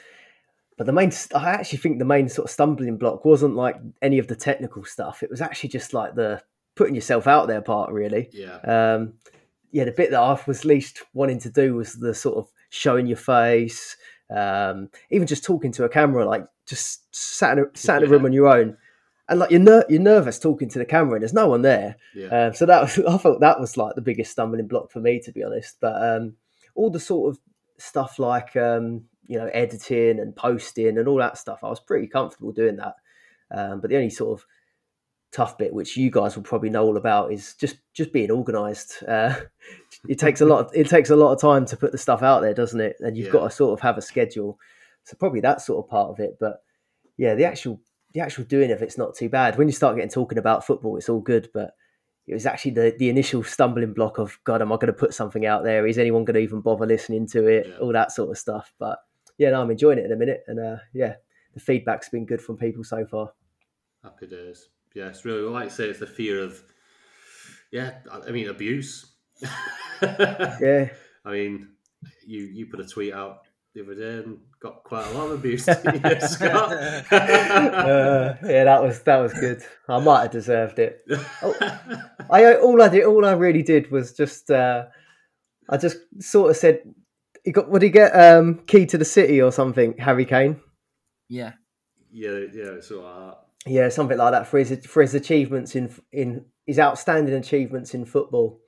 but 0.76 0.86
the 0.86 0.92
main, 0.92 1.12
I 1.34 1.50
actually 1.50 1.78
think 1.78 1.98
the 1.98 2.04
main 2.04 2.28
sort 2.28 2.46
of 2.46 2.50
stumbling 2.50 2.96
block 2.96 3.24
wasn't 3.24 3.54
like 3.54 3.76
any 4.02 4.18
of 4.18 4.26
the 4.26 4.36
technical 4.36 4.84
stuff. 4.84 5.22
It 5.22 5.30
was 5.30 5.40
actually 5.40 5.70
just 5.70 5.94
like 5.94 6.14
the 6.14 6.42
putting 6.74 6.94
yourself 6.94 7.26
out 7.26 7.46
there 7.46 7.60
part, 7.60 7.92
really. 7.92 8.28
Yeah. 8.32 8.56
Um, 8.58 9.14
yeah, 9.70 9.84
the 9.84 9.92
bit 9.92 10.10
that 10.10 10.20
I 10.20 10.38
was 10.46 10.64
least 10.64 11.02
wanting 11.14 11.40
to 11.40 11.50
do 11.50 11.74
was 11.74 11.94
the 11.94 12.14
sort 12.14 12.36
of 12.36 12.48
showing 12.70 13.06
your 13.06 13.16
face, 13.16 13.96
um, 14.30 14.88
even 15.10 15.26
just 15.26 15.44
talking 15.44 15.72
to 15.72 15.84
a 15.84 15.88
camera, 15.88 16.24
like 16.24 16.46
just 16.66 17.14
sat 17.14 17.58
in 17.58 17.64
a, 17.64 17.66
sat 17.76 18.02
in 18.02 18.08
a 18.08 18.10
room 18.10 18.24
on 18.24 18.32
your 18.32 18.48
own, 18.48 18.76
and 19.28 19.38
like 19.38 19.50
you're 19.50 19.60
ner- 19.60 19.84
you're 19.88 20.00
nervous 20.00 20.38
talking 20.38 20.68
to 20.68 20.78
the 20.78 20.84
camera, 20.84 21.14
and 21.14 21.22
there's 21.22 21.32
no 21.32 21.48
one 21.48 21.62
there. 21.62 21.96
Yeah. 22.14 22.46
Um, 22.46 22.54
so 22.54 22.66
that 22.66 22.82
was 22.82 22.98
I 23.08 23.16
thought 23.16 23.40
that 23.40 23.60
was 23.60 23.76
like 23.76 23.94
the 23.94 24.00
biggest 24.00 24.32
stumbling 24.32 24.66
block 24.66 24.90
for 24.90 25.00
me, 25.00 25.20
to 25.20 25.32
be 25.32 25.42
honest. 25.42 25.76
But 25.80 26.02
um, 26.02 26.34
all 26.74 26.90
the 26.90 27.00
sort 27.00 27.30
of 27.30 27.40
stuff 27.78 28.18
like 28.18 28.56
um, 28.56 29.04
you 29.26 29.38
know 29.38 29.46
editing 29.46 30.20
and 30.20 30.34
posting 30.36 30.98
and 30.98 31.08
all 31.08 31.18
that 31.18 31.38
stuff, 31.38 31.60
I 31.62 31.68
was 31.68 31.80
pretty 31.80 32.06
comfortable 32.06 32.52
doing 32.52 32.76
that. 32.76 32.94
Um, 33.50 33.80
but 33.80 33.90
the 33.90 33.96
only 33.96 34.10
sort 34.10 34.38
of 34.38 34.46
tough 35.32 35.58
bit, 35.58 35.74
which 35.74 35.96
you 35.96 36.10
guys 36.10 36.36
will 36.36 36.44
probably 36.44 36.70
know 36.70 36.84
all 36.84 36.96
about, 36.96 37.32
is 37.32 37.54
just 37.54 37.76
just 37.92 38.12
being 38.12 38.30
organised. 38.30 39.02
Uh, 39.08 39.34
it 40.08 40.18
takes 40.18 40.40
a 40.40 40.44
lot. 40.44 40.66
Of, 40.66 40.70
it 40.74 40.88
takes 40.88 41.08
a 41.10 41.16
lot 41.16 41.32
of 41.32 41.40
time 41.40 41.64
to 41.66 41.76
put 41.76 41.92
the 41.92 41.98
stuff 41.98 42.22
out 42.22 42.42
there, 42.42 42.52
doesn't 42.52 42.80
it? 42.80 42.96
And 43.00 43.16
you've 43.16 43.26
yeah. 43.26 43.32
got 43.32 43.44
to 43.44 43.50
sort 43.50 43.72
of 43.72 43.80
have 43.80 43.96
a 43.96 44.02
schedule. 44.02 44.58
So 45.04 45.16
probably 45.16 45.40
that 45.40 45.62
sort 45.62 45.84
of 45.84 45.90
part 45.90 46.10
of 46.10 46.20
it. 46.20 46.36
But 46.38 46.62
yeah, 47.16 47.34
the 47.34 47.44
actual 47.44 47.80
the 48.12 48.20
actual 48.20 48.44
doing 48.44 48.70
of 48.70 48.82
it's 48.82 48.98
not 48.98 49.14
too 49.14 49.28
bad. 49.28 49.56
When 49.56 49.68
you 49.68 49.72
start 49.72 49.96
getting 49.96 50.10
talking 50.10 50.38
about 50.38 50.66
football, 50.66 50.96
it's 50.96 51.08
all 51.08 51.20
good. 51.20 51.48
But 51.54 51.74
it 52.26 52.34
was 52.34 52.46
actually 52.46 52.72
the 52.72 52.94
the 52.98 53.08
initial 53.08 53.42
stumbling 53.42 53.92
block 53.94 54.18
of 54.18 54.38
God, 54.44 54.62
am 54.62 54.72
I 54.72 54.76
going 54.76 54.86
to 54.88 54.92
put 54.92 55.14
something 55.14 55.46
out 55.46 55.64
there? 55.64 55.86
Is 55.86 55.98
anyone 55.98 56.24
going 56.24 56.34
to 56.34 56.40
even 56.40 56.60
bother 56.60 56.86
listening 56.86 57.26
to 57.28 57.46
it? 57.46 57.66
Yeah. 57.68 57.76
All 57.78 57.92
that 57.92 58.12
sort 58.12 58.30
of 58.30 58.38
stuff. 58.38 58.72
But 58.78 58.98
yeah, 59.38 59.50
no, 59.50 59.62
I'm 59.62 59.70
enjoying 59.70 59.98
it 59.98 60.04
in 60.04 60.12
a 60.12 60.16
minute, 60.16 60.44
and 60.46 60.60
uh, 60.60 60.76
yeah, 60.92 61.14
the 61.54 61.60
feedback's 61.60 62.08
been 62.08 62.26
good 62.26 62.40
from 62.40 62.56
people 62.56 62.84
so 62.84 63.04
far. 63.06 63.32
Happy 64.02 64.26
days. 64.26 64.68
Yeah, 64.94 65.08
it's 65.08 65.24
really 65.24 65.42
like 65.42 65.66
I 65.66 65.68
say, 65.68 65.88
it's 65.88 66.00
the 66.00 66.06
fear 66.06 66.40
of, 66.42 66.60
yeah, 67.72 67.94
I 68.10 68.30
mean 68.30 68.48
abuse. 68.48 69.12
yeah. 70.02 70.90
I 71.24 71.32
mean, 71.32 71.68
you 72.26 72.42
you 72.42 72.66
put 72.66 72.80
a 72.80 72.84
tweet 72.84 73.12
out 73.12 73.42
the 73.74 73.82
other 73.82 73.94
day 73.94 74.22
and 74.22 74.38
got 74.60 74.84
quite 74.84 75.06
a 75.06 75.10
lot 75.10 75.26
of 75.26 75.32
abuse. 75.32 75.66
uh, 75.68 75.82
yeah, 77.10 78.64
that 78.64 78.82
was 78.82 79.02
that 79.02 79.16
was 79.16 79.32
good. 79.34 79.62
I 79.88 79.98
might 79.98 80.22
have 80.22 80.30
deserved 80.30 80.78
it. 80.78 81.04
Oh, 81.42 81.54
I 82.30 82.54
all 82.56 82.80
I 82.80 82.88
did, 82.88 83.04
all 83.04 83.24
I 83.24 83.32
really 83.32 83.62
did 83.62 83.90
was 83.90 84.12
just, 84.12 84.50
uh, 84.50 84.84
I 85.68 85.76
just 85.76 85.96
sort 86.20 86.50
of 86.50 86.56
said, 86.56 86.82
"He 87.44 87.52
got 87.52 87.70
would 87.70 87.82
he 87.82 87.90
get 87.90 88.10
um, 88.10 88.60
key 88.66 88.86
to 88.86 88.98
the 88.98 89.04
city 89.04 89.40
or 89.40 89.52
something?" 89.52 89.96
Harry 89.98 90.24
Kane. 90.24 90.60
Yeah. 91.28 91.52
Yeah, 92.16 92.44
yeah, 92.52 92.80
so 92.80 93.04
uh, 93.04 93.34
yeah, 93.66 93.88
something 93.88 94.16
like 94.16 94.32
that 94.32 94.46
for 94.46 94.58
his 94.58 94.86
for 94.86 95.02
his 95.02 95.14
achievements 95.14 95.74
in 95.74 95.92
in 96.12 96.44
his 96.64 96.78
outstanding 96.78 97.34
achievements 97.34 97.92
in 97.92 98.04
football. 98.04 98.60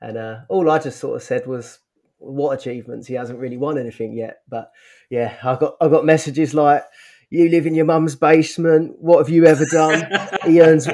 And 0.00 0.16
uh, 0.16 0.40
all 0.48 0.70
I 0.70 0.78
just 0.78 1.00
sort 1.00 1.16
of 1.16 1.22
said 1.22 1.46
was, 1.46 1.80
"What 2.16 2.58
achievements? 2.58 3.06
He 3.06 3.14
hasn't 3.14 3.38
really 3.38 3.58
won 3.58 3.78
anything 3.78 4.14
yet." 4.14 4.38
But 4.48 4.70
yeah, 5.10 5.34
I 5.42 5.56
got 5.56 5.76
I 5.80 5.88
got 5.88 6.06
messages 6.06 6.54
like, 6.54 6.82
"You 7.28 7.50
live 7.50 7.66
in 7.66 7.74
your 7.74 7.84
mum's 7.84 8.16
basement. 8.16 8.96
What 9.00 9.18
have 9.18 9.28
you 9.28 9.44
ever 9.44 9.66
done?" 9.70 10.06
he 10.46 10.62
earns 10.62 10.88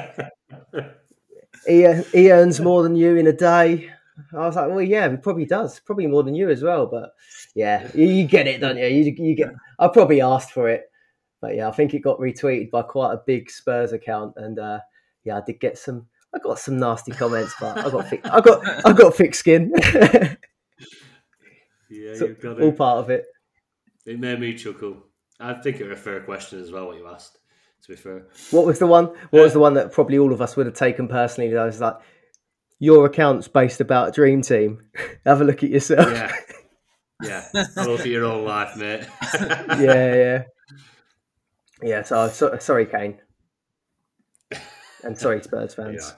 he 1.67 2.03
he 2.13 2.33
earns 2.33 2.61
more 2.61 2.83
than 2.83 2.97
you 2.97 3.17
in 3.17 3.27
a 3.27 3.33
day. 3.33 3.91
I 4.33 4.47
was 4.47 4.57
like, 4.57 4.69
well, 4.69 4.83
yeah, 4.83 5.11
he 5.11 5.17
probably 5.17 5.47
does, 5.47 5.81
probably 5.81 6.07
more 6.07 6.23
than 6.23 6.35
you 6.35 6.51
as 6.51 6.63
well. 6.63 6.87
But 6.87 7.15
yeah, 7.55 7.91
you, 7.95 8.07
you 8.07 8.27
get 8.27 8.47
it, 8.47 8.61
don't 8.61 8.77
you? 8.77 8.87
You, 8.87 9.15
you 9.17 9.35
get. 9.35 9.53
I 9.79 9.89
probably 9.89 10.21
asked 10.21 10.53
for 10.53 10.69
it, 10.69 10.91
but 11.41 11.55
yeah, 11.55 11.69
I 11.69 11.73
think 11.73 11.95
it 11.95 12.01
got 12.01 12.19
retweeted 12.19 12.71
by 12.71 12.83
quite 12.83 13.13
a 13.13 13.23
big 13.27 13.51
Spurs 13.51 13.93
account, 13.93 14.35
and 14.37 14.59
uh, 14.59 14.81
yeah, 15.25 15.39
I 15.39 15.43
did 15.45 15.61
get 15.61 15.79
some. 15.79 16.07
I 16.35 16.39
got 16.39 16.59
some 16.61 16.79
nasty 16.79 17.13
comments, 17.13 17.55
but 17.61 17.79
I 17.79 17.91
got 17.91 18.09
thick, 18.09 18.21
I 18.25 18.41
got 18.41 18.87
I 18.87 18.93
got 18.93 19.15
thick 19.17 19.35
skin. 19.35 19.73
yeah, 21.91 22.15
so, 22.15 22.27
you've 22.27 22.41
got 22.41 22.61
all 22.61 22.73
part 22.73 22.99
of 22.99 23.11
it. 23.11 23.27
It 24.07 24.21
made 24.21 24.39
me 24.39 24.55
chuckle. 24.55 24.99
I 25.41 25.55
think 25.55 25.81
it 25.81 25.89
was 25.89 25.99
a 25.99 26.03
fair 26.03 26.21
question 26.21 26.61
as 26.61 26.71
well. 26.71 26.87
What 26.87 26.99
you 26.99 27.09
asked, 27.09 27.39
to 27.83 27.89
be 27.89 27.97
fair. 27.97 28.27
What 28.51 28.67
was 28.67 28.79
the 28.79 28.87
one? 28.87 29.07
What 29.31 29.43
was 29.43 29.55
the 29.55 29.61
one 29.61 29.75
that 29.75 29.93
probably 29.93 30.19
all 30.19 30.33
of 30.33 30.41
us 30.41 30.57
would 30.57 30.67
have 30.67 30.77
taken 30.77 31.09
personally? 31.09 31.57
I 31.57 31.65
was 31.65 31.81
like, 31.81 31.97
your 32.81 33.07
account's 33.07 33.47
based 33.47 33.81
about 33.81 34.15
Dream 34.15 34.43
Team. 34.43 34.83
Have 35.25 35.41
a 35.41 35.45
look 35.45 35.63
at 35.63 35.71
yourself. 35.71 36.11
Yeah, 36.11 36.33
yeah. 37.23 37.45
Have 37.77 37.87
a 37.87 37.91
look 37.91 38.01
at 38.01 38.07
your 38.07 38.25
own 38.25 38.45
life, 38.45 38.77
mate. 38.77 39.07
yeah, 39.79 40.15
yeah. 40.15 40.43
Yeah, 41.83 42.03
so, 42.03 42.29
so 42.29 42.59
sorry, 42.59 42.87
Kane. 42.87 43.19
And 45.03 45.17
sorry, 45.17 45.43
Spurs 45.43 45.75
fans. 45.75 46.03
Yeah. 46.03 46.17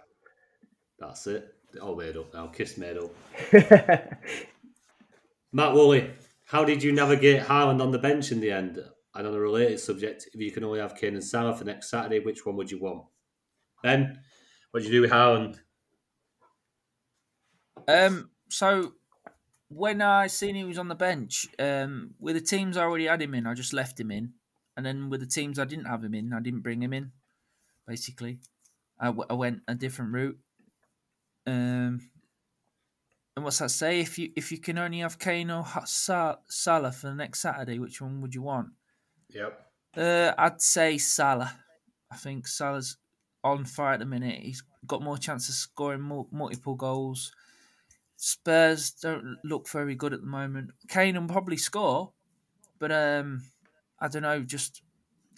That's 0.98 1.26
it. 1.26 1.54
All 1.80 1.94
made 1.94 2.16
up 2.16 2.34
now. 2.34 2.48
Kiss 2.48 2.78
made 2.78 2.96
up. 2.96 3.12
Matt 5.52 5.74
Woolley, 5.74 6.10
how 6.46 6.64
did 6.64 6.82
you 6.82 6.90
navigate 6.90 7.42
Haaland 7.42 7.80
on 7.80 7.92
the 7.92 7.98
bench 7.98 8.32
in 8.32 8.40
the 8.40 8.50
end? 8.50 8.78
And 9.14 9.26
on 9.26 9.34
a 9.34 9.38
related 9.38 9.78
subject, 9.78 10.26
if 10.32 10.40
you 10.40 10.50
can 10.50 10.64
only 10.64 10.80
have 10.80 10.96
Kane 10.96 11.14
and 11.14 11.22
Salah 11.22 11.54
for 11.54 11.64
next 11.64 11.90
Saturday, 11.90 12.18
which 12.18 12.46
one 12.46 12.56
would 12.56 12.70
you 12.70 12.80
want? 12.80 13.04
Ben, 13.82 14.18
what 14.70 14.80
did 14.80 14.86
you 14.86 14.98
do 14.98 15.02
with 15.02 15.10
Haaland? 15.10 15.58
Um, 17.88 18.30
so 18.48 18.92
when 19.68 20.02
I 20.02 20.26
seen 20.26 20.54
he 20.54 20.64
was 20.64 20.78
on 20.78 20.88
the 20.88 20.94
bench, 20.94 21.46
um, 21.58 22.14
with 22.18 22.34
the 22.34 22.40
teams 22.40 22.76
I 22.76 22.82
already 22.82 23.06
had 23.06 23.22
him 23.22 23.34
in, 23.34 23.46
I 23.46 23.54
just 23.54 23.72
left 23.72 23.98
him 23.98 24.10
in, 24.10 24.34
and 24.76 24.84
then 24.84 25.10
with 25.10 25.20
the 25.20 25.26
teams 25.26 25.58
I 25.58 25.64
didn't 25.64 25.86
have 25.86 26.04
him 26.04 26.14
in, 26.14 26.32
I 26.32 26.40
didn't 26.40 26.60
bring 26.60 26.82
him 26.82 26.92
in. 26.92 27.12
Basically, 27.86 28.38
I, 28.98 29.06
w- 29.06 29.26
I 29.28 29.34
went 29.34 29.62
a 29.66 29.74
different 29.74 30.12
route. 30.12 30.38
Um, 31.46 32.10
and 33.34 33.44
what's 33.44 33.58
that 33.58 33.70
say? 33.70 34.00
If 34.00 34.18
you 34.18 34.30
if 34.36 34.52
you 34.52 34.58
can 34.58 34.78
only 34.78 35.00
have 35.00 35.18
Kane 35.18 35.50
or 35.50 35.66
Sal- 35.86 36.42
Salah 36.48 36.92
for 36.92 37.08
the 37.08 37.14
next 37.14 37.40
Saturday, 37.40 37.78
which 37.78 38.00
one 38.00 38.20
would 38.20 38.34
you 38.34 38.42
want? 38.42 38.68
Yep. 39.30 39.66
Uh, 39.96 40.32
I'd 40.36 40.60
say 40.60 40.98
Salah. 40.98 41.58
I 42.10 42.16
think 42.16 42.46
Salah's 42.46 42.98
on 43.42 43.64
fire 43.64 43.94
at 43.94 44.00
the 44.00 44.06
minute. 44.06 44.40
He's 44.40 44.62
got 44.86 45.02
more 45.02 45.16
chance 45.16 45.48
of 45.48 45.54
scoring 45.54 46.26
multiple 46.30 46.74
goals. 46.74 47.32
Spurs 48.24 48.92
don't 48.92 49.36
look 49.42 49.68
very 49.68 49.96
good 49.96 50.12
at 50.12 50.20
the 50.20 50.26
moment. 50.28 50.70
Kane 50.86 51.20
will 51.20 51.26
probably 51.26 51.56
score, 51.56 52.12
but 52.78 52.92
um, 52.92 53.42
I 53.98 54.06
don't 54.06 54.22
know. 54.22 54.42
Just 54.42 54.80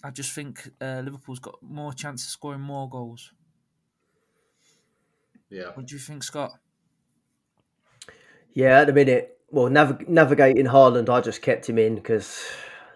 I 0.03 0.11
just 0.11 0.33
think 0.33 0.69
uh, 0.79 1.01
Liverpool's 1.03 1.39
got 1.39 1.57
more 1.63 1.93
chance 1.93 2.23
of 2.23 2.29
scoring 2.29 2.61
more 2.61 2.87
goals. 2.87 3.33
Yeah. 5.49 5.71
What 5.73 5.87
do 5.87 5.95
you 5.95 5.99
think, 5.99 6.21
Scott? 6.21 6.51
Yeah, 8.53 8.81
at 8.81 8.85
the 8.85 8.93
minute, 8.93 9.35
well, 9.49 9.67
nav- 9.67 10.07
navigating 10.07 10.67
Haaland, 10.67 11.09
I 11.09 11.21
just 11.21 11.41
kept 11.41 11.67
him 11.67 11.79
in 11.79 11.95
because 11.95 12.39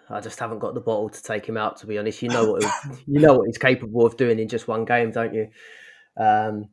I 0.07 0.21
just 0.21 0.37
haven't 0.37 0.59
got 0.59 0.75
the 0.75 0.81
bottle 0.81 1.09
to 1.09 1.23
take 1.23 1.49
him 1.49 1.57
out. 1.57 1.77
To 1.77 1.87
be 1.87 1.97
honest, 1.97 2.21
you 2.21 2.29
know 2.29 2.51
what 2.51 2.63
you 3.07 3.21
know 3.21 3.39
what 3.39 3.47
he's 3.47 3.57
capable 3.57 4.05
of 4.05 4.17
doing 4.17 4.37
in 4.37 4.49
just 4.49 4.67
one 4.67 4.85
game, 4.85 5.09
don't 5.09 5.33
you? 5.33 5.49
Um, 6.15 6.69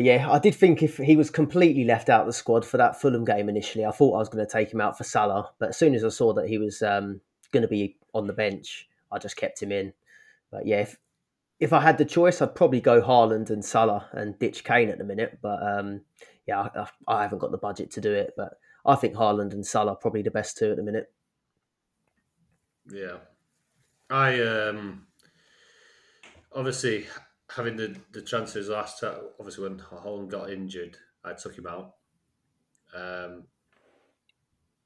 but 0.00 0.06
yeah, 0.06 0.30
I 0.30 0.38
did 0.38 0.54
think 0.54 0.82
if 0.82 0.96
he 0.96 1.14
was 1.14 1.28
completely 1.28 1.84
left 1.84 2.08
out 2.08 2.22
of 2.22 2.26
the 2.26 2.32
squad 2.32 2.64
for 2.64 2.78
that 2.78 2.98
Fulham 2.98 3.22
game 3.22 3.50
initially, 3.50 3.84
I 3.84 3.90
thought 3.90 4.14
I 4.14 4.20
was 4.20 4.30
going 4.30 4.42
to 4.42 4.50
take 4.50 4.72
him 4.72 4.80
out 4.80 4.96
for 4.96 5.04
Salah. 5.04 5.50
But 5.58 5.68
as 5.68 5.76
soon 5.76 5.94
as 5.94 6.02
I 6.02 6.08
saw 6.08 6.32
that 6.32 6.48
he 6.48 6.56
was 6.56 6.80
um, 6.80 7.20
going 7.52 7.60
to 7.60 7.68
be 7.68 7.98
on 8.14 8.26
the 8.26 8.32
bench, 8.32 8.88
I 9.12 9.18
just 9.18 9.36
kept 9.36 9.62
him 9.62 9.70
in. 9.70 9.92
But 10.50 10.66
yeah, 10.66 10.78
if, 10.78 10.96
if 11.58 11.74
I 11.74 11.82
had 11.82 11.98
the 11.98 12.06
choice, 12.06 12.40
I'd 12.40 12.54
probably 12.54 12.80
go 12.80 13.02
Haaland 13.02 13.50
and 13.50 13.62
Salah 13.62 14.08
and 14.12 14.38
ditch 14.38 14.64
Kane 14.64 14.88
at 14.88 14.96
the 14.96 15.04
minute. 15.04 15.38
But 15.42 15.62
um, 15.62 16.00
yeah, 16.46 16.70
I, 16.74 16.86
I, 17.06 17.20
haven't 17.20 17.40
got 17.40 17.50
the 17.50 17.58
budget 17.58 17.90
to 17.90 18.00
do 18.00 18.10
it. 18.10 18.32
But 18.38 18.54
I 18.86 18.94
think 18.94 19.12
Haaland 19.12 19.52
and 19.52 19.66
Salah 19.66 19.92
are 19.92 19.96
probably 19.96 20.22
the 20.22 20.30
best 20.30 20.56
two 20.56 20.70
at 20.70 20.78
the 20.78 20.82
minute. 20.82 21.12
Yeah, 22.90 23.18
I 24.08 24.40
um, 24.40 25.08
obviously 26.56 27.04
having 27.54 27.76
the 27.76 27.96
the 28.12 28.22
transfers 28.22 28.68
last 28.68 29.00
time. 29.00 29.14
Obviously, 29.38 29.68
when 29.68 29.78
Haaland 29.78 30.28
got 30.28 30.50
injured, 30.50 30.96
I 31.24 31.32
took 31.34 31.56
him 31.56 31.66
out. 31.66 31.94
Um, 32.94 33.44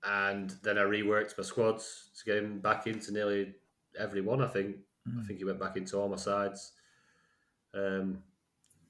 and 0.04 0.50
then 0.62 0.76
I 0.76 0.82
reworked 0.82 1.38
my 1.38 1.44
squads 1.44 2.10
to 2.18 2.24
get 2.24 2.42
him 2.42 2.60
back 2.60 2.86
into 2.86 3.12
nearly 3.12 3.54
every 3.98 4.20
one, 4.20 4.42
I 4.42 4.48
think 4.48 4.76
mm. 5.08 5.22
I 5.22 5.26
think 5.26 5.38
he 5.38 5.44
went 5.44 5.60
back 5.60 5.76
into 5.76 5.98
all 5.98 6.08
my 6.08 6.16
sides. 6.16 6.72
Um, 7.74 8.22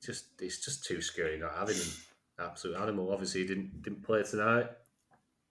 just 0.03 0.27
it's 0.41 0.65
just 0.65 0.85
too 0.85 1.01
scary 1.01 1.39
not 1.39 1.57
having 1.57 1.77
him. 1.77 1.93
Absolute 2.39 2.77
animal. 2.79 3.13
Obviously, 3.13 3.43
he 3.43 3.47
didn't 3.47 3.83
didn't 3.83 4.03
play 4.03 4.23
tonight, 4.23 4.67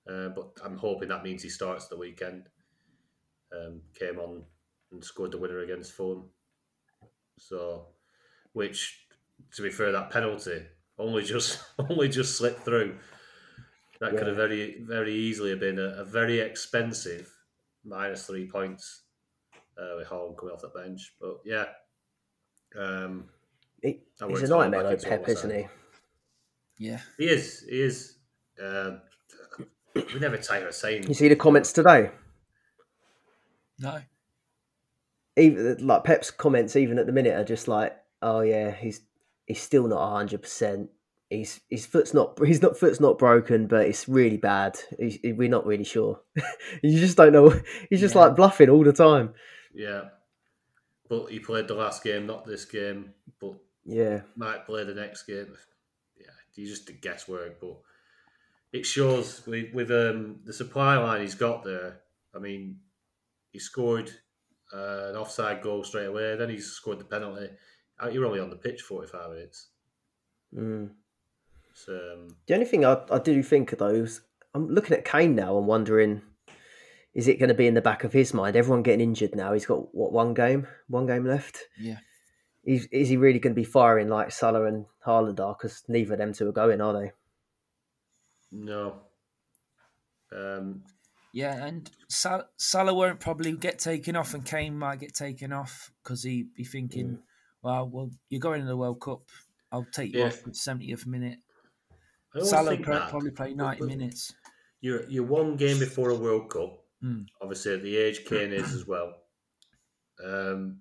uh, 0.10 0.30
but 0.30 0.52
I'm 0.64 0.78
hoping 0.78 1.10
that 1.10 1.24
means 1.24 1.42
he 1.42 1.50
starts 1.50 1.88
the 1.88 1.98
weekend. 1.98 2.50
Um, 3.54 3.82
came 3.98 4.20
on 4.20 4.44
and 4.92 5.04
scored 5.04 5.32
the 5.32 5.38
winner 5.38 5.60
against 5.60 5.94
Fulham. 5.94 6.26
So, 7.38 7.88
which 8.54 9.06
to 9.56 9.62
be 9.62 9.70
fair, 9.70 9.92
that 9.92 10.10
penalty 10.10 10.64
only 10.98 11.24
just 11.24 11.64
only 11.90 12.10
just 12.10 12.38
slipped 12.38 12.62
through. 12.62 12.98
That 14.00 14.14
yeah. 14.14 14.20
could 14.20 14.28
have 14.28 14.36
very 14.36 14.82
very 14.82 15.14
easily 15.14 15.52
have 15.52 15.60
been 15.60 15.80
a, 15.80 16.02
a 16.02 16.04
very 16.04 16.40
expensive 16.40 17.32
minus 17.86 18.26
three 18.26 18.48
points 18.48 19.04
uh, 19.78 19.96
with 19.98 20.08
Hall 20.08 20.34
coming 20.34 20.54
off 20.54 20.62
the 20.62 20.70
bench. 20.70 21.14
But 21.20 21.40
yeah, 21.46 21.66
um, 22.80 23.26
he, 23.82 24.00
he's 24.28 24.44
a 24.44 24.48
nightmare, 24.48 24.84
like 24.84 25.02
Pep, 25.02 25.28
isn't 25.28 25.54
he? 25.54 25.68
Yeah, 26.78 27.00
he 27.18 27.26
is. 27.26 27.66
He 27.70 27.82
is. 27.82 28.18
Uh, 28.62 28.98
we 29.96 30.20
never 30.20 30.38
tire 30.38 30.68
of 30.68 30.74
saying. 30.74 31.08
You 31.08 31.14
see 31.14 31.28
the 31.28 31.36
comments 31.36 31.72
today? 31.72 32.10
No. 33.80 34.00
Even 35.36 35.86
like 35.86 36.04
Pep's 36.04 36.30
comments, 36.32 36.76
even 36.76 37.00
at 37.00 37.06
the 37.06 37.12
minute, 37.12 37.36
are 37.36 37.44
just 37.44 37.68
like, 37.68 37.96
"Oh 38.24 38.42
yeah, 38.42 38.72
he's 38.72 39.02
he's 39.46 39.62
still 39.62 39.88
not 39.88 40.10
hundred 40.10 40.42
percent. 40.42 40.90
He's 41.30 41.60
his 41.70 41.86
foot's 41.86 42.14
not 42.14 42.40
he's 42.46 42.62
not 42.62 42.78
foot's 42.78 43.00
not 43.00 43.18
broken, 43.18 43.68
but 43.68 43.86
it's 43.86 44.08
really 44.08 44.38
bad. 44.38 44.80
He's, 44.98 45.20
we're 45.24 45.50
not 45.50 45.66
really 45.66 45.84
sure. 45.84 46.22
you 46.84 47.00
just 47.00 47.18
don't 47.18 47.34
know. 47.34 47.50
He's 47.90 48.00
just 48.00 48.16
yeah. 48.16 48.22
like 48.22 48.36
bluffing 48.36 48.70
all 48.70 48.84
the 48.84 48.94
time. 48.94 49.34
Yeah, 49.74 50.06
but 51.10 51.28
he 51.28 51.40
played 51.40 51.68
the 51.68 51.76
last 51.76 52.04
game, 52.04 52.26
not 52.26 52.46
this 52.46 52.66
game. 52.66 53.14
But 53.40 53.56
yeah, 53.86 54.22
might 54.36 54.66
play 54.66 54.84
the 54.84 54.94
next 54.94 55.24
game. 55.24 55.54
Yeah, 56.20 56.28
he's 56.56 56.70
just 56.70 56.90
a 56.90 56.94
guesswork, 56.94 57.60
but 57.60 57.78
it 58.72 58.86
shows 58.86 59.46
with, 59.46 59.74
with 59.74 59.92
um, 59.92 60.38
the 60.46 60.54
supply 60.54 60.98
line 60.98 61.22
he's 61.22 61.36
got 61.36 61.64
there. 61.64 62.00
I 62.36 62.40
mean, 62.40 62.78
he 63.52 63.60
scored 63.60 64.12
uh, 64.74 65.10
an 65.10 65.16
offside 65.16 65.62
goal 65.62 65.84
straight 65.84 66.08
away. 66.08 66.36
Then 66.36 66.50
he 66.50 66.60
scored 66.60 67.00
the 67.00 67.06
penalty. 67.06 67.50
Uh, 68.02 68.10
you're 68.10 68.26
only 68.26 68.40
on 68.40 68.50
the 68.50 68.56
pitch 68.56 68.82
45 68.82 69.32
minutes. 69.32 69.70
Mm. 70.56 70.90
So, 71.74 71.94
um, 71.94 72.28
the 72.48 72.54
only 72.54 72.66
thing 72.66 72.86
I, 72.86 72.98
I 73.12 73.20
do 73.20 73.42
think 73.42 73.72
though 73.78 73.88
is 73.88 74.22
I'm 74.54 74.68
looking 74.70 74.96
at 74.96 75.06
Kane 75.06 75.36
now 75.36 75.58
and 75.58 75.68
wondering 75.68 76.22
is 77.14 77.28
it 77.28 77.40
going 77.40 77.50
to 77.50 77.56
be 77.56 77.68
in 77.68 77.76
the 77.76 77.82
back 77.82 78.04
of 78.04 78.14
his 78.14 78.34
mind? 78.34 78.56
Everyone 78.56 78.82
getting 78.82 79.02
injured 79.02 79.36
now. 79.36 79.54
He's 79.54 79.68
got 79.68 79.94
what 79.94 80.12
one 80.12 80.34
game, 80.34 80.68
one 80.88 81.06
game 81.06 81.26
left. 81.26 81.60
Yeah. 81.80 81.98
Is, 82.64 82.88
is 82.92 83.10
he 83.10 83.18
really 83.18 83.40
going 83.40 83.54
to 83.54 83.60
be 83.60 83.66
firing 83.66 84.10
like 84.10 84.32
Salah 84.32 84.66
and 84.66 84.86
Haaland 85.06 85.40
are? 85.40 85.54
Because 85.54 85.84
neither 85.88 86.14
of 86.14 86.20
them 86.20 86.34
two 86.34 86.50
are 86.50 86.54
going, 86.54 86.82
are 86.82 86.94
they? 86.94 87.12
No. 88.52 89.02
Um, 90.36 90.84
yeah, 91.34 91.66
and 91.66 91.90
Sal- 92.08 92.50
Salah 92.58 92.94
won't 92.94 93.20
probably 93.20 93.52
get 93.52 93.80
taken 93.80 94.16
off, 94.16 94.34
and 94.34 94.46
Kane 94.46 94.78
might 94.78 95.00
get 95.00 95.14
taken 95.14 95.52
off 95.52 95.92
because 96.04 96.24
he'd 96.24 96.54
be 96.56 96.64
thinking, 96.64 97.08
mm. 97.08 97.20
"Well, 97.64 97.90
well, 97.90 98.12
you're 98.30 98.40
going 98.40 98.62
to 98.62 98.68
the 98.68 98.78
World 98.78 99.02
Cup. 99.02 99.22
I'll 99.72 99.88
take 99.92 100.14
you 100.14 100.20
yeah. 100.20 100.28
off 100.28 100.46
at 100.48 100.56
seventieth 100.56 101.08
minute." 101.08 101.40
Salah 102.42 102.78
probably 102.78 103.32
play 103.32 103.54
ninety 103.54 103.86
minutes. 103.86 104.34
You're 104.82 105.10
you're 105.10 105.24
one 105.24 105.56
game 105.56 105.80
before 105.80 106.10
a 106.10 106.16
World 106.16 106.50
Cup. 106.50 106.84
Mm. 107.04 107.26
Obviously, 107.42 107.74
at 107.74 107.84
the 107.84 107.98
age 107.98 108.26
Kane 108.26 108.54
is 108.54 108.74
as 108.74 108.88
well. 108.88 109.14
Um, 110.24 110.80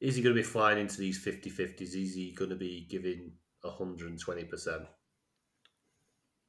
is 0.00 0.16
he 0.16 0.22
going 0.22 0.34
to 0.34 0.40
be 0.40 0.46
flying 0.46 0.80
into 0.80 0.98
these 0.98 1.24
50-50s? 1.24 1.80
Is 1.80 2.14
he 2.14 2.32
going 2.32 2.50
to 2.50 2.56
be 2.56 2.86
giving 2.90 3.30
120%? 3.64 4.86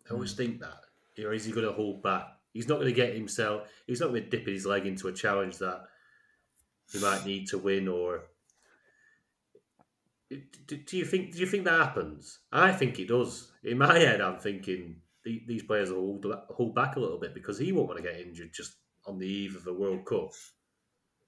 I 0.09 0.13
always 0.13 0.33
mm. 0.33 0.37
think 0.37 0.59
that. 0.61 1.23
Or 1.23 1.33
is 1.33 1.45
he 1.45 1.51
going 1.51 1.67
to 1.67 1.71
hold 1.71 2.01
back? 2.01 2.29
He's 2.51 2.67
not 2.67 2.75
going 2.75 2.87
to 2.87 2.93
get 2.93 3.13
himself. 3.13 3.69
He's 3.85 3.99
not 3.99 4.09
going 4.09 4.23
to 4.23 4.29
dip 4.29 4.47
his 4.47 4.65
leg 4.65 4.87
into 4.87 5.07
a 5.07 5.13
challenge 5.13 5.59
that 5.59 5.83
he 6.91 6.99
might 6.99 7.25
need 7.25 7.47
to 7.49 7.59
win. 7.59 7.87
Or 7.87 8.23
do, 10.29 10.77
do 10.77 10.97
you 10.97 11.05
think? 11.05 11.33
Do 11.33 11.39
you 11.39 11.45
think 11.45 11.65
that 11.65 11.79
happens? 11.79 12.39
I 12.51 12.71
think 12.71 12.99
it 12.99 13.07
does. 13.07 13.51
In 13.63 13.77
my 13.77 13.97
head, 13.97 14.21
I'm 14.21 14.39
thinking 14.39 14.97
these 15.25 15.63
players 15.63 15.89
will 15.89 16.01
hold, 16.01 16.25
hold 16.49 16.75
back 16.75 16.95
a 16.95 16.99
little 16.99 17.19
bit 17.19 17.33
because 17.33 17.57
he 17.57 17.71
won't 17.71 17.87
want 17.87 17.97
to 17.97 18.03
get 18.03 18.19
injured 18.19 18.51
just 18.53 18.75
on 19.05 19.19
the 19.19 19.27
eve 19.27 19.55
of 19.55 19.63
the 19.63 19.73
World 19.73 20.05
Cup. 20.05 20.31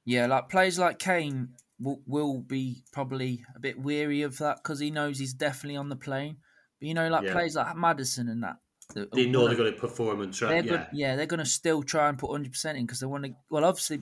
Yeah, 0.06 0.28
like 0.28 0.50
players 0.50 0.78
like 0.78 1.00
Kane 1.00 1.50
will, 1.80 2.02
will 2.06 2.42
be 2.42 2.84
probably 2.92 3.44
a 3.56 3.60
bit 3.60 3.80
weary 3.80 4.22
of 4.22 4.38
that 4.40 4.58
because 4.64 4.80
he 4.80 4.92
knows 4.92 5.18
he's 5.18 5.34
definitely 5.34 5.78
on 5.78 5.90
the 5.90 5.96
plane. 5.96 6.38
But 6.80 6.88
you 6.88 6.94
know, 6.94 7.08
like 7.08 7.24
yeah. 7.24 7.32
players 7.32 7.56
like 7.56 7.76
Maddison 7.76 8.30
and 8.30 8.44
that, 8.44 8.58
they 8.94 9.26
know 9.26 9.48
they're 9.48 9.58
going 9.58 9.74
to 9.74 9.80
perform 9.80 10.22
and 10.22 10.34
try. 10.34 10.50
They're 10.50 10.64
yeah. 10.64 10.72
Good, 10.72 10.88
yeah, 10.94 11.16
they're 11.16 11.26
going 11.26 11.40
to 11.40 11.46
still 11.46 11.84
try 11.84 12.10
and 12.10 12.18
put 12.18 12.32
hundred 12.32 12.52
percent 12.52 12.78
in 12.78 12.86
because 12.86 13.00
they 13.00 13.08
want 13.08 13.26
to. 13.26 13.32
Well, 13.50 13.66
obviously, 13.66 14.02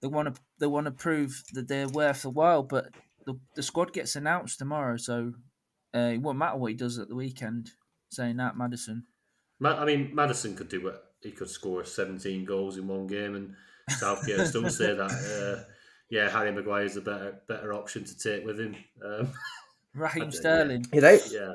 they 0.00 0.08
want 0.08 0.34
to. 0.34 0.40
They 0.58 0.66
want 0.66 0.86
to 0.86 0.90
prove 0.90 1.42
that 1.52 1.68
they're 1.68 1.88
worth 1.88 2.22
the 2.22 2.30
while. 2.30 2.62
But 2.62 2.88
the, 3.26 3.38
the 3.54 3.62
squad 3.62 3.92
gets 3.92 4.16
announced 4.16 4.58
tomorrow, 4.58 4.96
so 4.96 5.32
uh, 5.94 6.12
it 6.14 6.18
won't 6.18 6.38
matter 6.38 6.56
what 6.56 6.70
he 6.70 6.76
does 6.76 6.98
at 6.98 7.08
the 7.08 7.14
weekend. 7.14 7.70
Saying 8.10 8.36
that, 8.36 8.56
Maddison. 8.56 9.04
I 9.64 9.84
mean, 9.84 10.14
Maddison 10.14 10.54
could 10.54 10.68
do 10.68 10.86
it. 10.86 10.96
He 11.22 11.32
could 11.32 11.50
score 11.50 11.84
seventeen 11.84 12.44
goals 12.44 12.78
in 12.78 12.86
one 12.86 13.06
game, 13.06 13.34
and 13.34 13.54
Southgate 13.90 14.46
still 14.46 14.70
say 14.70 14.94
that. 14.94 15.10
Uh, 15.10 15.64
yeah, 16.08 16.30
Harry 16.30 16.52
Maguire 16.52 16.84
is 16.84 16.96
a 16.96 17.00
better 17.00 17.40
better 17.48 17.74
option 17.74 18.04
to 18.04 18.16
take 18.16 18.46
with 18.46 18.60
him. 18.60 18.76
Um, 19.04 19.32
Raheem 19.94 20.30
Sterling. 20.30 20.86
Yeah. 20.92 21.00
they, 21.00 21.20
yeah. 21.30 21.54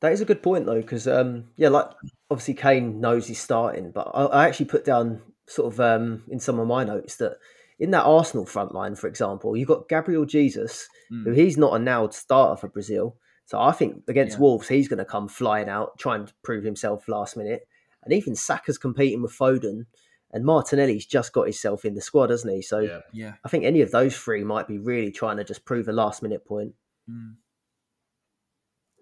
That 0.00 0.12
is 0.12 0.20
a 0.20 0.24
good 0.24 0.42
point 0.42 0.64
though, 0.64 0.80
because 0.80 1.06
um, 1.06 1.44
yeah, 1.56 1.68
like 1.68 1.90
obviously 2.30 2.54
Kane 2.54 3.00
knows 3.00 3.26
he's 3.26 3.40
starting, 3.40 3.90
but 3.90 4.10
I, 4.14 4.24
I 4.24 4.48
actually 4.48 4.66
put 4.66 4.84
down 4.84 5.20
sort 5.46 5.72
of 5.72 5.80
um, 5.80 6.22
in 6.28 6.40
some 6.40 6.58
of 6.58 6.66
my 6.66 6.82
notes 6.82 7.16
that 7.16 7.36
in 7.82 7.90
that 7.90 8.04
Arsenal 8.04 8.46
front 8.46 8.72
line, 8.72 8.94
for 8.94 9.08
example, 9.08 9.56
you've 9.56 9.66
got 9.66 9.88
Gabriel 9.88 10.24
Jesus, 10.24 10.88
mm. 11.10 11.24
who 11.24 11.32
he's 11.32 11.58
not 11.58 11.74
a 11.74 11.80
nailed 11.80 12.14
starter 12.14 12.56
for 12.56 12.68
Brazil, 12.68 13.16
So 13.44 13.60
I 13.60 13.72
think 13.72 14.04
against 14.06 14.36
Yeah. 14.36 14.42
Wolves, 14.42 14.68
he's 14.68 14.86
going 14.86 15.00
to 15.00 15.04
come 15.04 15.26
flying 15.26 15.68
out, 15.68 15.98
trying 15.98 16.24
to 16.26 16.32
prove 16.44 16.62
himself 16.62 17.08
last 17.08 17.36
minute. 17.36 17.66
And 18.04 18.14
even 18.14 18.36
Saka's 18.36 18.78
competing 18.78 19.20
with 19.20 19.36
Foden, 19.36 19.86
and 20.30 20.44
Martinelli's 20.44 21.06
just 21.06 21.32
got 21.32 21.42
himself 21.46 21.84
in 21.84 21.94
the 21.94 22.00
squad, 22.00 22.30
hasn't 22.30 22.54
he? 22.54 22.62
So 22.62 22.78
Yeah. 22.78 23.00
Yeah. 23.12 23.32
I 23.44 23.48
think 23.48 23.64
any 23.64 23.80
of 23.80 23.90
those 23.90 24.16
three 24.16 24.44
might 24.44 24.68
be 24.68 24.78
really 24.78 25.10
trying 25.10 25.38
to 25.38 25.44
just 25.44 25.64
prove 25.64 25.88
a 25.88 25.92
last 25.92 26.22
minute 26.22 26.44
point. 26.46 26.74
Mm. 27.10 27.34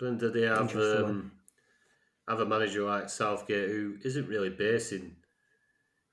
Then 0.01 0.17
do 0.17 0.31
they 0.31 0.47
have 0.47 0.75
um, 0.75 1.33
have 2.27 2.41
a 2.41 2.47
manager 2.47 2.85
like 2.85 3.11
Southgate 3.11 3.69
who 3.69 3.99
isn't 4.03 4.27
really 4.27 4.49
basing? 4.49 5.17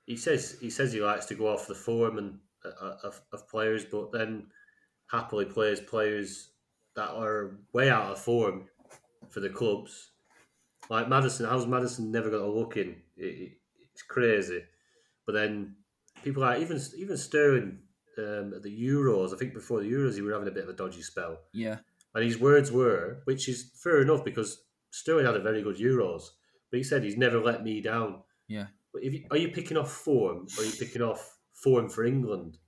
He 0.04 0.18
says 0.18 0.58
he 0.60 0.68
says 0.68 0.92
he 0.92 1.00
likes 1.00 1.24
to 1.26 1.34
go 1.34 1.48
off 1.48 1.66
the 1.66 1.74
form 1.74 2.18
and 2.18 2.38
of, 2.64 3.20
of 3.32 3.48
players, 3.48 3.84
but 3.84 4.12
then 4.12 4.46
happily 5.10 5.44
plays 5.44 5.80
players 5.80 6.50
that 6.96 7.10
are 7.10 7.58
way 7.72 7.90
out 7.90 8.12
of 8.12 8.18
form 8.18 8.68
for 9.28 9.40
the 9.40 9.48
clubs. 9.48 10.10
Like 10.90 11.08
Maddison, 11.08 11.46
how's 11.46 11.66
Maddison 11.66 12.10
never 12.10 12.30
got 12.30 12.40
a 12.40 12.46
look 12.46 12.76
in? 12.76 12.96
It, 13.16 13.24
it, 13.24 13.52
it's 13.92 14.02
crazy. 14.02 14.62
But 15.26 15.34
then 15.34 15.76
people 16.22 16.42
like 16.42 16.60
even 16.60 16.80
even 16.96 17.16
Sterling 17.16 17.78
um, 18.18 18.54
at 18.54 18.62
the 18.62 18.86
Euros. 18.86 19.34
I 19.34 19.36
think 19.36 19.54
before 19.54 19.80
the 19.80 19.90
Euros, 19.90 20.14
he 20.14 20.22
were 20.22 20.32
having 20.32 20.48
a 20.48 20.52
bit 20.52 20.64
of 20.64 20.70
a 20.70 20.74
dodgy 20.74 21.02
spell. 21.02 21.38
Yeah. 21.52 21.78
And 22.14 22.24
his 22.24 22.38
words 22.38 22.72
were, 22.72 23.20
which 23.24 23.48
is 23.48 23.70
fair 23.82 24.00
enough 24.00 24.24
because 24.24 24.64
Sterling 24.90 25.26
had 25.26 25.36
a 25.36 25.42
very 25.42 25.62
good 25.62 25.76
Euros, 25.76 26.22
but 26.70 26.78
he 26.78 26.82
said 26.82 27.04
he's 27.04 27.16
never 27.18 27.38
let 27.38 27.62
me 27.62 27.80
down. 27.80 28.22
Yeah. 28.48 28.66
But 28.92 29.02
if 29.04 29.12
you, 29.12 29.24
are 29.30 29.36
you 29.36 29.48
picking 29.48 29.76
off 29.76 29.92
form, 29.92 30.46
or 30.56 30.62
are 30.62 30.66
you 30.66 30.72
picking 30.72 31.02
off 31.02 31.37
form 31.62 31.88
for 31.88 32.04
England? 32.04 32.58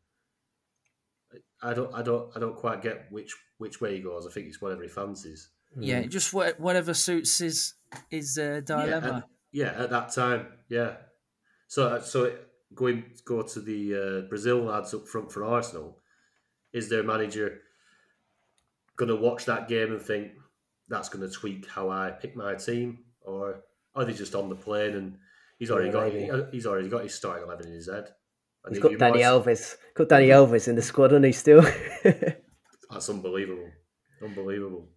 I 1.62 1.74
don't, 1.74 1.94
I 1.94 2.02
don't, 2.02 2.34
I 2.36 2.40
don't 2.40 2.56
quite 2.56 2.82
get 2.82 3.06
which 3.10 3.34
which 3.58 3.80
way 3.80 3.94
he 3.96 4.00
goes. 4.02 4.26
I 4.26 4.30
think 4.30 4.46
it's 4.46 4.60
whatever 4.62 4.82
he 4.82 4.88
fancies. 4.88 5.50
Yeah. 5.78 6.02
Just 6.06 6.32
wha- 6.32 6.52
whatever 6.58 6.94
suits 6.94 7.38
his 7.38 7.74
his 8.08 8.38
uh, 8.38 8.42
Yeah, 8.42 8.60
dilemma. 8.60 9.16
at, 9.18 9.24
yeah, 9.52 9.74
at 9.82 9.90
that 9.90 10.12
time, 10.12 10.46
yeah. 10.68 10.96
So, 11.68 12.00
so 12.00 12.36
going 12.74 13.04
go 13.24 13.42
to 13.42 13.60
the 13.60 13.94
uh, 14.24 14.28
Brazil 14.28 14.62
lads 14.62 14.94
up 14.94 15.06
front 15.06 15.30
for 15.30 15.44
Arsenal. 15.44 15.98
Is 16.72 16.88
their 16.88 17.02
manager 17.02 17.60
going 18.96 19.08
to 19.08 19.16
watch 19.16 19.44
that 19.46 19.68
game 19.68 19.92
and 19.92 20.00
think 20.00 20.32
that's 20.88 21.08
going 21.08 21.28
to 21.28 21.32
tweak 21.34 21.66
how 21.68 21.90
I 21.90 22.10
pick 22.10 22.34
my 22.36 22.54
team, 22.54 23.00
or 23.20 23.62
are 23.94 24.04
they 24.04 24.12
just 24.14 24.34
on 24.34 24.48
the 24.48 24.54
plane 24.56 24.94
and 24.94 25.18
he's 25.58 25.70
already 25.70 25.88
Yeah, 25.88 25.92
got 25.92 26.12
maybe. 26.14 26.42
he's 26.52 26.66
already 26.66 26.88
got 26.88 27.02
his 27.02 27.14
starting 27.14 27.44
eleven 27.44 27.66
in 27.66 27.72
his 27.74 27.88
head? 27.90 28.08
And 28.64 28.74
He's 28.74 28.78
if 28.78 28.82
got 28.82 28.92
you 28.92 28.98
Danny 28.98 29.18
might- 29.20 29.24
Elvis, 29.24 29.76
got 29.94 30.08
Dani 30.08 30.28
Alves 30.28 30.68
in 30.68 30.74
the 30.76 30.82
squad, 30.82 31.12
and 31.12 31.24
he 31.24 31.32
still. 31.32 31.62
That's 32.04 33.08
unbelievable, 33.08 33.70
unbelievable. 34.22 34.88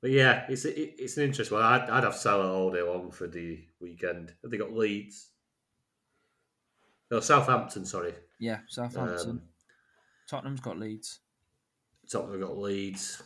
But 0.00 0.10
yeah, 0.10 0.44
it's 0.48 0.64
it, 0.64 0.94
it's 0.98 1.16
an 1.16 1.24
interesting 1.24 1.56
one. 1.56 1.64
I'd, 1.66 1.88
I'd 1.88 2.04
have 2.04 2.14
Salah 2.16 2.52
all 2.52 2.70
day 2.70 2.82
long 2.82 3.10
for 3.10 3.26
the 3.26 3.64
weekend. 3.80 4.34
Have 4.42 4.50
they 4.50 4.56
got 4.58 4.72
Leeds? 4.72 5.30
No, 7.10 7.20
Southampton. 7.20 7.84
Sorry, 7.84 8.12
Yeah. 8.40 8.58
Southampton. 8.68 9.30
um, 9.30 9.42
Tottenham's 10.28 10.60
got 10.60 10.78
Leeds. 10.78 11.20
Tottenham 12.10 12.40
have 12.40 12.48
got 12.50 12.58
Leeds. 12.58 13.22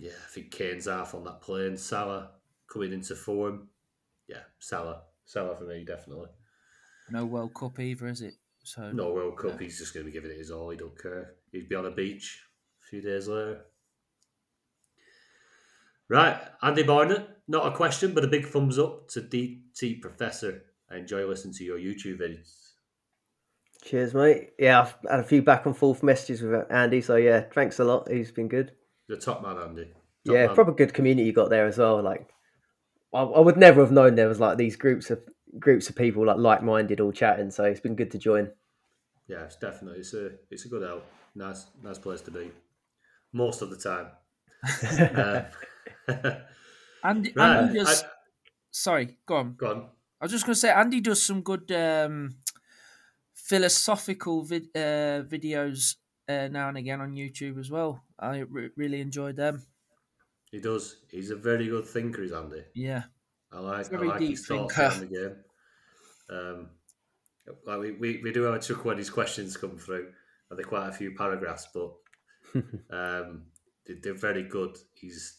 Yeah, 0.00 0.10
I 0.12 0.30
think 0.30 0.50
Kane's 0.50 0.86
half 0.86 1.14
on 1.14 1.24
that 1.24 1.40
plane. 1.40 1.76
Salah 1.76 2.30
coming 2.72 2.92
into 2.92 3.14
form. 3.16 3.68
Yeah, 4.28 4.42
Salah, 4.58 5.02
Salah 5.26 5.56
for 5.56 5.64
me 5.64 5.84
definitely. 5.84 6.28
No 7.10 7.24
World 7.24 7.54
Cup 7.54 7.78
either, 7.80 8.06
is 8.08 8.22
it? 8.22 8.34
So 8.62 8.90
No 8.92 9.12
World 9.12 9.36
Cup. 9.36 9.60
He's 9.60 9.78
just 9.78 9.92
going 9.92 10.06
to 10.06 10.10
be 10.10 10.14
giving 10.14 10.30
it 10.30 10.38
his 10.38 10.50
all. 10.50 10.70
He 10.70 10.76
don't 10.76 10.98
care. 11.00 11.34
He'd 11.52 11.68
be 11.68 11.74
on 11.74 11.86
a 11.86 11.90
beach 11.90 12.42
a 12.82 12.88
few 12.88 13.02
days 13.02 13.28
later. 13.28 13.60
Right, 16.08 16.38
Andy 16.62 16.82
Barnett. 16.82 17.28
Not 17.46 17.66
a 17.66 17.76
question, 17.76 18.14
but 18.14 18.24
a 18.24 18.28
big 18.28 18.46
thumbs 18.46 18.78
up 18.78 19.08
to 19.10 19.20
DT 19.20 20.00
Professor. 20.00 20.62
I 20.90 20.96
enjoy 20.96 21.26
listening 21.26 21.54
to 21.54 21.64
your 21.64 21.78
YouTube 21.78 22.20
videos. 22.20 22.64
Cheers, 23.84 24.14
mate. 24.14 24.50
Yeah, 24.58 24.80
I've 24.80 24.94
had 25.10 25.20
a 25.20 25.24
few 25.24 25.42
back 25.42 25.66
and 25.66 25.76
forth 25.76 26.02
messages 26.02 26.40
with 26.40 26.70
Andy, 26.70 27.02
so 27.02 27.16
yeah, 27.16 27.44
thanks 27.52 27.78
a 27.78 27.84
lot. 27.84 28.10
He's 28.10 28.32
been 28.32 28.48
good. 28.48 28.72
The 29.08 29.16
top 29.16 29.42
man, 29.42 29.58
Andy. 29.58 29.92
Top 30.26 30.34
yeah, 30.34 30.46
man. 30.46 30.54
proper 30.54 30.72
good 30.72 30.94
community 30.94 31.26
you 31.26 31.34
got 31.34 31.50
there 31.50 31.66
as 31.66 31.76
well. 31.76 32.02
Like, 32.02 32.28
I, 33.12 33.22
I 33.22 33.40
would 33.40 33.58
never 33.58 33.82
have 33.82 33.92
known 33.92 34.14
there 34.14 34.28
was 34.28 34.40
like 34.40 34.56
these 34.56 34.76
groups 34.76 35.10
of 35.10 35.20
groups 35.58 35.88
of 35.88 35.96
people 35.96 36.26
like 36.26 36.36
like 36.38 36.62
minded 36.62 37.00
all 37.00 37.12
chatting. 37.12 37.50
So 37.50 37.64
it's 37.64 37.80
been 37.80 37.96
good 37.96 38.10
to 38.12 38.18
join. 38.18 38.50
Yeah, 39.28 39.44
it's 39.44 39.56
definitely 39.56 40.00
it's 40.00 40.14
a 40.14 40.32
it's 40.50 40.64
a 40.64 40.68
good 40.68 40.82
out. 40.84 41.04
Nice 41.34 41.66
nice 41.82 41.98
place 41.98 42.20
to 42.22 42.30
be. 42.30 42.50
Most 43.32 43.62
of 43.62 43.70
the 43.70 43.76
time. 43.76 44.08
uh, 45.16 45.42
Andy, 47.04 47.32
right, 47.34 47.56
Andy 47.58 47.78
does. 47.78 48.02
I- 48.02 48.06
sorry, 48.70 49.16
go 49.26 49.36
on. 49.36 49.54
go 49.56 49.70
on. 49.70 49.88
I 50.20 50.24
was 50.24 50.32
just 50.32 50.46
going 50.46 50.54
to 50.54 50.60
say 50.60 50.70
Andy 50.70 51.00
does 51.00 51.22
some 51.22 51.42
good 51.42 51.70
um, 51.72 52.36
philosophical 53.34 54.42
vid- 54.42 54.70
uh, 54.74 55.22
videos 55.24 55.96
uh, 56.28 56.48
now 56.50 56.68
and 56.68 56.78
again 56.78 57.00
on 57.00 57.12
YouTube 57.12 57.58
as 57.58 57.70
well. 57.70 58.02
I 58.18 58.38
re- 58.38 58.70
really 58.76 59.00
enjoyed 59.00 59.36
them. 59.36 59.66
He 60.50 60.60
does. 60.60 60.96
He's 61.10 61.30
a 61.30 61.36
very 61.36 61.66
good 61.68 61.84
thinker, 61.84 62.22
is 62.22 62.32
Andy. 62.32 62.62
Yeah, 62.74 63.02
I 63.54 63.60
like, 63.60 63.92
I 63.92 63.96
like 63.98 64.20
his 64.20 64.46
thoughts 64.46 64.78
on 64.78 65.00
the 65.00 65.06
game. 65.06 65.36
Um, 66.28 66.70
like 67.66 67.78
we, 67.78 67.92
we, 67.92 68.20
we 68.22 68.32
do 68.32 68.42
have 68.42 68.54
a 68.54 68.58
chuckle 68.58 68.84
when 68.84 68.98
his 68.98 69.10
questions 69.10 69.56
come 69.56 69.78
through, 69.78 70.08
and 70.50 70.58
they're 70.58 70.66
quite 70.66 70.88
a 70.88 70.92
few 70.92 71.14
paragraphs, 71.14 71.68
but 71.72 71.92
um, 72.90 73.44
they, 73.86 73.94
they're 74.02 74.14
very 74.14 74.42
good. 74.42 74.76
He's, 74.94 75.38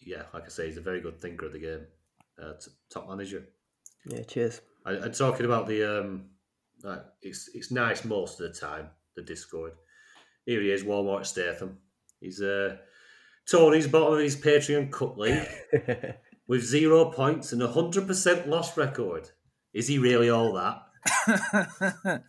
yeah, 0.00 0.22
like 0.34 0.44
I 0.44 0.48
say, 0.48 0.66
he's 0.66 0.76
a 0.76 0.82
very 0.82 1.00
good 1.00 1.20
thinker 1.20 1.46
of 1.46 1.52
the 1.52 1.60
game. 1.60 1.86
Uh, 2.40 2.52
t- 2.52 2.70
top 2.92 3.08
manager. 3.08 3.44
Yeah, 4.04 4.22
cheers. 4.22 4.60
I, 4.84 4.92
I'm 4.92 5.12
talking 5.12 5.46
about 5.46 5.66
the, 5.66 6.00
um, 6.00 6.30
like, 6.82 7.02
it's 7.22 7.50
it's 7.54 7.70
nice 7.70 8.04
most 8.04 8.40
of 8.40 8.52
the 8.52 8.58
time, 8.58 8.90
the 9.16 9.22
Discord. 9.22 9.72
Here 10.44 10.60
he 10.60 10.70
is, 10.70 10.84
Walmart 10.84 11.26
Statham. 11.26 11.78
He's 12.20 12.40
uh, 12.40 12.76
Tony's 13.50 13.88
bottom 13.88 14.14
of 14.14 14.20
his 14.20 14.36
Patreon 14.36 14.90
Cup 14.90 15.16
League 15.16 15.48
with 16.48 16.64
zero 16.64 17.04
points 17.10 17.52
and 17.52 17.62
a 17.62 17.68
hundred 17.68 18.06
percent 18.06 18.48
loss 18.48 18.76
record. 18.76 19.30
Is 19.72 19.86
he 19.86 19.98
really 19.98 20.30
all 20.30 20.54
that? 20.54 20.82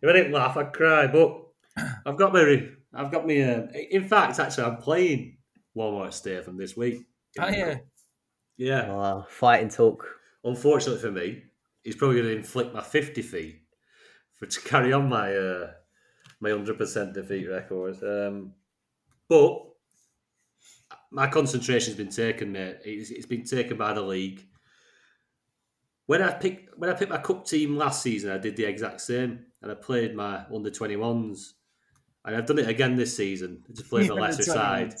if 0.00 0.08
I 0.08 0.12
didn't 0.12 0.32
laugh, 0.32 0.56
I'd 0.56 0.72
cry. 0.72 1.06
But 1.06 1.42
I've 2.06 2.18
got 2.18 2.32
my, 2.32 2.68
I've 2.94 3.10
got 3.10 3.26
me. 3.26 3.42
Uh, 3.42 3.62
in 3.90 4.06
fact, 4.06 4.38
actually, 4.38 4.64
I'm 4.64 4.76
playing 4.76 5.38
Walmart 5.76 6.12
Statham 6.12 6.56
this 6.58 6.76
week. 6.76 7.00
Oh, 7.40 7.48
yeah. 7.48 7.78
yeah. 8.56 8.88
wow, 8.92 9.26
fighting 9.28 9.70
talk. 9.70 10.06
Unfortunately 10.44 11.00
for 11.00 11.10
me, 11.10 11.42
he's 11.82 11.96
probably 11.96 12.16
going 12.16 12.28
to 12.28 12.36
inflict 12.36 12.74
my 12.74 12.82
fifty 12.82 13.22
fee 13.22 13.62
for 14.34 14.46
to 14.46 14.60
carry 14.60 14.92
on 14.92 15.08
my 15.08 15.34
uh, 15.34 15.70
my 16.40 16.50
hundred 16.50 16.78
percent 16.78 17.14
defeat 17.14 17.46
record. 17.48 17.96
Um, 18.02 18.52
but 19.28 19.67
my 21.10 21.26
concentration's 21.26 21.96
been 21.96 22.10
taken, 22.10 22.52
mate. 22.52 22.78
It's, 22.84 23.10
it's 23.10 23.26
been 23.26 23.44
taken 23.44 23.76
by 23.76 23.92
the 23.92 24.02
league. 24.02 24.46
When 26.06 26.22
I 26.22 26.32
picked 26.32 26.78
when 26.78 26.88
I 26.88 26.94
picked 26.94 27.10
my 27.10 27.18
cup 27.18 27.46
team 27.46 27.76
last 27.76 28.02
season, 28.02 28.30
I 28.30 28.38
did 28.38 28.56
the 28.56 28.64
exact 28.64 29.00
same, 29.00 29.44
and 29.62 29.70
I 29.70 29.74
played 29.74 30.14
my 30.14 30.44
under 30.54 30.70
twenty 30.70 30.96
ones, 30.96 31.54
and 32.24 32.34
I've 32.34 32.46
done 32.46 32.58
it 32.58 32.68
again 32.68 32.96
this 32.96 33.14
season. 33.16 33.62
I 33.68 33.72
just 33.74 33.90
played 33.90 34.08
the 34.08 34.14
lesser 34.14 34.42
side. 34.42 34.94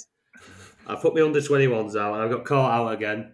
I 0.86 0.94
put 0.96 1.14
my 1.14 1.22
under 1.22 1.40
twenty 1.40 1.66
ones 1.66 1.96
out, 1.96 2.14
and 2.14 2.22
I 2.22 2.28
got 2.28 2.44
caught 2.44 2.72
out 2.72 2.92
again. 2.92 3.32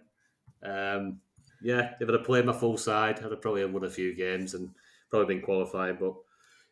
Um, 0.63 1.19
yeah, 1.61 1.93
if 1.99 2.07
I'd 2.07 2.13
have 2.13 2.23
played 2.23 2.45
my 2.45 2.53
full 2.53 2.77
side, 2.77 3.19
I'd 3.19 3.31
have 3.31 3.41
probably 3.41 3.65
won 3.65 3.83
a 3.83 3.89
few 3.89 4.13
games 4.13 4.53
and 4.53 4.69
probably 5.09 5.35
been 5.35 5.43
qualifying. 5.43 5.97
But 5.99 6.13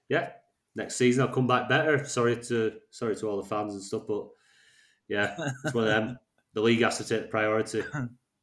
yeah, 0.07 0.29
next 0.75 0.95
season 0.95 1.23
I'll 1.23 1.33
come 1.33 1.47
back 1.47 1.67
better. 1.67 2.05
Sorry 2.05 2.37
to 2.37 2.73
sorry 2.91 3.15
to 3.17 3.27
all 3.27 3.41
the 3.41 3.47
fans 3.47 3.73
and 3.73 3.83
stuff, 3.83 4.03
but 4.07 4.27
yeah, 5.07 5.35
it's 5.63 5.73
one 5.73 5.85
of 5.85 5.89
them. 5.89 6.19
The 6.55 6.61
league 6.61 6.83
has 6.83 6.99
to 6.99 7.03
take 7.03 7.23
the 7.23 7.27
priority. 7.29 7.83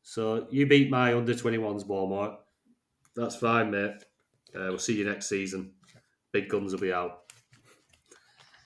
So 0.02 0.48
you 0.50 0.66
beat 0.66 0.90
my 0.90 1.14
under 1.14 1.32
twenty 1.32 1.58
ones, 1.58 1.84
Walmart. 1.84 2.38
That's 3.14 3.36
fine, 3.36 3.70
mate. 3.70 4.02
Uh, 4.52 4.66
we'll 4.70 4.78
see 4.78 4.96
you 4.96 5.04
next 5.04 5.28
season. 5.28 5.74
Big 6.32 6.48
guns 6.48 6.72
will 6.72 6.80
be 6.80 6.92
out. 6.92 7.20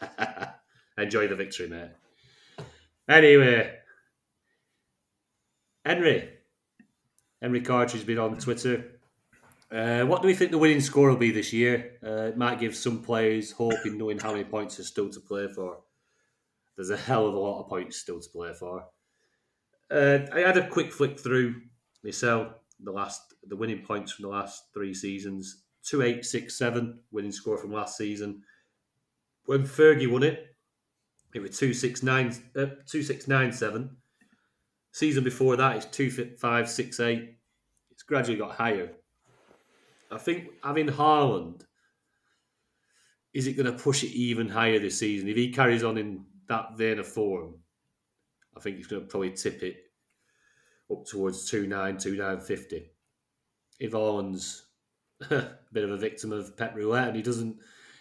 Enjoy 0.98 1.28
the 1.28 1.36
victory, 1.36 1.68
mate. 1.68 1.90
Anyway, 3.06 3.70
Henry. 5.84 6.30
Henry 7.42 7.60
Cartridge 7.60 8.06
been 8.06 8.18
on 8.18 8.38
Twitter. 8.38 8.92
Uh, 9.70 10.04
what 10.04 10.22
do 10.22 10.28
we 10.28 10.34
think 10.34 10.50
the 10.50 10.58
winning 10.58 10.80
score 10.80 11.10
will 11.10 11.16
be 11.16 11.30
this 11.30 11.52
year? 11.52 11.98
Uh, 12.02 12.28
it 12.28 12.36
might 12.38 12.60
give 12.60 12.74
some 12.74 13.02
players 13.02 13.50
hope 13.50 13.84
in 13.84 13.98
knowing 13.98 14.18
how 14.18 14.32
many 14.32 14.44
points 14.44 14.78
are 14.78 14.84
still 14.84 15.10
to 15.10 15.20
play 15.20 15.48
for. 15.48 15.83
There's 16.76 16.90
a 16.90 16.96
hell 16.96 17.26
of 17.26 17.34
a 17.34 17.38
lot 17.38 17.62
of 17.62 17.68
points 17.68 17.98
still 17.98 18.20
to 18.20 18.28
play 18.30 18.52
for. 18.52 18.86
Uh, 19.90 20.18
I 20.32 20.40
had 20.40 20.56
a 20.56 20.68
quick 20.68 20.92
flick 20.92 21.18
through 21.20 21.62
myself. 22.02 22.54
The 22.80 22.90
last, 22.90 23.34
the 23.46 23.56
winning 23.56 23.84
points 23.84 24.12
from 24.12 24.24
the 24.24 24.30
last 24.30 24.72
three 24.74 24.92
seasons: 24.94 25.62
two, 25.84 26.02
eight, 26.02 26.24
six, 26.24 26.58
seven 26.58 26.98
winning 27.12 27.32
score 27.32 27.58
from 27.58 27.72
last 27.72 27.96
season. 27.96 28.42
When 29.46 29.62
Fergie 29.62 30.10
won 30.10 30.22
it, 30.22 30.56
It 31.34 31.42
was 31.42 31.58
two 31.58 31.74
six 31.74 32.02
nine 32.02 32.32
uh, 32.56 32.66
two 32.86 33.02
six 33.02 33.26
nine 33.26 33.52
seven. 33.52 33.96
Season 34.92 35.24
before 35.24 35.56
that 35.56 35.76
is 35.76 35.84
two 35.86 36.10
five 36.38 36.70
six 36.70 37.00
eight. 37.00 37.36
It's 37.90 38.04
gradually 38.04 38.38
got 38.38 38.52
higher. 38.52 38.92
I 40.10 40.18
think 40.18 40.50
having 40.62 40.86
Haaland, 40.86 41.62
is 43.32 43.48
it 43.48 43.54
going 43.56 43.66
to 43.66 43.82
push 43.82 44.04
it 44.04 44.12
even 44.12 44.48
higher 44.48 44.78
this 44.78 44.98
season? 44.98 45.28
If 45.28 45.36
he 45.36 45.52
carries 45.52 45.82
on 45.82 45.98
in 45.98 46.24
that 46.48 46.76
vein 46.76 46.98
of 46.98 47.06
form, 47.06 47.54
I 48.56 48.60
think 48.60 48.76
he's 48.76 48.86
going 48.86 49.02
to 49.02 49.08
probably 49.08 49.32
tip 49.32 49.62
it 49.62 49.76
up 50.90 51.04
towards 51.06 51.50
2.9, 51.50 51.68
2.950. 51.96 52.86
If 53.80 53.92
Haaland's 53.92 54.66
a 55.30 55.48
bit 55.72 55.84
of 55.84 55.90
a 55.90 55.96
victim 55.96 56.32
of 56.32 56.56
Pep 56.56 56.74
roulette 56.74 57.08
and 57.08 57.16
he 57.16 57.22
doesn't 57.22 57.56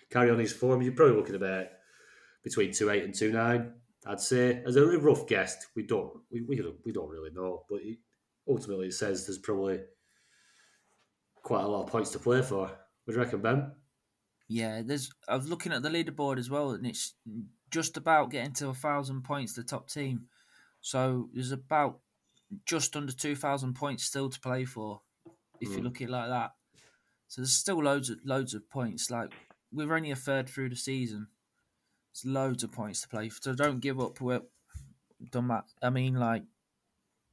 carry 0.09 0.29
on 0.29 0.39
his 0.39 0.53
form, 0.53 0.81
you're 0.81 0.93
probably 0.93 1.15
looking 1.15 1.35
about 1.35 1.67
between 2.43 2.69
2.8 2.69 3.03
and 3.05 3.13
2.9. 3.13 3.71
I'd 4.05 4.19
say, 4.19 4.61
as 4.65 4.75
a 4.75 4.85
rough 4.85 5.27
guess, 5.27 5.65
we 5.75 5.83
don't 5.83 6.11
we, 6.29 6.41
we, 6.41 6.61
we 6.85 6.91
don't 6.91 7.09
really 7.09 7.31
know, 7.31 7.63
but 7.69 7.79
it, 7.81 7.99
ultimately 8.47 8.87
it 8.87 8.93
says 8.93 9.25
there's 9.25 9.37
probably 9.37 9.79
quite 11.41 11.63
a 11.63 11.67
lot 11.67 11.83
of 11.83 11.89
points 11.89 12.09
to 12.11 12.19
play 12.19 12.41
for. 12.41 12.69
Would 13.05 13.15
you 13.15 13.21
reckon, 13.21 13.41
Ben? 13.41 13.71
Yeah, 14.49 14.81
there's. 14.83 15.09
I 15.27 15.35
was 15.37 15.47
looking 15.47 15.71
at 15.71 15.83
the 15.83 15.89
leaderboard 15.89 16.37
as 16.37 16.49
well, 16.49 16.71
and 16.71 16.85
it's 16.85 17.13
just 17.73 17.97
about 17.97 18.29
getting 18.29 18.53
to 18.53 18.69
a 18.69 18.73
thousand 18.73 19.23
points. 19.23 19.53
The 19.53 19.63
top 19.63 19.89
team, 19.89 20.27
so 20.79 21.29
there's 21.33 21.51
about 21.51 21.99
just 22.65 22.95
under 22.95 23.11
two 23.11 23.35
thousand 23.35 23.73
points 23.73 24.03
still 24.03 24.29
to 24.29 24.39
play 24.39 24.63
for, 24.63 25.01
if 25.59 25.69
mm. 25.69 25.77
you 25.77 25.83
look 25.83 25.95
at 25.97 26.07
it 26.07 26.11
like 26.11 26.29
that. 26.29 26.51
So 27.27 27.41
there's 27.41 27.57
still 27.57 27.81
loads 27.81 28.11
of 28.11 28.19
loads 28.23 28.53
of 28.53 28.69
points. 28.69 29.09
Like 29.09 29.31
we're 29.71 29.95
only 29.95 30.11
a 30.11 30.15
third 30.15 30.47
through 30.47 30.69
the 30.69 30.75
season. 30.75 31.27
There's 32.13 32.31
loads 32.31 32.63
of 32.63 32.71
points 32.71 33.01
to 33.01 33.07
play 33.07 33.29
for. 33.29 33.41
So 33.41 33.55
don't 33.55 33.79
give 33.79 33.99
up. 33.99 34.21
We're 34.21 34.41
done 35.31 35.47
that. 35.47 35.63
I 35.81 35.89
mean, 35.89 36.13
like, 36.13 36.43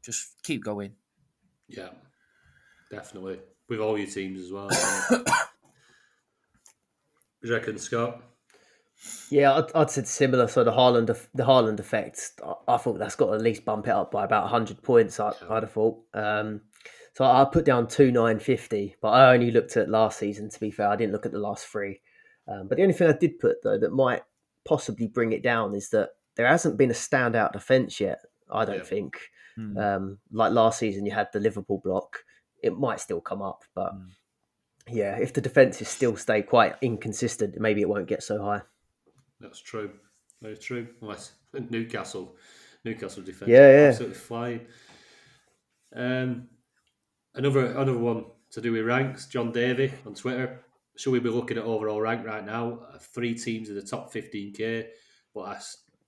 just 0.03 0.43
keep 0.43 0.65
going. 0.65 0.95
Yeah, 1.69 1.91
definitely 2.91 3.41
with 3.69 3.79
all 3.79 3.99
your 3.99 4.09
teams 4.09 4.41
as 4.41 4.51
well. 4.51 4.71
you 7.43 7.53
reckon, 7.53 7.79
Scott? 7.79 8.23
Yeah, 9.31 9.55
I'd, 9.55 9.73
I'd 9.75 9.91
said 9.91 10.07
similar. 10.07 10.49
So 10.49 10.65
the 10.65 10.73
Haaland, 10.73 11.07
the 11.35 11.45
Haaland 11.45 11.81
effect, 11.81 12.33
I, 12.45 12.75
I 12.75 12.77
thought 12.77 12.99
that's 12.99 13.15
got 13.15 13.27
to 13.27 13.35
at 13.35 13.43
least 13.43 13.65
bump 13.65 13.87
it 13.87 13.93
up 13.93 14.11
by 14.11 14.25
about 14.25 14.49
hundred 14.49 14.83
points. 14.83 15.19
I, 15.19 15.33
would 15.49 15.63
have 15.63 15.73
thought. 15.73 15.99
Um, 16.13 16.63
so 17.15 17.25
I 17.25 17.47
put 17.51 17.65
down 17.65 17.87
two 17.87 18.13
nine 18.13 18.39
fifty, 18.39 18.97
but 19.01 19.09
I 19.09 19.33
only 19.33 19.51
looked 19.51 19.77
at 19.77 19.89
last 19.89 20.19
season. 20.19 20.51
To 20.51 20.61
be 20.61 20.71
fair, 20.71 20.89
I 20.89 20.97
didn't 20.97 21.13
look 21.13 21.27
at 21.27 21.33
the 21.33 21.39
last 21.39 21.67
three. 21.67 22.01
Um, 22.47 22.69
but 22.69 22.77
the 22.77 22.83
only 22.83 22.95
thing 22.95 23.09
I 23.09 23.17
did 23.17 23.39
put 23.39 23.63
though 23.63 23.79
that 23.79 23.93
might 23.93 24.23
possibly 24.65 25.07
bring 25.07 25.33
it 25.33 25.43
down 25.43 25.75
is 25.75 25.91
that 25.91 26.11
there 26.37 26.47
hasn't 26.47 26.77
been 26.77 26.91
a 26.91 26.95
standout 26.95 27.53
defence 27.53 28.01
yet. 28.01 28.21
I 28.53 28.65
don't 28.65 28.79
yeah. 28.79 28.83
think. 28.83 29.19
Mm. 29.59 29.79
Um, 29.79 30.19
like 30.33 30.53
last 30.53 30.79
season, 30.79 31.07
you 31.07 31.13
had 31.13 31.29
the 31.33 31.41
Liverpool 31.41 31.81
block. 31.83 32.19
It 32.63 32.77
might 32.77 33.01
still 33.01 33.21
come 33.21 33.41
up, 33.41 33.65
but 33.75 33.95
mm. 33.95 34.09
yeah, 34.89 35.17
if 35.19 35.33
the 35.33 35.41
defences 35.41 35.89
still 35.89 36.17
stay 36.17 36.43
quite 36.43 36.77
inconsistent, 36.83 37.59
maybe 37.59 37.81
it 37.81 37.89
won't 37.89 38.09
get 38.09 38.23
so 38.23 38.43
high. 38.43 38.63
That's 39.41 39.61
true. 39.61 39.91
Very 40.43 40.57
true. 40.57 40.89
Unless 41.01 41.33
Newcastle, 41.71 42.37
Newcastle 42.85 43.23
defence, 43.23 43.51
yeah, 43.51 43.71
yeah, 43.71 43.89
absolutely 43.89 44.17
flying. 44.17 44.67
Um, 45.95 46.49
another 47.35 47.67
another 47.67 47.99
one 47.99 48.27
to 48.51 48.61
do 48.61 48.73
with 48.73 48.85
ranks. 48.85 49.27
John 49.27 49.53
Davy 49.53 49.93
on 50.07 50.15
Twitter. 50.15 50.65
Should 50.97 51.13
we 51.13 51.21
be 51.21 51.31
looking 51.31 51.57
at 51.57 51.65
overall 51.65 52.01
rank 52.01 52.27
right 52.27 52.45
now? 52.45 52.81
Three 53.15 53.35
teams 53.35 53.71
in 53.71 53.75
the 53.75 53.83
top 53.83 54.13
15k, 54.13 54.89
but 55.35 55.43
I 55.43 55.59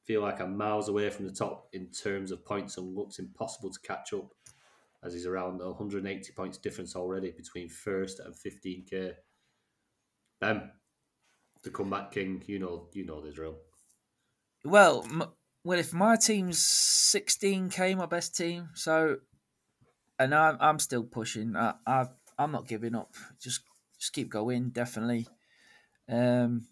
feel 0.05 0.21
like 0.21 0.41
I'm 0.41 0.57
miles 0.57 0.89
away 0.89 1.09
from 1.09 1.27
the 1.27 1.33
top 1.33 1.69
in 1.73 1.87
terms 1.89 2.31
of 2.31 2.45
points 2.45 2.77
and 2.77 2.95
looks 2.95 3.19
impossible 3.19 3.71
to 3.71 3.81
catch 3.81 4.13
up, 4.13 4.35
as 5.03 5.15
he's 5.15 5.27
around 5.27 5.59
180 5.61 6.33
points 6.33 6.59
difference 6.59 6.97
already 6.97 7.31
between 7.31 7.69
first 7.69 8.21
and 8.21 8.35
15k. 8.35 9.15
Ben, 10.41 10.71
the 11.63 11.71
comeback 11.71 12.13
king. 12.13 12.43
You 12.47 12.59
know, 12.59 12.89
you 12.93 13.05
know 13.05 13.21
the 13.21 13.33
drill. 13.33 13.57
Well, 14.65 15.05
m- 15.09 15.33
well, 15.65 15.79
if 15.79 15.93
my 15.93 16.17
team's 16.17 16.59
16k, 16.59 17.97
my 17.97 18.07
best 18.07 18.37
team, 18.37 18.71
so, 18.75 19.19
and 20.19 20.35
I'm 20.35 20.57
I'm 20.61 20.79
still 20.79 21.05
pushing. 21.05 21.57
I, 21.57 21.75
I 21.87 22.07
I'm 22.39 22.53
not 22.53 22.69
giving 22.69 22.95
up. 22.95 23.15
Just 23.41 23.63
just 23.99 24.13
keep 24.13 24.29
going. 24.29 24.71
Definitely. 24.71 25.29
Um, 26.09 26.67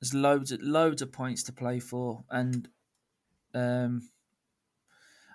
there's 0.00 0.14
loads 0.14 0.52
of 0.52 0.62
loads 0.62 1.02
of 1.02 1.12
points 1.12 1.42
to 1.44 1.52
play 1.52 1.80
for, 1.80 2.24
and 2.30 2.68
um, 3.54 4.08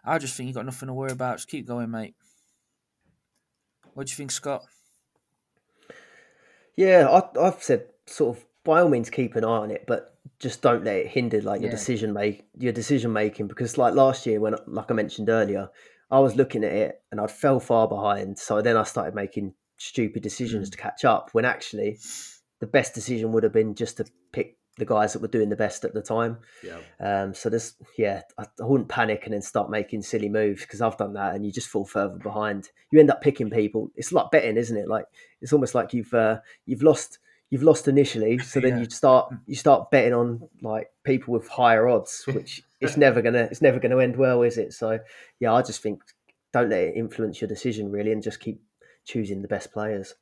I 0.05 0.17
just 0.17 0.35
think 0.35 0.47
you 0.47 0.53
got 0.53 0.65
nothing 0.65 0.87
to 0.87 0.93
worry 0.93 1.11
about. 1.11 1.37
Just 1.37 1.49
keep 1.49 1.67
going, 1.67 1.91
mate. 1.91 2.15
What 3.93 4.07
do 4.07 4.11
you 4.11 4.15
think, 4.15 4.31
Scott? 4.31 4.63
Yeah, 6.75 7.07
I, 7.09 7.47
I've 7.47 7.61
said 7.61 7.87
sort 8.07 8.37
of 8.37 8.45
by 8.63 8.81
all 8.81 8.89
means 8.89 9.09
keep 9.09 9.35
an 9.35 9.43
eye 9.43 9.47
on 9.47 9.71
it, 9.71 9.85
but 9.87 10.17
just 10.39 10.61
don't 10.61 10.83
let 10.83 10.95
it 10.97 11.07
hinder 11.07 11.41
like 11.41 11.61
your 11.61 11.69
yeah. 11.69 11.75
decision 11.75 12.13
make 12.13 12.45
your 12.57 12.71
decision 12.71 13.11
making 13.11 13.47
because 13.47 13.77
like 13.77 13.93
last 13.93 14.25
year 14.25 14.39
when 14.39 14.55
like 14.67 14.89
I 14.89 14.93
mentioned 14.93 15.29
earlier, 15.29 15.69
I 16.09 16.19
was 16.19 16.35
looking 16.35 16.63
at 16.63 16.71
it 16.71 17.01
and 17.11 17.19
I 17.19 17.27
fell 17.27 17.59
far 17.59 17.87
behind. 17.87 18.39
So 18.39 18.61
then 18.61 18.77
I 18.77 18.83
started 18.83 19.15
making 19.15 19.53
stupid 19.77 20.23
decisions 20.23 20.69
mm. 20.69 20.71
to 20.71 20.77
catch 20.77 21.05
up 21.05 21.29
when 21.33 21.45
actually 21.45 21.99
the 22.59 22.67
best 22.67 22.93
decision 22.93 23.31
would 23.31 23.43
have 23.43 23.53
been 23.53 23.75
just 23.75 23.97
to 23.97 24.05
pick 24.31 24.57
the 24.77 24.85
guys 24.85 25.13
that 25.13 25.21
were 25.21 25.27
doing 25.27 25.49
the 25.49 25.55
best 25.55 25.85
at 25.85 25.93
the 25.93 26.01
time. 26.01 26.37
Yeah. 26.63 26.79
Um, 26.99 27.33
so 27.33 27.49
this, 27.49 27.75
yeah, 27.97 28.21
I, 28.37 28.43
I, 28.43 28.65
wouldn't 28.65 28.89
panic 28.89 29.21
and 29.25 29.33
then 29.33 29.41
start 29.41 29.69
making 29.69 30.01
silly 30.01 30.29
moves 30.29 30.61
because 30.61 30.81
I've 30.81 30.97
done 30.97 31.13
that, 31.13 31.35
and 31.35 31.45
you 31.45 31.51
just 31.51 31.67
fall 31.67 31.85
further 31.85 32.17
behind. 32.17 32.69
You 32.91 32.99
end 32.99 33.11
up 33.11 33.21
picking 33.21 33.49
people. 33.49 33.91
It's 33.95 34.11
like 34.11 34.31
betting, 34.31 34.57
isn't 34.57 34.77
it? 34.77 34.87
Like 34.87 35.05
it's 35.41 35.53
almost 35.53 35.75
like 35.75 35.93
you've 35.93 36.13
uh, 36.13 36.39
you've 36.65 36.81
lost 36.81 37.19
you've 37.49 37.63
lost 37.63 37.87
initially, 37.87 38.37
so 38.39 38.59
then 38.59 38.77
yeah. 38.77 38.83
you 38.83 38.89
start 38.89 39.33
you 39.45 39.55
start 39.55 39.91
betting 39.91 40.13
on 40.13 40.47
like 40.61 40.89
people 41.03 41.33
with 41.33 41.47
higher 41.47 41.87
odds, 41.87 42.23
which 42.27 42.63
it's 42.81 42.97
never 42.97 43.21
gonna 43.21 43.47
it's 43.51 43.61
never 43.61 43.79
gonna 43.79 43.99
end 43.99 44.17
well, 44.17 44.41
is 44.43 44.57
it? 44.57 44.73
So 44.73 44.99
yeah, 45.39 45.53
I 45.53 45.61
just 45.61 45.81
think 45.81 46.01
don't 46.51 46.69
let 46.69 46.81
it 46.81 46.95
influence 46.95 47.41
your 47.41 47.47
decision 47.47 47.91
really, 47.91 48.11
and 48.11 48.23
just 48.23 48.39
keep 48.39 48.61
choosing 49.05 49.41
the 49.41 49.47
best 49.47 49.71
players. 49.71 50.15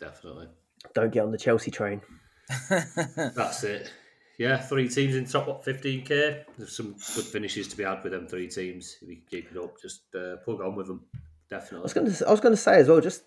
Definitely. 0.00 0.48
Don't 0.94 1.12
get 1.12 1.24
on 1.24 1.32
the 1.32 1.38
Chelsea 1.38 1.70
train. 1.70 2.00
That's 2.70 3.64
it. 3.64 3.92
Yeah, 4.38 4.56
three 4.56 4.88
teams 4.88 5.16
in 5.16 5.24
top 5.24 5.48
what 5.48 5.64
fifteen 5.64 6.04
k. 6.04 6.44
There's 6.56 6.76
some 6.76 6.92
good 6.92 7.24
finishes 7.24 7.66
to 7.68 7.76
be 7.76 7.82
had 7.82 8.04
with 8.04 8.12
them 8.12 8.28
three 8.28 8.46
teams. 8.46 8.96
If 9.02 9.08
you 9.08 9.16
can 9.16 9.24
keep 9.28 9.50
it 9.50 9.58
up, 9.58 9.80
just 9.82 10.02
uh, 10.14 10.36
plug 10.44 10.60
on 10.60 10.76
with 10.76 10.86
them. 10.86 11.04
Definitely. 11.50 11.80
I 11.80 11.82
was 11.82 11.94
going 11.94 12.12
to 12.12 12.28
I 12.28 12.30
was 12.30 12.40
going 12.40 12.54
to 12.54 12.60
say 12.60 12.78
as 12.78 12.88
well, 12.88 13.00
just 13.00 13.24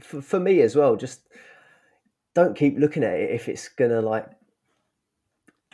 for, 0.00 0.20
for 0.20 0.38
me 0.38 0.60
as 0.60 0.76
well, 0.76 0.96
just 0.96 1.22
don't 2.34 2.56
keep 2.56 2.78
looking 2.78 3.04
at 3.04 3.14
it 3.14 3.30
if 3.30 3.48
it's 3.48 3.68
gonna 3.68 4.00
like 4.00 4.26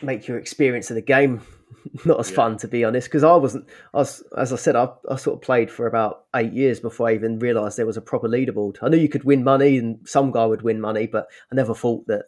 make 0.02 0.26
your 0.26 0.38
experience 0.38 0.90
of 0.90 0.96
the 0.96 1.02
game 1.02 1.40
not 2.04 2.18
as 2.18 2.30
yeah. 2.30 2.36
fun 2.36 2.56
to 2.58 2.68
be 2.68 2.84
honest. 2.84 3.08
Because 3.08 3.24
i 3.24 3.34
wasn't 3.34 3.68
i 3.92 3.98
was 3.98 4.22
as 4.36 4.52
i 4.52 4.56
said 4.56 4.76
I, 4.76 4.88
I 5.10 5.16
sort 5.16 5.36
of 5.36 5.42
played 5.42 5.70
for 5.70 5.86
about 5.86 6.24
eight 6.34 6.52
years 6.52 6.80
before 6.80 7.08
i 7.08 7.14
even 7.14 7.38
realized 7.38 7.76
there 7.76 7.86
was 7.86 7.96
a 7.96 8.02
proper 8.02 8.28
leaderboard. 8.28 8.78
I 8.82 8.88
knew 8.88 8.96
you 8.96 9.08
could 9.08 9.24
win 9.24 9.44
money 9.44 9.78
and 9.78 10.06
some 10.08 10.30
guy 10.30 10.46
would 10.46 10.62
win 10.62 10.80
money 10.80 11.06
but 11.06 11.26
i 11.52 11.54
never 11.54 11.74
thought 11.74 12.06
that 12.06 12.26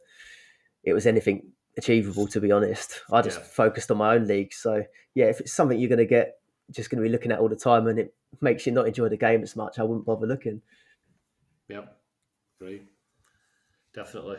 it 0.85 0.93
was 0.93 1.07
anything 1.07 1.51
achievable 1.77 2.27
to 2.28 2.40
be 2.40 2.53
honest. 2.53 3.01
I 3.12 3.23
just 3.23 3.39
yeah. 3.39 3.44
focused 3.44 3.90
on 3.90 3.98
my 3.98 4.15
own 4.15 4.27
league. 4.27 4.53
So 4.53 4.85
yeah 5.15 5.27
if 5.27 5.40
it's 5.40 5.53
something 5.53 5.78
you're 5.78 5.89
going 5.89 5.98
to 5.98 6.07
get 6.07 6.39
just 6.70 6.90
going 6.90 7.03
to 7.03 7.09
be 7.09 7.12
looking 7.12 7.31
at 7.31 7.39
all 7.39 7.48
the 7.48 7.57
time 7.57 7.86
and 7.86 7.98
it 7.98 8.15
makes 8.40 8.66
you 8.66 8.73
not 8.73 8.89
enjoy 8.89 9.09
the 9.09 9.16
game 9.16 9.40
as 9.43 9.55
much 9.55 9.78
i 9.78 9.82
wouldn't 9.82 10.07
bother 10.07 10.27
looking. 10.27 10.62
Yep. 11.69 11.97
Great 12.61 12.86
definitely. 13.97 14.39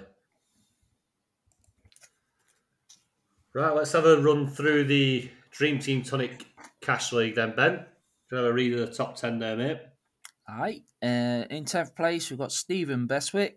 Right, 3.53 3.75
let's 3.75 3.91
have 3.93 4.05
a 4.05 4.21
run 4.21 4.47
through 4.47 4.85
the 4.85 5.29
Dream 5.51 5.79
Team 5.79 6.03
Tonic 6.03 6.45
Cash 6.79 7.11
League 7.11 7.35
then, 7.35 7.55
Ben. 7.55 7.85
Can 8.29 8.37
I 8.37 8.41
have 8.41 8.51
a 8.51 8.53
read 8.53 8.73
of 8.73 8.87
the 8.87 8.93
top 8.93 9.15
10 9.15 9.39
there, 9.39 9.57
mate? 9.57 9.79
Aye. 10.47 10.83
Uh, 11.01 11.43
in 11.49 11.65
10th 11.65 11.95
place, 11.95 12.29
we've 12.29 12.39
got 12.39 12.51
Stephen 12.51 13.07
Bestwick. 13.07 13.55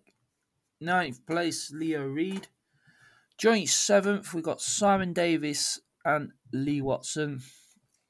9th 0.82 1.26
place, 1.26 1.70
Leo 1.70 2.06
Reed. 2.06 2.48
Joint 3.36 3.66
7th, 3.66 4.32
we've 4.32 4.44
got 4.44 4.62
Simon 4.62 5.12
Davis 5.12 5.80
and 6.04 6.30
Lee 6.52 6.80
Watson. 6.80 7.42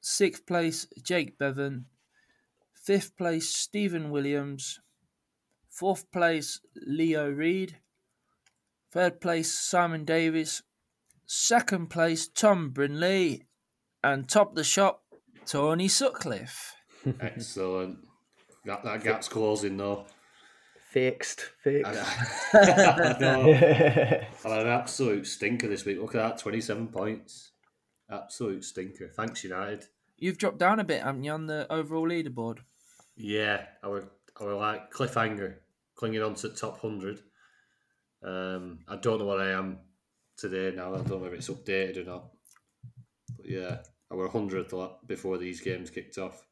6th 0.01 0.47
place, 0.47 0.87
Jake 1.03 1.37
Bevan. 1.37 1.85
5th 2.87 3.17
place, 3.17 3.49
Stephen 3.49 4.11
Williams. 4.11 4.79
Fourth 5.71 6.11
place, 6.11 6.59
Leo 6.75 7.29
Reed. 7.29 7.77
Third 8.91 9.21
place, 9.21 9.53
Simon 9.53 10.03
Davis. 10.03 10.61
Second 11.25 11.89
place, 11.89 12.27
Tom 12.27 12.71
Brinley. 12.71 13.43
And 14.03 14.27
top 14.27 14.53
the 14.53 14.65
shop, 14.65 15.03
Tony 15.45 15.87
Sutcliffe. 15.87 16.75
Excellent. 17.21 17.99
That, 18.65 18.83
that 18.83 19.03
gap's 19.03 19.29
closing 19.29 19.77
though. 19.77 20.05
Fixed, 20.89 21.51
fixed. 21.63 21.89
I 22.53 23.17
know. 23.21 23.53
an 23.53 24.67
absolute 24.67 25.25
stinker 25.25 25.69
this 25.69 25.85
week. 25.85 25.99
Look 26.01 26.15
at 26.15 26.21
that, 26.21 26.37
27 26.37 26.89
points. 26.89 27.51
absolute 28.09 28.65
stinker. 28.65 29.07
Thanks, 29.07 29.43
United. 29.45 29.85
You've 30.17 30.37
dropped 30.37 30.57
down 30.57 30.81
a 30.81 30.83
bit, 30.83 31.01
haven't 31.01 31.23
you, 31.23 31.31
on 31.31 31.47
the 31.47 31.65
overall 31.71 32.09
leaderboard? 32.09 32.57
Yeah, 33.15 33.65
I 33.81 33.87
were, 33.87 34.11
Were 34.41 34.55
like 34.55 34.91
cliffhanger, 34.91 35.57
clinging 35.95 36.23
on 36.23 36.33
to 36.35 36.49
top 36.49 36.83
100. 36.83 37.19
Um, 38.23 38.79
I 38.87 38.95
don't 38.95 39.19
know 39.19 39.25
what 39.25 39.39
I 39.39 39.51
am 39.51 39.79
today 40.35 40.75
now. 40.75 40.95
I 40.95 40.97
don't 40.97 41.21
know 41.21 41.25
if 41.25 41.33
it's 41.33 41.49
updated 41.49 41.97
or 41.97 42.03
not. 42.05 42.31
But 43.37 43.49
yeah, 43.49 43.77
I 44.11 44.15
were 44.15 44.27
100th 44.27 45.07
before 45.07 45.37
these 45.37 45.61
games 45.61 45.91
kicked 45.91 46.17
off. 46.17 46.47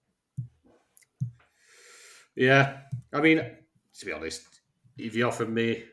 Yeah, 2.36 2.78
I 3.12 3.22
mean, 3.22 3.38
to 3.38 4.06
be 4.06 4.14
honest, 4.14 4.44
if 4.98 5.16
you 5.16 5.28
offered 5.28 5.50
me 5.50 5.84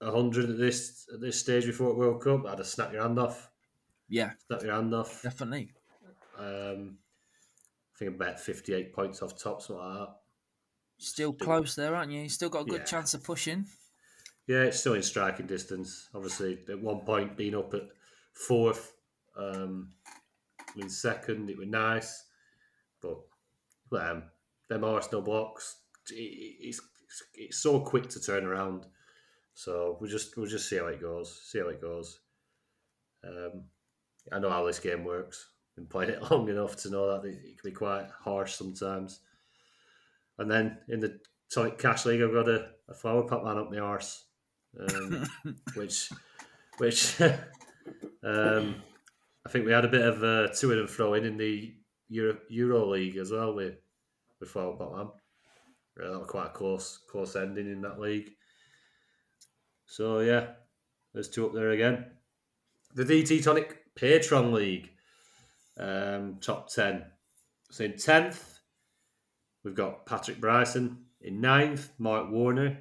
a 0.00 0.10
hundred 0.10 0.50
at 0.50 0.58
this 0.58 1.06
at 1.12 1.20
this 1.20 1.40
stage 1.40 1.64
before 1.64 1.90
the 1.90 1.94
World 1.94 2.22
Cup, 2.22 2.44
I'd 2.46 2.58
have 2.58 2.66
snapped 2.66 2.92
your 2.92 3.02
hand 3.02 3.18
off. 3.18 3.50
Yeah, 4.08 4.32
snap 4.46 4.62
your 4.62 4.74
hand 4.74 4.94
off. 4.94 5.22
Definitely. 5.22 5.72
Um, 6.38 6.98
I 7.94 7.98
think 7.98 8.10
I 8.10 8.16
bet 8.16 8.40
fifty 8.40 8.74
eight 8.74 8.92
points 8.92 9.22
off 9.22 9.38
top, 9.38 9.62
something 9.62 9.84
like 9.84 9.98
that. 10.00 10.16
Still, 10.98 11.32
close 11.32 11.74
there, 11.74 11.94
aren't 11.94 12.12
you? 12.12 12.22
You 12.22 12.28
still 12.28 12.48
got 12.48 12.62
a 12.62 12.64
good 12.64 12.80
yeah. 12.80 12.84
chance 12.84 13.14
of 13.14 13.24
pushing. 13.24 13.66
Yeah, 14.46 14.62
it's 14.62 14.80
still 14.80 14.94
in 14.94 15.02
striking 15.02 15.46
distance. 15.46 16.08
Obviously, 16.14 16.58
at 16.68 16.80
one 16.80 17.00
point 17.00 17.36
being 17.36 17.54
up 17.54 17.72
at 17.74 17.88
fourth, 18.32 18.92
um, 19.36 19.90
in 20.76 20.88
second, 20.88 21.50
it 21.50 21.58
was 21.58 21.68
nice, 21.68 22.24
but 23.00 23.18
um, 23.98 24.24
them 24.68 24.84
Arsenal 24.84 25.22
blocks, 25.22 25.76
it's, 26.10 26.80
it's 27.34 27.58
so 27.58 27.80
quick 27.80 28.08
to 28.10 28.20
turn 28.20 28.44
around. 28.44 28.86
So 29.54 29.96
we'll 30.00 30.10
just 30.10 30.36
we'll 30.36 30.46
just 30.46 30.68
see 30.68 30.78
how 30.78 30.86
it 30.86 31.00
goes. 31.00 31.40
See 31.44 31.60
how 31.60 31.68
it 31.68 31.80
goes. 31.80 32.20
Um, 33.26 33.64
I 34.32 34.38
know 34.38 34.50
how 34.50 34.66
this 34.66 34.80
game 34.80 35.04
works. 35.04 35.48
Been 35.76 35.86
playing 35.86 36.10
it 36.10 36.22
long 36.30 36.48
enough 36.48 36.76
to 36.82 36.90
know 36.90 37.06
that 37.06 37.28
it, 37.28 37.38
it 37.44 37.60
can 37.60 37.70
be 37.70 37.74
quite 37.74 38.08
harsh 38.20 38.54
sometimes. 38.54 39.20
And 40.38 40.50
then 40.50 40.78
in 40.88 41.00
the 41.00 41.20
Tonic 41.52 41.78
Cash 41.78 42.06
League, 42.06 42.22
I've 42.22 42.32
got 42.32 42.48
a, 42.48 42.70
a 42.88 42.94
flower 42.94 43.22
pot 43.22 43.44
man 43.44 43.58
up 43.58 43.70
my 43.70 43.78
arse, 43.78 44.24
um, 44.78 45.26
which 45.74 46.10
which 46.78 47.20
um, 47.20 48.76
I 49.46 49.50
think 49.50 49.66
we 49.66 49.72
had 49.72 49.84
a 49.84 49.88
bit 49.88 50.02
of 50.02 50.22
a 50.22 50.52
to 50.54 50.72
and 50.72 50.90
fro 50.90 51.14
in 51.14 51.24
in 51.24 51.36
the 51.36 51.74
Euro, 52.08 52.38
Euro 52.48 52.90
League 52.90 53.16
as 53.16 53.30
well 53.30 53.54
with 53.54 53.76
with 54.40 54.50
flower 54.50 54.76
pot 54.76 54.96
man. 54.96 55.06
Uh, 56.00 56.10
that 56.10 56.18
was 56.18 56.28
quite 56.28 56.46
a 56.46 56.50
close 56.50 56.98
close 57.10 57.36
ending 57.36 57.70
in 57.70 57.82
that 57.82 58.00
league. 58.00 58.30
So 59.86 60.20
yeah, 60.20 60.46
there's 61.12 61.28
two 61.28 61.46
up 61.46 61.54
there 61.54 61.70
again. 61.70 62.06
The 62.94 63.04
DT 63.04 63.44
Tonic 63.44 63.94
Patreon 63.94 64.52
League, 64.52 64.90
um, 65.78 66.38
top 66.40 66.68
ten. 66.72 67.04
So 67.70 67.84
in 67.84 67.96
tenth, 67.96 68.53
we've 69.64 69.74
got 69.74 70.06
Patrick 70.06 70.40
Bryson. 70.40 70.98
In 71.20 71.40
ninth, 71.40 71.90
Mark 71.98 72.30
Warner. 72.30 72.78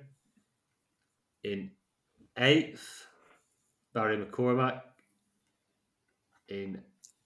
In 1.43 1.71
eighth, 2.37 3.07
Barry 3.93 4.17
McCormack. 4.17 4.81
In 6.49 6.81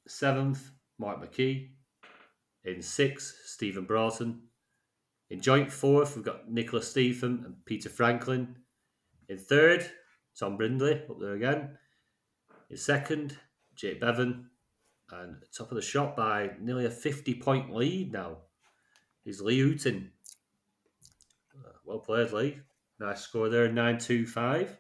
seventh, 0.08 0.72
Mark 1.00 1.20
McKee. 1.22 1.70
In 2.64 2.82
sixth, 2.82 3.36
Stephen 3.46 3.86
Broughton. 3.86 4.44
In 5.30 5.42
joint 5.42 5.72
fourth, 5.72 6.16
we've 6.16 6.24
got 6.24 6.50
Nicholas 6.50 6.90
Stephen 6.90 7.42
and 7.46 7.56
Peter 7.66 7.90
Franklin. 7.90 8.56
In 9.28 9.38
third, 9.38 9.90
Tom 10.40 10.56
Brindley 10.56 11.02
up 11.10 11.20
there 11.20 11.34
again. 11.34 11.78
In 12.70 12.78
second, 12.78 13.38
Jake 13.76 14.00
Bevan. 14.00 14.50
And 15.10 15.38
top 15.56 15.72
of 15.72 15.76
the 15.76 15.82
shot 15.82 16.16
by 16.18 16.52
nearly 16.60 16.86
a 16.86 16.90
50 16.90 17.36
point 17.36 17.74
lead 17.74 18.12
now 18.12 18.40
is 19.28 19.42
Lee 19.42 19.60
Houghton. 19.60 20.12
Uh, 21.54 21.72
well 21.86 22.00
played, 22.00 22.32
Lee. 22.32 22.60
Nice 23.00 23.22
score 23.22 23.50
there, 23.50 23.72
9 23.72 23.98
2 24.00 24.26
5. 24.26 24.78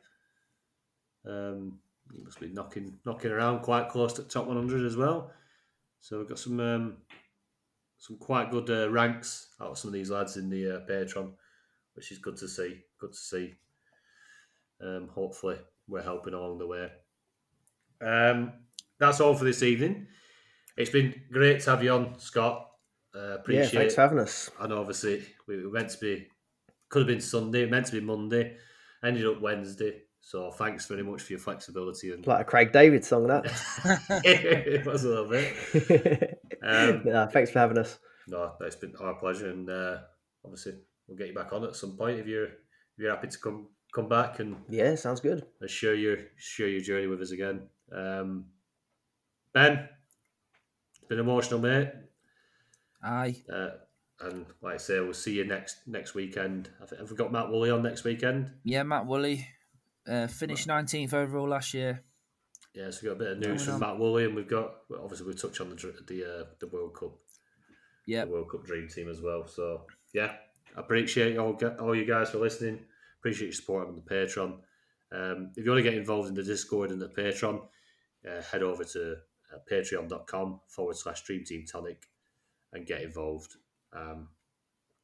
Um, 1.28 1.80
he 2.14 2.24
must 2.24 2.40
be 2.40 2.48
knocking 2.48 2.98
knocking 3.06 3.32
around 3.32 3.61
quite 3.61 3.90
close 3.90 4.14
to 4.14 4.24
top 4.24 4.48
100 4.48 4.86
as 4.86 4.95
well. 4.95 5.32
So 5.99 6.18
we've 6.18 6.30
got 6.30 6.40
some 6.40 6.60
um, 6.60 6.98
some 7.98 8.18
quite 8.18 8.49
good 8.49 8.69
uh, 8.69 8.90
ranks 8.90 9.49
out 9.61 9.72
of 9.72 9.78
some 9.78 9.90
of 9.90 9.94
these 9.94 10.10
lads 10.10 10.38
in 10.38 10.49
the 10.49 10.78
uh, 10.78 10.80
Patreon, 10.90 11.34
which 11.94 12.11
is 12.11 12.19
good 12.19 12.38
to 12.38 12.48
see. 12.48 12.80
Good 12.99 13.11
to 13.11 13.19
see. 13.19 13.56
Um, 14.82 15.10
hopefully, 15.14 15.57
we're 15.88 16.03
helping 16.03 16.34
along 16.34 16.60
the 16.60 16.68
way. 16.68 16.90
Um, 18.02 18.53
that's 18.99 19.19
all 19.19 19.36
for 19.36 19.44
this 19.44 19.64
evening. 19.64 20.07
It's 20.78 20.91
been 20.91 21.14
great 21.32 21.61
to 21.61 21.72
have 21.72 21.84
you 21.84 21.91
on, 21.91 22.19
Scott. 22.19 22.66
Uh, 23.18 23.35
appreciate 23.35 23.73
yeah, 23.73 23.80
thanks 23.80 23.95
for 23.95 24.02
having 24.02 24.19
us. 24.19 24.49
I 24.60 24.68
know, 24.68 24.80
obviously, 24.80 25.23
we 25.48 25.64
were 25.64 25.72
meant 25.72 25.89
to 25.89 25.98
be, 25.98 26.27
could 26.89 26.99
have 26.99 27.07
been 27.07 27.22
Sunday, 27.22 27.65
meant 27.65 27.88
to 27.88 27.94
be 27.94 28.02
Monday, 28.02 28.57
ended 29.03 29.26
up 29.26 29.41
Wednesday. 29.41 30.02
So 30.22 30.52
thanks 30.52 30.85
very 30.85 31.03
much 31.03 31.22
for 31.22 31.34
your 31.34 31.39
flexibility 31.39 32.11
and 32.11 32.27
like 32.27 32.41
a 32.41 32.44
Craig 32.44 32.73
David 32.73 33.06
song 33.06 33.27
that. 33.27 33.45
it 34.26 34.85
was 34.85 35.06
a 35.06 35.10
little 35.10 35.30
bit. 35.30 36.41
Um, 36.61 37.02
no, 37.06 37.27
thanks 37.31 37.49
for 37.49 37.60
having 37.60 37.77
us. 37.77 37.98
No, 38.27 38.52
it's 38.60 38.76
been 38.76 38.94
our 38.99 39.14
pleasure, 39.14 39.49
and 39.49 39.69
uh, 39.69 39.99
obviously 40.44 40.73
we'll 41.07 41.18
get 41.18 41.27
you 41.27 41.34
back 41.34 41.53
on 41.53 41.64
at 41.64 41.77
some 41.77 41.95
point 41.95 42.19
if 42.19 42.27
you're 42.27 42.48
if 42.48 42.99
you're 42.99 43.15
happy 43.15 43.30
to 43.30 43.38
come 43.38 43.68
come 43.94 44.10
back 44.10 44.39
and 44.39 44.57
yeah, 44.68 44.95
sounds 44.95 45.22
good. 45.22 45.45
share 45.65 45.95
your 45.95 46.18
share 46.35 46.68
your 46.68 46.81
journey 46.81 47.07
with 47.07 47.22
us 47.22 47.31
again. 47.31 47.61
Um, 47.95 48.48
ben, 49.53 49.88
it's 50.89 51.07
been 51.07 51.19
emotional, 51.19 51.61
mate. 51.61 51.89
Aye. 53.07 53.35
Uh, 53.51 53.69
and 54.19 54.45
like 54.61 54.75
I 54.75 54.77
say, 54.77 54.99
we'll 54.99 55.13
see 55.13 55.34
you 55.34 55.45
next 55.45 55.88
next 55.88 56.13
weekend. 56.13 56.69
Have 56.79 57.09
we 57.09 57.15
got 57.15 57.31
Matt 57.31 57.49
Woolley 57.49 57.69
on 57.69 57.84
next 57.84 58.03
weekend? 58.03 58.51
Yeah, 58.63 58.84
Matt 58.84 59.05
Woolley 59.05 59.47
uh, 60.07 60.27
finished 60.27 60.67
nineteenth 60.67 61.13
overall 61.13 61.47
last 61.47 61.73
year. 61.73 62.03
Yeah, 62.73 62.89
so 62.91 62.99
we've 63.01 63.11
got 63.11 63.21
a 63.21 63.25
bit 63.25 63.31
of 63.31 63.39
news 63.39 63.65
from 63.65 63.79
Matt 63.79 63.97
Woolley, 63.97 64.25
and 64.25 64.35
we've 64.35 64.47
got 64.47 64.71
obviously 65.01 65.27
we 65.27 65.34
touched 65.34 65.61
on 65.61 65.69
the 65.69 65.75
the 66.07 66.23
uh, 66.23 66.43
the 66.59 66.67
World 66.67 66.95
Cup, 66.99 67.13
yeah, 68.05 68.25
the 68.25 68.31
World 68.31 68.51
Cup 68.51 68.65
Dream 68.65 68.88
Team 68.88 69.09
as 69.09 69.21
well. 69.21 69.47
So 69.47 69.85
yeah, 70.13 70.34
I 70.75 70.79
appreciate 70.79 71.38
all 71.38 71.53
all 71.79 71.95
you 71.95 72.05
guys 72.05 72.31
for 72.31 72.39
listening. 72.39 72.79
Appreciate 73.19 73.47
your 73.47 73.53
support 73.53 73.88
on 73.88 73.95
the 73.95 74.01
Patreon. 74.01 74.57
Um, 75.11 75.51
if 75.55 75.63
you 75.63 75.71
want 75.71 75.84
to 75.84 75.89
get 75.89 75.97
involved 75.97 76.27
in 76.27 76.35
the 76.35 76.43
Discord 76.43 76.91
and 76.91 77.01
the 77.01 77.09
Patreon, 77.09 77.61
uh, 78.27 78.41
head 78.41 78.63
over 78.63 78.84
to 78.84 79.15
uh, 79.53 79.57
patreon.com 79.71 80.59
forward 80.67 80.97
slash 80.97 81.23
Dream 81.23 81.43
Team 81.45 81.65
Tonic 81.65 82.03
and 82.77 82.85
get 82.85 83.01
involved. 83.01 83.55
Um, 83.93 84.29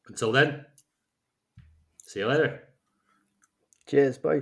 until 0.08 0.32
then, 0.32 0.66
see 2.06 2.20
you 2.20 2.28
later. 2.28 2.64
Cheers. 3.88 4.18
Bye. 4.18 4.42